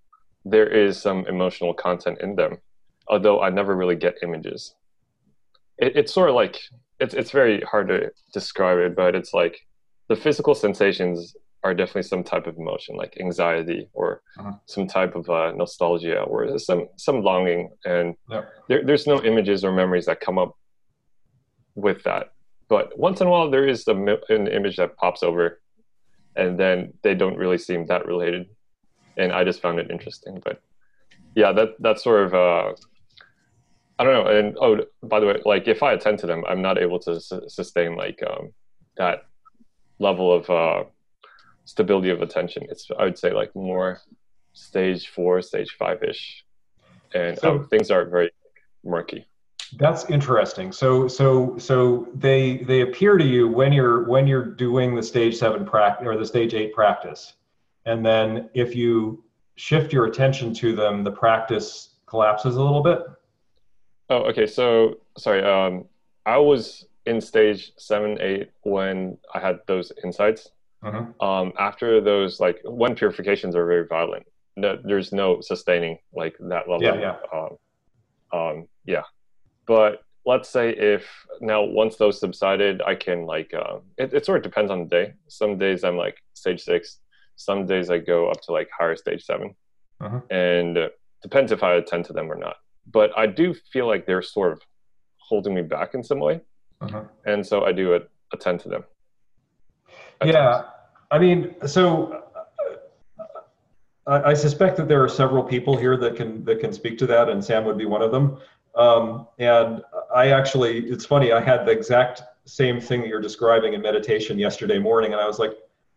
there 0.45 0.69
is 0.69 1.01
some 1.01 1.27
emotional 1.27 1.73
content 1.73 2.19
in 2.21 2.37
them, 2.37 2.59
although 3.09 3.41
I 3.41 3.51
never 3.51 3.75
really 3.77 3.97
get 3.97 4.23
images. 4.23 4.75
It, 5.79 5.97
it's 5.97 6.13
sort 6.13 6.29
of 6.29 6.35
like 6.35 6.61
it's 7.01 7.15
it's 7.15 7.31
very 7.31 7.61
hard 7.63 7.89
to 7.89 8.11
describe 8.33 8.79
it, 8.79 8.97
but 8.97 9.15
it's 9.15 9.33
like 9.33 9.67
the 10.09 10.17
physical 10.17 10.55
sensations 10.55 11.35
are 11.65 11.75
definitely 11.75 12.03
some 12.05 12.23
type 12.23 12.47
of 12.47 12.57
emotion, 12.57 12.97
like 12.97 13.17
anxiety 13.21 13.89
or 13.93 14.23
Uh-huh. 14.39 14.53
some 14.67 14.87
type 14.87 15.15
of 15.17 15.29
uh, 15.29 15.51
nostalgia 15.53 16.21
or 16.23 16.59
some 16.59 16.89
some 16.97 17.23
longing, 17.23 17.71
and 17.85 18.15
there, 18.69 18.83
there's 18.87 19.07
no 19.07 19.23
images 19.31 19.65
or 19.65 19.73
memories 19.73 20.07
that 20.07 20.21
come 20.21 20.39
up 20.39 20.53
with 21.75 22.03
that. 22.05 22.25
But 22.69 22.97
once 22.99 23.21
in 23.21 23.27
a 23.27 23.31
while, 23.31 23.51
there 23.51 23.67
is 23.67 23.89
a, 23.89 23.95
an 24.29 24.47
image 24.59 24.77
that 24.77 24.97
pops 24.97 25.23
over, 25.23 25.61
and 26.37 26.59
then 26.61 26.93
they 27.03 27.15
don't 27.15 27.37
really 27.37 27.59
seem 27.59 27.87
that 27.87 28.07
related, 28.07 28.47
and 29.17 29.33
I 29.33 29.43
just 29.45 29.61
found 29.63 29.79
it 29.81 29.91
interesting. 29.91 30.41
But 30.45 30.61
yeah, 31.35 31.53
that 31.53 31.71
that's 31.81 32.03
sort 32.05 32.23
of 32.27 32.35
uh, 32.35 32.75
I 33.99 34.05
don't 34.05 34.15
know. 34.19 34.31
And 34.31 34.57
oh, 34.61 34.85
by 35.03 35.19
the 35.21 35.27
way, 35.27 35.37
like 35.45 35.67
if 35.67 35.83
I 35.83 35.93
attend 35.95 36.19
to 36.21 36.27
them, 36.27 36.45
I'm 36.49 36.63
not 36.63 36.79
able 36.79 37.01
to 37.01 37.21
su- 37.21 37.49
sustain 37.49 37.97
like 37.97 38.23
um, 38.23 38.53
that 38.97 39.19
level 39.99 40.33
of 40.33 40.49
uh, 40.51 40.85
stability 41.69 42.09
of 42.09 42.23
attention. 42.23 42.65
It's 42.71 42.91
I 42.99 43.05
would 43.05 43.19
say 43.19 43.31
like 43.33 43.55
more 43.55 44.01
stage 44.55 45.09
four, 45.09 45.43
stage 45.43 45.77
five 45.79 46.03
ish, 46.03 46.45
and 47.15 47.39
So- 47.39 47.57
um, 47.57 47.69
things 47.69 47.91
are 47.91 48.05
very 48.07 48.31
murky. 48.85 49.27
That's 49.77 50.09
interesting. 50.09 50.73
So 50.73 51.09
so 51.09 51.59
so 51.59 52.09
they 52.15 52.59
they 52.71 52.81
appear 52.81 53.19
to 53.19 53.25
you 53.25 53.49
when 53.49 53.71
you're 53.71 54.05
when 54.09 54.27
you're 54.27 54.47
doing 54.67 54.95
the 54.95 55.03
stage 55.03 55.37
seven 55.37 55.67
practice 55.67 56.07
or 56.07 56.17
the 56.17 56.25
stage 56.25 56.55
eight 56.55 56.73
practice, 56.73 57.35
and 57.85 58.05
then 58.05 58.49
if 58.55 58.75
you 58.75 59.23
shift 59.57 59.93
your 59.93 60.07
attention 60.07 60.55
to 60.55 60.75
them, 60.75 61.05
the 61.05 61.11
practice 61.11 61.97
collapses 62.07 62.57
a 62.57 62.63
little 62.63 62.83
bit. 62.83 63.01
Oh, 64.09 64.23
okay. 64.31 64.47
So 64.47 64.95
sorry. 65.19 65.43
Um, 65.45 65.85
I 66.25 66.39
was 66.39 66.87
in 67.05 67.21
stage 67.21 67.73
seven, 67.77 68.17
eight 68.23 68.51
when 68.63 69.19
I 69.35 69.39
had 69.39 69.59
those 69.67 69.93
insights. 70.03 70.51
Mhm. 70.83 71.15
Um, 71.23 71.53
after 71.59 72.01
those, 72.01 72.41
like 72.41 72.61
when 72.65 72.95
purifications 72.95 73.57
are 73.57 73.67
very 73.67 73.87
violent, 73.87 74.27
no, 74.57 74.77
there's 74.83 75.13
no 75.13 75.41
sustaining 75.41 75.99
like 76.13 76.37
that 76.41 76.69
level. 76.69 76.83
Yeah, 76.83 76.95
yeah. 77.01 77.17
Um, 77.33 77.59
um, 78.33 78.69
yeah. 78.85 79.03
But 79.67 80.03
let's 80.25 80.49
say 80.49 80.71
if 80.71 81.09
now 81.41 81.63
once 81.65 81.97
those 81.97 82.21
subsided, 82.21 82.83
I 82.83 82.95
can 82.95 83.27
like 83.27 83.53
uh, 83.55 83.79
it, 83.97 84.13
it 84.15 84.25
sort 84.27 84.39
of 84.39 84.45
depends 84.45 84.71
on 84.71 84.81
the 84.81 84.87
day. 84.87 85.15
Some 85.29 85.59
days 85.59 85.85
I'm 85.85 85.97
like 85.97 86.17
stage 86.35 86.63
six. 86.63 87.01
Some 87.37 87.67
days 87.67 87.91
I 87.91 87.99
go 87.99 88.29
up 88.31 88.41
to 88.43 88.53
like 88.53 88.69
higher 88.77 88.97
stage 88.97 89.25
7 89.25 89.55
Mhm. 90.03 90.23
and 90.31 90.79
uh, 90.79 90.89
depends 91.23 91.51
if 91.53 91.63
I 91.65 91.75
attend 91.75 92.05
to 92.07 92.13
them 92.13 92.31
or 92.31 92.37
not. 92.37 92.57
But 92.87 93.17
I 93.19 93.27
do 93.27 93.53
feel 93.73 93.87
like 93.87 94.07
they're 94.07 94.23
sort 94.23 94.53
of 94.53 94.63
holding 95.19 95.55
me 95.55 95.63
back 95.63 95.95
in 95.95 96.03
some 96.05 96.21
way, 96.21 96.41
Mhm. 96.81 97.09
and 97.27 97.47
so 97.47 97.65
I 97.65 97.73
do 97.73 98.01
attend 98.33 98.61
to 98.61 98.69
them. 98.69 98.85
Yeah, 100.25 100.33
times. 100.33 100.67
I 101.11 101.19
mean, 101.19 101.55
so 101.67 102.23
uh, 103.19 103.25
I, 104.07 104.31
I 104.31 104.35
suspect 104.35 104.77
that 104.77 104.89
there 104.89 105.03
are 105.03 105.09
several 105.09 105.43
people 105.43 105.77
here 105.77 105.97
that 105.97 106.17
can 106.17 106.45
that 106.45 106.61
can 106.61 106.73
speak 106.73 106.99
to 106.99 107.07
that, 107.07 107.29
and 107.29 107.45
Sam 107.45 107.65
would 107.65 107.79
be 107.79 107.87
one 107.87 108.03
of 108.03 108.11
them. 108.11 108.39
Um, 108.75 109.27
and 109.39 109.83
I 110.15 110.31
actually, 110.31 110.87
it's 110.87 111.05
funny, 111.05 111.33
I 111.33 111.41
had 111.41 111.67
the 111.67 111.73
exact 111.73 112.23
same 112.45 112.81
thing 112.81 113.01
that 113.03 113.09
you're 113.09 113.21
describing 113.21 113.75
in 113.75 113.83
meditation 113.83 114.39
yesterday 114.39 114.79
morning, 114.79 115.13
and 115.13 115.21
I 115.21 115.27
was 115.27 115.39
like, 115.39 115.53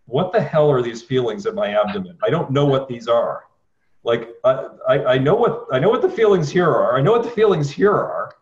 "What 0.06 0.32
the 0.32 0.42
hell 0.42 0.70
are 0.70 0.82
these 0.82 1.02
feelings 1.02 1.46
in 1.46 1.56
my 1.56 1.74
abdomen? 1.80 2.18
I 2.24 2.30
don't 2.30 2.52
know 2.52 2.66
what 2.66 2.88
these 2.88 3.08
are." 3.08 3.46
Like, 4.04 4.30
I, 4.44 4.68
I 4.88 5.18
know 5.18 5.36
what 5.36 5.68
I 5.72 5.80
know 5.80 5.90
what 5.90 6.02
the 6.02 6.10
feelings 6.10 6.50
here 6.50 6.70
are. 6.70 6.98
I 6.98 7.02
know 7.02 7.12
what 7.12 7.24
the 7.24 7.30
feelings 7.30 7.70
here 7.70 7.94
are, 7.94 8.34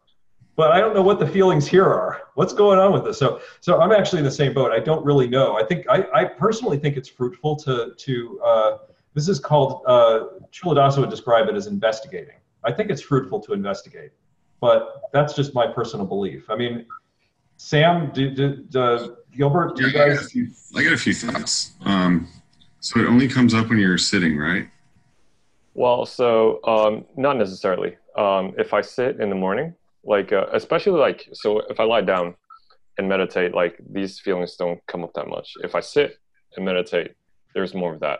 but 0.59 0.73
I 0.73 0.81
don't 0.81 0.93
know 0.93 1.01
what 1.01 1.19
the 1.19 1.25
feelings 1.25 1.65
here 1.65 1.85
are. 1.85 2.23
What's 2.35 2.51
going 2.51 2.79
on 2.79 2.91
with 2.91 3.05
this? 3.05 3.17
So, 3.17 3.39
so 3.61 3.79
I'm 3.79 3.93
actually 3.93 4.19
in 4.19 4.25
the 4.25 4.37
same 4.41 4.53
boat. 4.53 4.73
I 4.73 4.79
don't 4.81 5.05
really 5.05 5.25
know. 5.25 5.55
I 5.57 5.63
think 5.63 5.85
I, 5.87 6.03
I 6.13 6.25
personally 6.25 6.77
think 6.77 6.97
it's 6.97 7.07
fruitful 7.07 7.55
to 7.63 7.93
to 7.97 8.41
uh, 8.43 8.77
this 9.13 9.29
is 9.29 9.39
called 9.39 9.83
uh, 9.87 10.25
Culadasa 10.51 10.97
would 10.99 11.09
describe 11.09 11.47
it 11.47 11.55
as 11.55 11.67
investigating. 11.67 12.35
I 12.65 12.73
think 12.73 12.89
it's 12.89 13.01
fruitful 13.01 13.39
to 13.43 13.53
investigate, 13.53 14.11
but 14.59 15.03
that's 15.13 15.33
just 15.33 15.55
my 15.55 15.65
personal 15.65 16.05
belief. 16.05 16.49
I 16.49 16.57
mean, 16.57 16.85
Sam, 17.55 18.11
do, 18.13 18.29
do, 18.29 18.57
do 18.57 19.15
Gilbert, 19.31 19.77
do 19.77 19.87
you 19.87 19.91
Yeah, 19.91 20.03
I 20.03 20.07
got 20.09 20.11
a 20.11 20.15
guys? 20.17 20.31
few, 20.33 20.49
I 20.75 20.83
got 20.83 20.91
a 20.91 20.97
few 20.97 21.13
thoughts. 21.13 21.71
Um, 21.85 22.27
so 22.81 22.99
it 22.99 23.05
only 23.05 23.29
comes 23.29 23.53
up 23.53 23.69
when 23.69 23.77
you're 23.77 23.97
sitting, 23.97 24.37
right? 24.37 24.67
Well, 25.73 26.05
so 26.05 26.59
um, 26.65 27.05
not 27.15 27.37
necessarily. 27.37 27.95
Um, 28.17 28.53
if 28.57 28.73
I 28.73 28.81
sit 28.81 29.21
in 29.21 29.29
the 29.29 29.35
morning, 29.37 29.73
like 30.03 30.31
uh, 30.31 30.47
especially 30.53 30.99
like 30.99 31.27
so, 31.33 31.59
if 31.69 31.79
I 31.79 31.83
lie 31.83 32.01
down 32.01 32.35
and 32.97 33.07
meditate, 33.07 33.53
like 33.53 33.79
these 33.89 34.19
feelings 34.19 34.55
don't 34.55 34.79
come 34.87 35.03
up 35.03 35.13
that 35.13 35.27
much. 35.27 35.53
If 35.63 35.75
I 35.75 35.79
sit 35.79 36.17
and 36.55 36.65
meditate, 36.65 37.11
there's 37.53 37.73
more 37.73 37.93
of 37.93 37.99
that, 38.01 38.19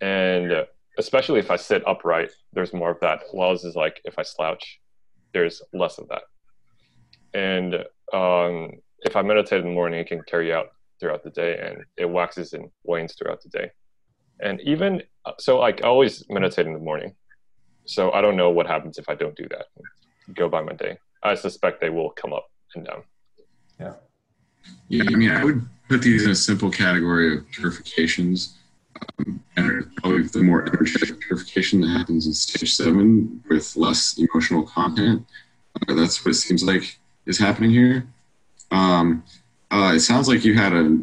and 0.00 0.52
uh, 0.52 0.64
especially 0.98 1.40
if 1.40 1.50
I 1.50 1.56
sit 1.56 1.86
upright, 1.86 2.30
there's 2.52 2.72
more 2.72 2.90
of 2.90 3.00
that. 3.00 3.20
Whilst 3.32 3.64
is 3.64 3.74
like 3.74 4.00
if 4.04 4.18
I 4.18 4.22
slouch, 4.22 4.80
there's 5.32 5.62
less 5.72 5.98
of 5.98 6.08
that. 6.08 6.22
And 7.34 7.74
um, 8.12 8.72
if 9.00 9.16
I 9.16 9.22
meditate 9.22 9.60
in 9.60 9.66
the 9.68 9.72
morning, 9.72 10.00
it 10.00 10.06
can 10.06 10.22
carry 10.22 10.52
out 10.52 10.68
throughout 11.00 11.24
the 11.24 11.30
day, 11.30 11.58
and 11.58 11.84
it 11.96 12.08
waxes 12.08 12.52
and 12.52 12.70
wanes 12.84 13.14
throughout 13.14 13.42
the 13.42 13.48
day. 13.48 13.70
And 14.40 14.60
even 14.60 15.02
so, 15.38 15.58
like 15.58 15.82
I 15.82 15.88
always 15.88 16.24
meditate 16.28 16.66
in 16.66 16.74
the 16.74 16.78
morning, 16.78 17.14
so 17.86 18.12
I 18.12 18.20
don't 18.20 18.36
know 18.36 18.50
what 18.50 18.66
happens 18.66 18.98
if 18.98 19.08
I 19.08 19.14
don't 19.14 19.36
do 19.36 19.48
that. 19.50 19.66
Go 20.34 20.48
by 20.48 20.62
my 20.62 20.72
day. 20.72 20.98
I 21.22 21.34
suspect 21.34 21.80
they 21.80 21.90
will 21.90 22.10
come 22.10 22.32
up 22.32 22.50
and 22.74 22.84
down. 22.84 23.02
Yeah, 23.78 23.94
Yeah, 24.88 25.04
I 25.06 25.14
mean, 25.14 25.30
I 25.30 25.44
would 25.44 25.62
put 25.88 26.02
these 26.02 26.24
in 26.24 26.30
a 26.30 26.34
simple 26.34 26.70
category 26.70 27.36
of 27.36 27.50
purifications. 27.50 28.56
Um, 29.18 29.42
and 29.56 29.96
probably 29.96 30.22
the 30.22 30.42
more 30.42 30.66
energetic 30.66 31.20
purification 31.20 31.80
that 31.80 31.88
happens 31.88 32.26
in 32.26 32.34
stage 32.34 32.74
seven 32.74 33.42
with 33.48 33.74
less 33.76 34.18
emotional 34.18 34.62
content. 34.62 35.26
Uh, 35.88 35.94
that's 35.94 36.24
what 36.24 36.32
it 36.32 36.34
seems 36.34 36.62
like 36.62 36.98
is 37.26 37.38
happening 37.38 37.70
here. 37.70 38.06
Um, 38.70 39.24
uh, 39.70 39.92
it 39.94 40.00
sounds 40.00 40.28
like 40.28 40.44
you 40.44 40.54
had 40.54 40.72
a. 40.72 40.98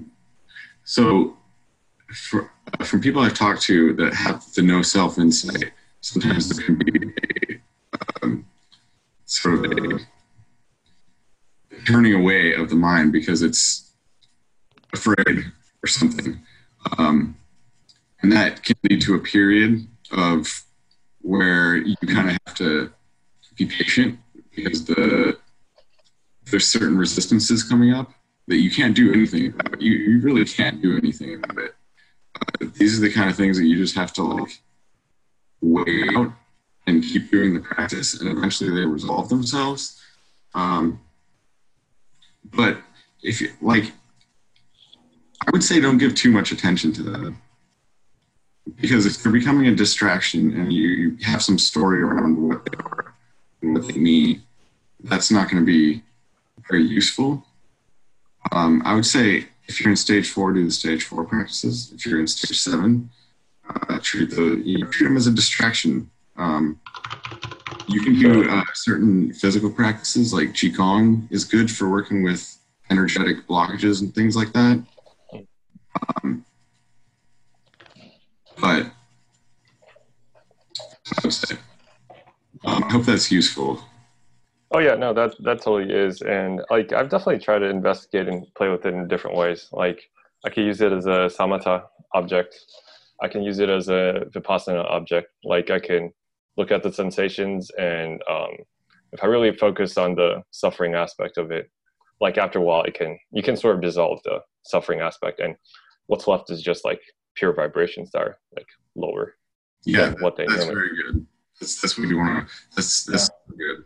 So, 0.83 1.37
for, 2.13 2.51
uh, 2.79 2.83
from 2.83 3.01
people 3.01 3.21
I've 3.21 3.33
talked 3.33 3.61
to 3.63 3.93
that 3.93 4.13
have 4.13 4.45
the 4.53 4.61
no 4.61 4.81
self 4.81 5.17
insight, 5.17 5.71
sometimes 6.01 6.49
there 6.49 6.65
can 6.65 6.75
be 6.77 6.91
a 6.97 7.38
sort 9.29 9.63
of 9.63 9.71
a 9.71 9.99
turning 11.85 12.15
away 12.15 12.53
of 12.53 12.69
the 12.69 12.75
mind 12.75 13.11
because 13.11 13.41
it's 13.41 13.91
afraid 14.91 15.45
or 15.83 15.87
something. 15.87 16.41
Um, 16.97 17.37
and 18.21 18.31
that 18.31 18.63
can 18.63 18.75
lead 18.89 19.01
to 19.01 19.15
a 19.15 19.19
period 19.19 19.87
of 20.11 20.47
where 21.21 21.75
you 21.75 21.95
kind 22.07 22.29
of 22.29 22.37
have 22.47 22.55
to 22.55 22.91
be 23.55 23.65
patient 23.65 24.19
because 24.55 24.85
the 24.85 25.37
there's 26.49 26.65
certain 26.65 26.97
resistances 26.97 27.63
coming 27.63 27.93
up 27.93 28.11
that 28.47 28.57
you 28.57 28.71
can't 28.71 28.95
do 28.95 29.13
anything 29.13 29.47
about. 29.47 29.79
You, 29.79 29.91
you 29.91 30.21
really 30.21 30.43
can't 30.43 30.81
do 30.81 30.97
anything 30.97 31.35
about 31.35 31.59
it. 31.59 31.75
Uh, 32.35 32.67
these 32.73 32.97
are 32.97 33.01
the 33.01 33.13
kind 33.13 33.29
of 33.29 33.35
things 33.35 33.57
that 33.57 33.65
you 33.65 33.77
just 33.77 33.95
have 33.95 34.11
to 34.13 34.23
like 34.23 34.59
wait 35.61 36.15
out 36.15 36.33
and 36.89 37.03
keep 37.03 37.31
doing 37.31 37.53
the 37.53 37.61
practice, 37.61 38.19
and 38.19 38.29
eventually 38.29 38.69
they 38.69 38.85
resolve 38.85 39.29
themselves. 39.29 40.01
Um, 40.53 40.99
but 42.43 42.77
if 43.21 43.41
you 43.41 43.51
like, 43.61 43.91
I 45.45 45.51
would 45.51 45.63
say 45.63 45.79
don't 45.79 45.97
give 45.97 46.15
too 46.15 46.31
much 46.31 46.51
attention 46.51 46.91
to 46.93 47.03
that 47.03 47.35
because 48.75 49.05
if 49.05 49.21
they're 49.21 49.31
becoming 49.31 49.67
a 49.67 49.75
distraction 49.75 50.53
and 50.53 50.71
you, 50.71 50.87
you 50.87 51.17
have 51.23 51.41
some 51.41 51.57
story 51.57 52.01
around 52.01 52.37
what 52.37 52.65
they 52.65 52.77
are 52.77 53.15
and 53.61 53.73
what 53.73 53.87
they 53.87 53.99
mean, 53.99 54.43
that's 55.03 55.31
not 55.31 55.49
going 55.49 55.63
to 55.63 55.65
be 55.65 56.01
very 56.69 56.83
useful. 56.83 57.45
Um, 58.51 58.81
I 58.85 58.95
would 58.95 59.05
say 59.05 59.47
if 59.67 59.79
you're 59.79 59.91
in 59.91 59.95
stage 59.95 60.29
four, 60.29 60.53
do 60.53 60.65
the 60.65 60.71
stage 60.71 61.03
four 61.03 61.25
practices. 61.25 61.91
If 61.93 62.05
you're 62.05 62.19
in 62.19 62.27
stage 62.27 62.59
seven, 62.59 63.09
uh, 63.69 63.99
treat 64.01 64.31
the 64.31 64.61
you 64.65 64.85
treat 64.87 65.07
them 65.07 65.17
as 65.17 65.27
a 65.27 65.31
distraction. 65.31 66.09
Um, 66.39 66.79
you 67.87 68.01
can 68.01 68.17
do 68.17 68.49
uh, 68.49 68.63
certain 68.73 69.33
physical 69.33 69.69
practices 69.69 70.33
like 70.33 70.49
qigong 70.49 71.29
is 71.31 71.43
good 71.43 71.69
for 71.69 71.89
working 71.89 72.23
with 72.23 72.57
energetic 72.89 73.45
blockages 73.47 74.01
and 74.01 74.15
things 74.15 74.35
like 74.35 74.53
that. 74.53 74.81
Um, 76.23 76.45
but 78.61 78.85
um, 82.65 82.83
I 82.83 82.91
hope 82.91 83.03
that's 83.03 83.31
useful. 83.31 83.83
Oh 84.71 84.79
yeah, 84.79 84.95
no, 84.95 85.13
that 85.13 85.35
that 85.39 85.61
totally 85.61 85.91
is, 85.91 86.21
and 86.21 86.61
like 86.69 86.93
I've 86.93 87.09
definitely 87.09 87.39
tried 87.39 87.59
to 87.59 87.69
investigate 87.69 88.27
and 88.27 88.45
play 88.55 88.69
with 88.69 88.85
it 88.85 88.93
in 88.93 89.07
different 89.07 89.35
ways. 89.35 89.67
Like 89.71 89.99
I 90.45 90.49
could 90.49 90.63
use 90.63 90.79
it 90.79 90.93
as 90.93 91.05
a 91.05 91.27
samatha 91.27 91.83
object. 92.13 92.55
I 93.21 93.27
can 93.27 93.43
use 93.43 93.59
it 93.59 93.69
as 93.69 93.89
a 93.89 94.25
vipassana 94.31 94.85
object. 94.89 95.29
Like 95.43 95.69
I 95.71 95.79
can 95.79 96.13
look 96.59 96.71
at 96.71 96.83
the 96.83 96.91
sensations, 96.91 97.71
and 97.79 98.21
um, 98.29 98.51
if 99.13 99.23
I 99.23 99.27
really 99.27 99.55
focus 99.55 99.97
on 99.97 100.13
the 100.13 100.43
suffering 100.51 100.93
aspect 100.93 101.37
of 101.37 101.51
it, 101.51 101.71
like 102.19 102.37
after 102.37 102.59
a 102.59 102.61
while, 102.61 102.83
it 102.83 102.93
can 102.93 103.17
you 103.31 103.41
can 103.41 103.55
sort 103.55 103.75
of 103.75 103.81
dissolve 103.81 104.19
the 104.25 104.39
suffering 104.63 104.99
aspect, 104.99 105.39
and 105.39 105.55
what's 106.07 106.27
left 106.27 106.51
is 106.51 106.61
just 106.61 106.83
like 106.83 107.01
pure 107.35 107.53
vibrations 107.53 108.11
that 108.11 108.21
are 108.21 108.37
like 108.55 108.67
lower 108.95 109.35
Yeah, 109.85 110.09
than 110.09 110.21
what 110.21 110.35
they 110.35 110.45
that's 110.45 110.65
normally. 110.65 110.75
very 110.75 110.95
good. 111.01 111.25
That's 111.59 111.81
that's 111.81 111.97
what 111.97 112.09
you 112.09 112.17
want 112.17 112.47
to. 112.47 112.53
That's 112.75 113.05
that's 113.05 113.29
good. 113.57 113.85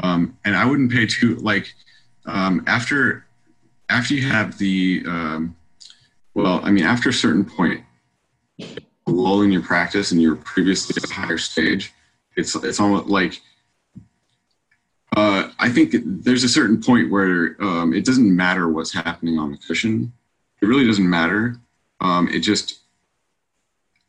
Um, 0.00 0.38
and 0.44 0.56
I 0.56 0.64
wouldn't 0.64 0.92
pay 0.92 1.06
too 1.06 1.34
like 1.36 1.74
um, 2.26 2.62
after 2.68 3.26
after 3.88 4.14
you 4.14 4.22
have 4.28 4.56
the 4.58 5.02
um, 5.06 5.56
well, 6.34 6.60
I 6.62 6.70
mean, 6.70 6.84
after 6.84 7.08
a 7.08 7.12
certain 7.12 7.44
point, 7.44 7.84
lull 9.06 9.42
in 9.42 9.50
your 9.50 9.62
practice 9.62 10.12
and 10.12 10.22
you're 10.22 10.36
previously 10.36 10.94
at 10.96 11.10
a 11.10 11.12
higher 11.12 11.36
stage, 11.36 11.92
it's 12.36 12.54
it's 12.56 12.80
almost 12.80 13.06
like 13.06 13.40
uh, 15.16 15.50
I 15.58 15.68
think 15.68 15.94
there's 16.24 16.44
a 16.44 16.48
certain 16.48 16.82
point 16.82 17.10
where 17.10 17.56
um, 17.60 17.92
it 17.92 18.04
doesn't 18.04 18.34
matter 18.34 18.68
what's 18.68 18.92
happening 18.92 19.38
on 19.38 19.52
the 19.52 19.58
cushion. 19.58 20.12
It 20.62 20.66
really 20.66 20.86
doesn't 20.86 21.08
matter. 21.08 21.56
Um, 22.00 22.28
it 22.28 22.40
just 22.40 22.80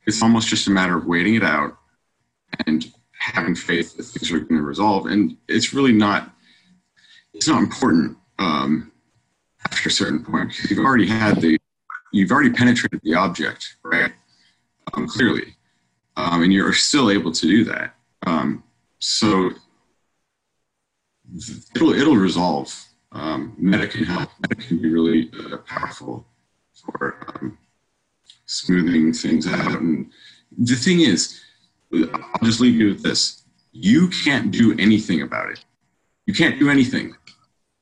it's 0.05 0.21
almost 0.21 0.47
just 0.47 0.67
a 0.67 0.71
matter 0.71 0.97
of 0.97 1.05
waiting 1.05 1.35
it 1.35 1.43
out 1.43 1.77
and 2.67 2.91
having 3.11 3.55
faith 3.55 3.95
that 3.97 4.03
things 4.03 4.31
are 4.31 4.39
going 4.39 4.61
to 4.61 4.65
resolve. 4.65 5.05
And 5.07 5.37
it's 5.47 5.73
really 5.73 5.93
not 5.93 6.33
it's 7.33 7.47
not 7.47 7.61
important 7.61 8.17
um, 8.39 8.91
after 9.65 9.89
a 9.89 9.91
certain 9.91 10.23
point 10.23 10.49
because 10.49 10.71
you've 10.71 10.85
already 10.85 11.07
had 11.07 11.41
the 11.41 11.57
you've 12.11 12.31
already 12.31 12.51
penetrated 12.51 13.01
the 13.03 13.15
object, 13.15 13.75
right? 13.83 14.13
Um, 14.93 15.07
clearly, 15.07 15.55
um, 16.15 16.43
and 16.43 16.53
you're 16.53 16.73
still 16.73 17.09
able 17.09 17.31
to 17.31 17.47
do 17.47 17.63
that. 17.65 17.95
Um, 18.25 18.63
so 18.99 19.51
it'll 21.75 21.93
it'll 21.93 22.17
resolve. 22.17 22.73
Um, 23.11 23.53
metta 23.57 23.87
can 23.87 24.05
help. 24.05 24.29
Metta 24.41 24.55
can 24.55 24.81
be 24.81 24.89
really 24.89 25.31
uh, 25.39 25.57
powerful 25.57 26.25
for 26.73 27.17
um, 27.35 27.57
smoothing 28.45 29.13
things 29.13 29.47
out. 29.47 29.79
And 29.79 30.11
the 30.57 30.75
thing 30.75 31.01
is, 31.01 31.41
I'll 31.93 32.43
just 32.43 32.59
leave 32.59 32.75
you 32.75 32.89
with 32.89 33.03
this: 33.03 33.43
you 33.71 34.07
can't 34.07 34.51
do 34.51 34.75
anything 34.79 35.21
about 35.21 35.51
it. 35.51 35.63
You 36.25 36.33
can't 36.33 36.59
do 36.59 36.69
anything. 36.69 37.15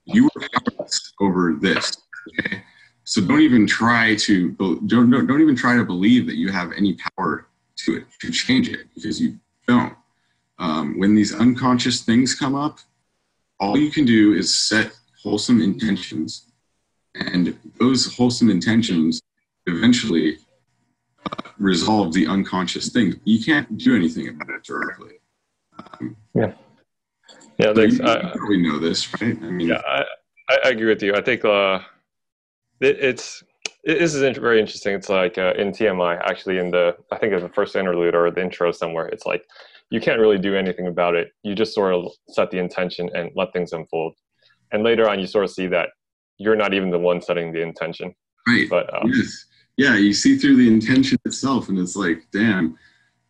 You 0.05 0.29
are 0.35 0.47
powerless 0.53 1.13
over 1.21 1.53
this. 1.53 1.95
Okay, 2.39 2.63
so 3.03 3.21
don't 3.21 3.41
even 3.41 3.65
try 3.67 4.15
to 4.15 4.51
don't 4.51 4.87
don't, 4.87 5.27
don't 5.27 5.41
even 5.41 5.55
try 5.55 5.75
to 5.75 5.85
believe 5.85 6.25
that 6.27 6.35
you 6.35 6.51
have 6.51 6.71
any 6.73 6.97
power 7.17 7.47
to 7.77 7.97
it 7.97 8.05
to 8.19 8.31
change 8.31 8.69
it 8.69 8.87
because 8.95 9.21
you 9.21 9.37
don't. 9.67 9.93
Um, 10.61 10.99
when 10.99 11.15
these 11.15 11.33
unconscious 11.33 12.01
things 12.01 12.35
come 12.35 12.53
up, 12.53 12.77
all 13.59 13.75
you 13.75 13.89
can 13.89 14.05
do 14.05 14.33
is 14.33 14.55
set 14.55 14.91
wholesome 15.23 15.59
intentions, 15.59 16.51
and 17.15 17.57
those 17.79 18.15
wholesome 18.15 18.51
intentions 18.51 19.21
eventually 19.65 20.37
uh, 21.25 21.49
resolve 21.57 22.13
the 22.13 22.27
unconscious 22.27 22.89
things. 22.89 23.15
You 23.23 23.43
can't 23.43 23.75
do 23.75 23.95
anything 23.95 24.29
about 24.29 24.49
it 24.51 24.63
directly. 24.63 25.15
Um, 25.79 26.15
Yeah, 26.35 26.53
you, 27.57 27.73
thanks. 27.73 27.97
you 27.97 28.05
I, 28.05 28.31
probably 28.37 28.61
know 28.61 28.77
this, 28.77 29.11
right? 29.19 29.35
I 29.41 29.49
mean, 29.49 29.67
yeah, 29.67 29.81
I, 29.87 30.05
I 30.49 30.57
I 30.65 30.69
agree 30.69 30.87
with 30.93 31.01
you. 31.01 31.15
I 31.15 31.21
think 31.21 31.43
uh, 31.43 31.79
it, 32.81 32.99
it's 32.99 33.43
it, 33.83 33.97
this 33.97 34.13
is 34.13 34.37
very 34.37 34.59
interesting. 34.59 34.93
It's 34.93 35.09
like 35.09 35.39
uh, 35.39 35.53
in 35.57 35.71
TMI, 35.71 36.21
actually, 36.23 36.59
in 36.59 36.69
the 36.69 36.95
I 37.11 37.17
think 37.17 37.33
it's 37.33 37.41
the 37.41 37.49
first 37.49 37.75
interlude 37.75 38.13
or 38.13 38.29
the 38.29 38.41
intro 38.43 38.71
somewhere. 38.71 39.07
It's 39.07 39.25
like 39.25 39.47
you 39.91 39.99
can't 39.99 40.19
really 40.19 40.39
do 40.39 40.55
anything 40.55 40.87
about 40.87 41.15
it. 41.15 41.31
You 41.43 41.53
just 41.53 41.75
sort 41.75 41.93
of 41.93 42.07
set 42.29 42.49
the 42.49 42.57
intention 42.57 43.09
and 43.13 43.29
let 43.35 43.53
things 43.53 43.73
unfold. 43.73 44.15
And 44.71 44.83
later 44.83 45.07
on, 45.07 45.19
you 45.19 45.27
sort 45.27 45.43
of 45.43 45.51
see 45.51 45.67
that 45.67 45.89
you're 46.37 46.55
not 46.55 46.73
even 46.73 46.89
the 46.89 46.97
one 46.97 47.21
setting 47.21 47.51
the 47.51 47.61
intention. 47.61 48.15
right. 48.47 48.67
But 48.69 48.91
um, 48.95 49.11
yes. 49.13 49.45
Yeah, 49.77 49.97
you 49.97 50.13
see 50.13 50.37
through 50.37 50.57
the 50.57 50.67
intention 50.67 51.17
itself, 51.25 51.69
and 51.69 51.77
it's 51.77 51.95
like, 51.95 52.23
damn, 52.31 52.77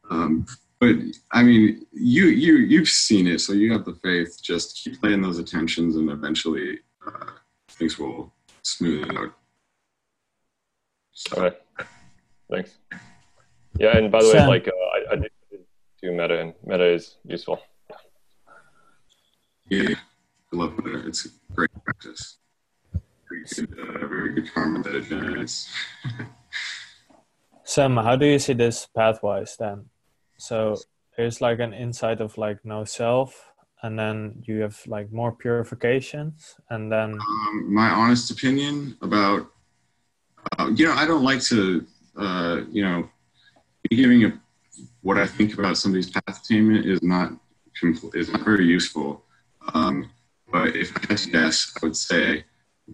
um, 0.09 0.45
but 0.79 0.95
I 1.31 1.43
mean, 1.43 1.85
you 1.91 2.25
you 2.25 2.57
you've 2.57 2.89
seen 2.89 3.27
it, 3.27 3.39
so 3.39 3.53
you 3.53 3.71
have 3.71 3.85
the 3.85 3.93
faith. 3.95 4.39
Just 4.41 4.81
keep 4.83 4.99
playing 4.99 5.21
those 5.21 5.38
attentions, 5.38 5.95
and 5.95 6.09
eventually 6.09 6.79
uh, 7.07 7.31
things 7.69 7.97
will 7.97 8.33
smooth 8.63 9.09
out. 9.15 9.33
Okay. 11.38 11.57
Thanks. 12.49 12.77
Yeah, 13.79 13.95
and 13.97 14.11
by 14.11 14.21
the 14.21 14.33
way, 14.33 14.47
like 14.47 14.67
uh, 14.67 14.71
I, 14.71 15.13
I 15.13 15.15
did 15.17 15.31
do 16.02 16.11
metta, 16.11 16.40
and 16.40 16.53
metta 16.65 16.86
is 16.86 17.18
useful. 17.26 17.60
Yeah, 19.69 19.95
I 20.52 20.56
love 20.56 20.73
it. 20.86 21.06
It's 21.06 21.26
a 21.26 21.30
great 21.53 21.69
practice. 21.84 22.38
Very 23.30 23.44
good, 23.56 23.80
uh, 23.80 24.07
very 24.07 24.34
good 24.34 24.53
karma 24.53 24.84
that 24.84 24.95
it 24.95 25.06
generates. 25.07 25.69
Sam, 27.64 27.95
how 27.95 28.15
do 28.18 28.26
you 28.26 28.40
see 28.40 28.53
this 28.53 28.88
pathwise 28.98 29.56
then? 29.57 29.86
So 30.38 30.76
there's 31.15 31.40
like 31.40 31.60
an 31.60 31.73
insight 31.73 32.19
of 32.19 32.38
like 32.38 32.60
no 32.65 32.84
self, 32.84 33.53
and 33.84 33.98
then 33.98 34.44
you 34.45 34.61
have 34.61 34.82
like 34.88 35.11
more 35.14 35.32
purifications, 35.32 36.56
and 36.69 36.91
then 36.91 37.14
Um, 37.14 37.73
my 37.73 37.90
honest 37.90 38.32
opinion 38.32 38.98
about, 39.02 39.48
uh, 40.57 40.69
you 40.76 40.86
know, 40.86 40.94
I 40.94 41.06
don't 41.06 41.23
like 41.23 41.41
to, 41.44 41.86
uh, 42.18 42.61
you 42.69 42.84
know, 42.84 43.10
be 43.90 43.95
giving 43.95 44.26
a, 44.26 44.41
what 45.02 45.18
I 45.18 45.28
think 45.28 45.57
about 45.57 45.78
somebody's 45.78 46.10
path 46.10 46.44
attainment 46.44 46.86
is 46.86 47.02
not 47.02 47.34
is 48.14 48.30
not 48.30 48.41
very 48.41 48.65
useful. 48.65 49.23
Um, 49.73 50.10
but 50.52 50.76
if 50.76 50.95
I 50.95 51.02
had 51.10 51.18
to 51.18 51.32
guess, 51.32 51.73
I 51.82 51.86
would 51.86 51.95
say 51.95 52.44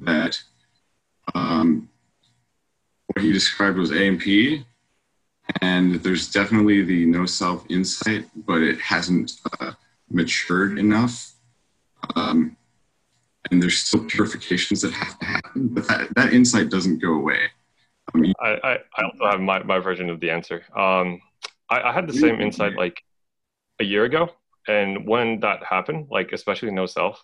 that 0.01 0.41
um, 1.33 1.89
what 3.07 3.23
he 3.23 3.31
described 3.31 3.77
was 3.77 3.91
A 3.91 4.07
and 4.07 4.19
P, 4.19 4.65
and 5.61 5.95
there's 5.95 6.31
definitely 6.31 6.83
the 6.83 7.05
no 7.05 7.25
self 7.25 7.65
insight, 7.69 8.25
but 8.35 8.61
it 8.61 8.79
hasn't 8.79 9.33
uh, 9.59 9.71
matured 10.09 10.77
enough. 10.77 11.33
Um, 12.15 12.55
and 13.49 13.61
there's 13.61 13.79
still 13.79 14.03
purifications 14.05 14.81
that 14.81 14.91
have 14.91 15.17
to 15.19 15.25
happen, 15.25 15.69
but 15.69 15.87
that, 15.87 16.13
that 16.15 16.33
insight 16.33 16.69
doesn't 16.69 17.01
go 17.01 17.13
away. 17.13 17.39
I 18.13 18.17
mean, 18.17 18.33
I, 18.39 18.59
I, 18.63 18.77
I 18.97 19.03
also 19.03 19.25
have 19.25 19.39
my, 19.39 19.63
my 19.63 19.79
version 19.79 20.09
of 20.09 20.19
the 20.19 20.29
answer. 20.29 20.63
Um, 20.75 21.21
I, 21.69 21.81
I 21.81 21.93
had 21.93 22.07
the 22.07 22.13
same 22.13 22.41
insight 22.41 22.75
like 22.75 23.01
a 23.79 23.83
year 23.83 24.05
ago, 24.05 24.29
and 24.67 25.07
when 25.07 25.39
that 25.41 25.63
happened, 25.63 26.07
like 26.09 26.31
especially 26.31 26.71
no 26.71 26.85
self, 26.85 27.23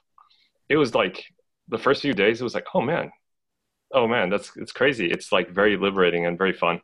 it 0.69 0.77
was 0.77 0.95
like 0.95 1.25
the 1.67 1.77
first 1.77 2.01
few 2.01 2.13
days. 2.13 2.41
It 2.41 2.43
was 2.43 2.53
like, 2.53 2.67
oh 2.73 2.81
man, 2.81 3.11
oh 3.93 4.07
man, 4.07 4.29
that's 4.29 4.51
it's 4.57 4.71
crazy. 4.71 5.07
It's 5.09 5.31
like 5.31 5.49
very 5.51 5.77
liberating 5.77 6.25
and 6.25 6.37
very 6.37 6.53
fun. 6.53 6.81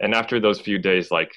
And 0.00 0.14
after 0.14 0.40
those 0.40 0.60
few 0.60 0.78
days, 0.78 1.10
like 1.10 1.32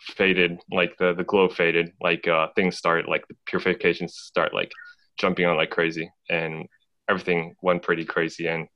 faded, 0.00 0.60
like 0.70 0.96
the 0.98 1.14
the 1.14 1.24
glow 1.24 1.48
faded, 1.48 1.92
like 2.00 2.26
uh, 2.28 2.48
things 2.54 2.76
start 2.76 3.08
like 3.08 3.26
the 3.28 3.34
purifications 3.46 4.16
start 4.16 4.54
like 4.54 4.72
jumping 5.18 5.46
on 5.46 5.56
like 5.56 5.70
crazy, 5.70 6.10
and 6.30 6.66
everything 7.08 7.54
went 7.62 7.82
pretty 7.82 8.04
crazy. 8.04 8.46
And 8.46 8.68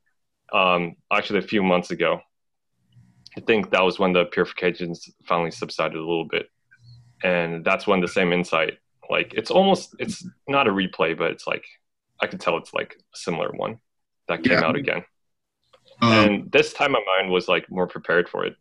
um, 0.53 0.97
actually, 1.13 1.41
a 1.41 1.43
few 1.43 1.63
months 1.63 1.91
ago, 1.91 2.21
I 3.37 3.41
think 3.43 3.71
that 3.71 3.83
was 3.85 3.99
when 3.99 4.13
the 4.13 4.25
purifications 4.27 5.09
finally 5.27 5.51
subsided 5.51 5.97
a 5.97 6.01
little 6.01 6.25
bit, 6.27 6.49
and 7.23 7.65
that's 7.65 7.87
when 7.87 8.01
the 8.01 8.09
same 8.09 8.33
insight, 8.33 8.79
like 9.11 9.35
it's 9.35 9.51
almost 9.51 9.95
it's 9.99 10.27
not 10.49 10.69
a 10.69 10.71
replay, 10.71 11.17
but 11.17 11.31
it's 11.31 11.47
like 11.47 11.65
I 12.23 12.27
could 12.27 12.41
tell 12.41 12.57
it's 12.57 12.75
like 12.75 12.95
a 13.15 13.17
similar 13.17 13.51
one 13.53 13.79
that 14.29 14.43
came 14.45 14.63
Yeah. 14.63 14.65
out 14.65 14.77
again. 14.77 15.05
um, 16.03 16.13
and 16.13 16.53
this 16.53 16.73
time 16.73 16.93
my 16.93 17.03
mind 17.19 17.31
was 17.31 17.49
like 17.49 17.71
more 17.71 17.87
prepared 17.87 18.29
for 18.29 18.45
it, 18.47 18.57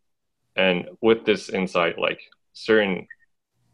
and 0.56 0.88
with 1.02 1.26
this 1.26 1.50
insight, 1.50 1.98
like 2.00 2.20
certain, 2.54 3.08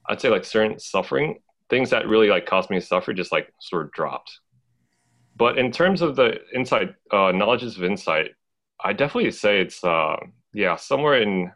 I'd 0.09 0.21
say 0.21 0.29
like 0.29 0.45
certain 0.45 0.79
suffering 0.79 1.39
things 1.69 1.89
that 1.91 2.07
really 2.07 2.29
like 2.29 2.45
caused 2.45 2.69
me 2.69 2.79
to 2.79 2.85
suffer 2.85 3.13
just 3.13 3.31
like 3.31 3.51
sort 3.61 3.85
of 3.85 3.91
dropped. 3.91 4.39
But 5.35 5.57
in 5.57 5.71
terms 5.71 6.01
of 6.01 6.15
the 6.15 6.39
insight, 6.53 6.95
uh, 7.11 7.31
knowledges 7.31 7.77
of 7.77 7.83
insight, 7.83 8.31
I 8.83 8.93
definitely 8.93 9.31
say 9.31 9.61
it's 9.61 9.83
uh, 9.83 10.17
yeah 10.53 10.75
somewhere 10.75 11.21
in 11.21 11.51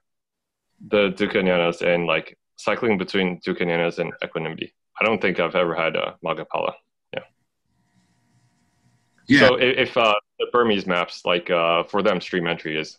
the 0.87 1.09
Dukkha 1.11 1.85
and 1.93 2.05
like 2.05 2.37
cycling 2.57 2.97
between 2.97 3.39
Dukkha 3.41 3.99
and 3.99 4.13
equanimity. 4.23 4.73
I 4.99 5.05
don't 5.05 5.21
think 5.21 5.39
I've 5.39 5.55
ever 5.55 5.75
had 5.75 5.95
a 5.95 6.15
Magapala. 6.23 6.73
yeah, 7.13 7.19
Yeah. 9.27 9.39
So 9.47 9.55
i- 9.57 9.61
if 9.61 9.97
uh, 9.97 10.13
the 10.39 10.47
Burmese 10.51 10.85
maps, 10.87 11.21
like 11.25 11.49
uh, 11.49 11.83
for 11.83 12.01
them, 12.03 12.21
stream 12.21 12.47
entry 12.47 12.77
is 12.79 12.97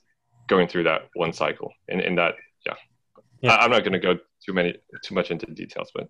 going 0.48 0.68
through 0.68 0.84
that 0.84 1.08
one 1.14 1.32
cycle. 1.32 1.72
In, 1.88 2.00
in 2.00 2.14
that, 2.16 2.34
yeah. 2.66 2.74
Yeah. 3.40 3.52
I, 3.54 3.64
I'm 3.64 3.70
not 3.70 3.80
going 3.80 3.92
to 3.92 3.98
go 3.98 4.14
too 4.44 4.52
many 4.52 4.74
too 5.02 5.14
much 5.14 5.30
into 5.30 5.46
details, 5.46 5.90
but 5.94 6.08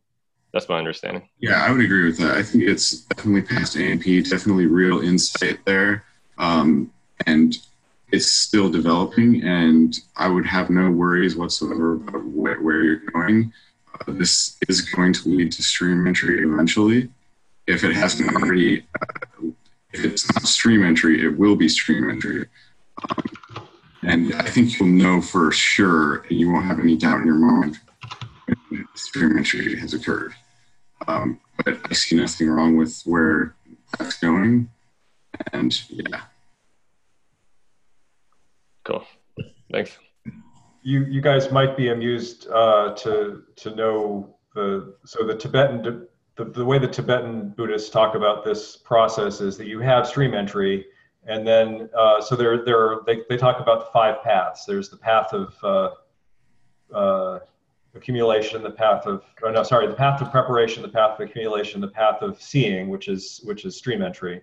that's 0.52 0.68
my 0.68 0.78
understanding. 0.78 1.28
Yeah, 1.38 1.62
I 1.64 1.70
would 1.70 1.80
agree 1.84 2.04
with 2.06 2.18
that. 2.18 2.36
I 2.36 2.42
think 2.42 2.64
it's 2.64 3.02
definitely 3.02 3.42
past 3.42 3.76
A 3.76 3.90
and 3.92 4.00
P, 4.00 4.22
definitely 4.22 4.66
real 4.66 5.00
insight 5.00 5.64
there. 5.64 6.04
Um, 6.38 6.90
and 7.26 7.56
it's 8.16 8.26
still 8.26 8.70
developing, 8.70 9.43
and 9.43 10.01
I 10.16 10.28
would 10.28 10.47
have 10.47 10.70
no 10.70 10.90
worries 10.90 11.36
whatsoever 11.36 11.94
about 11.94 12.24
where, 12.24 12.59
where 12.60 12.82
you're 12.82 13.10
going. 13.12 13.52
Uh, 13.93 14.12
this 14.12 14.56
is 14.68 14.80
going 14.80 15.12
to 15.12 15.28
lead 15.28 15.52
to 15.52 15.62
stream 15.62 16.06
entry 16.06 16.43
eventually. 16.43 17.10
If 17.66 17.84
it 17.84 17.94
hasn't 17.94 18.34
already, 18.34 18.86
uh, 19.02 19.48
if 19.93 20.05
it's 20.05 20.32
not 20.32 20.44
stream 20.44 20.82
entry, 20.82 21.22
it 21.24 21.38
will 21.38 21.56
be 21.56 21.68
stream 21.68 22.09
entry. 22.09 22.47
Um, 23.10 23.24
and 24.02 24.34
I 24.34 24.48
think 24.48 24.78
you'll 24.78 24.88
know 24.88 25.20
for 25.20 25.52
sure, 25.52 26.22
and 26.28 26.40
you 26.40 26.51
won't 26.51 26.64
have 26.64 26.80
any 26.80 26.97
doubt 26.97 27.20
in 27.20 27.26
your 27.26 27.34
mind 27.34 27.78
when 28.47 28.88
stream 28.94 29.36
entry 29.36 29.78
has 29.78 29.93
occurred. 29.93 30.32
Um, 31.06 31.38
but 31.64 31.78
I 31.84 31.93
see 31.93 32.16
nothing 32.16 32.48
wrong 32.48 32.76
with 32.76 33.02
where 33.05 33.55
that's 33.98 34.18
going. 34.18 34.70
And 35.52 35.78
yeah, 35.90 36.22
Cool. 38.86 39.04
Thanks. 39.72 39.98
You 40.82 41.04
you 41.04 41.20
guys 41.20 41.50
might 41.50 41.76
be 41.76 41.88
amused 41.88 42.48
uh, 42.48 42.94
to 42.94 43.42
to 43.56 43.74
know 43.74 44.36
the 44.54 44.94
so 45.04 45.26
the 45.26 45.34
Tibetan 45.34 46.06
the, 46.36 46.44
the 46.44 46.64
way 46.64 46.78
the 46.78 46.86
Tibetan 46.86 47.50
Buddhists 47.50 47.90
talk 47.90 48.14
about 48.14 48.44
this 48.44 48.76
process 48.76 49.40
is 49.40 49.56
that 49.56 49.66
you 49.66 49.80
have 49.80 50.06
stream 50.06 50.34
entry, 50.34 50.86
and 51.26 51.44
then 51.44 51.90
uh, 51.98 52.20
so 52.20 52.36
there 52.36 52.64
there 52.64 52.78
are, 52.78 53.02
they 53.06 53.22
they 53.28 53.36
talk 53.36 53.58
about 53.58 53.80
the 53.80 53.90
five 53.92 54.22
paths. 54.22 54.64
There's 54.64 54.88
the 54.88 54.98
path 54.98 55.32
of 55.32 55.56
uh, 55.64 56.94
uh, 56.94 57.38
accumulation, 57.96 58.62
the 58.62 58.70
path 58.70 59.06
of 59.06 59.24
oh 59.42 59.50
no 59.50 59.64
sorry 59.64 59.88
the 59.88 59.94
path 59.94 60.22
of 60.22 60.30
preparation, 60.30 60.82
the 60.82 60.88
path 60.88 61.18
of 61.18 61.28
accumulation, 61.28 61.80
the 61.80 61.88
path 61.88 62.22
of 62.22 62.40
seeing, 62.40 62.88
which 62.88 63.08
is 63.08 63.40
which 63.42 63.64
is 63.64 63.76
stream 63.76 64.00
entry, 64.00 64.42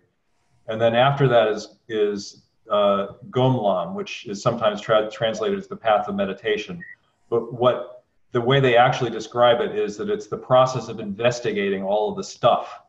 and 0.68 0.82
then 0.82 0.95
after 0.95 1.30
that 1.30 1.48
is 1.48 1.78
is 1.88 2.43
uh, 2.69 3.07
Gomlam, 3.30 3.94
which 3.94 4.26
is 4.27 4.41
sometimes 4.41 4.81
tra- 4.81 5.10
translated 5.11 5.57
as 5.60 5.68
the 5.68 5.76
path 5.76 6.07
of 6.07 6.15
meditation. 6.15 6.84
But 7.30 7.53
what 7.53 8.03
the 8.31 8.41
way 8.41 8.60
they 8.60 8.77
actually 8.77 9.11
describe 9.11 9.61
it 9.61 9.76
is 9.77 9.95
that 9.98 10.10
it's 10.10 10.27
the 10.27 10.38
process 10.38 10.88
of 10.88 10.99
investigating 10.99 11.84
all 11.84 12.10
of 12.10 12.18
the 12.18 12.23
stuff 12.23 12.81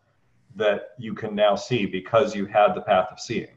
that 0.56 0.90
you 0.98 1.14
can 1.14 1.34
now 1.34 1.55
see 1.55 1.86
because 1.86 2.34
you 2.34 2.46
had 2.46 2.74
the 2.74 2.80
path 2.80 3.09
of 3.10 3.20
seeing. 3.20 3.48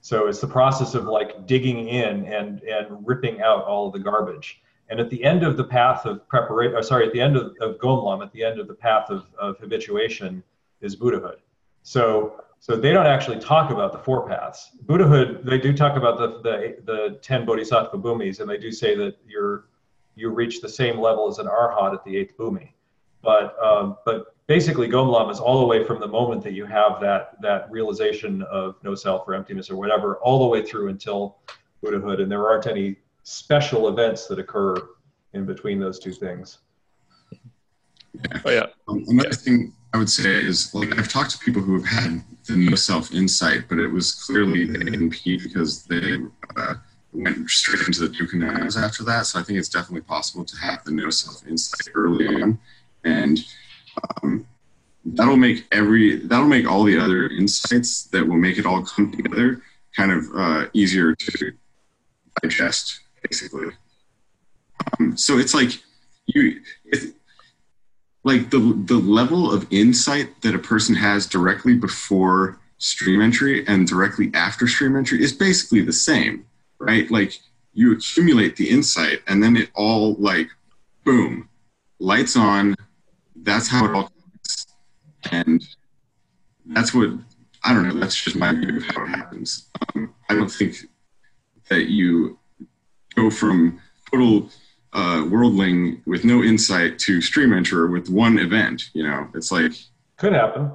So 0.00 0.28
it's 0.28 0.40
the 0.40 0.46
process 0.46 0.94
of 0.94 1.04
like 1.04 1.46
digging 1.46 1.88
in 1.88 2.26
and 2.26 2.62
and 2.62 3.06
ripping 3.06 3.42
out 3.42 3.64
all 3.64 3.88
of 3.88 3.92
the 3.92 3.98
garbage. 3.98 4.62
And 4.88 5.00
at 5.00 5.10
the 5.10 5.22
end 5.24 5.42
of 5.42 5.56
the 5.56 5.64
path 5.64 6.06
of 6.06 6.26
preparation, 6.28 6.80
sorry, 6.84 7.06
at 7.06 7.12
the 7.12 7.20
end 7.20 7.36
of, 7.36 7.56
of 7.60 7.78
Gomlam, 7.78 8.22
at 8.22 8.32
the 8.32 8.44
end 8.44 8.60
of 8.60 8.68
the 8.68 8.74
path 8.74 9.10
of, 9.10 9.26
of 9.36 9.58
habituation 9.58 10.44
is 10.80 10.94
Buddhahood. 10.94 11.40
So 11.82 12.44
so 12.58 12.76
they 12.76 12.92
don't 12.92 13.06
actually 13.06 13.38
talk 13.38 13.70
about 13.70 13.92
the 13.92 13.98
four 13.98 14.28
paths. 14.28 14.70
Buddhahood, 14.82 15.44
they 15.44 15.58
do 15.58 15.72
talk 15.72 15.96
about 15.96 16.18
the 16.18 16.40
the, 16.42 16.76
the 16.84 17.18
ten 17.22 17.44
bodhisattva 17.44 17.96
bhumis, 17.98 18.40
and 18.40 18.48
they 18.48 18.58
do 18.58 18.72
say 18.72 18.94
that 18.96 19.16
you're 19.26 19.66
you 20.14 20.30
reach 20.30 20.60
the 20.60 20.68
same 20.68 20.98
level 20.98 21.28
as 21.28 21.38
an 21.38 21.46
arhat 21.46 21.94
at 21.94 22.04
the 22.04 22.16
eighth 22.16 22.36
bhumi. 22.36 22.70
But 23.22 23.56
um, 23.62 23.96
but 24.04 24.34
basically, 24.46 24.88
Gomlam 24.88 25.30
is 25.30 25.38
all 25.38 25.60
the 25.60 25.66
way 25.66 25.84
from 25.84 26.00
the 26.00 26.08
moment 26.08 26.42
that 26.44 26.52
you 26.52 26.64
have 26.66 27.00
that 27.00 27.40
that 27.42 27.70
realization 27.70 28.42
of 28.42 28.76
no 28.82 28.94
self 28.94 29.28
or 29.28 29.34
emptiness 29.34 29.70
or 29.70 29.76
whatever, 29.76 30.16
all 30.18 30.38
the 30.38 30.46
way 30.46 30.64
through 30.64 30.88
until 30.88 31.38
Buddhahood, 31.82 32.20
and 32.20 32.30
there 32.30 32.48
aren't 32.48 32.66
any 32.66 32.96
special 33.22 33.88
events 33.88 34.26
that 34.28 34.38
occur 34.38 34.76
in 35.34 35.44
between 35.44 35.78
those 35.78 35.98
two 35.98 36.12
things. 36.12 36.58
Oh 38.44 38.50
yeah. 38.50 38.66
Um, 38.88 39.04
another 39.08 39.30
thing 39.32 39.72
I 39.96 39.98
would 39.98 40.10
say 40.10 40.28
is 40.30 40.74
like 40.74 40.98
I've 40.98 41.08
talked 41.08 41.30
to 41.30 41.38
people 41.38 41.62
who 41.62 41.80
have 41.80 41.86
had 41.86 42.22
the 42.46 42.54
no 42.54 42.76
self 42.76 43.14
insight, 43.14 43.66
but 43.66 43.78
it 43.78 43.86
was 43.86 44.12
clearly 44.12 44.66
the 44.66 44.78
NP 44.78 45.42
because 45.42 45.84
they 45.84 46.18
uh, 46.54 46.74
went 47.14 47.48
straight 47.48 47.86
into 47.86 48.06
the 48.06 48.14
Dukkha 48.14 48.76
after 48.76 49.04
that. 49.04 49.24
So 49.24 49.40
I 49.40 49.42
think 49.42 49.58
it's 49.58 49.70
definitely 49.70 50.02
possible 50.02 50.44
to 50.44 50.56
have 50.58 50.84
the 50.84 50.90
no 50.90 51.08
self 51.08 51.46
insight 51.46 51.94
early 51.94 52.26
on, 52.28 52.58
and 53.04 53.38
um, 54.22 54.46
that'll 55.06 55.38
make 55.38 55.64
every 55.72 56.16
that'll 56.26 56.46
make 56.46 56.70
all 56.70 56.84
the 56.84 56.98
other 56.98 57.28
insights 57.28 58.02
that 58.08 58.28
will 58.28 58.36
make 58.36 58.58
it 58.58 58.66
all 58.66 58.82
come 58.84 59.10
together 59.10 59.62
kind 59.96 60.12
of 60.12 60.24
uh, 60.36 60.66
easier 60.74 61.14
to 61.14 61.52
digest, 62.42 63.00
basically. 63.22 63.68
Um, 65.00 65.16
so 65.16 65.38
it's 65.38 65.54
like 65.54 65.70
you. 66.26 66.60
It, 66.84 67.14
like 68.26 68.50
the 68.50 68.58
the 68.86 68.98
level 68.98 69.52
of 69.52 69.72
insight 69.72 70.42
that 70.42 70.52
a 70.52 70.58
person 70.58 70.96
has 70.96 71.28
directly 71.28 71.74
before 71.74 72.58
stream 72.78 73.22
entry 73.22 73.64
and 73.68 73.86
directly 73.86 74.32
after 74.34 74.66
stream 74.66 74.96
entry 74.96 75.22
is 75.22 75.32
basically 75.32 75.80
the 75.80 75.92
same, 75.92 76.44
right? 76.80 77.08
Like 77.08 77.38
you 77.72 77.92
accumulate 77.92 78.56
the 78.56 78.68
insight 78.68 79.20
and 79.28 79.40
then 79.40 79.56
it 79.56 79.70
all 79.76 80.14
like 80.14 80.48
boom, 81.04 81.48
lights 82.00 82.36
on. 82.36 82.74
That's 83.36 83.68
how 83.68 83.84
it 83.84 83.94
all 83.94 84.10
comes. 84.10 84.66
And 85.30 85.64
that's 86.66 86.92
what 86.92 87.10
I 87.62 87.72
don't 87.72 87.86
know. 87.86 87.94
That's 87.94 88.20
just 88.20 88.34
my 88.34 88.52
view 88.52 88.78
of 88.78 88.86
how 88.86 89.04
it 89.04 89.08
happens. 89.08 89.70
Um, 89.94 90.12
I 90.28 90.34
don't 90.34 90.50
think 90.50 90.74
that 91.68 91.84
you 91.90 92.40
go 93.14 93.30
from 93.30 93.80
total 94.10 94.50
uh, 94.96 95.22
worldling 95.30 96.00
with 96.06 96.24
no 96.24 96.42
insight 96.42 96.98
to 96.98 97.20
stream 97.20 97.52
enter 97.52 97.86
with 97.86 98.08
one 98.08 98.38
event. 98.38 98.90
You 98.94 99.04
know, 99.06 99.28
it's 99.34 99.52
like 99.52 99.72
Could 100.16 100.32
happen. 100.32 100.72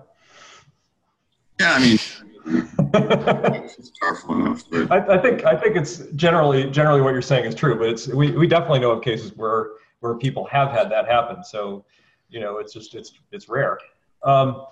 yeah. 1.59 1.73
I 1.73 1.79
mean, 1.79 1.97
it's 2.93 3.91
powerful 3.99 4.35
enough, 4.35 4.63
but 4.69 4.91
I, 4.91 5.15
I 5.15 5.17
think 5.17 5.43
I 5.45 5.55
think 5.55 5.75
it's 5.75 6.03
generally 6.15 6.69
generally 6.69 7.01
what 7.01 7.13
you're 7.13 7.21
saying 7.21 7.45
is 7.45 7.55
true, 7.55 7.77
but 7.77 7.89
it's 7.89 8.07
we, 8.07 8.31
we 8.31 8.47
definitely 8.47 8.79
know 8.79 8.91
of 8.91 9.03
cases 9.03 9.35
where 9.35 9.71
where 10.01 10.15
people 10.15 10.45
have 10.45 10.69
had 10.71 10.91
that 10.91 11.07
happen. 11.07 11.43
So, 11.43 11.83
you 12.29 12.39
know, 12.39 12.57
it's 12.57 12.73
just 12.73 12.93
it's 12.95 13.13
it's 13.31 13.49
rare. 13.49 13.79
Um, 14.23 14.65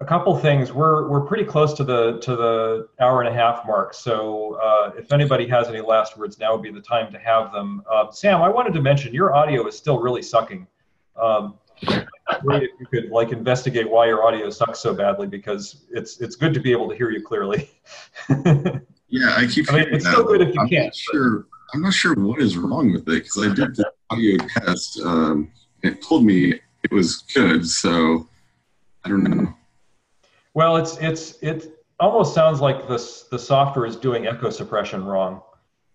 a 0.00 0.04
couple 0.04 0.36
things. 0.38 0.72
We're 0.72 1.08
we're 1.08 1.22
pretty 1.22 1.44
close 1.44 1.72
to 1.74 1.84
the 1.84 2.18
to 2.20 2.36
the 2.36 2.88
hour 3.00 3.20
and 3.20 3.28
a 3.28 3.32
half 3.32 3.66
mark. 3.66 3.94
So, 3.94 4.54
uh, 4.62 4.92
if 4.96 5.12
anybody 5.12 5.46
has 5.48 5.68
any 5.68 5.80
last 5.80 6.16
words, 6.16 6.38
now 6.38 6.52
would 6.52 6.62
be 6.62 6.70
the 6.70 6.80
time 6.80 7.12
to 7.12 7.18
have 7.18 7.52
them. 7.52 7.82
Uh, 7.90 8.10
Sam, 8.10 8.40
I 8.42 8.48
wanted 8.48 8.74
to 8.74 8.82
mention 8.82 9.12
your 9.12 9.34
audio 9.34 9.66
is 9.66 9.76
still 9.76 9.98
really 10.00 10.22
sucking. 10.22 10.66
Um, 11.20 11.54
if 11.82 12.70
you 12.80 12.86
could 12.90 13.10
like 13.10 13.32
investigate 13.32 13.88
why 13.88 14.06
your 14.06 14.24
audio 14.24 14.50
sucks 14.50 14.80
so 14.80 14.94
badly 14.94 15.26
because 15.26 15.84
it's 15.90 16.20
it's 16.20 16.36
good 16.36 16.54
to 16.54 16.60
be 16.60 16.72
able 16.72 16.88
to 16.88 16.96
hear 16.96 17.10
you 17.10 17.22
clearly. 17.22 17.70
yeah, 19.08 19.34
I 19.36 19.46
keep. 19.46 19.72
I 19.72 19.78
mean, 19.78 19.88
it's 19.90 20.04
that, 20.04 20.12
still 20.12 20.24
good 20.24 20.42
if 20.42 20.54
you 20.54 20.60
I'm 20.60 20.68
can't, 20.68 20.86
Not 20.86 20.94
sure. 20.94 21.46
I'm 21.74 21.82
not 21.82 21.92
sure 21.92 22.14
what 22.14 22.40
is 22.40 22.56
wrong 22.56 22.92
with 22.92 23.02
it 23.02 23.24
because 23.24 23.38
I 23.38 23.54
did 23.54 23.76
the 23.76 23.92
audio 24.10 24.36
test. 24.46 25.00
Um, 25.00 25.50
it 25.82 26.02
told 26.02 26.24
me 26.24 26.54
it 26.82 26.92
was 26.92 27.18
good, 27.34 27.68
so 27.68 28.28
I 29.04 29.08
don't 29.08 29.24
know. 29.24 29.54
Well, 30.58 30.76
it's 30.76 30.96
it's 30.96 31.40
it 31.40 31.84
almost 32.00 32.34
sounds 32.34 32.60
like 32.60 32.88
this 32.88 33.28
the 33.30 33.38
software 33.38 33.86
is 33.86 33.94
doing 33.94 34.26
echo 34.26 34.50
suppression 34.50 35.04
wrong. 35.04 35.40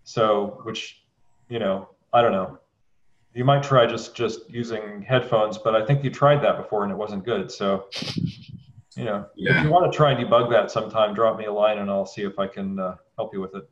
So, 0.05 0.61
which 0.63 1.03
you 1.49 1.59
know, 1.59 1.89
I 2.13 2.21
don't 2.21 2.31
know. 2.31 2.59
You 3.33 3.43
might 3.43 3.61
try 3.61 3.85
just 3.85 4.15
just 4.15 4.49
using 4.49 5.01
headphones, 5.01 5.57
but 5.57 5.75
I 5.75 5.85
think 5.85 6.01
you 6.01 6.09
tried 6.09 6.41
that 6.43 6.55
before 6.55 6.83
and 6.83 6.93
it 6.93 6.95
wasn't 6.95 7.25
good. 7.25 7.51
So, 7.51 7.89
you 8.95 9.03
know, 9.03 9.25
if 9.35 9.65
you 9.65 9.69
want 9.69 9.91
to 9.91 9.93
try 9.93 10.13
and 10.13 10.25
debug 10.25 10.49
that 10.51 10.71
sometime, 10.71 11.13
drop 11.13 11.37
me 11.37 11.43
a 11.43 11.51
line 11.51 11.79
and 11.79 11.89
I'll 11.89 12.05
see 12.05 12.21
if 12.21 12.39
I 12.39 12.47
can 12.47 12.79
uh, 12.79 12.95
help 13.17 13.33
you 13.33 13.41
with 13.41 13.55
it. 13.55 13.69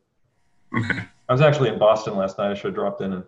Okay. 0.76 1.00
I 1.26 1.32
was 1.32 1.40
actually 1.40 1.70
in 1.70 1.78
Boston 1.78 2.18
last 2.18 2.36
night. 2.36 2.50
I 2.50 2.54
should 2.54 2.66
have 2.66 2.74
dropped 2.74 3.00
in 3.00 3.14
and 3.14 3.24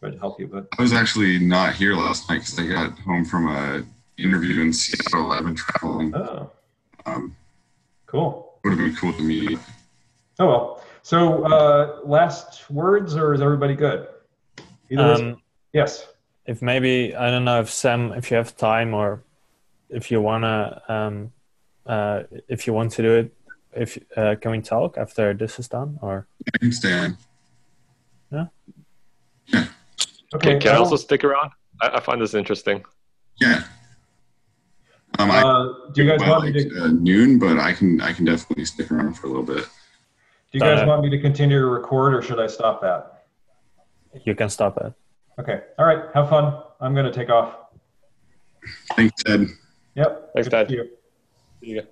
tried 0.00 0.12
to 0.12 0.18
help 0.18 0.38
you, 0.38 0.48
but 0.48 0.66
I 0.78 0.82
was 0.82 0.92
actually 0.92 1.38
not 1.38 1.76
here 1.76 1.94
last 1.94 2.28
night 2.28 2.40
because 2.40 2.58
I 2.58 2.66
got 2.66 2.98
home 2.98 3.24
from 3.24 3.48
a 3.48 3.86
interview 4.18 4.60
in 4.60 4.74
Seattle. 4.74 5.32
I've 5.32 5.44
been 5.44 5.54
traveling. 5.54 6.14
oh, 6.14 6.52
Um, 7.06 7.36
cool. 8.06 8.58
would 8.64 8.70
have 8.70 8.78
been 8.78 8.96
cool 8.96 9.12
to 9.12 9.22
meet. 9.22 9.58
Oh 10.38 10.46
well. 10.46 10.82
So, 11.02 11.44
uh, 11.44 12.00
last 12.04 12.68
words, 12.68 13.14
or 13.16 13.32
is 13.32 13.40
everybody 13.40 13.74
good? 13.76 14.08
Either 14.90 15.12
is- 15.12 15.20
Um, 15.20 15.42
yes. 15.72 16.06
if 16.46 16.62
maybe 16.62 17.14
I 17.14 17.30
don't 17.30 17.44
know 17.44 17.60
if 17.60 17.70
Sam, 17.70 18.12
if 18.12 18.30
you 18.30 18.36
have 18.36 18.56
time 18.56 18.92
or 18.92 19.22
if 19.88 20.10
you 20.10 20.20
wanna, 20.20 20.82
um, 20.88 21.32
uh, 21.86 22.24
if 22.48 22.66
you 22.66 22.72
want 22.72 22.90
to 22.92 23.02
do 23.02 23.12
it, 23.14 23.34
if 23.72 23.98
uh, 24.16 24.34
can 24.40 24.50
we 24.50 24.60
talk 24.60 24.98
after 24.98 25.32
this 25.32 25.58
is 25.60 25.68
done 25.68 25.98
or? 26.02 26.26
I 26.54 26.58
can 26.58 26.72
stay 26.72 26.92
on. 26.98 27.18
Okay. 30.34 30.50
Can, 30.52 30.60
can 30.60 30.70
I 30.70 30.74
well, 30.74 30.82
also 30.82 30.96
stick 30.96 31.22
around? 31.24 31.52
I, 31.80 31.88
I 31.88 32.00
find 32.00 32.20
this 32.20 32.34
interesting. 32.34 32.84
Yeah. 33.40 33.62
Um, 35.18 35.30
Uh, 35.30 35.90
do 35.92 36.02
you 36.04 36.10
guys 36.10 36.20
by 36.20 36.28
want 36.30 36.44
me 36.44 36.52
to? 36.52 36.84
uh, 36.84 36.88
noon, 36.88 37.38
but 37.38 37.58
I 37.58 37.72
can 37.72 38.00
I 38.00 38.12
can 38.12 38.24
definitely 38.24 38.64
stick 38.64 38.90
around 38.90 39.14
for 39.14 39.26
a 39.26 39.30
little 39.30 39.44
bit. 39.44 39.64
Do 40.52 40.58
you 40.58 40.60
guys 40.60 40.82
Uh, 40.82 40.86
want 40.86 41.02
me 41.02 41.10
to 41.10 41.18
continue 41.20 41.58
to 41.60 41.66
record, 41.66 42.14
or 42.14 42.22
should 42.22 42.40
I 42.40 42.46
stop 42.46 42.80
that? 42.82 43.24
You 44.24 44.34
can 44.34 44.48
stop 44.48 44.76
it. 44.78 44.92
Okay. 45.38 45.60
All 45.78 45.84
right. 45.86 46.04
Have 46.14 46.28
fun. 46.28 46.62
I'm 46.80 46.94
going 46.94 47.06
to 47.06 47.12
take 47.12 47.30
off. 47.30 47.56
Thanks, 48.96 49.22
Ted. 49.22 49.48
Yep. 49.94 50.30
Thanks, 50.34 50.48
Good 50.48 50.50
to 50.50 50.50
Dad. 50.50 50.68
see 50.68 50.74
you. 50.74 50.88
See 51.60 51.74
ya. 51.76 51.82